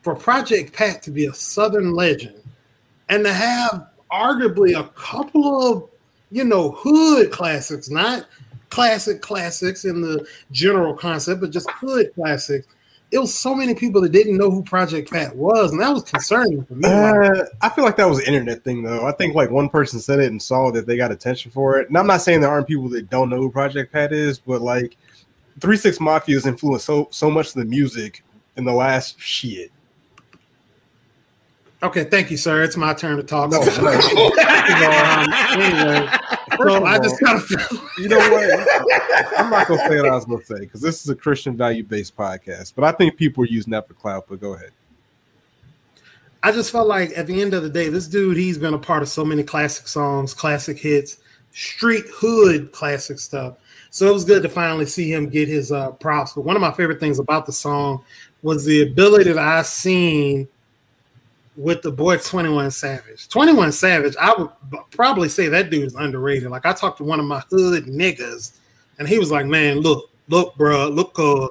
for 0.02 0.14
Project 0.14 0.72
Pat 0.72 1.02
to 1.02 1.10
be 1.10 1.26
a 1.26 1.34
Southern 1.34 1.94
legend 1.94 2.40
and 3.08 3.24
to 3.24 3.32
have 3.32 3.88
arguably 4.10 4.78
a 4.78 4.88
couple 4.90 5.72
of, 5.72 5.88
you 6.30 6.44
know, 6.44 6.70
hood 6.70 7.30
classics, 7.30 7.90
not 7.90 8.26
classic 8.70 9.20
classics 9.20 9.84
in 9.84 10.00
the 10.00 10.26
general 10.50 10.94
concept, 10.94 11.40
but 11.40 11.50
just 11.50 11.70
hood 11.72 12.12
classics 12.14 12.66
it 13.12 13.18
was 13.18 13.34
so 13.34 13.54
many 13.54 13.74
people 13.74 14.00
that 14.00 14.10
didn't 14.10 14.38
know 14.38 14.50
who 14.50 14.62
Project 14.62 15.10
Pat 15.10 15.36
was, 15.36 15.70
and 15.70 15.80
that 15.80 15.92
was 15.92 16.02
concerning 16.02 16.64
for 16.64 16.74
me. 16.74 16.88
Uh, 16.88 17.44
I 17.60 17.68
feel 17.68 17.84
like 17.84 17.96
that 17.96 18.08
was 18.08 18.20
an 18.20 18.24
internet 18.24 18.64
thing, 18.64 18.82
though. 18.82 19.06
I 19.06 19.12
think 19.12 19.34
like 19.34 19.50
one 19.50 19.68
person 19.68 20.00
said 20.00 20.18
it 20.18 20.30
and 20.30 20.40
saw 20.40 20.70
that 20.72 20.86
they 20.86 20.96
got 20.96 21.12
attention 21.12 21.50
for 21.50 21.78
it. 21.78 21.88
And 21.88 21.98
I'm 21.98 22.06
not 22.06 22.22
saying 22.22 22.40
there 22.40 22.50
aren't 22.50 22.66
people 22.66 22.88
that 22.88 23.10
don't 23.10 23.28
know 23.28 23.36
who 23.36 23.50
Project 23.50 23.92
Pat 23.92 24.12
is, 24.12 24.38
but 24.38 24.62
like 24.62 24.96
Three 25.60 25.76
Six 25.76 26.00
Mafia 26.00 26.36
has 26.36 26.46
influenced 26.46 26.86
so 26.86 27.08
so 27.10 27.30
much 27.30 27.48
of 27.48 27.54
the 27.54 27.66
music 27.66 28.24
in 28.56 28.64
the 28.64 28.72
last 28.72 29.20
shit 29.20 29.70
Okay, 31.82 32.04
thank 32.04 32.30
you, 32.30 32.36
sir. 32.36 32.62
It's 32.62 32.76
my 32.76 32.94
turn 32.94 33.16
to 33.16 33.24
talk. 33.24 33.50
No, 33.50 33.60
so, 33.64 33.84
um, 33.84 33.92
anyway, 35.58 36.08
so 36.64 36.84
I 36.84 36.98
just 37.02 37.18
kind 37.20 37.36
of 37.36 37.50
you 37.98 38.08
know 38.08 38.18
what? 38.18 38.68
I'm 39.38 39.50
not 39.50 39.66
gonna 39.66 39.88
say 39.88 39.96
what 39.96 40.08
I 40.08 40.14
was 40.14 40.24
gonna 40.24 40.44
say 40.44 40.60
because 40.60 40.80
this 40.80 41.02
is 41.02 41.08
a 41.08 41.16
Christian 41.16 41.56
value 41.56 41.82
based 41.82 42.16
podcast, 42.16 42.74
but 42.76 42.84
I 42.84 42.92
think 42.92 43.16
people 43.16 43.42
are 43.42 43.48
using 43.48 43.72
that 43.72 43.88
for 43.88 43.94
clout. 43.94 44.26
But 44.28 44.40
go 44.40 44.54
ahead. 44.54 44.70
I 46.44 46.52
just 46.52 46.70
felt 46.70 46.86
like 46.86 47.16
at 47.16 47.26
the 47.26 47.42
end 47.42 47.52
of 47.52 47.64
the 47.64 47.70
day, 47.70 47.88
this 47.88 48.06
dude, 48.06 48.36
he's 48.36 48.58
been 48.58 48.74
a 48.74 48.78
part 48.78 49.02
of 49.02 49.08
so 49.08 49.24
many 49.24 49.42
classic 49.42 49.88
songs, 49.88 50.34
classic 50.34 50.78
hits, 50.78 51.18
street 51.50 52.04
hood 52.12 52.70
classic 52.70 53.18
stuff. 53.18 53.56
So 53.90 54.06
it 54.08 54.12
was 54.12 54.24
good 54.24 54.44
to 54.44 54.48
finally 54.48 54.86
see 54.86 55.12
him 55.12 55.28
get 55.28 55.48
his 55.48 55.72
uh, 55.72 55.90
props. 55.92 56.32
But 56.32 56.42
one 56.42 56.54
of 56.54 56.62
my 56.62 56.72
favorite 56.72 57.00
things 57.00 57.18
about 57.18 57.44
the 57.44 57.52
song 57.52 58.04
was 58.42 58.64
the 58.64 58.82
ability 58.82 59.32
that 59.32 59.38
I 59.38 59.62
seen 59.62 60.48
with 61.56 61.82
the 61.82 61.90
boy 61.90 62.16
21 62.16 62.70
Savage. 62.70 63.28
21 63.28 63.72
Savage, 63.72 64.14
I 64.20 64.34
would 64.34 64.50
probably 64.90 65.28
say 65.28 65.48
that 65.48 65.70
dude 65.70 65.84
is 65.84 65.94
underrated. 65.94 66.50
Like 66.50 66.66
I 66.66 66.72
talked 66.72 66.98
to 66.98 67.04
one 67.04 67.20
of 67.20 67.26
my 67.26 67.40
hood 67.50 67.84
niggas, 67.84 68.52
and 68.98 69.08
he 69.08 69.18
was 69.18 69.30
like, 69.30 69.46
Man, 69.46 69.80
look, 69.80 70.10
look, 70.28 70.54
bro, 70.56 70.88
look, 70.88 71.18
uh, 71.18 71.48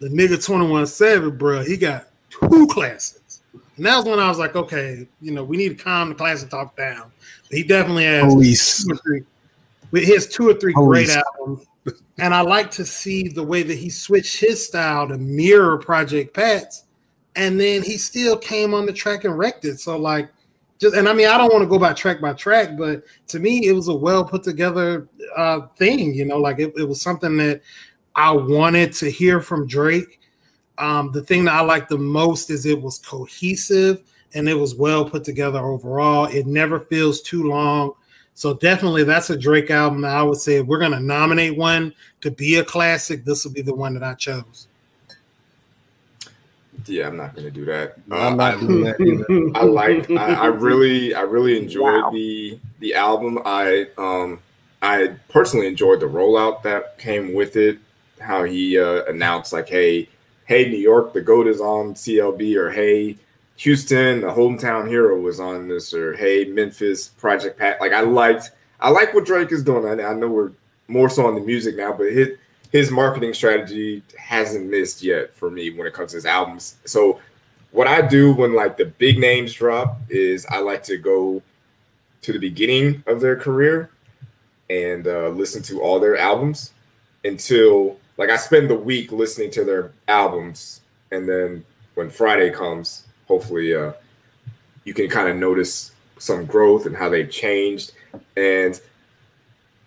the 0.00 0.08
nigga 0.08 0.42
21 0.44 0.86
Savage, 0.86 1.38
bro, 1.38 1.62
he 1.62 1.76
got 1.76 2.08
two 2.30 2.66
classes. 2.68 3.42
And 3.76 3.86
that 3.86 3.96
was 3.96 4.04
when 4.06 4.18
I 4.18 4.28
was 4.28 4.38
like, 4.38 4.56
okay, 4.56 5.06
you 5.20 5.32
know, 5.32 5.44
we 5.44 5.56
need 5.56 5.78
to 5.78 5.84
calm 5.84 6.08
the 6.08 6.14
classic 6.14 6.50
talk 6.50 6.76
down. 6.76 7.12
He 7.50 7.62
definitely 7.62 8.04
has 8.04 8.24
Police. 8.24 8.84
two 8.84 8.92
or 8.92 8.96
three, 8.96 10.04
has 10.06 10.26
two 10.26 10.48
or 10.48 10.54
three 10.54 10.72
Police. 10.72 11.14
great 11.14 11.24
albums. 11.38 11.66
And 12.18 12.34
I 12.34 12.40
like 12.40 12.70
to 12.72 12.84
see 12.84 13.28
the 13.28 13.42
way 13.42 13.62
that 13.62 13.76
he 13.76 13.88
switched 13.88 14.40
his 14.40 14.66
style 14.66 15.06
to 15.08 15.16
mirror 15.16 15.78
Project 15.78 16.34
Pat's, 16.34 16.84
and 17.38 17.58
then 17.58 17.82
he 17.82 17.96
still 17.96 18.36
came 18.36 18.74
on 18.74 18.84
the 18.84 18.92
track 18.92 19.22
and 19.22 19.38
wrecked 19.38 19.64
it. 19.64 19.78
So 19.78 19.96
like, 19.96 20.28
just 20.78 20.96
and 20.96 21.08
I 21.08 21.12
mean, 21.12 21.28
I 21.28 21.38
don't 21.38 21.52
want 21.52 21.62
to 21.62 21.68
go 21.68 21.78
by 21.78 21.92
track 21.92 22.20
by 22.20 22.32
track, 22.32 22.76
but 22.76 23.04
to 23.28 23.38
me, 23.38 23.66
it 23.66 23.72
was 23.72 23.88
a 23.88 23.94
well 23.94 24.24
put 24.24 24.42
together 24.42 25.08
uh, 25.36 25.60
thing. 25.76 26.14
You 26.14 26.24
know, 26.24 26.38
like 26.38 26.58
it, 26.58 26.72
it 26.76 26.84
was 26.84 27.00
something 27.00 27.36
that 27.38 27.62
I 28.14 28.32
wanted 28.32 28.92
to 28.94 29.10
hear 29.10 29.40
from 29.40 29.66
Drake. 29.66 30.20
Um, 30.78 31.10
the 31.12 31.22
thing 31.22 31.44
that 31.44 31.54
I 31.54 31.60
like 31.60 31.88
the 31.88 31.98
most 31.98 32.50
is 32.50 32.66
it 32.66 32.80
was 32.80 32.98
cohesive 32.98 34.02
and 34.34 34.48
it 34.48 34.54
was 34.54 34.74
well 34.74 35.08
put 35.08 35.24
together 35.24 35.58
overall. 35.58 36.26
It 36.26 36.46
never 36.46 36.80
feels 36.80 37.20
too 37.22 37.48
long. 37.48 37.92
So 38.34 38.54
definitely 38.54 39.02
that's 39.02 39.30
a 39.30 39.36
Drake 39.36 39.70
album 39.70 40.04
I 40.04 40.22
would 40.22 40.38
say 40.38 40.60
we're 40.60 40.78
gonna 40.78 41.00
nominate 41.00 41.56
one 41.56 41.92
to 42.20 42.30
be 42.30 42.56
a 42.56 42.64
classic, 42.64 43.24
this 43.24 43.44
will 43.44 43.52
be 43.52 43.62
the 43.62 43.74
one 43.74 43.94
that 43.94 44.04
I 44.04 44.14
chose. 44.14 44.67
Yeah, 46.86 47.08
I'm 47.08 47.16
not 47.16 47.34
gonna 47.34 47.50
do 47.50 47.64
that. 47.66 47.96
I'm 48.10 48.36
not 48.36 48.54
I, 48.56 48.60
doing 48.60 48.84
that 48.84 49.00
either. 49.00 49.50
I 49.54 49.64
like 49.64 50.10
I, 50.10 50.34
I 50.34 50.46
really 50.46 51.14
I 51.14 51.22
really 51.22 51.58
enjoyed 51.58 52.02
Wow. 52.02 52.10
the 52.10 52.58
the 52.80 52.94
album. 52.94 53.40
I 53.44 53.88
um 53.98 54.40
I 54.80 55.16
personally 55.28 55.66
enjoyed 55.66 56.00
the 56.00 56.06
rollout 56.06 56.62
that 56.62 56.98
came 56.98 57.34
with 57.34 57.56
it. 57.56 57.78
How 58.20 58.44
he 58.44 58.78
uh, 58.78 59.04
announced 59.04 59.52
like, 59.52 59.68
hey, 59.68 60.08
hey, 60.46 60.68
New 60.68 60.78
York, 60.78 61.12
the 61.12 61.20
goat 61.20 61.46
is 61.46 61.60
on 61.60 61.94
CLB, 61.94 62.56
or 62.56 62.70
hey, 62.70 63.16
Houston, 63.56 64.20
the 64.20 64.28
hometown 64.28 64.88
hero 64.88 65.20
was 65.20 65.40
on 65.40 65.68
this, 65.68 65.92
or 65.94 66.14
hey, 66.14 66.44
Memphis, 66.44 67.08
Project 67.08 67.58
Pat. 67.58 67.80
Like 67.80 67.92
I 67.92 68.00
liked 68.00 68.52
I 68.80 68.90
like 68.90 69.14
what 69.14 69.24
Drake 69.26 69.52
is 69.52 69.62
doing. 69.64 69.84
I, 70.00 70.04
I 70.04 70.14
know 70.14 70.28
we're 70.28 70.52
more 70.86 71.08
so 71.10 71.26
on 71.26 71.34
the 71.34 71.40
music 71.40 71.76
now, 71.76 71.92
but 71.92 72.12
his 72.12 72.30
his 72.70 72.90
marketing 72.90 73.32
strategy 73.34 74.02
hasn't 74.18 74.68
missed 74.68 75.02
yet 75.02 75.32
for 75.34 75.50
me 75.50 75.70
when 75.70 75.86
it 75.86 75.92
comes 75.92 76.10
to 76.10 76.16
his 76.16 76.26
albums. 76.26 76.76
So 76.84 77.20
what 77.70 77.86
I 77.86 78.02
do 78.02 78.32
when 78.34 78.54
like 78.54 78.76
the 78.76 78.86
big 78.86 79.18
names 79.18 79.54
drop 79.54 79.98
is 80.08 80.46
I 80.46 80.58
like 80.60 80.82
to 80.84 80.96
go 80.96 81.42
to 82.22 82.32
the 82.32 82.38
beginning 82.38 83.02
of 83.06 83.20
their 83.20 83.36
career 83.36 83.90
and 84.68 85.06
uh, 85.06 85.28
listen 85.28 85.62
to 85.62 85.80
all 85.80 85.98
their 85.98 86.16
albums 86.16 86.72
until 87.24 87.98
like 88.16 88.30
I 88.30 88.36
spend 88.36 88.68
the 88.68 88.74
week 88.74 89.12
listening 89.12 89.50
to 89.52 89.64
their 89.64 89.92
albums, 90.08 90.80
and 91.12 91.28
then 91.28 91.64
when 91.94 92.10
Friday 92.10 92.50
comes, 92.50 93.06
hopefully 93.28 93.74
uh, 93.74 93.92
you 94.84 94.92
can 94.92 95.08
kind 95.08 95.28
of 95.28 95.36
notice 95.36 95.92
some 96.18 96.44
growth 96.44 96.84
and 96.86 96.96
how 96.96 97.08
they've 97.08 97.30
changed 97.30 97.92
and 98.36 98.80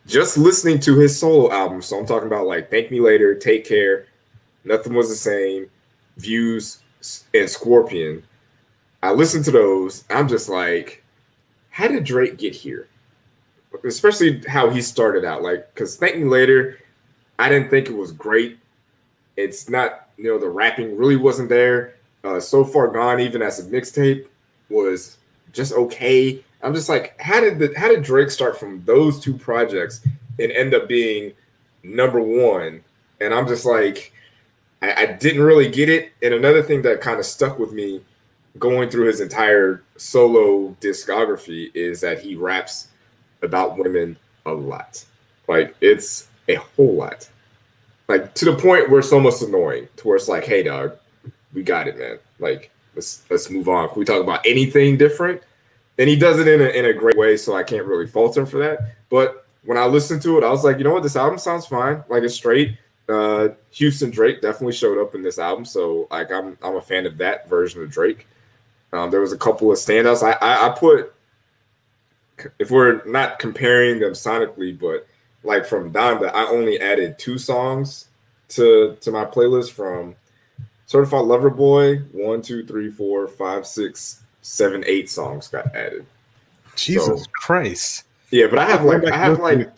just 0.08 0.38
listening 0.38 0.80
to 0.82 0.98
his 0.98 1.18
solo 1.18 1.52
album. 1.52 1.82
So 1.82 1.98
I'm 1.98 2.06
talking 2.06 2.28
about 2.28 2.48
like 2.48 2.70
Thank 2.70 2.92
Me 2.92 3.00
Later, 3.00 3.36
Take 3.36 3.66
Care, 3.66 4.08
Nothing 4.64 4.94
Was 4.94 5.10
the 5.10 5.16
Same, 5.16 5.70
Views, 6.18 6.82
and 7.34 7.50
Scorpion. 7.50 8.24
I 9.04 9.12
listened 9.12 9.46
to 9.46 9.52
those. 9.52 10.04
I'm 10.10 10.28
just 10.28 10.50
like, 10.50 11.04
how 11.70 11.88
did 11.88 12.04
Drake 12.04 12.38
get 12.38 12.54
here? 12.54 12.88
Especially 13.84 14.44
how 14.48 14.70
he 14.70 14.82
started 14.82 15.26
out. 15.26 15.42
Like, 15.42 15.74
because 15.74 15.96
Thank 15.98 16.18
Me 16.18 16.26
Later, 16.26 16.78
I 17.40 17.50
didn't 17.50 17.70
think 17.70 17.88
it 17.88 17.96
was 17.96 18.12
great. 18.12 18.60
It's 19.38 19.70
not, 19.70 20.10
you 20.18 20.26
know, 20.26 20.38
the 20.38 20.50
rapping 20.50 20.98
really 20.98 21.16
wasn't 21.16 21.50
there. 21.50 21.96
Uh, 22.24 22.40
so 22.40 22.64
far 22.64 22.88
gone, 22.90 23.20
even 23.20 23.42
as 23.42 23.60
a 23.60 23.64
mixtape, 23.72 24.28
was 24.70 25.18
just 25.54 25.74
okay. 25.74 26.44
I'm 26.64 26.74
just 26.74 26.90
like, 26.90 27.20
how 27.20 27.40
did 27.40 27.60
the 27.60 27.74
how 27.78 27.88
did 27.88 28.04
Drake 28.04 28.32
start 28.32 28.60
from 28.60 28.84
those 28.86 29.20
two 29.20 29.34
projects 29.34 30.02
and 30.40 30.52
end 30.52 30.74
up 30.74 30.88
being 30.88 31.34
number 31.84 32.20
one? 32.20 32.84
And 33.20 33.34
I'm 33.34 33.48
just 33.48 33.66
like, 33.66 34.14
I, 34.82 34.94
I 34.94 35.06
didn't 35.14 35.44
really 35.44 35.70
get 35.70 35.90
it. 35.90 36.12
And 36.22 36.34
another 36.34 36.62
thing 36.62 36.82
that 36.84 37.02
kind 37.02 37.20
of 37.20 37.26
stuck 37.26 37.60
with 37.60 37.72
me 37.72 38.02
going 38.60 38.90
through 38.90 39.08
his 39.08 39.22
entire 39.22 39.84
solo 39.98 40.76
discography 40.82 41.72
is 41.74 42.02
that 42.02 42.20
he 42.20 42.36
raps 42.36 42.88
about 43.42 43.78
women 43.78 44.18
a 44.46 44.52
lot. 44.52 45.04
Like 45.48 45.76
it's 45.82 46.28
a 46.48 46.56
whole 46.56 46.96
lot. 46.96 47.30
Like 48.08 48.34
to 48.36 48.46
the 48.46 48.56
point 48.56 48.90
where 48.90 49.00
it's 49.00 49.14
almost 49.14 49.42
annoying, 49.42 49.88
to 49.98 50.08
where 50.08 50.18
it's 50.18 50.28
like, 50.28 50.46
hey 50.46 50.64
dog, 50.64 50.98
we 51.54 51.64
got 51.64 51.88
it, 51.88 51.98
man. 51.98 52.20
Like 52.40 52.72
let's 52.96 53.24
let's 53.30 53.50
move 53.50 53.70
on. 53.70 53.90
Can 53.90 54.00
we 54.00 54.06
talk 54.06 54.22
about 54.22 54.46
anything 54.46 54.98
different? 54.98 55.42
And 55.98 56.10
he 56.10 56.16
does 56.16 56.40
it 56.40 56.48
in 56.48 56.62
a 56.62 56.66
in 56.66 56.86
a 56.86 56.94
great 56.94 57.18
way, 57.18 57.38
so 57.38 57.56
I 57.56 57.64
can't 57.64 57.86
really 57.86 58.08
fault 58.08 58.38
him 58.38 58.46
for 58.46 58.58
that. 58.60 58.96
But 59.10 59.46
when 59.64 59.78
I 59.78 59.86
listened 59.86 60.22
to 60.24 60.38
it, 60.38 60.44
I 60.44 60.50
was 60.50 60.64
like, 60.64 60.78
you 60.78 60.84
know 60.84 60.94
what, 60.94 61.04
this 61.04 61.16
album 61.16 61.38
sounds 61.38 61.66
fine. 61.66 62.04
Like 62.10 62.24
it's 62.24 62.36
straight. 62.36 62.78
Uh 63.10 63.50
Houston 63.72 64.10
Drake 64.10 64.42
definitely 64.42 64.74
showed 64.74 65.02
up 65.02 65.16
in 65.16 65.22
this 65.22 65.38
album, 65.38 65.66
so 65.66 66.08
like 66.12 66.32
I'm 66.32 66.58
I'm 66.64 66.76
a 66.76 66.82
fan 66.82 67.06
of 67.06 67.18
that 67.18 67.50
version 67.50 67.82
of 67.84 67.92
Drake. 67.92 68.28
Um, 68.94 69.10
there 69.10 69.22
was 69.22 69.32
a 69.32 69.38
couple 69.38 69.72
of 69.72 69.78
standouts. 69.78 70.24
I, 70.24 70.34
I 70.42 70.68
I 70.68 70.70
put 70.78 71.14
if 72.60 72.72
we're 72.72 73.04
not 73.06 73.40
comparing 73.40 74.00
them 74.00 74.14
sonically, 74.14 74.78
but 74.78 75.08
like 75.44 75.66
from 75.66 75.92
Donda, 75.92 76.34
I 76.34 76.46
only 76.48 76.80
added 76.80 77.18
two 77.18 77.38
songs 77.38 78.08
to 78.50 78.98
to 79.02 79.12
my 79.12 79.26
playlist 79.26 79.72
from 79.72 80.16
Certified 80.86 81.26
Lover 81.26 81.50
Boy. 81.50 81.98
One, 82.12 82.42
two, 82.42 82.66
three, 82.66 82.92
four, 82.92 83.28
five, 83.28 83.66
six, 83.66 84.24
seven, 84.42 84.84
eight 84.88 85.10
songs 85.10 85.48
got 85.48 85.74
added. 85.76 86.06
Jesus 86.76 87.06
So- 87.24 87.30
Christ. 87.34 88.04
Yeah, 88.32 88.48
but 88.48 88.60
I 88.60 88.66
have 88.66 88.84
like 88.86 89.04
I 89.06 89.18
have 89.18 89.40
like 89.40 89.70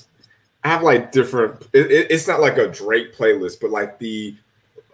I 0.64 0.68
have 0.70 0.84
like 0.84 1.12
different. 1.12 1.62
It, 1.74 1.92
it- 1.92 2.12
it's 2.12 2.28
not 2.28 2.40
like 2.40 2.58
a 2.58 2.68
Drake 2.68 3.16
playlist, 3.16 3.60
but 3.60 3.72
like 3.72 3.98
the 4.00 4.36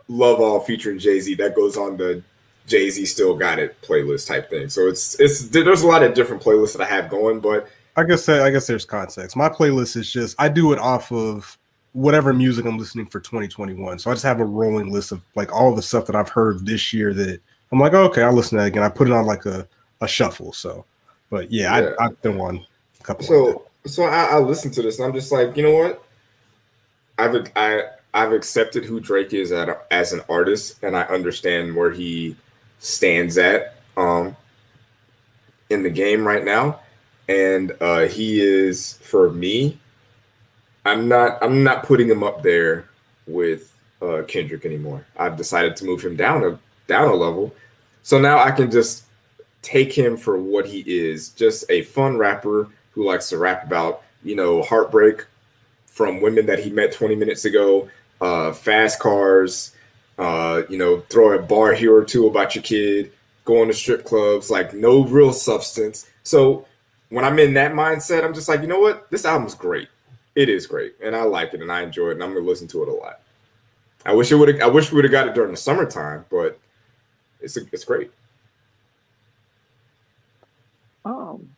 Love 0.07 0.39
All 0.39 0.59
featuring 0.61 0.97
Jay 0.97 1.19
Z 1.19 1.35
that 1.35 1.55
goes 1.55 1.75
on 1.77 1.97
the 1.97 2.23
Jay 2.67 2.89
Z 2.89 3.05
Still 3.05 3.35
Got 3.35 3.59
It 3.59 3.79
playlist 3.81 4.27
type 4.27 4.49
thing. 4.49 4.69
So 4.69 4.87
it's 4.87 5.19
it's 5.19 5.49
there's 5.49 5.81
a 5.81 5.87
lot 5.87 6.03
of 6.03 6.13
different 6.13 6.41
playlists 6.41 6.71
that 6.77 6.81
I 6.81 6.89
have 6.89 7.09
going, 7.09 7.39
but 7.41 7.67
I 7.97 8.03
guess 8.05 8.25
that, 8.27 8.41
I 8.43 8.49
guess 8.49 8.65
there's 8.65 8.85
context. 8.85 9.35
My 9.35 9.49
playlist 9.49 9.97
is 9.97 10.09
just 10.09 10.35
I 10.39 10.47
do 10.47 10.71
it 10.71 10.79
off 10.79 11.11
of 11.11 11.57
whatever 11.93 12.31
music 12.31 12.65
I'm 12.65 12.77
listening 12.77 13.07
for 13.07 13.19
2021. 13.19 13.99
So 13.99 14.09
I 14.09 14.13
just 14.13 14.23
have 14.23 14.39
a 14.39 14.45
rolling 14.45 14.89
list 14.91 15.11
of 15.11 15.21
like 15.35 15.51
all 15.51 15.75
the 15.75 15.81
stuff 15.81 16.05
that 16.05 16.15
I've 16.15 16.29
heard 16.29 16.65
this 16.65 16.93
year 16.93 17.13
that 17.15 17.41
I'm 17.71 17.79
like, 17.79 17.93
oh, 17.93 18.05
okay, 18.05 18.23
I'll 18.23 18.33
listen 18.33 18.57
to 18.57 18.63
that 18.63 18.67
again. 18.67 18.83
I 18.83 18.89
put 18.89 19.07
it 19.07 19.13
on 19.13 19.25
like 19.25 19.45
a, 19.45 19.67
a 20.01 20.07
shuffle. 20.07 20.53
So, 20.53 20.85
but 21.29 21.51
yeah, 21.51 21.77
Yeah. 21.79 21.93
I, 21.99 22.05
I've 22.05 22.21
been 22.21 22.39
on 22.39 22.65
a 22.99 23.03
couple. 23.03 23.25
So 23.25 23.65
so 23.85 24.03
I, 24.03 24.25
I 24.25 24.39
listen 24.39 24.71
to 24.71 24.81
this 24.81 24.99
and 24.99 25.07
I'm 25.07 25.13
just 25.13 25.31
like, 25.31 25.55
you 25.55 25.63
know 25.63 25.73
what? 25.73 26.03
I've 27.17 27.51
I 27.55 27.83
I've 28.13 28.31
accepted 28.31 28.85
who 28.85 28.99
Drake 28.99 29.33
is 29.33 29.51
at, 29.51 29.85
as 29.91 30.13
an 30.13 30.21
artist, 30.29 30.81
and 30.83 30.95
I 30.95 31.03
understand 31.03 31.75
where 31.75 31.91
he 31.91 32.35
stands 32.79 33.37
at 33.37 33.75
um 33.97 34.35
in 35.69 35.83
the 35.83 35.89
game 35.89 36.25
right 36.25 36.43
now. 36.43 36.79
And 37.27 37.73
uh 37.81 38.07
he 38.07 38.41
is 38.41 38.93
for 39.03 39.29
me. 39.29 39.79
I'm 40.85 41.07
not 41.07 41.37
I'm 41.41 41.63
not 41.63 41.83
putting 41.83 42.09
him 42.09 42.23
up 42.23 42.41
there 42.41 42.85
with 43.27 43.73
uh 44.01 44.23
Kendrick 44.27 44.65
anymore. 44.65 45.05
I've 45.17 45.37
decided 45.37 45.75
to 45.77 45.85
move 45.85 46.01
him 46.01 46.15
down 46.15 46.43
a 46.43 46.59
down 46.89 47.07
a 47.07 47.13
level. 47.13 47.55
So 48.03 48.19
now 48.19 48.39
I 48.39 48.51
can 48.51 48.69
just 48.69 49.05
take 49.61 49.93
him 49.93 50.17
for 50.17 50.37
what 50.37 50.65
he 50.65 50.79
is, 50.81 51.29
just 51.29 51.63
a 51.69 51.83
fun 51.83 52.17
rapper 52.17 52.67
who 52.91 53.05
likes 53.05 53.29
to 53.29 53.37
rap 53.37 53.63
about, 53.63 54.03
you 54.23 54.35
know, 54.35 54.61
heartbreak 54.61 55.25
from 55.85 56.19
women 56.19 56.45
that 56.47 56.59
he 56.59 56.69
met 56.69 56.91
20 56.91 57.15
minutes 57.15 57.45
ago, 57.45 57.89
uh, 58.19 58.51
fast 58.51 58.99
cars, 58.99 59.75
uh, 60.17 60.63
you 60.69 60.77
know, 60.77 61.01
throw 61.09 61.37
a 61.37 61.41
bar 61.41 61.73
here 61.73 61.95
or 61.95 62.03
two 62.03 62.27
about 62.27 62.55
your 62.55 62.63
kid, 62.63 63.11
going 63.45 63.67
to 63.67 63.73
strip 63.73 64.03
clubs, 64.05 64.49
like 64.49 64.73
no 64.73 65.05
real 65.05 65.31
substance. 65.31 66.09
So 66.23 66.65
when 67.09 67.25
I'm 67.25 67.39
in 67.39 67.53
that 67.55 67.73
mindset, 67.73 68.23
I'm 68.23 68.33
just 68.33 68.49
like, 68.49 68.61
you 68.61 68.67
know 68.67 68.79
what? 68.79 69.09
This 69.11 69.25
album's 69.25 69.55
great. 69.55 69.89
It 70.35 70.49
is 70.49 70.67
great. 70.67 70.95
And 71.01 71.15
I 71.15 71.23
like 71.23 71.53
it 71.53 71.61
and 71.61 71.71
I 71.71 71.81
enjoy 71.81 72.09
it 72.09 72.13
and 72.13 72.23
I'm 72.23 72.33
gonna 72.33 72.45
listen 72.45 72.67
to 72.69 72.83
it 72.83 72.89
a 72.89 72.93
lot. 72.93 73.21
I 74.05 74.13
wish 74.13 74.31
it 74.31 74.35
would 74.35 74.61
I 74.61 74.67
wish 74.67 74.91
we 74.91 74.95
would 74.97 75.05
have 75.05 75.11
got 75.11 75.27
it 75.27 75.35
during 75.35 75.51
the 75.51 75.57
summertime, 75.57 76.25
but 76.29 76.59
it's 77.41 77.57
it's 77.57 77.85
great. 77.85 78.11
Um, 81.05 81.49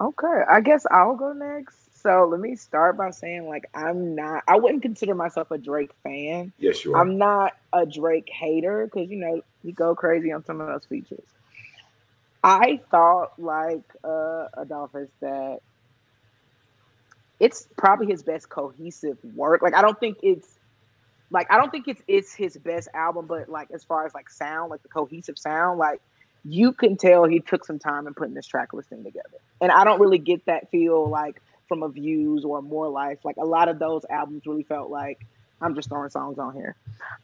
okay, 0.00 0.42
I 0.48 0.60
guess 0.60 0.86
I'll 0.90 1.16
go 1.16 1.32
next. 1.32 1.76
So 2.00 2.28
let 2.30 2.38
me 2.38 2.54
start 2.54 2.98
by 2.98 3.10
saying, 3.10 3.48
like, 3.48 3.64
I'm 3.74 4.14
not, 4.14 4.44
I 4.46 4.58
wouldn't 4.58 4.82
consider 4.82 5.14
myself 5.14 5.50
a 5.50 5.56
Drake 5.56 5.90
fan. 6.02 6.52
Yes, 6.58 6.84
you 6.84 6.94
are. 6.94 7.00
I'm 7.00 7.16
not 7.16 7.56
a 7.72 7.86
Drake 7.86 8.28
hater 8.28 8.84
because, 8.84 9.10
you 9.10 9.16
know, 9.16 9.40
you 9.62 9.72
go 9.72 9.94
crazy 9.94 10.30
on 10.30 10.44
some 10.44 10.60
of 10.60 10.66
those 10.66 10.84
features. 10.84 11.24
I 12.42 12.80
thought, 12.90 13.32
like 13.38 13.84
uh, 14.04 14.48
Adolphus, 14.54 15.08
that 15.20 15.60
it's 17.40 17.66
probably 17.78 18.06
his 18.06 18.22
best 18.22 18.50
cohesive 18.50 19.16
work. 19.34 19.62
Like, 19.62 19.74
I 19.74 19.80
don't 19.80 19.98
think 19.98 20.18
it's, 20.22 20.58
like, 21.34 21.50
I 21.50 21.58
don't 21.58 21.70
think 21.70 21.88
it's 21.88 22.00
it's 22.06 22.32
his 22.32 22.56
best 22.56 22.88
album, 22.94 23.26
but 23.26 23.48
like 23.48 23.68
as 23.72 23.82
far 23.82 24.06
as 24.06 24.14
like 24.14 24.30
sound, 24.30 24.70
like 24.70 24.82
the 24.82 24.88
cohesive 24.88 25.36
sound, 25.36 25.80
like 25.80 26.00
you 26.44 26.72
can 26.72 26.96
tell 26.96 27.24
he 27.24 27.40
took 27.40 27.64
some 27.64 27.80
time 27.80 28.06
in 28.06 28.14
putting 28.14 28.34
this 28.34 28.46
track 28.46 28.72
listing 28.72 29.02
together. 29.02 29.38
And 29.60 29.72
I 29.72 29.82
don't 29.82 30.00
really 30.00 30.18
get 30.18 30.46
that 30.46 30.70
feel 30.70 31.08
like 31.08 31.42
from 31.66 31.82
a 31.82 31.88
views 31.88 32.44
or 32.44 32.62
more 32.62 32.88
life. 32.88 33.18
Like 33.24 33.36
a 33.36 33.44
lot 33.44 33.68
of 33.68 33.80
those 33.80 34.04
albums 34.08 34.42
really 34.46 34.62
felt 34.62 34.90
like 34.90 35.26
I'm 35.60 35.74
just 35.74 35.88
throwing 35.88 36.10
songs 36.10 36.38
on 36.38 36.54
here. 36.54 36.76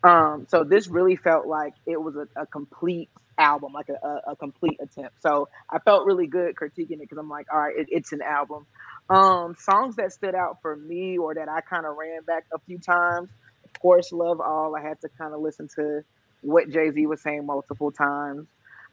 Um, 0.03 0.47
so 0.51 0.65
this 0.65 0.89
really 0.89 1.15
felt 1.15 1.47
like 1.47 1.75
it 1.87 2.03
was 2.03 2.17
a, 2.17 2.27
a 2.35 2.47
complete 2.47 3.11
album, 3.39 3.73
like 3.73 3.91
a, 3.91 4.07
a, 4.07 4.33
a, 4.33 4.37
complete 4.37 4.79
attempt. 4.81 5.23
So 5.23 5.49
I 5.69 5.79
felt 5.79 6.05
really 6.05 6.27
good 6.27 6.55
critiquing 6.57 6.93
it 6.93 7.01
because 7.01 7.19
I'm 7.19 7.29
like, 7.29 7.47
all 7.53 7.61
right, 7.61 7.77
it, 7.77 7.87
it's 7.91 8.13
an 8.13 8.23
album. 8.23 8.67
Um, 9.09 9.57
songs 9.59 9.97
that 9.97 10.13
stood 10.13 10.35
out 10.35 10.59
for 10.63 10.77
me 10.77 11.19
or 11.19 11.35
that 11.35 11.49
I 11.49 11.61
kind 11.61 11.87
of 11.87 11.97
ran 11.97 12.23
back 12.23 12.45
a 12.53 12.59
few 12.61 12.79
times. 12.79 13.31
Of 13.75 13.81
course, 13.81 14.13
Love 14.13 14.41
All. 14.41 14.77
I 14.77 14.83
had 14.83 15.01
to 15.03 15.09
kind 15.19 15.35
of 15.35 15.41
listen 15.41 15.69
to 15.77 16.03
what 16.43 16.71
Jay 16.71 16.91
Z 16.91 17.07
was 17.07 17.23
saying 17.23 17.47
multiple 17.47 17.91
times. 17.93 18.47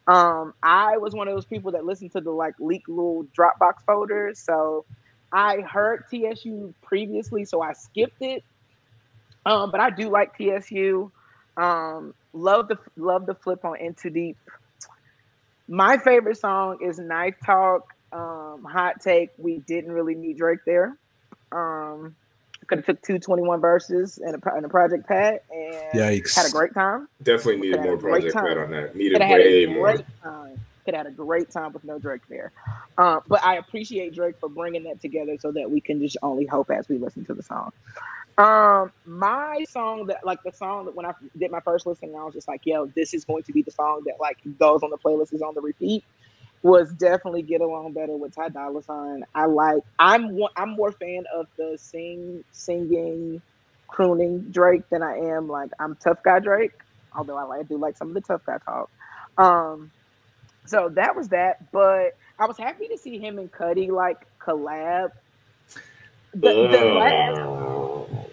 Um, 0.06 0.54
I 0.62 0.96
was 0.96 1.14
one 1.14 1.28
of 1.28 1.34
those 1.34 1.44
people 1.44 1.72
that 1.72 1.84
listened 1.84 2.12
to 2.12 2.20
the 2.20 2.30
like 2.30 2.54
leak 2.58 2.82
little 2.88 3.26
Dropbox 3.38 3.84
folders. 3.86 4.40
So 4.40 4.86
I 5.32 5.58
heard 5.60 6.04
TSU 6.10 6.74
previously, 6.82 7.44
so 7.44 7.60
I 7.60 7.72
skipped 7.74 8.20
it. 8.20 8.42
Um, 9.44 9.70
but 9.70 9.80
I 9.80 9.90
do 9.90 10.08
like 10.10 10.36
TSU. 10.36 11.10
Um, 11.56 12.14
love 12.32 12.68
the 12.68 12.78
love 12.96 13.26
the 13.26 13.34
flip 13.34 13.64
on 13.64 13.76
Into 13.78 14.10
Deep. 14.10 14.38
My 15.68 15.98
favorite 15.98 16.38
song 16.38 16.78
is 16.82 16.98
Knife 16.98 17.36
Talk. 17.44 17.92
Um, 18.12 18.64
hot 18.70 19.00
take: 19.02 19.30
We 19.36 19.58
didn't 19.58 19.92
really 19.92 20.14
need 20.14 20.38
Drake 20.38 20.60
there. 20.66 20.96
Um, 21.52 22.16
could 22.68 22.78
have 22.78 22.86
took 22.86 23.02
two 23.02 23.18
21 23.18 23.60
verses 23.60 24.18
and 24.18 24.34
a, 24.34 24.54
and 24.54 24.64
a 24.64 24.68
Project 24.68 25.08
Pat 25.08 25.44
and 25.50 26.00
Yikes. 26.00 26.36
had 26.36 26.46
a 26.46 26.50
great 26.50 26.74
time. 26.74 27.08
Definitely 27.22 27.62
needed 27.62 27.82
more 27.82 27.96
Project 27.96 28.34
Pat 28.34 28.58
on 28.58 28.70
that. 28.70 28.94
Needed 28.94 29.20
way 29.20 29.66
more. 29.66 29.96
Time. 30.22 30.60
Could 30.84 30.94
have 30.94 31.06
had 31.06 31.12
a 31.12 31.16
great 31.16 31.50
time 31.50 31.72
with 31.72 31.84
no 31.84 31.98
Drake 31.98 32.22
there. 32.28 32.52
Uh, 32.96 33.20
but 33.26 33.42
I 33.44 33.56
appreciate 33.56 34.14
Drake 34.14 34.36
for 34.38 34.48
bringing 34.48 34.84
that 34.84 35.00
together 35.00 35.36
so 35.38 35.50
that 35.52 35.70
we 35.70 35.80
can 35.80 36.00
just 36.00 36.16
only 36.22 36.46
hope 36.46 36.70
as 36.70 36.88
we 36.88 36.98
listen 36.98 37.24
to 37.26 37.34
the 37.34 37.42
song. 37.42 37.72
Um, 38.38 38.92
my 39.04 39.64
song 39.68 40.06
that 40.06 40.24
like 40.24 40.42
the 40.44 40.52
song 40.52 40.84
that 40.84 40.94
when 40.94 41.04
I 41.04 41.12
did 41.36 41.50
my 41.50 41.60
first 41.60 41.86
listening, 41.86 42.14
I 42.14 42.22
was 42.22 42.34
just 42.34 42.46
like, 42.46 42.60
yo, 42.64 42.86
this 42.86 43.12
is 43.12 43.24
going 43.24 43.42
to 43.42 43.52
be 43.52 43.62
the 43.62 43.72
song 43.72 44.02
that 44.06 44.14
like 44.20 44.38
goes 44.58 44.82
on 44.82 44.90
the 44.90 44.96
playlist 44.96 45.34
is 45.34 45.42
on 45.42 45.54
the 45.54 45.60
repeat. 45.60 46.04
Was 46.62 46.92
definitely 46.92 47.42
get 47.42 47.60
along 47.60 47.92
better 47.92 48.16
with 48.16 48.34
Ty 48.34 48.48
Dolla 48.48 48.82
Sign. 48.82 49.24
I 49.34 49.46
like 49.46 49.82
I'm 49.98 50.38
I'm 50.56 50.70
more 50.70 50.90
fan 50.92 51.24
of 51.32 51.46
the 51.56 51.78
sing 51.78 52.42
singing 52.50 53.40
crooning 53.86 54.40
Drake 54.50 54.88
than 54.90 55.02
I 55.02 55.18
am 55.18 55.48
like 55.48 55.70
I'm 55.78 55.94
tough 55.96 56.22
guy 56.22 56.40
Drake. 56.40 56.72
Although 57.14 57.36
I 57.36 57.44
like 57.44 57.60
I 57.60 57.62
do 57.62 57.78
like 57.78 57.96
some 57.96 58.08
of 58.08 58.14
the 58.14 58.20
tough 58.20 58.44
guy 58.44 58.58
talk. 58.58 58.90
Um, 59.38 59.90
so 60.66 60.90
that 60.90 61.16
was 61.16 61.28
that. 61.28 61.70
But 61.72 62.16
I 62.38 62.46
was 62.46 62.58
happy 62.58 62.88
to 62.88 62.98
see 62.98 63.18
him 63.18 63.38
and 63.38 63.50
Cudi 63.50 63.90
like 63.90 64.26
collab. 64.38 65.12
The, 66.34 66.68
the 66.70 66.84
last, 66.98 68.30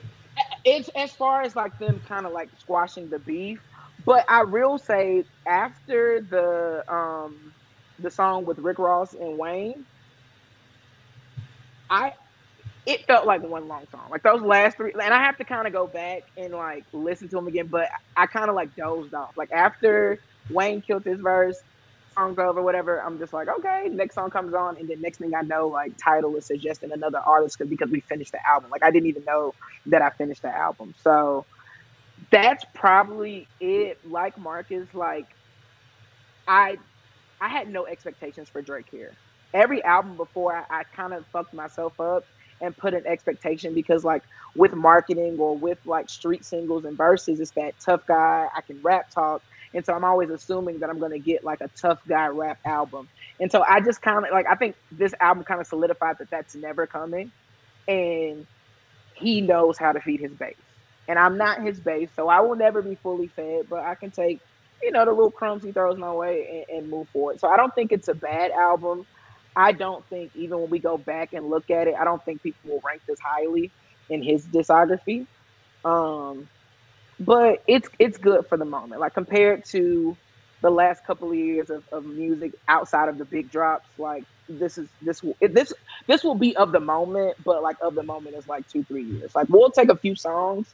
it's 0.65 0.89
as 0.89 1.11
far 1.11 1.43
as 1.43 1.55
like 1.55 1.77
them 1.79 2.01
kind 2.07 2.25
of 2.25 2.33
like 2.33 2.49
squashing 2.59 3.09
the 3.09 3.19
beef. 3.19 3.61
But 4.03 4.25
I 4.27 4.43
will 4.43 4.77
say 4.77 5.23
after 5.45 6.21
the 6.21 6.83
um 6.93 7.53
the 7.99 8.11
song 8.11 8.45
with 8.45 8.59
Rick 8.59 8.79
Ross 8.79 9.13
and 9.13 9.37
Wayne, 9.37 9.85
I 11.89 12.13
it 12.85 13.05
felt 13.07 13.25
like 13.25 13.41
one 13.41 13.67
long 13.67 13.87
song. 13.91 14.07
Like 14.11 14.23
those 14.23 14.41
last 14.41 14.77
three, 14.77 14.91
and 14.93 15.13
I 15.13 15.23
have 15.23 15.37
to 15.37 15.43
kind 15.43 15.65
of 15.65 15.73
go 15.73 15.87
back 15.87 16.23
and 16.37 16.53
like 16.53 16.85
listen 16.93 17.27
to 17.29 17.35
them 17.35 17.47
again. 17.47 17.67
But 17.67 17.89
I 18.15 18.27
kind 18.27 18.49
of 18.49 18.55
like 18.55 18.75
dozed 18.75 19.13
off. 19.13 19.35
Like 19.35 19.51
after 19.51 20.19
Wayne 20.49 20.81
killed 20.81 21.03
his 21.03 21.19
verse, 21.19 21.57
song's 22.13 22.37
over, 22.37 22.61
whatever. 22.61 23.01
I'm 23.01 23.17
just 23.17 23.33
like, 23.33 23.47
okay, 23.47 23.89
next 23.91 24.15
song 24.15 24.29
comes 24.29 24.53
on, 24.53 24.77
and 24.77 24.87
then 24.87 25.01
next 25.01 25.17
thing 25.17 25.33
I 25.35 25.41
know, 25.41 25.67
like 25.67 25.93
Tidal 25.97 26.35
is 26.35 26.45
suggesting 26.45 26.91
another 26.91 27.19
artist 27.19 27.57
because 27.67 27.89
we 27.89 28.01
finished 28.01 28.31
the 28.31 28.47
album. 28.47 28.69
Like 28.69 28.83
I 28.83 28.91
didn't 28.91 29.09
even 29.09 29.25
know 29.25 29.53
that 29.87 30.01
I 30.01 30.11
finished 30.11 30.43
the 30.43 30.55
album. 30.55 30.93
So 31.01 31.45
that's 32.31 32.63
probably 32.75 33.47
it. 33.59 33.99
Like 34.07 34.37
Marcus, 34.37 34.87
like 34.93 35.25
I 36.47 36.77
I 37.45 37.49
had 37.49 37.69
no 37.69 37.85
expectations 37.85 38.49
for 38.49 38.61
Drake 38.61 38.87
here. 38.89 39.13
Every 39.53 39.83
album 39.83 40.17
before 40.17 40.55
I, 40.55 40.79
I 40.79 40.83
kind 40.83 41.13
of 41.13 41.25
fucked 41.27 41.53
myself 41.53 41.99
up 41.99 42.25
and 42.61 42.75
put 42.75 42.93
an 42.93 43.05
expectation 43.05 43.73
because 43.73 44.03
like 44.03 44.23
with 44.55 44.73
marketing 44.73 45.37
or 45.39 45.57
with 45.57 45.79
like 45.85 46.09
street 46.09 46.43
singles 46.43 46.85
and 46.85 46.97
verses, 46.97 47.39
it's 47.39 47.51
that 47.51 47.79
tough 47.79 48.05
guy, 48.07 48.47
I 48.55 48.61
can 48.61 48.81
rap 48.81 49.11
talk 49.11 49.41
and 49.75 49.85
so 49.85 49.93
I'm 49.93 50.05
always 50.05 50.29
assuming 50.29 50.79
that 50.79 50.89
I'm 50.89 50.99
to 51.01 51.19
get 51.19 51.43
like 51.43 51.59
a 51.59 51.67
tough 51.67 51.99
guy 52.07 52.27
rap 52.27 52.59
album. 52.65 53.09
And 53.41 53.51
so 53.51 53.63
I 53.67 53.81
just 53.81 54.01
kind 54.01 54.25
of 54.25 54.31
like, 54.31 54.47
I 54.47 54.55
think 54.55 54.75
this 54.89 55.13
album 55.19 55.43
kind 55.43 55.59
of 55.59 55.67
solidified 55.67 56.17
that 56.19 56.29
that's 56.29 56.55
never 56.55 56.87
coming. 56.87 57.31
And 57.87 58.47
he 59.15 59.41
knows 59.41 59.77
how 59.77 59.91
to 59.91 59.99
feed 59.99 60.21
his 60.21 60.31
base. 60.31 60.55
And 61.09 61.19
I'm 61.19 61.37
not 61.37 61.61
his 61.61 61.79
base, 61.79 62.09
so 62.15 62.29
I 62.29 62.39
will 62.39 62.55
never 62.55 62.81
be 62.81 62.95
fully 62.95 63.27
fed, 63.27 63.67
but 63.69 63.83
I 63.83 63.95
can 63.95 64.11
take, 64.11 64.39
you 64.85 64.91
know, 64.91 65.03
the 65.05 65.11
little 65.11 65.31
crumbs 65.31 65.63
he 65.63 65.71
throws 65.71 65.97
my 65.97 66.13
way 66.13 66.65
and, 66.69 66.79
and 66.79 66.89
move 66.91 67.09
forward. 67.09 67.39
So 67.39 67.49
I 67.49 67.57
don't 67.57 67.73
think 67.75 67.91
it's 67.91 68.07
a 68.07 68.13
bad 68.13 68.51
album. 68.51 69.05
I 69.55 69.71
don't 69.71 70.05
think 70.07 70.31
even 70.35 70.59
when 70.61 70.69
we 70.69 70.79
go 70.79 70.97
back 70.97 71.33
and 71.33 71.49
look 71.49 71.71
at 71.71 71.87
it, 71.87 71.95
I 71.99 72.03
don't 72.03 72.23
think 72.23 72.43
people 72.43 72.71
will 72.71 72.81
rank 72.85 73.01
this 73.07 73.19
highly 73.19 73.71
in 74.09 74.21
his 74.23 74.45
discography. 74.45 75.27
Um, 75.83 76.47
but 77.19 77.63
it's 77.67 77.89
it's 77.99 78.17
good 78.17 78.47
for 78.47 78.57
the 78.57 78.65
moment. 78.65 79.01
Like 79.01 79.13
compared 79.13 79.65
to 79.65 80.17
the 80.61 80.69
last 80.69 81.05
couple 81.05 81.29
of 81.31 81.35
years 81.37 81.69
of, 81.69 81.83
of 81.91 82.05
music 82.05 82.53
outside 82.67 83.09
of 83.09 83.17
the 83.17 83.25
big 83.25 83.51
drops, 83.51 83.87
like 83.97 84.25
this 84.49 84.77
is 84.77 84.89
this 85.01 85.21
this 85.41 85.73
this 86.07 86.23
will 86.23 86.35
be 86.35 86.55
of 86.57 86.71
the 86.71 86.79
moment, 86.79 87.37
but 87.43 87.63
like 87.63 87.77
of 87.81 87.95
the 87.95 88.03
moment 88.03 88.35
is 88.35 88.47
like 88.47 88.67
two 88.67 88.83
three 88.83 89.03
years. 89.03 89.33
Like 89.35 89.47
we'll 89.49 89.71
take 89.71 89.89
a 89.89 89.97
few 89.97 90.15
songs, 90.15 90.67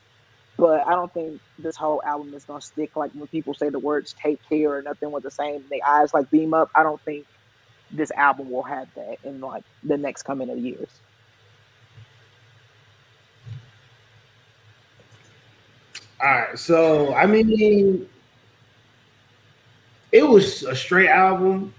but 0.57 0.85
I 0.85 0.91
don't 0.91 1.13
think 1.13 1.41
this 1.57 1.75
whole 1.75 2.01
album 2.03 2.33
is 2.33 2.45
gonna 2.45 2.61
stick. 2.61 2.95
Like 2.95 3.11
when 3.13 3.27
people 3.27 3.53
say 3.53 3.69
the 3.69 3.79
words 3.79 4.13
"take 4.21 4.39
care" 4.47 4.77
or 4.77 4.81
nothing 4.81 5.11
with 5.11 5.23
the 5.23 5.31
same, 5.31 5.63
the 5.69 5.81
eyes 5.83 6.13
like 6.13 6.29
beam 6.29 6.53
up. 6.53 6.69
I 6.75 6.83
don't 6.83 7.01
think 7.01 7.25
this 7.91 8.11
album 8.11 8.49
will 8.49 8.63
have 8.63 8.87
that 8.95 9.17
in 9.23 9.41
like 9.41 9.63
the 9.83 9.97
next 9.97 10.23
coming 10.23 10.49
of 10.49 10.57
years. 10.57 10.89
All 16.21 16.27
right, 16.27 16.59
so 16.59 17.13
I 17.15 17.25
mean, 17.25 18.07
it 20.11 20.23
was 20.23 20.63
a 20.63 20.75
straight 20.75 21.09
album. 21.09 21.73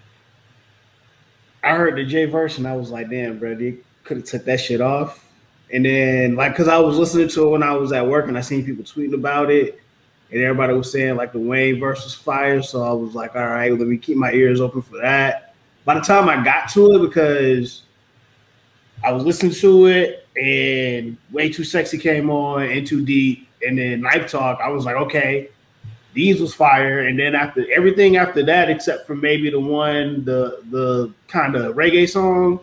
I 1.62 1.76
heard 1.76 1.94
the 1.94 2.04
J 2.04 2.24
verse 2.24 2.58
and 2.58 2.66
I 2.66 2.74
was 2.74 2.90
like, 2.90 3.08
damn, 3.08 3.38
bro, 3.38 3.54
they 3.54 3.76
could 4.02 4.16
have 4.18 4.26
took 4.26 4.44
that 4.46 4.60
shit 4.60 4.80
off. 4.80 5.31
And 5.72 5.84
then, 5.84 6.36
like, 6.36 6.54
cause 6.54 6.68
I 6.68 6.78
was 6.78 6.98
listening 6.98 7.28
to 7.28 7.46
it 7.46 7.50
when 7.50 7.62
I 7.62 7.72
was 7.72 7.92
at 7.92 8.06
work 8.06 8.28
and 8.28 8.36
I 8.36 8.42
seen 8.42 8.64
people 8.64 8.84
tweeting 8.84 9.14
about 9.14 9.50
it, 9.50 9.80
and 10.30 10.40
everybody 10.40 10.74
was 10.74 10.92
saying 10.92 11.16
like 11.16 11.32
the 11.32 11.38
Wayne 11.38 11.80
versus 11.80 12.14
fire. 12.14 12.62
So 12.62 12.82
I 12.82 12.92
was 12.92 13.14
like, 13.14 13.34
all 13.36 13.46
right, 13.46 13.70
let 13.70 13.86
me 13.86 13.96
keep 13.96 14.16
my 14.16 14.32
ears 14.32 14.60
open 14.60 14.82
for 14.82 14.98
that. 14.98 15.54
By 15.84 15.94
the 15.94 16.00
time 16.00 16.28
I 16.28 16.42
got 16.44 16.70
to 16.70 16.94
it, 16.94 16.98
because 17.00 17.82
I 19.04 19.12
was 19.12 19.24
listening 19.24 19.52
to 19.52 19.86
it 19.86 20.26
and 20.36 21.16
Way 21.32 21.50
Too 21.50 21.64
Sexy 21.64 21.98
came 21.98 22.30
on 22.30 22.62
and 22.62 22.86
Too 22.86 23.04
Deep 23.04 23.48
and 23.66 23.78
then 23.78 24.00
Knife 24.00 24.30
Talk, 24.30 24.60
I 24.62 24.68
was 24.68 24.84
like, 24.84 24.96
okay, 24.96 25.48
these 26.14 26.40
was 26.40 26.54
fire. 26.54 27.00
And 27.00 27.18
then 27.18 27.34
after 27.34 27.70
everything 27.72 28.16
after 28.16 28.42
that, 28.44 28.70
except 28.70 29.06
for 29.06 29.14
maybe 29.14 29.50
the 29.50 29.60
one, 29.60 30.24
the 30.24 30.62
the 30.70 31.12
kind 31.28 31.56
of 31.56 31.74
reggae 31.74 32.08
song, 32.08 32.60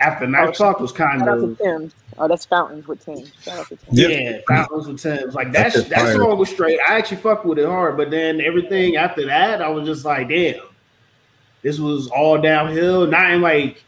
after 0.00 0.26
Knife 0.26 0.48
oh, 0.48 0.52
Talk 0.52 0.80
was 0.80 0.92
kind 0.92 1.28
of. 1.28 1.60
Oh, 2.18 2.28
that's 2.28 2.46
Fountains 2.46 2.86
with 2.86 3.04
Tim. 3.04 3.24
Yeah, 3.44 4.08
yeah, 4.08 4.38
Fountains 4.48 4.86
with 4.86 5.00
Tim. 5.02 5.30
Like 5.30 5.52
that's 5.52 5.82
that 5.84 6.00
fire. 6.00 6.14
song 6.14 6.38
was 6.38 6.48
straight. 6.48 6.78
I 6.88 6.96
actually 6.96 7.18
fucked 7.18 7.44
with 7.44 7.58
it 7.58 7.66
hard, 7.66 7.96
but 7.96 8.10
then 8.10 8.40
everything 8.40 8.96
after 8.96 9.26
that, 9.26 9.60
I 9.60 9.68
was 9.68 9.86
just 9.86 10.04
like, 10.04 10.28
damn, 10.28 10.60
this 11.62 11.78
was 11.78 12.08
all 12.08 12.40
downhill. 12.40 13.06
Not 13.06 13.30
in 13.32 13.42
like 13.42 13.82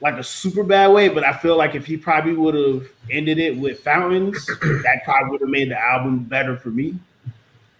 like 0.00 0.14
a 0.14 0.24
super 0.24 0.62
bad 0.62 0.88
way, 0.88 1.08
but 1.08 1.24
I 1.24 1.32
feel 1.32 1.56
like 1.56 1.74
if 1.74 1.86
he 1.86 1.96
probably 1.96 2.34
would 2.34 2.54
have 2.54 2.88
ended 3.10 3.38
it 3.38 3.56
with 3.56 3.80
Fountains, 3.80 4.46
that 4.60 5.00
probably 5.04 5.30
would 5.30 5.40
have 5.40 5.50
made 5.50 5.70
the 5.70 5.78
album 5.78 6.20
better 6.20 6.56
for 6.56 6.68
me. 6.68 6.94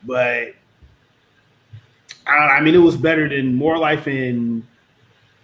But 0.02 0.54
I, 2.26 2.36
I 2.36 2.60
mean, 2.60 2.74
it 2.74 2.78
was 2.78 2.96
better 2.96 3.28
than 3.28 3.54
More 3.54 3.78
Life 3.78 4.06
and 4.06 4.66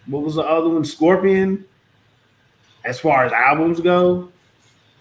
what 0.06 0.22
was 0.22 0.34
the 0.36 0.42
other 0.42 0.68
one? 0.68 0.84
Scorpion. 0.84 1.64
As 2.84 2.98
far 2.98 3.24
as 3.24 3.32
albums 3.32 3.78
go, 3.78 4.28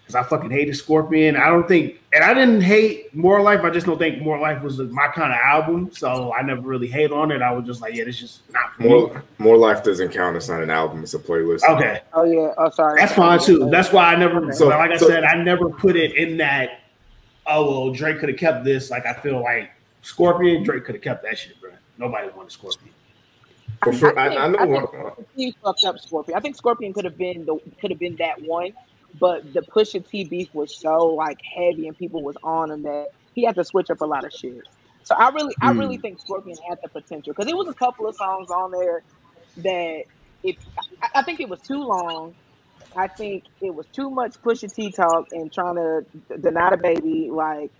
because 0.02 0.14
I 0.14 0.22
fucking 0.30 0.52
hated 0.52 0.76
Scorpion. 0.76 1.36
I 1.36 1.48
don't 1.48 1.68
think, 1.68 1.99
and 2.14 2.23
I 2.23 2.34
didn't 2.34 2.61
hate 2.61 3.14
More 3.15 3.41
Life. 3.41 3.61
I 3.64 3.72
just 3.72 3.88
don't 3.88 3.98
think 3.98 4.22
More 4.22 4.38
Life 4.38 4.61
was 4.61 4.78
my 4.80 5.07
kind 5.07 5.32
of 5.32 5.40
album, 5.40 5.90
so 5.91 6.32
I 6.32 6.44
never 6.44 6.61
really 6.61 6.88
hate 6.88 7.11
on 7.11 7.32
it. 7.32 7.41
I 7.41 7.52
was 7.52 7.65
just 7.65 7.82
like, 7.82 7.95
yeah, 7.95 8.03
it's 8.06 8.19
just 8.19 8.41
not 8.52 8.76
for 8.76 8.84
More, 8.84 9.14
me. 9.15 9.22
More 9.40 9.57
Life 9.57 9.84
doesn't 9.84 10.10
count. 10.10 10.38
It's 10.38 10.48
not 10.48 10.61
an 10.61 10.69
album. 10.69 11.02
It's 11.02 11.15
a 11.15 11.19
playlist. 11.19 11.64
Okay. 11.68 12.02
Oh 12.14 12.23
yeah. 12.23 12.53
Oh 12.57 12.69
sorry. 12.69 12.99
That's 12.99 13.14
fine 13.14 13.40
too. 13.40 13.68
That's 13.72 13.91
why 13.91 14.14
I 14.14 14.15
never. 14.15 14.53
So 14.53 14.68
like 14.68 14.91
I 14.91 14.98
so, 14.98 15.07
said, 15.07 15.23
I 15.23 15.41
never 15.41 15.69
put 15.69 15.95
it 15.95 16.15
in 16.15 16.38
that. 16.38 16.82
Oh 17.48 17.68
well, 17.68 17.91
Drake 17.91 18.19
could 18.19 18.30
have 18.30 18.38
kept 18.38 18.64
this. 18.64 18.91
Like 18.91 19.07
I 19.07 19.14
feel 19.14 19.41
like 19.41 19.72
Scorpion, 20.03 20.61
Drake 20.61 20.86
could 20.86 20.94
have 20.94 21.03
kept 21.03 21.23
that 21.23 21.40
shit, 21.40 21.60
bro. 21.60 21.72
Nobody 21.98 22.30
wanted 22.36 22.52
Scorpion. 22.52 22.94
For, 23.84 24.18
I, 24.20 24.28
I, 24.28 24.48
know 24.48 24.60
I 24.60 24.68
think 24.68 24.90
he 25.36 25.56
fucked 25.64 25.84
up 25.86 25.99
Scorpion. 25.99 26.38
I 26.38 26.41
think 26.41 26.56
Scorpion 26.56 26.94
could 26.94 27.06
have 27.06 27.18
been 27.18 27.45
the 27.45 27.60
could 27.82 27.91
have 27.91 27.99
been 27.99 28.18
that 28.20 28.41
one 28.41 28.72
but 29.20 29.53
the 29.53 29.62
Pusha 29.62 30.08
T 30.08 30.26
beef 30.26 30.49
was 30.53 30.80
so 30.80 31.08
like 31.08 31.40
heavy 31.56 31.88
and 31.88 31.98
people 31.98 32.24
was 32.24 32.38
on 32.44 32.72
him 32.72 32.84
that 32.84 33.08
he 33.34 33.45
had 33.45 33.56
to 33.56 33.64
switch 33.64 33.90
up 33.90 34.02
a 34.02 34.06
lot 34.06 34.26
of 34.26 34.32
shit. 34.34 34.64
So 35.03 35.16
I 35.16 35.30
really, 35.30 35.56
I 35.62 35.72
really 35.72 35.98
Hmm. 35.98 36.02
think 36.02 36.20
Scorpion 36.22 36.58
had 36.70 36.80
the 36.84 36.90
potential 36.90 37.34
because 37.36 37.52
it 37.52 37.56
was 37.58 37.68
a 37.70 37.74
couple 37.74 38.08
of 38.08 38.16
songs 38.16 38.49
on 38.52 38.72
there 38.72 39.03
that 39.58 40.03
if 40.44 40.58
I, 41.02 41.10
I 41.16 41.24
think 41.24 41.40
it 41.40 41.49
was 41.49 41.62
too 41.62 41.80
long. 41.84 42.36
I 42.95 43.08
think 43.08 43.45
it 43.62 43.74
was 43.74 43.88
too 43.95 44.10
much 44.12 44.36
Pusha 44.45 44.74
T 44.74 44.91
talk 44.91 45.26
and 45.32 45.52
trying 45.53 45.76
to 45.76 46.02
deny 46.40 46.72
the 46.72 46.78
baby. 46.78 47.30
Like, 47.32 47.72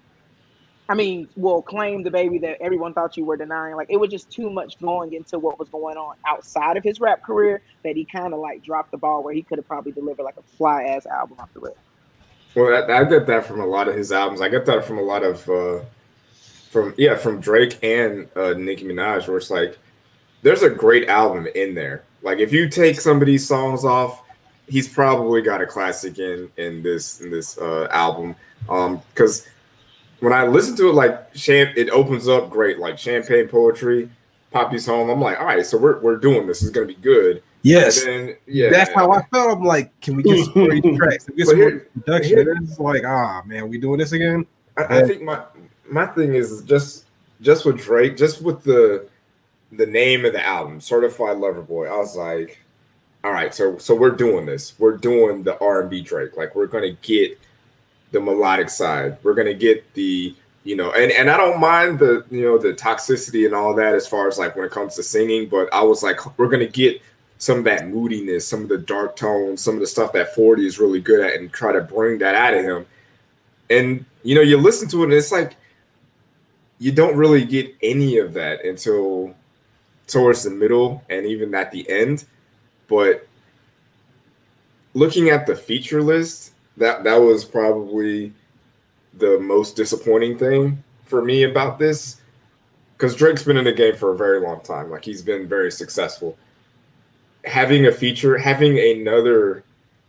I 0.92 0.94
mean, 0.94 1.30
well, 1.38 1.62
claim 1.62 2.04
the 2.04 2.12
baby 2.12 2.38
that 2.40 2.58
everyone 2.60 2.94
thought 2.94 3.16
you 3.16 3.24
were 3.24 3.38
denying. 3.38 3.78
Like, 3.78 3.88
it 3.90 3.96
was 3.96 4.12
just 4.12 4.30
too 4.30 4.50
much 4.50 4.78
going 4.82 5.14
into 5.14 5.40
what 5.40 5.58
was 5.58 5.70
going 5.70 5.96
on 5.96 6.18
outside 6.28 6.76
of 6.76 6.84
his 6.84 7.00
rap 7.00 7.24
career 7.24 7.62
that 7.86 7.96
he 7.96 8.04
kind 8.04 8.34
of 8.34 8.42
like 8.42 8.62
dropped 8.62 8.92
the 8.92 8.98
ball 8.98 9.24
where 9.24 9.34
he 9.34 9.42
could 9.42 9.58
have 9.58 9.66
probably 9.66 9.94
delivered 9.94 10.24
like 10.24 10.36
a 10.36 10.42
fly 10.58 10.84
ass 10.84 11.06
album 11.06 11.38
off 11.40 11.48
the 11.54 11.62
rip. 11.62 11.78
Well, 12.56 12.92
I, 12.92 13.00
I 13.00 13.04
get 13.06 13.26
that 13.28 13.46
from 13.46 13.62
a 13.62 13.66
lot 13.66 13.88
of 13.88 13.96
his 13.96 14.12
albums. 14.12 14.42
I 14.42 14.50
get 14.50 14.66
that 14.66 14.84
from 14.84 14.98
a 14.98 15.02
lot 15.02 15.24
of 15.24 15.50
uh, 15.50 15.80
from 16.70 16.94
yeah, 16.98 17.16
from 17.16 17.40
Drake 17.40 17.82
and 17.82 18.28
uh, 18.36 18.54
Nicki 18.58 18.84
Minaj, 18.84 19.30
where 19.30 19.38
it's 19.38 19.50
like 19.50 19.80
there's 20.42 20.62
a 20.62 20.70
great 20.70 21.08
album 21.08 21.48
in 21.56 21.74
there. 21.74 22.04
Like 22.22 22.40
if 22.40 22.52
you 22.52 22.68
take 22.68 23.00
some 23.00 23.22
of 23.22 23.28
these 23.28 23.48
songs 23.48 23.86
off, 23.86 24.24
he's 24.68 24.90
probably 24.90 25.42
got 25.42 25.62
a 25.62 25.66
classic 25.66 26.20
in 26.20 26.52
in 26.58 26.84
this 26.84 27.22
in 27.22 27.32
this 27.32 27.58
uh, 27.58 27.88
album. 27.92 28.36
Um, 28.68 29.02
because 29.14 29.48
when 30.22 30.34
I 30.34 30.46
listen 30.48 30.76
to 30.78 30.90
it, 30.90 30.94
like 30.94 31.34
champ, 31.34 31.72
it 31.76 31.90
opens 31.90 32.28
up 32.28 32.50
great, 32.50 32.80
like 32.80 32.98
champagne 32.98 33.48
poetry, 33.48 34.10
Papi's 34.52 34.86
home. 34.86 35.10
I'm 35.10 35.20
like, 35.20 35.40
all 35.40 35.46
right, 35.46 35.66
so 35.66 35.78
we're 35.78 36.00
we're 36.00 36.18
doing 36.18 36.48
this. 36.48 36.62
It's 36.62 36.72
gonna 36.72 36.88
be 36.88 36.96
good. 36.96 37.44
Yes, 37.64 38.04
then 38.04 38.36
yeah, 38.48 38.70
that's 38.70 38.92
how 38.94 39.12
I 39.12 39.22
felt. 39.32 39.58
I'm 39.58 39.64
like, 39.64 40.00
can 40.02 40.16
we 40.16 40.24
get 40.24 40.46
some 40.46 40.54
great 40.54 40.84
tracks? 40.96 41.26
Can 41.26 41.36
we 41.36 41.38
get 41.44 41.48
some 41.48 41.58
here- 41.58 41.88
production? 41.94 42.38
here- 42.38 42.58
it's 42.62 42.80
like, 42.80 43.04
ah, 43.06 43.44
man, 43.46 43.70
we 43.70 43.78
doing 43.78 44.00
this 44.00 44.14
again? 44.14 44.46
I, 44.78 45.00
I 45.00 45.04
think 45.04 45.22
my 45.22 45.44
my 45.90 46.06
thing 46.08 46.34
is 46.36 46.64
just 46.64 47.06
just 47.42 47.66
with 47.66 47.78
Drake, 47.80 48.16
just 48.18 48.42
with 48.42 48.64
the 48.64 49.08
the 49.72 49.86
name 49.86 50.26
of 50.26 50.34
the 50.34 50.46
album, 50.46 50.82
Certified 50.82 51.38
Lover 51.38 51.62
Boy. 51.62 51.88
I 51.88 51.98
was 51.98 52.16
like, 52.16 52.60
all 53.24 53.32
right, 53.32 53.54
so 53.54 53.78
so 53.78 53.96
we're 53.96 54.12
doing 54.12 54.46
this. 54.46 54.74
We're 54.80 54.98
doing 54.98 55.44
the 55.44 55.58
R 55.60 55.82
and 55.82 55.90
B 55.90 56.02
Drake. 56.02 56.38
Like 56.38 56.56
we're 56.56 56.68
gonna 56.68 56.92
get 57.02 57.40
the 58.12 58.20
melodic 58.20 58.70
side. 58.70 59.18
We're 59.24 59.34
gonna 59.34 59.54
get 59.54 59.94
the 59.94 60.36
you 60.64 60.76
know, 60.76 60.92
and 60.92 61.12
and 61.12 61.30
I 61.30 61.38
don't 61.38 61.60
mind 61.60 62.00
the 62.00 62.24
you 62.30 62.44
know 62.44 62.58
the 62.58 62.74
toxicity 62.74 63.46
and 63.46 63.56
all 63.56 63.74
that 63.76 63.96
as 63.96 64.08
far 64.08 64.28
as 64.28 64.38
like 64.38 64.56
when 64.56 64.66
it 64.66 64.72
comes 64.72 64.96
to 64.96 65.04
singing, 65.04 65.50
but 65.50 65.74
I 65.74 65.82
was 65.82 66.04
like, 66.04 66.38
we're 66.38 66.50
gonna 66.50 66.68
get 66.68 67.02
some 67.38 67.60
of 67.60 67.64
that 67.64 67.88
moodiness, 67.88 68.48
some 68.48 68.62
of 68.62 68.70
the 68.70 68.78
dark 68.78 69.16
tones, 69.16 69.62
some 69.62 69.74
of 69.74 69.80
the 69.80 69.88
stuff 69.88 70.14
that 70.14 70.36
40 70.36 70.68
is 70.68 70.80
really 70.80 71.02
good 71.02 71.26
at, 71.26 71.40
and 71.40 71.52
try 71.52 71.72
to 71.72 71.82
bring 71.82 72.20
that 72.20 72.36
out 72.36 72.54
of 72.54 72.64
him. 72.64 72.86
And 73.72 74.06
you 74.24 74.36
know, 74.36 74.42
you 74.42 74.58
listen 74.58 74.88
to 74.90 75.02
it, 75.02 75.06
and 75.06 75.14
it's 75.14 75.32
like 75.32 75.56
you 76.78 76.92
don't 76.92 77.16
really 77.16 77.46
get 77.46 77.76
any 77.82 78.18
of 78.18 78.34
that 78.34 78.66
until 78.66 79.36
towards 80.08 80.44
the 80.44 80.50
middle 80.52 81.04
and 81.10 81.26
even 81.26 81.56
at 81.56 81.72
the 81.72 81.90
end. 81.90 82.26
But 82.88 83.28
looking 84.94 85.30
at 85.30 85.48
the 85.48 85.56
feature 85.56 86.04
list, 86.04 86.52
that 86.78 87.04
that 87.04 87.18
was 87.18 87.46
probably 87.46 88.34
the 89.16 89.40
most 89.40 89.76
disappointing 89.76 90.38
thing 90.38 90.84
for 91.06 91.22
me 91.22 91.44
about 91.44 91.78
this. 91.78 92.22
Because 92.98 93.16
Drake's 93.16 93.44
been 93.44 93.58
in 93.58 93.66
the 93.66 93.74
game 93.74 93.96
for 93.96 94.12
a 94.12 94.18
very 94.18 94.40
long 94.40 94.62
time. 94.62 94.90
Like 94.90 95.04
he's 95.04 95.22
been 95.22 95.48
very 95.48 95.72
successful. 95.72 96.38
Having 97.46 97.88
a 97.88 97.92
feature, 97.92 98.38
having 98.38 98.78
another 98.78 99.64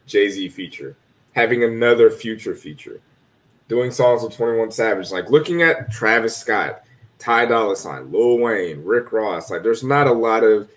Jay-Z 0.06 0.51
feature, 0.51 0.94
having 1.34 1.64
another 1.64 2.10
future 2.10 2.55
feature, 2.55 3.01
doing 3.68 3.90
songs 3.90 4.22
with 4.22 4.36
21 4.36 4.70
Savage, 4.70 5.10
like 5.10 5.30
looking 5.30 5.62
at 5.62 5.90
Travis 5.90 6.36
Scott, 6.36 6.82
Ty 7.18 7.47
Dolla 7.47 7.76
Sign, 7.76 8.12
Lil 8.12 8.39
Wayne, 8.39 8.84
Rick 8.84 9.12
Ross, 9.12 9.51
like 9.51 9.62
there's 9.62 9.82
not 9.82 10.06
a 10.06 10.12
lot 10.12 10.44
of 10.44 10.68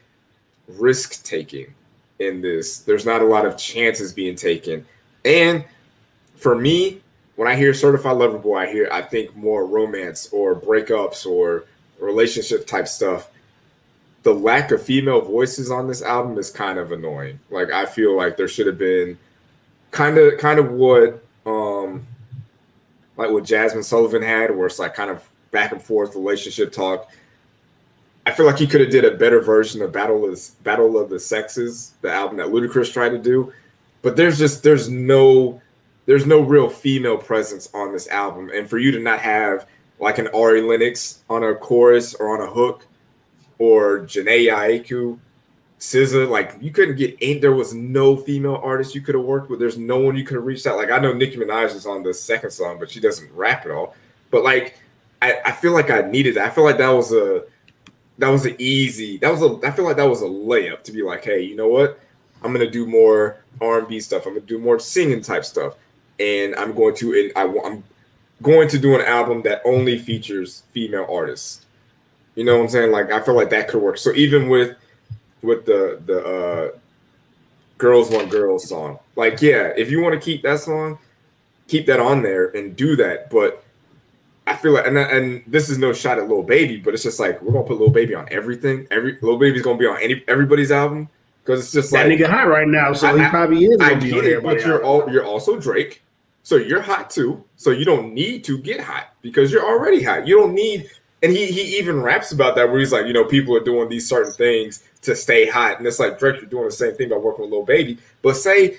risk 0.68 1.24
taking 1.24 1.74
in 2.20 2.42
this. 2.42 2.80
There's 2.80 3.06
not 3.06 3.22
a 3.22 3.26
lot 3.26 3.46
of 3.46 3.58
chances 3.58 4.14
being 4.14 4.36
taken. 4.36 4.86
And 5.26 5.66
for 6.36 6.56
me, 6.56 7.02
when 7.36 7.48
I 7.48 7.56
hear 7.56 7.74
Certified 7.74 8.18
Lover 8.18 8.38
Boy, 8.38 8.58
I 8.58 8.72
hear 8.72 8.90
I 8.92 9.02
think 9.02 9.36
more 9.36 9.66
romance 9.66 10.30
or 10.32 10.56
breakups 10.56 11.26
or 11.26 11.66
relationship 12.00 12.68
type 12.68 12.88
stuff. 12.88 13.30
The 14.24 14.34
lack 14.34 14.72
of 14.72 14.82
female 14.82 15.22
voices 15.22 15.70
on 15.70 15.88
this 15.88 16.02
album 16.02 16.38
is 16.38 16.50
kind 16.50 16.80
of 16.80 16.92
annoying. 16.92 17.40
Like 17.50 17.72
I 17.72 17.86
feel 17.86 18.16
like 18.16 18.38
there 18.38 18.48
should 18.48 18.68
have 18.68 18.78
been 18.78 19.18
kind 19.92 20.18
of 20.18 20.38
kind 20.40 20.60
of 20.60 20.72
what 20.72 21.24
um 21.46 22.06
like 23.18 23.32
what 23.32 23.44
Jazmine 23.44 23.84
Sullivan 23.84 24.22
had, 24.22 24.56
where 24.56 24.68
it's 24.68 24.80
like 24.80 24.96
kind 24.96 25.12
of 25.12 25.28
back 25.52 25.72
and 25.72 25.82
forth 25.82 26.16
relationship 26.16 26.72
talk. 26.72 27.10
I 28.26 28.32
feel 28.32 28.46
like 28.46 28.58
he 28.58 28.66
could 28.66 28.82
have 28.82 28.90
did 28.90 29.06
a 29.06 29.12
better 29.12 29.40
version 29.40 29.82
of 29.82 29.92
Battle 29.92 30.26
of 30.26 30.64
Battle 30.64 30.98
of 30.98 31.10
the 31.10 31.20
Sexes, 31.20 31.94
the 32.02 32.12
album 32.12 32.38
that 32.38 32.48
Ludacris 32.48 32.92
tried 32.92 33.10
to 33.10 33.20
do. 33.20 33.54
But 34.02 34.16
there's 34.16 34.38
just 34.40 34.64
there's 34.64 34.90
no 34.90 35.62
there's 36.06 36.26
no 36.26 36.40
real 36.42 36.70
female 36.70 37.18
presence 37.18 37.70
on 37.74 37.92
this 37.92 38.08
album, 38.10 38.52
and 38.54 38.70
for 38.70 38.78
you 38.78 38.92
to 38.92 39.00
not 39.00 39.20
have 39.20 39.68
like 40.00 40.18
an 40.18 40.28
Ari 40.30 40.62
Lennox 40.62 41.24
on 41.30 41.44
a 41.44 41.56
chorus 41.56 42.14
or 42.16 42.36
on 42.36 42.48
a 42.48 42.52
hook, 42.52 42.86
or 43.58 44.02
Jhené 44.02 44.52
Aiko, 44.52 45.18
SZA, 45.80 46.30
like 46.30 46.58
you 46.62 46.72
couldn't 46.72 46.96
get 46.96 47.18
ain't 47.22 47.42
there 47.42 47.54
was 47.54 47.74
no 47.74 48.16
female 48.16 48.60
artist 48.64 48.96
you 48.96 49.02
could 49.02 49.16
have 49.16 49.24
worked 49.24 49.50
with. 49.50 49.60
There's 49.60 49.78
no 49.78 50.00
one 50.00 50.16
you 50.16 50.24
could 50.24 50.36
have 50.36 50.46
reached 50.46 50.66
out. 50.68 50.78
Like 50.78 50.92
I 50.92 51.00
know 51.00 51.14
Nicki 51.14 51.38
Minaj 51.38 51.76
is 51.76 51.86
on 51.86 52.04
the 52.04 52.14
second 52.14 52.52
song, 52.52 52.80
but 52.80 52.90
she 52.90 53.00
doesn't 53.00 53.32
rap 53.34 53.66
at 53.66 53.72
all. 53.72 53.96
But 54.32 54.44
like 54.44 54.80
I, 55.22 55.40
I 55.46 55.52
feel 55.52 55.74
like 55.74 55.90
I 55.90 56.02
needed 56.02 56.36
that. 56.36 56.46
I 56.46 56.50
feel 56.50 56.64
like 56.64 56.78
that 56.78 56.90
was 56.90 57.12
a 57.14 57.46
that 58.18 58.30
was 58.30 58.46
an 58.46 58.56
easy. 58.60 59.18
That 59.18 59.32
was 59.32 59.42
a. 59.42 59.68
I 59.68 59.72
feel 59.72 59.86
like 59.86 59.98
that 59.98 60.10
was 60.10 60.22
a 60.22 60.26
layup 60.26 60.84
to 60.84 60.92
be 60.92 61.02
like, 61.02 61.24
hey, 61.24 61.42
you 61.42 61.56
know 61.56 61.68
what? 61.68 62.00
I'm 62.42 62.54
gonna 62.54 62.70
do 62.70 62.86
more 62.86 63.44
R&B 63.60 64.00
stuff. 64.00 64.26
I'm 64.26 64.34
gonna 64.34 64.46
do 64.46 64.60
more 64.60 64.80
singing 64.80 65.22
type 65.22 65.46
stuff, 65.46 65.76
and 66.20 66.56
I'm 66.56 66.74
going 66.74 66.96
to. 66.98 67.14
And 67.14 67.32
I, 67.36 67.44
I'm 67.66 67.84
going 68.42 68.68
to 68.70 68.80
do 68.80 68.96
an 68.96 69.02
album 69.02 69.42
that 69.44 69.62
only 69.66 69.98
features 69.98 70.64
female 70.72 71.08
artists. 71.10 71.66
You 72.36 72.44
know 72.44 72.58
what 72.58 72.64
I'm 72.64 72.70
saying? 72.70 72.92
Like 72.92 73.12
I 73.12 73.22
feel 73.22 73.36
like 73.36 73.50
that 73.52 73.68
could 73.68 73.82
work. 73.82 73.98
So 73.98 74.12
even 74.14 74.50
with 74.50 74.76
with 75.42 75.66
the 75.66 76.02
the 76.06 76.26
uh, 76.26 76.78
girls 77.78 78.10
want 78.10 78.30
girls 78.30 78.68
song, 78.68 79.00
like 79.16 79.42
yeah, 79.42 79.74
if 79.78 79.90
you 79.90 80.02
want 80.02 80.14
to 80.14 80.20
keep 80.20 80.44
that 80.44 80.60
song, 80.60 80.98
keep 81.68 81.86
that 81.88 82.00
on 82.00 82.22
there 82.22 82.48
and 82.50 82.76
do 82.76 82.96
that. 82.98 83.30
But 83.30 83.64
I 84.48 84.56
feel 84.56 84.74
like, 84.74 84.86
and 84.86 84.98
and 84.98 85.44
this 85.48 85.70
is 85.70 85.78
no 85.78 85.94
shot 85.94 86.20
at 86.20 86.28
Lil 86.28 86.44
Baby, 86.44 86.78
but 86.78 86.94
it's 86.94 87.04
just 87.04 87.20
like 87.20 87.42
we're 87.42 87.54
gonna 87.54 87.66
put 87.66 87.80
Lil 87.80 87.90
Baby 87.90 88.16
on 88.16 88.28
everything. 88.32 88.86
Every 88.92 89.18
Lil 89.22 89.38
Baby's 89.38 89.62
gonna 89.62 89.78
be 89.78 89.88
on 89.88 89.98
any 90.02 90.24
everybody's 90.28 90.72
album 90.72 91.10
because 91.44 91.62
it's 91.62 91.72
just 91.72 91.92
like. 91.92 92.04
That 92.04 92.10
like 92.10 92.20
nigga 92.20 92.30
hot 92.30 92.48
right 92.48 92.68
now, 92.68 92.94
so 92.94 93.08
I- 93.08 93.24
he 93.24 93.30
probably 93.30 93.66
is. 93.66 93.80
I 93.80 93.94
get 93.96 94.26
it, 94.26 94.44
but 94.44 94.62
you're 94.66 94.84
all 94.84 95.10
you're 95.10 95.26
also 95.26 95.60
Drake, 95.60 96.02
so 96.46 96.58
you're 96.58 96.82
hot 96.82 97.10
too. 97.10 97.44
So 97.56 97.72
you 97.72 97.86
don't 97.86 98.14
need 98.14 98.44
to 98.44 98.60
get 98.60 98.80
hot 98.80 99.16
because 99.24 99.52
you're 99.52 99.66
already 99.66 100.04
hot. 100.04 100.28
You 100.28 100.38
don't 100.38 100.54
need, 100.54 100.88
and 101.24 101.32
he 101.32 101.48
he 101.48 101.80
even 101.80 102.04
raps 102.04 102.32
about 102.32 102.56
that 102.56 102.70
where 102.70 102.80
he's 102.80 102.94
like, 102.94 103.08
you 103.08 103.14
know, 103.14 103.26
people 103.26 103.58
are 103.58 103.64
doing 103.64 103.90
these 103.90 104.08
certain 104.08 104.32
things 104.32 104.84
to 105.02 105.16
stay 105.16 105.48
hot, 105.48 105.80
and 105.80 105.88
it's 105.88 106.00
like 106.00 106.20
Drake, 106.20 106.40
you're 106.40 106.50
doing 106.50 106.66
the 106.66 106.72
same 106.72 106.94
thing 106.94 107.10
by 107.10 107.18
working 107.18 107.46
with 107.46 107.52
Lil 107.52 107.64
Baby. 107.64 107.98
But 108.22 108.36
say, 108.36 108.78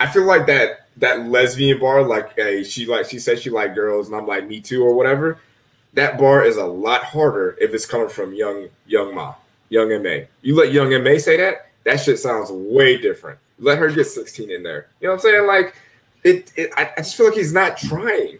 I 0.00 0.08
feel 0.08 0.24
like 0.24 0.48
that 0.48 0.88
that 0.96 1.28
lesbian 1.28 1.78
bar, 1.78 2.02
like, 2.02 2.34
hey, 2.34 2.64
she 2.64 2.86
like 2.86 3.06
she 3.06 3.20
said 3.20 3.38
she 3.38 3.50
like 3.50 3.76
girls, 3.76 4.08
and 4.08 4.16
I'm 4.16 4.26
like 4.26 4.48
me 4.48 4.60
too 4.60 4.82
or 4.82 4.92
whatever. 4.92 5.38
That 5.94 6.18
bar 6.18 6.44
is 6.44 6.56
a 6.56 6.66
lot 6.66 7.04
harder 7.04 7.56
if 7.60 7.72
it's 7.72 7.86
coming 7.86 8.08
from 8.08 8.34
young 8.34 8.66
Young 8.88 9.12
M.A, 9.12 9.36
Young 9.68 9.92
M.A. 9.92 10.26
You 10.42 10.56
let 10.56 10.72
Young 10.72 10.92
M.A 10.92 11.20
say 11.20 11.36
that, 11.36 11.68
that 11.84 12.00
shit 12.00 12.18
sounds 12.18 12.50
way 12.50 12.98
different. 12.98 13.38
Let 13.60 13.78
her 13.78 13.90
get 13.90 14.06
16 14.06 14.50
in 14.50 14.64
there. 14.64 14.88
You 15.00 15.06
know 15.06 15.14
what 15.14 15.24
I'm 15.24 15.30
saying? 15.30 15.46
Like 15.46 15.76
it, 16.24 16.52
it 16.56 16.70
I, 16.76 16.90
I 16.96 17.00
just 17.00 17.16
feel 17.16 17.26
like 17.26 17.36
he's 17.36 17.52
not 17.52 17.76
trying. 17.76 18.38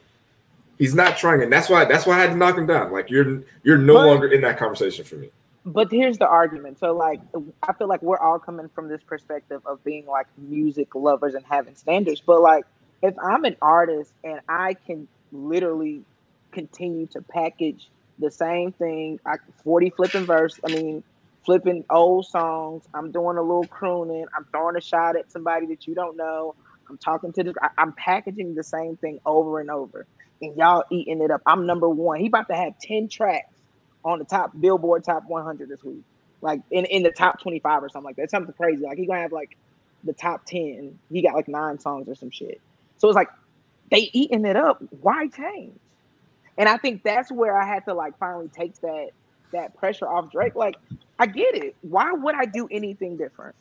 He's 0.78 0.94
not 0.94 1.18
trying, 1.18 1.42
and 1.42 1.52
that's 1.52 1.68
why 1.68 1.84
that's 1.84 2.06
why 2.06 2.16
I 2.16 2.20
had 2.20 2.30
to 2.30 2.36
knock 2.36 2.56
him 2.56 2.66
down. 2.66 2.90
Like 2.92 3.10
you're 3.10 3.42
you're 3.62 3.78
no 3.78 3.94
But- 3.94 4.06
longer 4.06 4.28
in 4.28 4.40
that 4.42 4.58
conversation 4.58 5.04
for 5.04 5.16
me. 5.16 5.30
but 5.66 5.90
here's 5.90 6.16
the 6.18 6.26
argument. 6.26 6.78
So 6.78 6.92
like 6.94 7.20
I 7.62 7.72
feel 7.74 7.86
like 7.88 8.02
we're 8.02 8.18
all 8.18 8.38
coming 8.38 8.68
from 8.74 8.88
this 8.88 9.02
perspective 9.02 9.60
of 9.66 9.82
being 9.84 10.06
like 10.06 10.26
music 10.38 10.94
lovers 10.94 11.34
and 11.34 11.44
having 11.44 11.74
standards. 11.76 12.22
But 12.24 12.40
like 12.40 12.64
if 13.02 13.14
I'm 13.22 13.44
an 13.44 13.56
artist 13.60 14.12
and 14.24 14.40
I 14.48 14.74
can 14.74 15.06
literally 15.32 16.02
continue 16.52 17.06
to 17.08 17.20
package 17.22 17.88
the 18.18 18.30
same 18.30 18.72
thing, 18.72 19.20
I 19.26 19.36
40 19.64 19.90
flipping 19.90 20.24
verse, 20.24 20.58
I 20.66 20.68
mean 20.74 21.02
flipping 21.44 21.84
old 21.90 22.26
songs, 22.26 22.84
I'm 22.94 23.10
doing 23.10 23.36
a 23.38 23.42
little 23.42 23.66
crooning, 23.66 24.26
I'm 24.36 24.44
throwing 24.46 24.76
a 24.76 24.80
shot 24.80 25.16
at 25.16 25.30
somebody 25.32 25.66
that 25.66 25.86
you 25.86 25.94
don't 25.94 26.16
know, 26.16 26.54
I'm 26.90 26.98
talking 26.98 27.32
to 27.34 27.44
this, 27.44 27.54
I, 27.62 27.70
I'm 27.78 27.94
packaging 27.94 28.54
the 28.56 28.64
same 28.64 28.98
thing 28.98 29.20
over 29.26 29.60
and 29.60 29.70
over. 29.70 30.06
And 30.42 30.56
y'all 30.56 30.84
eating 30.92 31.22
it 31.22 31.30
up. 31.32 31.42
I'm 31.46 31.66
number 31.66 31.88
one. 31.88 32.20
He 32.20 32.28
about 32.28 32.48
to 32.48 32.56
have 32.56 32.74
10 32.82 33.08
tracks 33.10 33.46
on 34.04 34.18
the 34.20 34.26
top 34.26 34.52
Billboard 34.58 35.04
Top 35.04 35.24
100 35.28 35.68
this 35.68 35.84
week, 35.84 36.04
like 36.42 36.60
in, 36.70 36.86
in 36.86 37.04
the 37.04 37.12
top 37.12 37.40
25 37.42 37.84
or 37.84 37.90
something 37.90 38.06
like 38.06 38.16
that. 38.16 38.30
Something 38.30 38.54
crazy. 38.54 38.82
Like 38.84 38.98
he 38.98 39.06
gonna 39.06 39.22
have 39.22 39.32
like 39.32 39.50
the 40.04 40.14
top 40.14 40.42
10. 40.46 40.98
He 41.10 41.22
got 41.22 41.34
like 41.34 41.48
nine 41.48 41.78
songs 41.78 42.08
or 42.08 42.16
some 42.16 42.30
shit. 42.32 42.62
So 42.98 43.08
it's 43.08 43.16
like 43.16 43.28
they 43.90 44.10
eating 44.14 44.46
it 44.46 44.56
up. 44.56 44.78
Why 44.90 45.28
change? 45.28 45.78
And 46.58 46.68
I 46.68 46.76
think 46.78 47.02
that's 47.04 47.32
where 47.32 47.56
I 47.56 47.66
had 47.66 47.84
to 47.88 47.94
like 47.94 48.14
finally 48.18 48.48
take 48.56 48.74
that 48.82 49.08
that 49.52 49.76
pressure 49.76 50.08
off 50.08 50.30
Drake. 50.30 50.54
Like, 50.56 50.76
I 51.18 51.26
get 51.26 51.56
it. 51.56 51.76
Why 51.82 52.12
would 52.12 52.34
I 52.34 52.46
do 52.46 52.68
anything 52.70 53.16
different? 53.16 53.56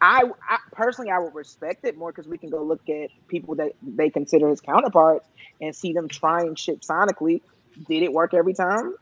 I, 0.00 0.22
I 0.48 0.58
personally 0.72 1.10
I 1.10 1.18
would 1.18 1.34
respect 1.34 1.84
it 1.84 1.96
more 1.96 2.10
because 2.10 2.26
we 2.26 2.38
can 2.38 2.50
go 2.50 2.62
look 2.62 2.88
at 2.88 3.10
people 3.28 3.56
that 3.56 3.72
they 3.82 4.08
consider 4.10 4.48
his 4.48 4.60
counterparts 4.60 5.26
and 5.60 5.76
see 5.76 5.92
them 5.92 6.08
trying 6.08 6.54
shit 6.54 6.80
sonically. 6.80 7.42
Did 7.86 8.02
it 8.02 8.12
work 8.12 8.32
every 8.32 8.54
time? 8.54 8.94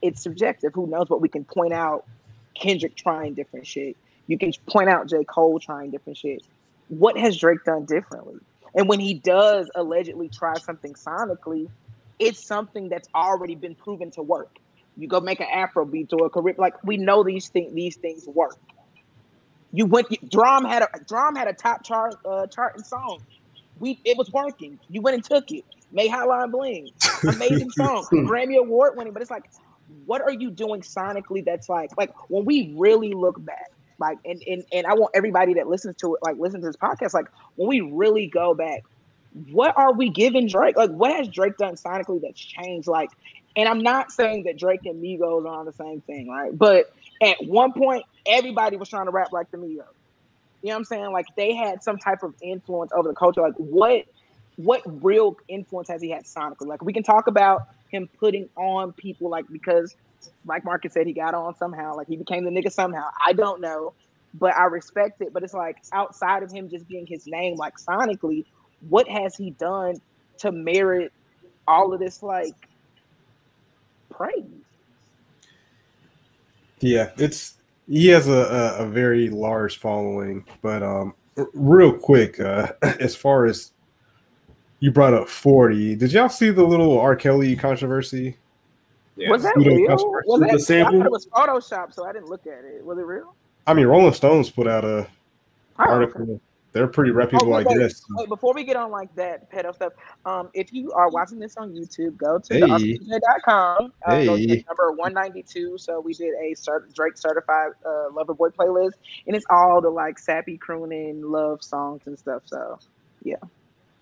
It's 0.00 0.22
subjective. 0.22 0.72
Who 0.74 0.86
knows? 0.86 1.08
But 1.08 1.20
we 1.20 1.28
can 1.28 1.44
point 1.44 1.72
out 1.72 2.04
Kendrick 2.54 2.94
trying 2.94 3.34
different 3.34 3.66
shit. 3.66 3.96
You 4.26 4.38
can 4.38 4.52
point 4.68 4.88
out 4.88 5.08
J. 5.08 5.24
Cole 5.24 5.58
trying 5.58 5.90
different 5.90 6.18
shit. 6.18 6.42
What 6.88 7.18
has 7.18 7.36
Drake 7.36 7.64
done 7.64 7.84
differently? 7.84 8.38
And 8.74 8.88
when 8.88 9.00
he 9.00 9.14
does 9.14 9.70
allegedly 9.74 10.28
try 10.28 10.54
something 10.58 10.94
sonically, 10.94 11.68
it's 12.18 12.44
something 12.44 12.88
that's 12.88 13.08
already 13.14 13.54
been 13.54 13.74
proven 13.74 14.10
to 14.12 14.22
work. 14.22 14.58
You 14.96 15.08
go 15.08 15.20
make 15.20 15.40
an 15.40 15.48
Afro 15.52 15.84
beat 15.84 16.12
or 16.12 16.26
a 16.26 16.30
Caribbean, 16.30 16.56
like 16.58 16.82
we 16.84 16.96
know 16.96 17.24
these 17.24 17.48
things. 17.48 17.74
These 17.74 17.96
things 17.96 18.26
work. 18.26 18.56
You 19.74 19.86
went. 19.86 20.08
D.R.A.M. 20.08 20.64
had 20.64 20.82
a 20.82 20.88
D.R.A.M. 21.00 21.34
had 21.34 21.48
a 21.48 21.52
top 21.52 21.82
chart 21.82 22.14
uh, 22.24 22.46
charting 22.46 22.84
song. 22.84 23.20
We 23.80 23.98
it 24.04 24.16
was 24.16 24.30
working. 24.32 24.78
You 24.88 25.00
went 25.00 25.16
and 25.16 25.24
took 25.24 25.50
it. 25.50 25.64
Made 25.90 26.10
Hotline 26.10 26.50
Bling, 26.50 26.90
amazing 27.28 27.70
song, 27.76 28.06
Grammy 28.10 28.56
Award 28.56 28.96
winning. 28.96 29.12
But 29.12 29.22
it's 29.22 29.30
like, 29.30 29.44
what 30.06 30.22
are 30.22 30.32
you 30.32 30.50
doing 30.50 30.80
sonically? 30.80 31.44
That's 31.44 31.68
like, 31.68 31.96
like 31.96 32.12
when 32.28 32.44
we 32.44 32.74
really 32.76 33.12
look 33.12 33.42
back, 33.44 33.70
like, 33.98 34.18
and 34.24 34.42
and 34.46 34.64
and 34.72 34.86
I 34.86 34.94
want 34.94 35.12
everybody 35.14 35.54
that 35.54 35.68
listens 35.68 35.96
to 35.98 36.14
it, 36.14 36.22
like, 36.22 36.36
listen 36.36 36.60
to 36.60 36.66
this 36.66 36.76
podcast, 36.76 37.14
like, 37.14 37.26
when 37.56 37.68
we 37.68 37.80
really 37.80 38.26
go 38.26 38.54
back, 38.54 38.84
what 39.50 39.76
are 39.76 39.92
we 39.92 40.08
giving 40.08 40.48
Drake? 40.48 40.76
Like, 40.76 40.90
what 40.90 41.14
has 41.14 41.28
Drake 41.28 41.56
done 41.56 41.74
sonically 41.74 42.20
that's 42.20 42.40
changed? 42.40 42.88
Like, 42.88 43.10
and 43.56 43.68
I'm 43.68 43.80
not 43.80 44.10
saying 44.10 44.44
that 44.44 44.56
Drake 44.56 44.86
and 44.86 45.02
Migos 45.02 45.44
are 45.44 45.48
on 45.48 45.66
the 45.66 45.72
same 45.72 46.00
thing, 46.00 46.28
right? 46.28 46.56
But 46.56 46.92
at 47.22 47.44
one 47.44 47.72
point, 47.72 48.04
everybody 48.26 48.76
was 48.76 48.88
trying 48.88 49.06
to 49.06 49.10
rap 49.10 49.32
like 49.32 49.50
the 49.50 49.56
Migos. 49.56 49.84
You 50.62 50.70
know 50.70 50.76
what 50.76 50.76
I'm 50.76 50.84
saying? 50.84 51.12
Like 51.12 51.26
they 51.36 51.54
had 51.54 51.82
some 51.82 51.98
type 51.98 52.22
of 52.22 52.34
influence 52.42 52.90
over 52.94 53.08
the 53.08 53.14
culture. 53.14 53.42
Like 53.42 53.54
what 53.56 54.04
what 54.56 54.82
real 55.04 55.36
influence 55.48 55.88
has 55.88 56.00
he 56.00 56.10
had 56.10 56.24
sonically? 56.24 56.66
Like 56.66 56.82
we 56.82 56.92
can 56.92 57.02
talk 57.02 57.26
about 57.26 57.62
him 57.90 58.08
putting 58.18 58.48
on 58.56 58.92
people 58.92 59.28
like 59.28 59.46
because 59.50 59.94
like 60.46 60.64
Marcus 60.64 60.92
said, 60.92 61.06
he 61.06 61.12
got 61.12 61.34
on 61.34 61.54
somehow, 61.56 61.96
like 61.96 62.06
he 62.06 62.16
became 62.16 62.44
the 62.44 62.50
nigga 62.50 62.72
somehow. 62.72 63.08
I 63.24 63.32
don't 63.32 63.60
know, 63.60 63.92
but 64.32 64.54
I 64.54 64.64
respect 64.64 65.20
it. 65.20 65.32
But 65.32 65.42
it's 65.42 65.54
like 65.54 65.76
outside 65.92 66.42
of 66.42 66.50
him 66.50 66.68
just 66.68 66.88
being 66.88 67.06
his 67.06 67.26
name, 67.26 67.56
like 67.56 67.74
sonically, 67.76 68.44
what 68.88 69.08
has 69.08 69.36
he 69.36 69.50
done 69.50 69.96
to 70.38 70.52
merit 70.52 71.12
all 71.66 71.92
of 71.92 72.00
this 72.00 72.22
like 72.22 72.54
praise? 74.10 74.44
Yeah, 76.80 77.10
it's 77.16 77.54
he 77.88 78.08
has 78.08 78.28
a, 78.28 78.32
a, 78.78 78.84
a 78.84 78.86
very 78.86 79.28
large 79.28 79.78
following, 79.78 80.44
but 80.62 80.82
um, 80.82 81.14
r- 81.36 81.48
real 81.54 81.92
quick, 81.92 82.40
uh, 82.40 82.68
as 83.00 83.14
far 83.16 83.46
as 83.46 83.72
you 84.80 84.90
brought 84.90 85.14
up 85.14 85.28
forty, 85.28 85.94
did 85.94 86.12
y'all 86.12 86.28
see 86.28 86.50
the 86.50 86.64
little 86.64 86.98
R. 86.98 87.16
Kelly 87.16 87.56
controversy? 87.56 88.36
Yeah. 89.16 89.30
Was 89.30 89.42
that 89.42 89.56
real? 89.56 89.76
Was 90.26 90.40
the 90.40 90.46
that, 90.46 90.54
I 90.54 90.58
sample? 90.58 90.98
thought 90.98 91.06
it 91.06 91.12
was 91.12 91.26
Photoshop, 91.26 91.94
so 91.94 92.04
I 92.04 92.12
didn't 92.12 92.28
look 92.28 92.46
at 92.46 92.64
it. 92.64 92.84
Was 92.84 92.98
it 92.98 93.02
real? 93.06 93.34
I 93.66 93.72
mean, 93.74 93.86
Rolling 93.86 94.12
Stones 94.12 94.50
put 94.50 94.66
out 94.66 94.84
a 94.84 95.06
Oh, 95.78 95.84
article. 95.90 96.40
They're 96.74 96.88
pretty 96.88 97.12
reputable, 97.12 97.52
Oh, 97.54 97.56
I 97.56 97.62
wait, 97.62 97.78
guess. 97.78 98.02
Wait, 98.10 98.28
before 98.28 98.52
we 98.52 98.64
get 98.64 98.74
on 98.74 98.90
like 98.90 99.14
that 99.14 99.48
pedo 99.50 99.72
stuff, 99.72 99.92
um, 100.26 100.50
if 100.54 100.72
you 100.72 100.90
are 100.90 101.08
watching 101.08 101.38
this 101.38 101.56
on 101.56 101.72
YouTube, 101.72 102.16
go 102.16 102.40
to 102.40 102.52
Hey. 102.54 102.60
theauxdj.com. 102.98 103.92
Uh, 104.04 104.24
go 104.24 104.36
to 104.36 104.42
Hey. 104.42 104.64
number 104.66 104.90
192. 104.90 105.78
So 105.78 106.00
we 106.00 106.14
did 106.14 106.34
a 106.34 106.52
cert- 106.56 106.92
Drake 106.92 107.16
certified 107.16 107.70
uh, 107.86 108.06
lover 108.12 108.34
boy 108.34 108.48
playlist, 108.48 108.94
and 109.28 109.36
it's 109.36 109.46
all 109.50 109.80
the 109.80 109.88
like 109.88 110.18
sappy 110.18 110.58
crooning 110.58 111.22
love 111.22 111.62
songs 111.62 112.02
and 112.06 112.18
stuff. 112.18 112.42
So 112.46 112.80
yeah. 113.22 113.36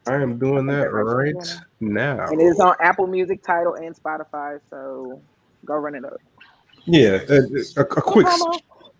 I 0.06 0.14
am 0.14 0.38
doing 0.38 0.66
that 0.68 0.92
right 0.94 1.34
now. 1.78 2.26
and 2.26 2.40
it 2.40 2.44
is 2.44 2.58
on 2.58 2.74
Apple 2.80 3.06
Music, 3.06 3.42
Tidal, 3.42 3.74
and 3.74 3.94
Spotify. 3.94 4.58
So 4.70 5.20
go 5.66 5.74
run 5.74 5.94
it 5.94 6.06
up. 6.06 6.16
Yeah, 6.86 7.20
a, 7.28 7.42
a, 7.76 7.80
a 7.82 7.84
quick. 7.84 8.26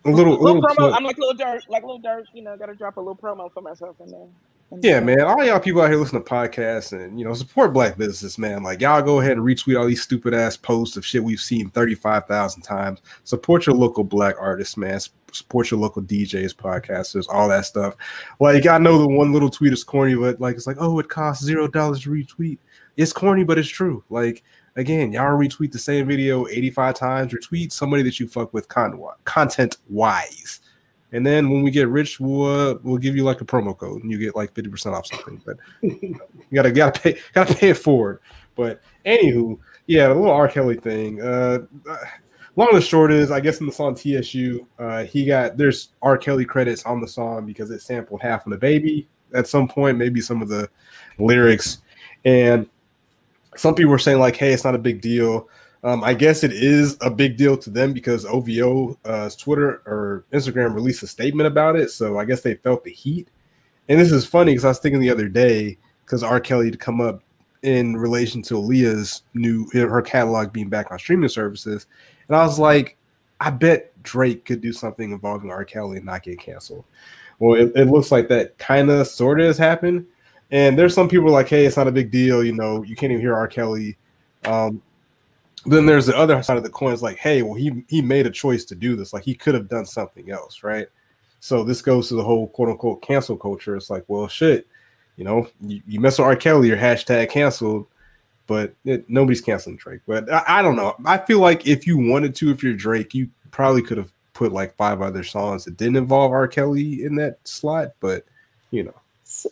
A 0.05 0.11
little, 0.11 0.33
Little 0.41 0.61
little. 0.61 0.63
promo. 0.63 0.95
I'm 0.97 1.05
like 1.05 1.17
a 1.17 1.21
little 1.21 1.35
dirt, 1.35 1.65
like 1.69 1.83
little 1.83 1.99
dirt. 1.99 2.27
You 2.35 2.43
know, 2.43 2.57
got 2.57 2.67
to 2.67 2.75
drop 2.75 2.97
a 2.97 3.01
little 3.01 3.17
promo 3.17 3.53
for 3.53 3.61
myself 3.63 3.97
in 4.01 4.11
there. 4.11 4.27
Yeah, 4.81 5.01
man. 5.01 5.21
All 5.21 5.45
y'all 5.45 5.61
people 5.61 5.83
out 5.83 5.91
here 5.91 5.99
listening 5.99 6.25
to 6.25 6.31
podcasts 6.31 6.93
and 6.99 7.19
you 7.19 7.27
know 7.27 7.35
support 7.35 7.75
black 7.75 7.99
business, 7.99 8.39
man. 8.39 8.63
Like 8.63 8.81
y'all 8.81 9.03
go 9.03 9.21
ahead 9.21 9.33
and 9.33 9.43
retweet 9.43 9.79
all 9.79 9.87
these 9.87 10.03
stupid 10.03 10.33
ass 10.33 10.57
posts 10.57 10.97
of 10.97 11.05
shit 11.05 11.23
we've 11.23 11.41
seen 11.41 11.69
thirty 11.71 11.95
five 11.95 12.27
thousand 12.27 12.63
times. 12.63 13.03
Support 13.25 13.67
your 13.67 13.77
local 13.77 14.03
black 14.03 14.35
artists, 14.41 14.79
man. 14.79 14.99
Support 15.31 15.71
your 15.71 15.79
local 15.81 16.03
DJs, 16.03 16.55
podcasters, 16.57 17.27
all 17.29 17.49
that 17.51 17.67
stuff. 17.67 17.97
Like 18.41 18.67
I 18.67 18.79
know 18.79 18.97
the 18.99 19.09
one 19.09 19.31
little 19.33 19.51
tweet 19.51 19.75
is 19.75 19.85
corny, 19.85 20.15
but 20.15 20.41
like 20.41 20.57
it's 20.57 20.67
like, 20.67 20.79
oh, 20.81 20.99
it 21.01 21.09
costs 21.11 21.45
zero 21.45 21.69
dollars 21.69 22.05
to 22.05 22.11
retweet. 22.11 22.59
It's 22.97 23.13
corny, 23.13 23.45
but 23.45 23.59
it's 23.59 23.69
true. 23.69 24.03
Like 24.09 24.43
again, 24.77 25.13
y'all 25.13 25.39
retweet 25.39 25.73
the 25.73 25.79
same 25.79 26.07
video 26.07 26.47
eighty 26.49 26.71
five 26.71 26.95
times. 26.95 27.33
Retweet 27.33 27.73
somebody 27.73 28.03
that 28.03 28.21
you 28.21 28.29
fuck 28.29 28.53
with 28.53 28.69
content 28.69 29.77
wise. 29.89 30.61
And 31.15 31.27
then 31.27 31.51
when 31.51 31.63
we 31.63 31.71
get 31.71 31.89
rich, 31.89 32.19
we'll 32.19 32.45
uh, 32.47 32.79
we'll 32.83 32.97
give 32.97 33.15
you 33.15 33.23
like 33.23 33.41
a 33.41 33.45
promo 33.45 33.77
code, 33.77 34.03
and 34.03 34.11
you 34.11 34.19
get 34.19 34.35
like 34.35 34.55
fifty 34.55 34.71
percent 34.71 34.95
off 34.95 35.07
something. 35.07 35.43
But 35.45 35.57
you 35.83 36.19
gotta 36.55 36.73
gotta 36.73 36.99
pay 36.99 37.19
gotta 37.35 37.55
pay 37.55 37.71
it 37.71 37.79
forward. 37.79 38.21
But 38.55 38.81
anywho, 39.05 39.59
yeah, 39.87 40.09
the 40.09 40.15
little 40.15 40.31
R. 40.31 40.49
Kelly 40.49 40.77
thing. 40.77 41.21
Uh, 41.21 41.61
uh, 41.89 41.97
long 42.57 42.69
and 42.73 42.83
short 42.83 43.13
is, 43.13 43.31
I 43.31 43.41
guess 43.41 43.61
in 43.61 43.67
the 43.67 43.73
song 43.73 43.95
TSU, 43.95 44.67
uh, 44.79 45.05
he 45.05 45.27
got 45.27 45.59
there's 45.59 45.91
R. 46.01 46.17
Kelly 46.17 46.47
credits 46.47 46.85
on 46.85 47.01
the 47.01 47.09
song 47.09 47.45
because 47.47 47.71
it 47.71 47.83
sampled 47.83 48.23
half 48.23 48.47
of 48.47 48.53
the 48.53 48.59
baby 48.59 49.09
at 49.35 49.47
some 49.47 49.69
point, 49.69 49.99
maybe 49.99 50.21
some 50.21 50.41
of 50.41 50.49
the 50.49 50.69
lyrics, 51.19 51.83
and 52.25 52.67
some 53.57 53.75
people 53.75 53.91
were 53.91 53.99
saying 53.99 54.19
like, 54.19 54.37
hey, 54.37 54.53
it's 54.53 54.65
not 54.65 54.75
a 54.75 54.79
big 54.79 55.01
deal. 55.01 55.49
Um, 55.85 56.05
I 56.05 56.15
guess 56.15 56.45
it 56.45 56.53
is 56.53 56.97
a 57.01 57.11
big 57.11 57.37
deal 57.37 57.57
to 57.57 57.71
them 57.71 57.93
because 57.93 58.25
OVO, 58.25 58.99
uh, 59.05 59.31
Twitter 59.37 59.83
or 59.85 60.25
Instagram 60.33 60.75
released 60.75 61.03
a 61.03 61.09
statement 61.09 61.49
about 61.49 61.77
it. 61.77 61.91
So 61.91 62.19
I 62.19 62.25
guess 62.25 62.43
they 62.43 62.55
felt 62.55 62.85
the 62.85 62.93
heat. 62.93 63.29
And 63.89 63.99
this 63.99 64.13
is 64.13 64.25
funny 64.25 64.53
because 64.53 64.65
I 64.65 64.69
was 64.69 64.79
thinking 64.79 65.01
the 65.01 65.11
other 65.11 65.29
day 65.29 65.77
because 66.05 66.23
R. 66.23 66.41
Kelly 66.41 66.67
had 66.67 66.79
come 66.79 67.01
up 67.01 67.23
in 67.63 67.97
relation 67.97 68.43
to 68.43 68.55
Aaliyah's 68.55 69.23
new 69.35 69.69
her 69.73 70.03
catalog 70.03 70.53
being 70.53 70.69
back 70.69 70.91
on 70.91 70.99
streaming 70.99 71.29
services, 71.29 71.87
and 72.29 72.37
I 72.37 72.45
was 72.45 72.59
like, 72.59 72.97
I 73.41 73.51
bet 73.51 73.93
Drake 74.03 74.45
could 74.45 74.61
do 74.61 74.73
something 74.73 75.13
involving 75.13 75.51
R. 75.51 75.65
Kelly 75.65 75.97
and 75.97 76.07
not 76.07 76.23
get 76.23 76.39
canceled. 76.39 76.85
Well, 77.39 77.61
it, 77.61 77.73
it 77.75 77.87
looks 77.87 78.13
like 78.13 78.29
that 78.29 78.59
kind 78.59 78.91
of 78.91 79.07
sort 79.07 79.41
of 79.41 79.47
has 79.47 79.59
happened. 79.59 80.07
And 80.53 80.79
there's 80.79 80.95
some 80.95 81.09
people 81.09 81.31
like, 81.31 81.49
hey, 81.49 81.65
it's 81.65 81.79
not 81.79 81.89
a 81.89 81.93
big 81.93 82.11
deal. 82.11 82.45
You 82.45 82.53
know, 82.53 82.83
you 82.83 82.95
can't 82.95 83.11
even 83.11 83.23
hear 83.23 83.35
R. 83.35 83.49
Kelly. 83.49 83.97
Um, 84.45 84.83
then 85.65 85.87
there's 85.87 86.07
the 86.07 86.17
other 86.17 86.43
side 86.43 86.59
of 86.59 86.63
the 86.63 86.69
coin. 86.71 86.93
It's 86.93 87.03
like, 87.03 87.17
hey, 87.17 87.43
well, 87.43 87.55
he 87.55 87.85
he 87.89 88.03
made 88.03 88.27
a 88.27 88.31
choice 88.31 88.65
to 88.67 88.75
do 88.75 88.95
this. 88.95 89.13
Like 89.13 89.25
he 89.25 89.35
could 89.35 89.55
have 89.55 89.69
done 89.69 89.87
something 89.87 90.31
else, 90.31 90.63
right? 90.63 90.89
So 91.41 91.65
this 91.65 91.81
goes 91.83 92.09
to 92.09 92.15
the 92.15 92.23
whole 92.23 92.49
quote 92.49 92.69
unquote 92.69 93.03
cancel 93.03 93.37
culture. 93.37 93.75
It's 93.77 93.91
like, 93.91 94.05
well, 94.09 94.29
shit, 94.29 94.67
you 95.17 95.25
know, 95.25 95.49
you, 95.61 95.81
you 95.87 96.01
mess 96.01 96.19
with 96.19 96.27
R. 96.27 96.37
Kelly, 96.37 96.69
you're 96.69 96.77
hashtag 96.77 97.31
canceled, 97.31 97.87
but 98.47 98.75
it, 98.85 99.09
nobody's 99.09 99.41
canceling 99.41 99.77
Drake. 99.77 100.01
But 100.07 100.31
I, 100.31 100.45
I 100.47 100.63
don't 100.63 100.77
know. 100.77 100.95
I 101.05 101.19
feel 101.19 101.39
like 101.39 101.67
if 101.67 101.87
you 101.87 101.97
wanted 101.97 102.35
to, 102.37 102.51
if 102.51 102.63
you're 102.63 102.75
Drake, 102.75 103.15
you 103.15 103.29
probably 103.51 103.83
could 103.83 103.99
have 103.99 104.13
put 104.35 104.53
like 104.53 104.77
five 104.77 105.01
other 105.01 105.23
songs 105.23 105.65
that 105.65 105.77
didn't 105.77 105.97
involve 105.97 106.33
R. 106.33 106.49
Kelly 106.49 107.05
in 107.05 107.15
that 107.17 107.39
slot. 107.45 107.93
But 108.01 108.25
you 108.71 108.83
know, 108.83 108.95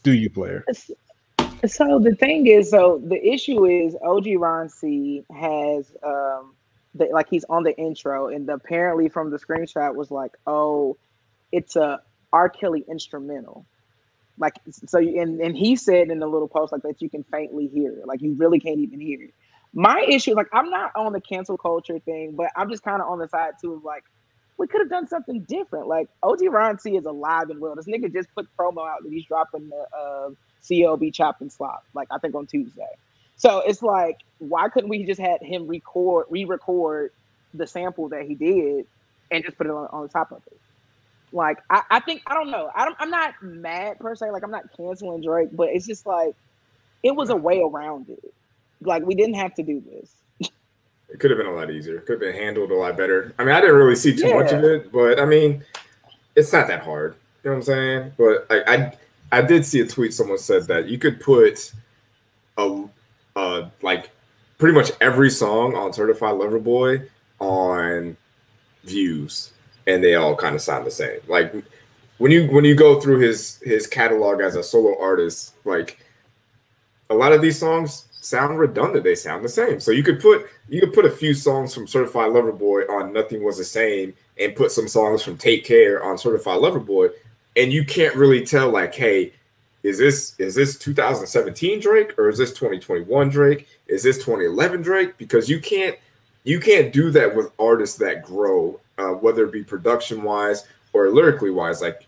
do 0.03 0.13
you 0.13 0.31
player? 0.31 0.65
So 1.67 1.99
the 1.99 2.15
thing 2.15 2.47
is, 2.47 2.71
so 2.71 3.03
the 3.05 3.23
issue 3.23 3.67
is 3.67 3.95
OG 4.03 4.27
Ron 4.39 4.69
C 4.69 5.25
has 5.35 5.93
um 6.03 6.55
the, 6.95 7.09
like 7.13 7.29
he's 7.29 7.45
on 7.45 7.63
the 7.63 7.77
intro 7.77 8.29
and 8.29 8.49
apparently 8.49 9.09
from 9.09 9.31
the 9.31 9.39
screenshot 9.39 9.95
was 9.95 10.11
like, 10.11 10.33
oh, 10.47 10.97
it's 11.53 11.77
a 11.77 12.01
R. 12.33 12.49
Kelly 12.49 12.85
instrumental. 12.89 13.67
Like 14.39 14.55
so 14.71 14.99
and, 14.99 15.41
and 15.41 15.57
he 15.57 15.77
said 15.77 16.11
in 16.11 16.19
the 16.19 16.27
little 16.27 16.49
post 16.49 16.73
like 16.73 16.83
that 16.83 17.03
you 17.03 17.11
can 17.11 17.25
faintly 17.25 17.69
hear 17.69 17.93
it. 17.93 18.07
Like 18.07 18.23
you 18.23 18.35
really 18.35 18.59
can't 18.59 18.79
even 18.79 19.01
hear 19.01 19.21
it. 19.23 19.35
My 19.73 20.05
issue, 20.09 20.35
like 20.35 20.49
I'm 20.53 20.71
not 20.71 20.93
on 20.97 21.13
the 21.13 21.21
cancel 21.21 21.59
culture 21.59 21.99
thing, 21.99 22.33
but 22.37 22.51
I'm 22.57 22.71
just 22.71 22.83
kind 22.83 23.03
of 23.03 23.09
on 23.09 23.19
the 23.19 23.29
side 23.29 23.53
too 23.61 23.75
of 23.75 23.85
like 23.85 24.05
we 24.61 24.67
could 24.67 24.83
have 24.83 24.91
done 24.91 25.09
something 25.09 25.41
different. 25.45 25.89
Like 25.89 26.11
OG 26.23 26.43
Ron 26.51 26.79
C 26.79 26.95
is 26.95 27.07
alive 27.07 27.49
and 27.49 27.61
well. 27.61 27.75
This 27.75 27.87
nigga 27.87 28.13
just 28.13 28.29
put 28.35 28.47
promo 28.59 28.87
out 28.87 29.03
that 29.03 29.11
he's 29.11 29.25
dropping 29.25 29.71
the 29.71 29.87
uh 29.97 30.31
CLB 30.63 31.15
Chop 31.15 31.41
and 31.41 31.51
Slop, 31.51 31.83
like 31.95 32.09
I 32.11 32.19
think 32.19 32.35
on 32.35 32.47
Tuesday. 32.47 32.91
So 33.37 33.61
it's 33.61 33.83
like, 33.83 34.19
why 34.39 34.69
couldn't 34.69 34.91
we 34.91 35.03
just 35.05 35.19
had 35.19 35.43
him 35.43 35.67
record, 35.67 36.27
re-record 36.29 37.13
the 37.55 37.67
sample 37.67 38.11
that 38.11 38.25
he 38.25 38.35
did, 38.35 38.85
and 39.31 39.43
just 39.43 39.57
put 39.57 39.67
it 39.67 39.71
on, 39.71 39.89
on 39.93 40.09
top 40.11 40.31
of 40.31 40.43
it? 40.47 40.61
Like 41.33 41.61
I, 41.71 41.83
I 41.91 42.01
think 42.01 42.23
I 42.27 42.35
don't 42.35 42.51
know. 42.51 42.71
I 42.75 42.85
don't, 42.85 42.97
I'm 43.01 43.11
not 43.11 43.35
mad 43.43 43.99
per 43.99 44.15
se. 44.15 44.31
Like 44.31 44.45
I'm 44.45 44.51
not 44.51 44.77
canceling 44.77 45.23
Drake, 45.23 45.49
but 45.53 45.71
it's 45.71 45.87
just 45.87 46.05
like 46.05 46.35
it 47.03 47.17
was 47.17 47.31
a 47.31 47.37
way 47.37 47.63
around 47.63 48.11
it. 48.11 48.35
Like 48.83 49.07
we 49.07 49.15
didn't 49.15 49.37
have 49.37 49.55
to 49.55 49.63
do 49.63 49.81
this. 49.81 50.13
It 51.13 51.19
could 51.19 51.31
have 51.31 51.39
been 51.39 51.47
a 51.47 51.55
lot 51.55 51.71
easier. 51.71 51.97
It 51.97 52.07
could 52.07 52.15
have 52.15 52.33
been 52.33 52.41
handled 52.41 52.71
a 52.71 52.75
lot 52.75 52.97
better. 52.97 53.35
I 53.39 53.45
mean, 53.45 53.55
I 53.55 53.61
didn't 53.61 53.77
really 53.77 53.97
see 53.97 54.15
too 54.17 54.29
yeah. 54.29 54.35
much 54.35 54.53
of 54.53 54.63
it, 54.65 54.93
but 54.93 55.19
I 55.19 55.25
mean, 55.25 55.65
it's 56.37 56.53
not 56.53 56.69
that 56.69 56.83
hard. 56.83 57.17
You 57.43 57.51
know 57.51 57.57
what 57.57 57.57
I'm 57.57 57.63
saying? 57.63 58.13
But 58.17 58.47
I, 58.51 58.75
I, 58.75 59.39
I 59.39 59.43
did 59.43 59.65
see 59.65 59.81
a 59.81 59.87
tweet. 59.87 60.15
Someone 60.15 60.39
said 60.39 60.67
that 60.69 60.89
you 60.89 60.99
could 60.99 61.21
put 61.21 61.73
a, 62.59 62.85
uh, 63.37 63.69
like 63.83 64.11
pretty 64.59 64.75
much 64.75 64.93
every 65.01 65.31
song 65.31 65.75
on 65.75 65.93
Certified 65.93 66.37
Lover 66.37 66.59
Boy 66.59 67.03
on 67.41 68.17
views, 68.85 69.53
and 69.87 70.05
they 70.05 70.15
all 70.15 70.37
kind 70.37 70.55
of 70.55 70.61
sound 70.61 70.87
the 70.87 70.91
same. 70.91 71.21
Like 71.27 71.53
when 72.19 72.31
you 72.31 72.47
when 72.49 72.65
you 72.65 72.75
go 72.75 73.01
through 73.01 73.21
his 73.21 73.59
his 73.65 73.87
catalog 73.87 74.41
as 74.41 74.55
a 74.55 74.63
solo 74.63 75.01
artist, 75.01 75.55
like 75.65 75.99
a 77.09 77.15
lot 77.15 77.33
of 77.33 77.41
these 77.43 77.59
songs 77.59 78.05
sound 78.21 78.59
redundant. 78.59 79.05
They 79.05 79.15
sound 79.15 79.45
the 79.45 79.49
same. 79.49 79.81
So 79.81 79.91
you 79.91 80.03
could 80.03 80.21
put 80.21 80.47
you 80.69 80.81
could 80.81 80.93
put 80.93 81.07
a 81.07 81.11
few 81.11 81.35
songs 81.35 81.75
from 81.75 81.87
Certified 81.87 82.33
Lover 82.33 82.53
Boy 82.53 82.83
on 82.83 83.13
Nothing 83.13 83.43
Was 83.43 83.59
the 83.59 83.65
Same 83.65 84.15
and 84.39 84.55
put 84.55 84.73
some 84.73 84.89
songs 84.89 85.23
from 85.23 85.37
Take 85.37 85.65
Care 85.65 86.03
on 86.03 86.19
Certified 86.19 86.61
Lover 86.61 86.81
Boy, 86.81 87.09
and 87.57 87.73
you 87.73 87.85
can't 87.85 88.15
really 88.15 88.45
tell 88.45 88.71
like, 88.71 88.95
hey, 88.95 89.33
is 89.83 89.99
this 89.99 90.35
is 90.39 90.55
this 90.55 90.79
2017 90.79 91.81
Drake 91.81 92.19
or 92.19 92.29
is 92.29 92.39
this 92.39 92.51
2021 92.51 93.31
Drake? 93.31 93.67
Is 93.89 94.03
this 94.03 94.19
2011 94.19 94.83
Drake? 94.83 95.17
Because 95.17 95.49
you 95.49 95.61
can't 95.61 95.97
you 96.45 96.61
can't 96.61 96.93
do 96.93 97.11
that 97.11 97.35
with 97.35 97.53
artists 97.59 97.99
that 97.99 98.23
grow, 98.23 98.81
uh, 98.99 99.09
whether 99.09 99.45
it 99.45 99.53
be 99.53 99.65
production 99.65 100.23
wise 100.23 100.67
or 100.93 101.11
lyrically 101.11 101.51
wise. 101.51 101.81
Like 101.81 102.07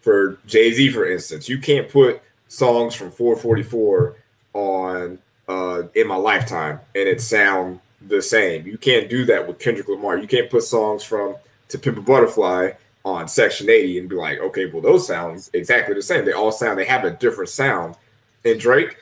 for 0.00 0.38
Jay 0.46 0.72
Z, 0.72 0.90
for 0.90 1.10
instance, 1.10 1.48
you 1.48 1.58
can't 1.58 1.88
put 1.88 2.22
songs 2.48 2.94
from 2.94 3.10
444 3.10 4.16
on 4.52 5.18
uh, 5.48 5.82
in 5.94 6.06
my 6.06 6.16
lifetime 6.16 6.80
and 6.94 7.08
it 7.08 7.20
sound 7.20 7.80
the 8.08 8.20
same. 8.20 8.66
You 8.66 8.78
can't 8.78 9.08
do 9.08 9.24
that 9.26 9.46
with 9.46 9.58
Kendrick 9.58 9.88
Lamar. 9.88 10.18
You 10.18 10.26
can't 10.26 10.50
put 10.50 10.62
songs 10.64 11.02
from 11.02 11.36
To 11.68 11.78
Pimp 11.78 11.98
a 11.98 12.00
Butterfly 12.00 12.72
on 13.04 13.28
Section 13.28 13.68
80 13.68 13.98
and 13.98 14.08
be 14.08 14.16
like, 14.16 14.38
okay, 14.40 14.66
well, 14.66 14.82
those 14.82 15.06
sounds 15.06 15.50
exactly 15.52 15.94
the 15.94 16.02
same. 16.02 16.24
They 16.24 16.32
all 16.32 16.52
sound, 16.52 16.78
they 16.78 16.84
have 16.86 17.04
a 17.04 17.10
different 17.10 17.50
sound. 17.50 17.96
And 18.44 18.58
Drake, 18.58 18.96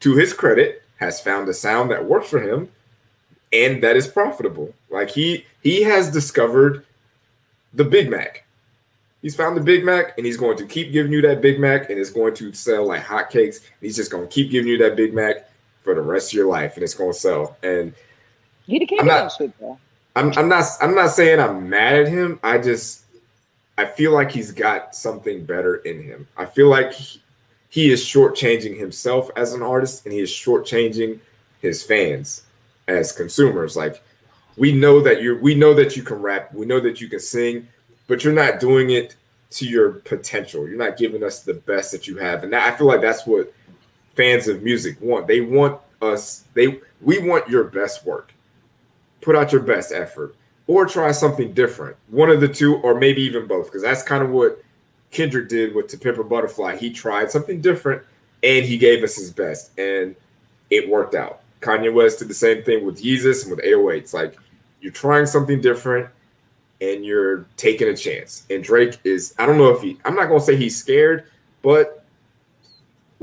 to 0.00 0.14
his 0.14 0.32
credit, 0.32 0.82
has 0.96 1.20
found 1.20 1.48
a 1.48 1.54
sound 1.54 1.90
that 1.90 2.04
works 2.04 2.28
for 2.28 2.40
him 2.40 2.68
and 3.52 3.82
that 3.82 3.96
is 3.96 4.06
profitable. 4.06 4.74
Like 4.90 5.10
he 5.10 5.44
he 5.62 5.82
has 5.82 6.10
discovered 6.10 6.84
the 7.72 7.84
Big 7.84 8.10
Mac. 8.10 8.44
He's 9.22 9.34
found 9.34 9.56
the 9.56 9.62
Big 9.62 9.84
Mac 9.84 10.16
and 10.16 10.26
he's 10.26 10.36
going 10.36 10.56
to 10.58 10.66
keep 10.66 10.92
giving 10.92 11.12
you 11.12 11.22
that 11.22 11.40
Big 11.40 11.58
Mac 11.58 11.88
and 11.88 11.98
it's 11.98 12.10
going 12.10 12.34
to 12.34 12.52
sell 12.52 12.86
like 12.86 13.02
hotcakes. 13.02 13.60
He's 13.80 13.96
just 13.96 14.10
going 14.10 14.28
to 14.28 14.32
keep 14.32 14.50
giving 14.50 14.68
you 14.68 14.78
that 14.78 14.96
Big 14.96 15.14
Mac 15.14 15.48
for 15.84 15.94
the 15.94 16.00
rest 16.02 16.32
of 16.32 16.34
your 16.34 16.48
life, 16.48 16.74
and 16.74 16.82
it's 16.82 16.94
gonna 16.94 17.12
sell. 17.12 17.56
And 17.62 17.94
I'm 19.00 19.06
not, 19.06 19.32
I'm, 20.16 20.32
I'm 20.36 20.48
not 20.48 20.64
I'm 20.80 20.94
not 20.94 21.10
saying 21.10 21.38
I'm 21.38 21.68
mad 21.68 21.96
at 21.96 22.08
him. 22.08 22.40
I 22.42 22.58
just 22.58 23.04
I 23.78 23.84
feel 23.84 24.12
like 24.12 24.30
he's 24.32 24.50
got 24.50 24.94
something 24.94 25.44
better 25.44 25.76
in 25.76 26.02
him. 26.02 26.26
I 26.36 26.46
feel 26.46 26.68
like 26.68 26.92
he, 26.92 27.20
he 27.68 27.92
is 27.92 28.02
shortchanging 28.02 28.76
himself 28.78 29.30
as 29.36 29.52
an 29.52 29.62
artist, 29.62 30.04
and 30.04 30.12
he 30.12 30.20
is 30.20 30.30
shortchanging 30.30 31.20
his 31.60 31.82
fans 31.82 32.42
as 32.88 33.12
consumers. 33.12 33.76
Like 33.76 34.02
we 34.56 34.72
know 34.72 35.00
that 35.00 35.22
you're 35.22 35.38
we 35.40 35.54
know 35.54 35.74
that 35.74 35.96
you 35.96 36.02
can 36.02 36.22
rap, 36.22 36.52
we 36.54 36.66
know 36.66 36.80
that 36.80 37.00
you 37.00 37.08
can 37.08 37.20
sing, 37.20 37.68
but 38.06 38.24
you're 38.24 38.32
not 38.32 38.60
doing 38.60 38.90
it 38.90 39.16
to 39.50 39.66
your 39.66 39.92
potential. 39.92 40.66
You're 40.66 40.78
not 40.78 40.96
giving 40.96 41.22
us 41.22 41.40
the 41.40 41.54
best 41.54 41.92
that 41.92 42.08
you 42.08 42.16
have, 42.16 42.42
and 42.42 42.52
that, 42.52 42.72
I 42.72 42.76
feel 42.76 42.86
like 42.86 43.00
that's 43.00 43.26
what 43.26 43.52
fans 44.16 44.48
of 44.48 44.62
music 44.62 45.00
want. 45.00 45.26
They 45.26 45.40
want 45.40 45.80
us, 46.02 46.44
they 46.54 46.80
we 47.00 47.18
want 47.18 47.48
your 47.48 47.64
best 47.64 48.04
work. 48.04 48.32
Put 49.20 49.36
out 49.36 49.52
your 49.52 49.62
best 49.62 49.92
effort 49.92 50.34
or 50.66 50.86
try 50.86 51.12
something 51.12 51.52
different. 51.52 51.96
One 52.08 52.30
of 52.30 52.40
the 52.40 52.48
two, 52.48 52.76
or 52.76 52.98
maybe 52.98 53.22
even 53.22 53.46
both, 53.46 53.66
because 53.66 53.82
that's 53.82 54.02
kind 54.02 54.22
of 54.22 54.30
what 54.30 54.62
Kendrick 55.10 55.48
did 55.48 55.74
with 55.74 55.88
To 55.88 55.98
Pimp 55.98 56.18
a 56.18 56.24
Butterfly. 56.24 56.76
He 56.76 56.90
tried 56.90 57.30
something 57.30 57.60
different 57.60 58.02
and 58.42 58.64
he 58.64 58.76
gave 58.76 59.02
us 59.02 59.16
his 59.16 59.30
best, 59.30 59.70
and 59.78 60.14
it 60.68 60.86
worked 60.88 61.14
out. 61.14 61.40
Kanye 61.60 61.92
West 61.92 62.18
did 62.18 62.28
the 62.28 62.34
same 62.34 62.62
thing 62.62 62.84
with 62.84 63.02
Yeezus 63.02 63.42
and 63.42 63.50
with 63.50 63.64
808s. 63.64 64.12
Like 64.12 64.36
you're 64.80 64.92
trying 64.92 65.24
something 65.24 65.60
different 65.62 66.08
and 66.80 67.04
you're 67.04 67.46
taking 67.56 67.88
a 67.88 67.96
chance. 67.96 68.44
And 68.50 68.62
Drake 68.62 68.98
is, 69.04 69.34
I 69.38 69.46
don't 69.46 69.56
know 69.56 69.70
if 69.70 69.80
he, 69.80 69.98
I'm 70.04 70.14
not 70.14 70.28
gonna 70.28 70.40
say 70.40 70.56
he's 70.56 70.76
scared, 70.76 71.24
but 71.62 72.03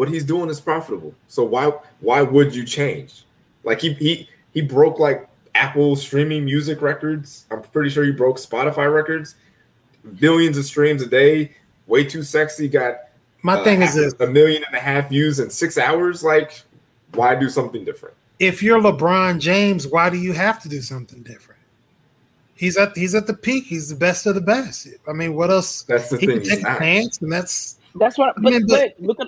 what 0.01 0.09
he's 0.09 0.23
doing 0.23 0.49
is 0.49 0.59
profitable. 0.59 1.13
So 1.27 1.43
why 1.43 1.71
why 1.99 2.23
would 2.23 2.55
you 2.55 2.65
change? 2.65 3.23
Like 3.63 3.79
he 3.79 3.93
he 3.93 4.27
he 4.51 4.59
broke 4.59 4.97
like 4.97 5.29
Apple 5.53 5.95
streaming 5.95 6.43
music 6.43 6.81
records. 6.81 7.45
I'm 7.51 7.61
pretty 7.61 7.91
sure 7.91 8.03
he 8.03 8.11
broke 8.11 8.37
Spotify 8.37 8.91
records. 8.91 9.35
Billions 10.19 10.57
of 10.57 10.65
streams 10.65 11.03
a 11.03 11.05
day. 11.05 11.51
Way 11.85 12.03
too 12.03 12.23
sexy. 12.23 12.67
Got 12.67 12.95
my 13.43 13.59
uh, 13.59 13.63
thing 13.63 13.83
is 13.83 13.93
this, 13.93 14.15
a 14.19 14.25
million 14.25 14.63
and 14.63 14.75
a 14.75 14.79
half 14.79 15.09
views 15.09 15.39
in 15.39 15.51
six 15.51 15.77
hours. 15.77 16.23
Like, 16.23 16.63
why 17.13 17.35
do 17.35 17.47
something 17.47 17.85
different? 17.85 18.15
If 18.39 18.63
you're 18.63 18.81
LeBron 18.81 19.39
James, 19.39 19.87
why 19.87 20.09
do 20.09 20.17
you 20.17 20.33
have 20.33 20.59
to 20.63 20.67
do 20.67 20.81
something 20.81 21.21
different? 21.21 21.61
He's 22.55 22.75
at 22.75 22.97
he's 22.97 23.13
at 23.13 23.27
the 23.27 23.35
peak. 23.35 23.65
He's 23.65 23.89
the 23.89 23.95
best 23.95 24.25
of 24.25 24.33
the 24.33 24.41
best. 24.41 24.87
I 25.07 25.13
mean, 25.13 25.35
what 25.35 25.51
else? 25.51 25.83
That's 25.83 26.09
the 26.09 26.17
he 26.17 26.25
thing. 26.25 26.41
Can 26.41 26.49
take 26.49 26.67
a 26.67 26.79
chance, 26.79 27.21
and 27.21 27.31
that's 27.31 27.77
that's 27.93 28.17
what. 28.17 28.33
But, 28.41 28.51
I 28.51 28.57
mean, 28.57 28.65
but, 28.65 28.95
but 28.97 29.05
look 29.05 29.19
at 29.19 29.27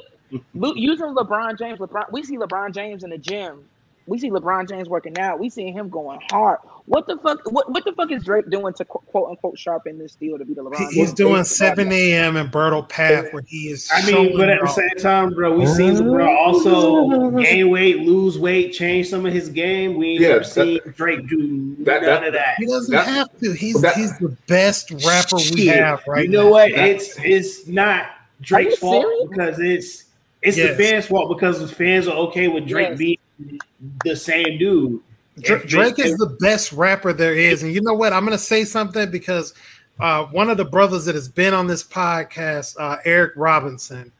using 0.54 1.16
LeBron 1.16 1.58
James, 1.58 1.80
LeBron, 1.80 2.12
we 2.12 2.24
see 2.24 2.38
LeBron 2.38 2.74
James 2.74 3.04
in 3.04 3.10
the 3.10 3.18
gym. 3.18 3.66
We 4.06 4.18
see 4.20 4.30
LeBron 4.30 4.68
James 4.68 4.90
working 4.90 5.18
out. 5.18 5.40
We 5.40 5.50
see 5.50 5.72
him 5.72 5.88
going 5.88 6.20
hard. 6.30 6.60
What 6.86 7.08
the 7.08 7.18
fuck? 7.18 7.40
What, 7.50 7.72
what 7.72 7.86
the 7.86 7.94
fuck 7.94 8.12
is 8.12 8.26
Drake 8.26 8.50
doing 8.50 8.74
to 8.74 8.84
quote 8.84 9.30
unquote 9.30 9.58
sharpen 9.58 9.98
this 9.98 10.16
deal 10.16 10.38
to 10.38 10.44
be 10.44 10.54
the 10.54 10.62
LeBron? 10.62 10.92
He's 10.92 11.14
doing 11.14 11.46
7 11.46 11.90
a.m. 11.90 12.36
in 12.36 12.48
Bridle 12.48 12.84
Path 12.84 13.32
where 13.32 13.44
he 13.48 13.70
is. 13.70 13.90
I 13.94 14.06
mean, 14.06 14.36
but 14.36 14.50
at 14.50 14.60
the 14.60 14.68
same 14.68 14.98
time, 14.98 15.34
bro, 15.34 15.58
we 15.58 15.66
seen 15.68 15.94
LeBron 15.94 16.38
also 16.38 17.32
gain 17.32 17.70
weight, 17.70 18.00
lose 18.00 18.38
weight, 18.38 18.74
change 18.74 19.08
some 19.08 19.26
of 19.26 19.32
his 19.32 19.48
game. 19.48 19.96
We 19.96 20.12
ain't 20.12 20.22
yeah, 20.22 20.28
never 20.30 20.44
seen 20.44 20.80
Drake 20.98 21.26
do 21.30 21.76
that, 21.86 22.02
none 22.02 22.02
that, 22.02 22.24
of 22.26 22.34
that. 22.34 22.56
He 22.58 22.66
doesn't 22.66 22.92
that, 22.94 23.08
have 23.08 23.40
to. 23.40 23.54
He's 23.54 23.82
that, 23.82 23.96
he's 23.96 24.18
the 24.20 24.36
best 24.48 24.92
rapper 24.92 25.38
we 25.38 25.44
shit. 25.44 25.76
have 25.76 26.04
right 26.08 26.26
You 26.26 26.32
know 26.32 26.44
now. 26.44 26.52
what? 26.52 26.72
It's 26.72 27.18
it's 27.20 27.68
not 27.68 28.08
Drake's 28.42 28.80
fault 28.80 29.06
because 29.30 29.60
it's 29.60 30.06
it's 30.44 30.58
yes. 30.58 30.78
the 30.78 30.84
fans' 30.84 31.06
fault 31.08 31.36
because 31.36 31.60
the 31.60 31.68
fans 31.68 32.08
are 32.08 32.18
okay 32.28 32.50
with 32.50 32.68
Drake 32.68 32.90
yes. 32.90 32.98
being 32.98 33.60
the 34.04 34.16
same 34.16 34.58
dude. 34.58 35.02
Drake, 35.40 35.68
Drake 35.68 36.00
is 36.00 36.16
the 36.18 36.38
best 36.40 36.74
rapper 36.74 37.14
there 37.14 37.34
is, 37.34 37.64
and 37.64 37.74
you 37.74 37.82
know 37.82 37.94
what? 37.94 38.14
I'm 38.14 38.26
going 38.26 38.38
to 38.38 38.44
say 38.44 38.66
something 38.66 39.10
because 39.10 39.54
uh, 40.00 40.26
one 40.26 40.50
of 40.50 40.58
the 40.58 40.66
brothers 40.66 41.06
that 41.06 41.16
has 41.16 41.28
been 41.28 41.54
on 41.54 41.66
this 41.66 41.84
podcast, 41.84 42.76
uh, 42.80 42.98
Eric 43.06 43.34
Robinson, 43.36 44.12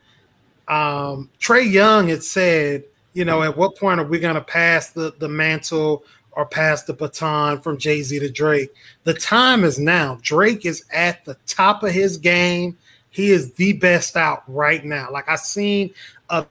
um, 0.68 1.30
Trae 1.40 1.70
Young 1.70 2.08
had 2.08 2.24
said, 2.24 2.86
you 3.14 3.26
know, 3.26 3.44
at 3.44 3.58
what 3.58 3.78
point 3.78 4.00
are 4.00 4.06
we 4.06 4.18
going 4.20 4.36
to 4.36 4.42
pass 4.42 4.92
the 4.92 5.14
the 5.20 5.30
mantle 5.30 6.04
or 6.32 6.46
pass 6.46 6.84
the 6.84 6.94
baton 6.94 7.62
from 7.62 7.78
Jay 7.78 8.02
Z 8.02 8.18
to 8.20 8.32
Drake? 8.32 8.74
The 9.04 9.14
time 9.14 9.64
is 9.64 9.78
now. 9.78 10.20
Drake 10.22 10.66
is 10.66 10.86
at 10.92 11.24
the 11.26 11.36
top 11.46 11.84
of 11.84 11.92
his 11.92 12.18
game. 12.18 12.78
He 13.12 13.30
is 13.30 13.54
the 13.54 13.74
best 13.74 14.18
out 14.18 14.44
right 14.48 14.84
now. 14.84 15.10
Like 15.12 15.30
I 15.30 15.36
seen 15.36 15.94
a 16.30 16.46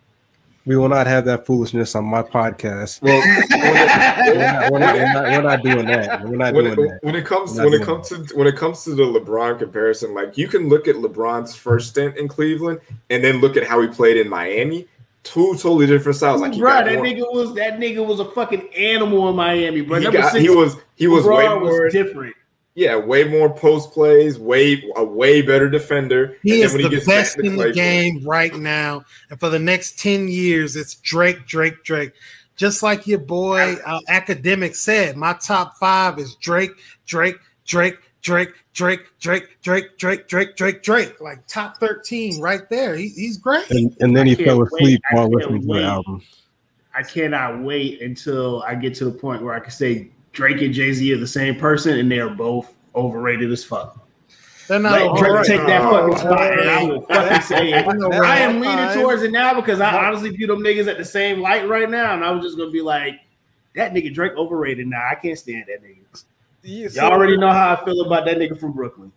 we 0.65 0.77
will 0.77 0.89
not 0.89 1.09
have 1.09 1.25
that 1.25 1.45
foolishness 1.45 1.97
on 1.97 2.05
my 2.05 2.23
podcast. 2.23 3.03
Well, 3.03 3.21
we're, 3.51 4.39
not, 4.39 4.71
we're, 4.71 4.79
not, 4.79 4.95
we're, 4.95 5.13
not, 5.13 5.25
we're, 5.25 5.43
not, 5.43 5.63
doing 5.63 5.87
that. 5.87 6.25
We're 6.25 6.37
not 6.37 6.55
when 6.55 6.65
doing 6.65 6.89
it, 6.89 6.91
that. 6.91 6.99
When 7.03 7.15
it 7.17 7.27
comes 7.27 7.59
when 7.59 7.75
it 7.75 7.83
comes 7.83 8.09
to 8.11 8.17
when 8.37 8.47
it 8.47 8.57
comes 8.57 8.85
to 8.85 8.95
the 8.95 9.03
LeBron 9.03 9.59
comparison, 9.59 10.15
like 10.15 10.39
you 10.39 10.47
can 10.47 10.69
look 10.69 10.87
at 10.87 10.97
LeBron's 10.97 11.57
first 11.57 11.91
stint 11.91 12.17
in 12.17 12.29
Cleveland 12.29 12.81
and 13.11 13.25
then 13.25 13.41
look 13.41 13.57
at 13.57 13.67
how 13.67 13.81
he 13.83 13.89
played 13.89 14.17
in 14.17 14.29
Miami. 14.29 14.87
Two 15.25 15.53
totally 15.53 15.87
different 15.87 16.17
styles. 16.17 16.41
Like 16.41 16.57
bro, 16.57 16.71
that 16.71 16.95
more, 16.95 17.05
nigga 17.05 17.33
was 17.33 17.55
that 17.55 17.79
nigga 17.79 18.05
was 18.05 18.21
a 18.21 18.25
fucking 18.25 18.73
animal 18.75 19.29
in 19.31 19.37
Miami, 19.37 19.81
bro. 19.81 20.01
He, 20.01 20.11
got, 20.11 20.37
he 20.37 20.51
was 20.51 20.77
he 20.95 21.09
was 21.09 21.25
way 21.25 21.49
more 21.49 21.85
was 21.85 21.93
different. 21.93 22.35
Yeah, 22.75 22.97
way 22.97 23.25
more 23.25 23.55
post 23.55 23.93
plays, 23.93 24.39
way 24.39 24.83
a 24.97 25.05
way 25.05 25.43
better 25.43 25.69
defender. 25.69 26.39
He 26.43 26.63
is 26.63 26.73
the 26.73 26.89
he 26.89 27.05
best 27.05 27.39
in 27.39 27.57
the 27.57 27.71
game 27.71 28.25
right 28.25 28.55
now, 28.55 29.05
and 29.29 29.39
for 29.39 29.51
the 29.51 29.59
next 29.59 29.99
ten 29.99 30.27
years, 30.27 30.75
it's 30.75 30.95
Drake, 30.95 31.47
Drake, 31.47 31.85
Drake. 31.85 32.13
Just 32.57 32.83
like 32.83 33.07
your 33.07 33.19
boy 33.19 33.75
uh, 33.85 34.01
Akademiks 34.09 34.77
said, 34.77 35.17
my 35.17 35.35
top 35.35 35.77
five 35.77 36.19
is 36.19 36.35
Drake, 36.37 36.71
Drake, 37.07 37.37
Drake, 37.67 37.97
Drake, 38.23 38.51
Drake, 38.73 39.01
Drake, 39.21 39.61
Drake, 39.63 39.99
Drake, 39.99 40.29
Drake, 40.29 40.57
Drake, 40.57 40.83
Drake. 40.83 41.21
Like 41.21 41.47
top 41.47 41.79
thirteen 41.79 42.41
right 42.41 42.69
there. 42.71 42.97
He, 42.97 43.09
he's 43.09 43.37
great. 43.37 43.71
And, 43.71 43.95
and 44.01 44.17
then 44.17 44.27
he 44.27 44.35
fell 44.35 44.63
asleep 44.63 45.01
while 45.11 45.29
listening 45.29 45.63
to 45.63 45.75
the 45.75 45.83
album. 45.83 46.23
I 46.95 47.03
cannot 47.03 47.63
wait 47.63 48.01
until 48.01 48.63
I 48.63 48.75
get 48.77 48.95
to 48.97 49.05
the 49.05 49.13
point 49.13 49.43
where 49.43 49.55
I 49.55 49.61
can 49.61 49.71
say 49.71 50.09
Drake 50.33 50.63
and 50.63 50.73
Jay 50.73 50.93
Z 50.93 51.13
are 51.13 51.19
the 51.19 51.27
same 51.27 51.57
person, 51.57 51.99
and 51.99 52.11
they 52.11 52.19
are 52.19 52.31
both 52.31 52.75
overrated 52.95 53.51
as 53.51 53.65
fuck. 53.65 53.99
Let 54.69 54.81
Drake 55.19 55.33
right. 55.33 55.47
take 55.47 55.67
that 55.67 55.83
Oh, 55.83 55.91
fucking 55.91 56.19
spot, 56.19 56.59
and 56.59 56.71
I 56.71 56.85
will 56.85 57.03
fucking 57.03 57.43
say 57.43 57.73
it. 57.73 57.87
I 57.87 58.39
am 58.39 58.61
leaning 58.61 59.03
towards 59.03 59.23
it 59.23 59.31
now 59.31 59.55
because 59.55 59.81
I 59.81 60.07
honestly 60.07 60.31
view 60.31 60.47
them 60.47 60.61
niggas 60.61 60.87
at 60.87 60.97
the 60.97 61.05
same 61.05 61.41
light 61.41 61.69
right 61.69 61.91
now, 61.91 62.15
and 62.15 62.25
I 62.25 62.31
was 62.31 62.43
just 62.45 62.57
gonna 62.57 62.71
be 62.71 62.81
like, 62.81 63.21
that 63.75 63.93
nigga 63.93 64.13
Drake 64.15 64.33
overrated. 64.37 64.87
Now 64.87 65.07
I 65.11 65.15
can't 65.17 65.39
stand 65.39 65.65
that 65.69 65.83
nigga. 65.83 66.25
Yeah, 66.63 66.89
Y'all 66.93 67.13
already 67.13 67.37
know 67.37 67.51
how 67.51 67.75
I 67.75 67.85
feel 67.85 68.03
about 68.03 68.25
that 68.27 68.39
nigga 68.39 68.59
from 68.59 68.73
Brooklyn. 68.73 69.11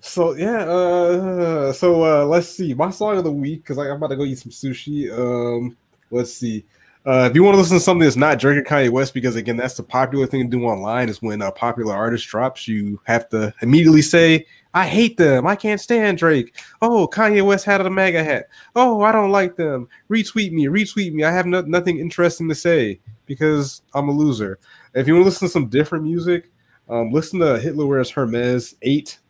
So 0.00 0.34
yeah, 0.34 0.58
uh, 0.60 1.72
so 1.72 2.04
uh, 2.04 2.24
let's 2.24 2.48
see 2.48 2.72
my 2.72 2.90
song 2.90 3.18
of 3.18 3.24
the 3.24 3.32
week 3.32 3.62
because 3.62 3.78
I'm 3.78 3.90
about 3.90 4.08
to 4.08 4.16
go 4.16 4.22
eat 4.22 4.38
some 4.38 4.52
sushi. 4.52 5.10
Um, 5.10 5.76
let's 6.10 6.32
see. 6.32 6.64
Uh, 7.06 7.28
if 7.30 7.36
you 7.36 7.44
want 7.44 7.54
to 7.54 7.58
listen 7.58 7.76
to 7.76 7.80
something 7.80 8.02
that's 8.02 8.16
not 8.16 8.40
Drake 8.40 8.58
or 8.58 8.64
Kanye 8.64 8.90
West, 8.90 9.14
because 9.14 9.36
again, 9.36 9.56
that's 9.56 9.76
the 9.76 9.82
popular 9.84 10.26
thing 10.26 10.50
to 10.50 10.56
do 10.56 10.64
online 10.64 11.08
is 11.08 11.22
when 11.22 11.40
a 11.40 11.52
popular 11.52 11.94
artist 11.94 12.26
drops, 12.26 12.66
you 12.66 13.00
have 13.04 13.28
to 13.28 13.54
immediately 13.62 14.02
say, 14.02 14.44
"I 14.74 14.88
hate 14.88 15.16
them. 15.16 15.46
I 15.46 15.54
can't 15.54 15.80
stand 15.80 16.18
Drake." 16.18 16.56
Oh, 16.82 17.06
Kanye 17.06 17.46
West 17.46 17.64
had 17.64 17.80
a 17.80 17.88
MAGA 17.88 18.24
hat. 18.24 18.48
Oh, 18.74 19.02
I 19.02 19.12
don't 19.12 19.30
like 19.30 19.54
them. 19.54 19.86
Retweet 20.10 20.50
me, 20.50 20.66
retweet 20.66 21.12
me. 21.12 21.22
I 21.22 21.30
have 21.30 21.46
no- 21.46 21.60
nothing 21.60 22.00
interesting 22.00 22.48
to 22.48 22.56
say 22.56 22.98
because 23.24 23.82
I'm 23.94 24.08
a 24.08 24.12
loser. 24.12 24.58
If 24.92 25.06
you 25.06 25.14
want 25.14 25.22
to 25.22 25.26
listen 25.26 25.46
to 25.46 25.52
some 25.52 25.68
different 25.68 26.02
music, 26.02 26.50
um, 26.88 27.12
listen 27.12 27.38
to 27.38 27.60
Hitler 27.60 27.86
Wears 27.86 28.10
Hermes 28.10 28.74
Eight 28.82 29.20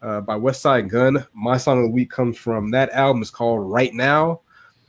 uh, 0.00 0.22
by 0.22 0.36
Westside 0.36 0.88
Gun. 0.88 1.26
My 1.34 1.58
song 1.58 1.80
of 1.80 1.84
the 1.84 1.90
week 1.90 2.10
comes 2.10 2.38
from 2.38 2.70
that 2.70 2.88
album. 2.92 3.20
It's 3.20 3.30
called 3.30 3.70
Right 3.70 3.92
Now 3.92 4.40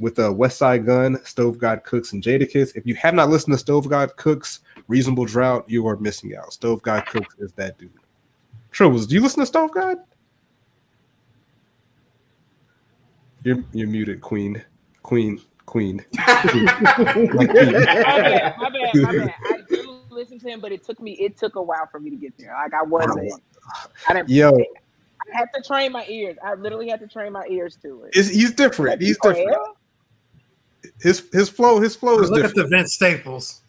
with 0.02 0.20
uh, 0.20 0.24
Westside 0.34 0.86
Gun, 0.86 1.24
Stove 1.24 1.58
God 1.58 1.84
Cooks, 1.84 2.12
and 2.14 2.22
Jadakiss. 2.24 2.76
If 2.76 2.86
you 2.86 2.96
have 2.96 3.14
not 3.14 3.30
listened 3.30 3.54
to 3.54 3.58
Stove 3.58 3.88
God 3.88 4.16
Cooks, 4.18 4.60
Reasonable 4.88 5.26
Drought, 5.26 5.64
you 5.68 5.88
are 5.88 5.96
missing 5.98 6.36
out. 6.36 6.52
Stove 6.54 6.82
God 6.82 7.06
Cooks 7.06 7.36
is 7.40 7.54
that 7.54 7.78
dude. 7.78 7.92
Tribblez, 8.74 9.08
do 9.08 9.16
you 9.16 9.22
listen 9.22 9.40
to 9.42 9.46
Stove 9.46 9.72
God? 9.74 9.98
You're 13.44 13.64
you're 13.74 13.88
muted, 13.88 14.22
Queen. 14.22 14.64
Queen. 15.04 15.42
Queen. 15.66 16.04
Like 16.28 16.48
Queen. 16.50 16.66
my 16.66 17.46
bad, 17.48 18.56
my 18.58 18.70
bad, 18.70 18.96
my 18.96 19.12
bad. 19.18 19.34
I 19.46 19.62
do 19.70 20.00
listen 20.10 20.40
to 20.40 20.50
him, 20.50 20.60
but 20.60 20.72
it 20.72 20.84
took 20.84 21.00
me 21.00 21.14
it 21.14 21.38
took 21.38 21.56
a 21.56 21.62
while 21.62 21.88
for 21.92 22.00
me 22.00 22.10
to 22.10 22.16
get 22.16 22.34
there. 22.38 22.54
Like 22.54 22.74
I 22.74 22.84
wasn't 22.84 23.42
I 24.10 24.14
didn't 24.14 24.30
Yo, 24.30 24.52
I 24.52 25.38
had 25.38 25.46
to 25.56 25.62
train 25.66 25.92
my 25.92 26.06
ears. 26.08 26.38
I 26.44 26.56
literally 26.56 26.90
had 26.90 27.00
to 27.00 27.08
train 27.08 27.32
my 27.32 27.46
ears 27.50 27.78
to 27.84 28.04
it. 28.04 28.16
is 28.16 28.30
he's 28.30 28.52
different. 28.54 29.02
He's 29.02 29.18
Oh, 29.24 29.30
different. 29.30 29.52
yeah? 29.52 29.74
His 31.00 31.28
his 31.32 31.50
flow, 31.50 31.80
his 31.80 31.96
flow 31.96 32.20
is 32.20 32.30
Look 32.30 32.44
at 32.44 32.56
the 32.56 32.68
Vince 32.68 32.94
Staples. 32.94 33.62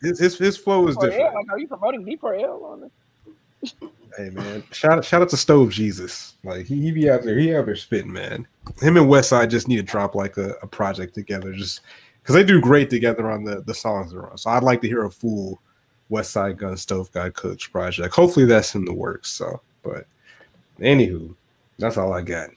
His 0.00 0.18
his, 0.18 0.38
his 0.38 0.56
flow 0.56 0.88
is 0.88 0.96
yeah? 1.00 1.08
different. 1.08 1.34
Like, 1.34 1.50
are 1.50 1.58
you 1.58 1.66
promoting 1.66 2.04
D4L 2.04 2.62
on 2.62 2.80
this? 2.80 3.72
Hey 4.16 4.30
man, 4.30 4.64
shout 4.72 4.98
out 4.98 5.04
shout 5.04 5.22
out 5.22 5.28
to 5.30 5.36
Stove 5.36 5.70
Jesus. 5.70 6.34
Like 6.44 6.66
he, 6.66 6.80
he 6.80 6.90
be 6.90 7.10
out 7.10 7.22
there, 7.22 7.38
he 7.38 7.54
out 7.54 7.66
there 7.66 7.76
spitting, 7.76 8.12
man. 8.12 8.46
Him 8.80 8.96
and 8.96 9.06
Westside 9.06 9.50
just 9.50 9.68
need 9.68 9.76
to 9.76 9.82
drop 9.82 10.14
like 10.14 10.36
a, 10.36 10.54
a 10.62 10.66
project 10.66 11.14
together, 11.14 11.52
just 11.52 11.80
because 12.20 12.34
they 12.34 12.44
do 12.44 12.60
great 12.60 12.90
together 12.90 13.30
on 13.30 13.44
the 13.44 13.62
the 13.62 13.74
songs 13.74 14.12
they're 14.12 14.28
on. 14.28 14.38
So 14.38 14.50
I'd 14.50 14.62
like 14.62 14.80
to 14.82 14.88
hear 14.88 15.04
a 15.04 15.10
full 15.10 15.60
Westside 16.10 16.56
Gun 16.56 16.76
Stove 16.76 17.12
God 17.12 17.34
Cooks 17.34 17.66
project. 17.66 18.14
Hopefully 18.14 18.46
that's 18.46 18.74
in 18.74 18.84
the 18.84 18.92
works. 18.92 19.30
So, 19.30 19.60
but 19.82 20.06
anywho, 20.80 21.34
that's 21.78 21.96
all 21.96 22.12
I 22.12 22.22
got. 22.22 22.50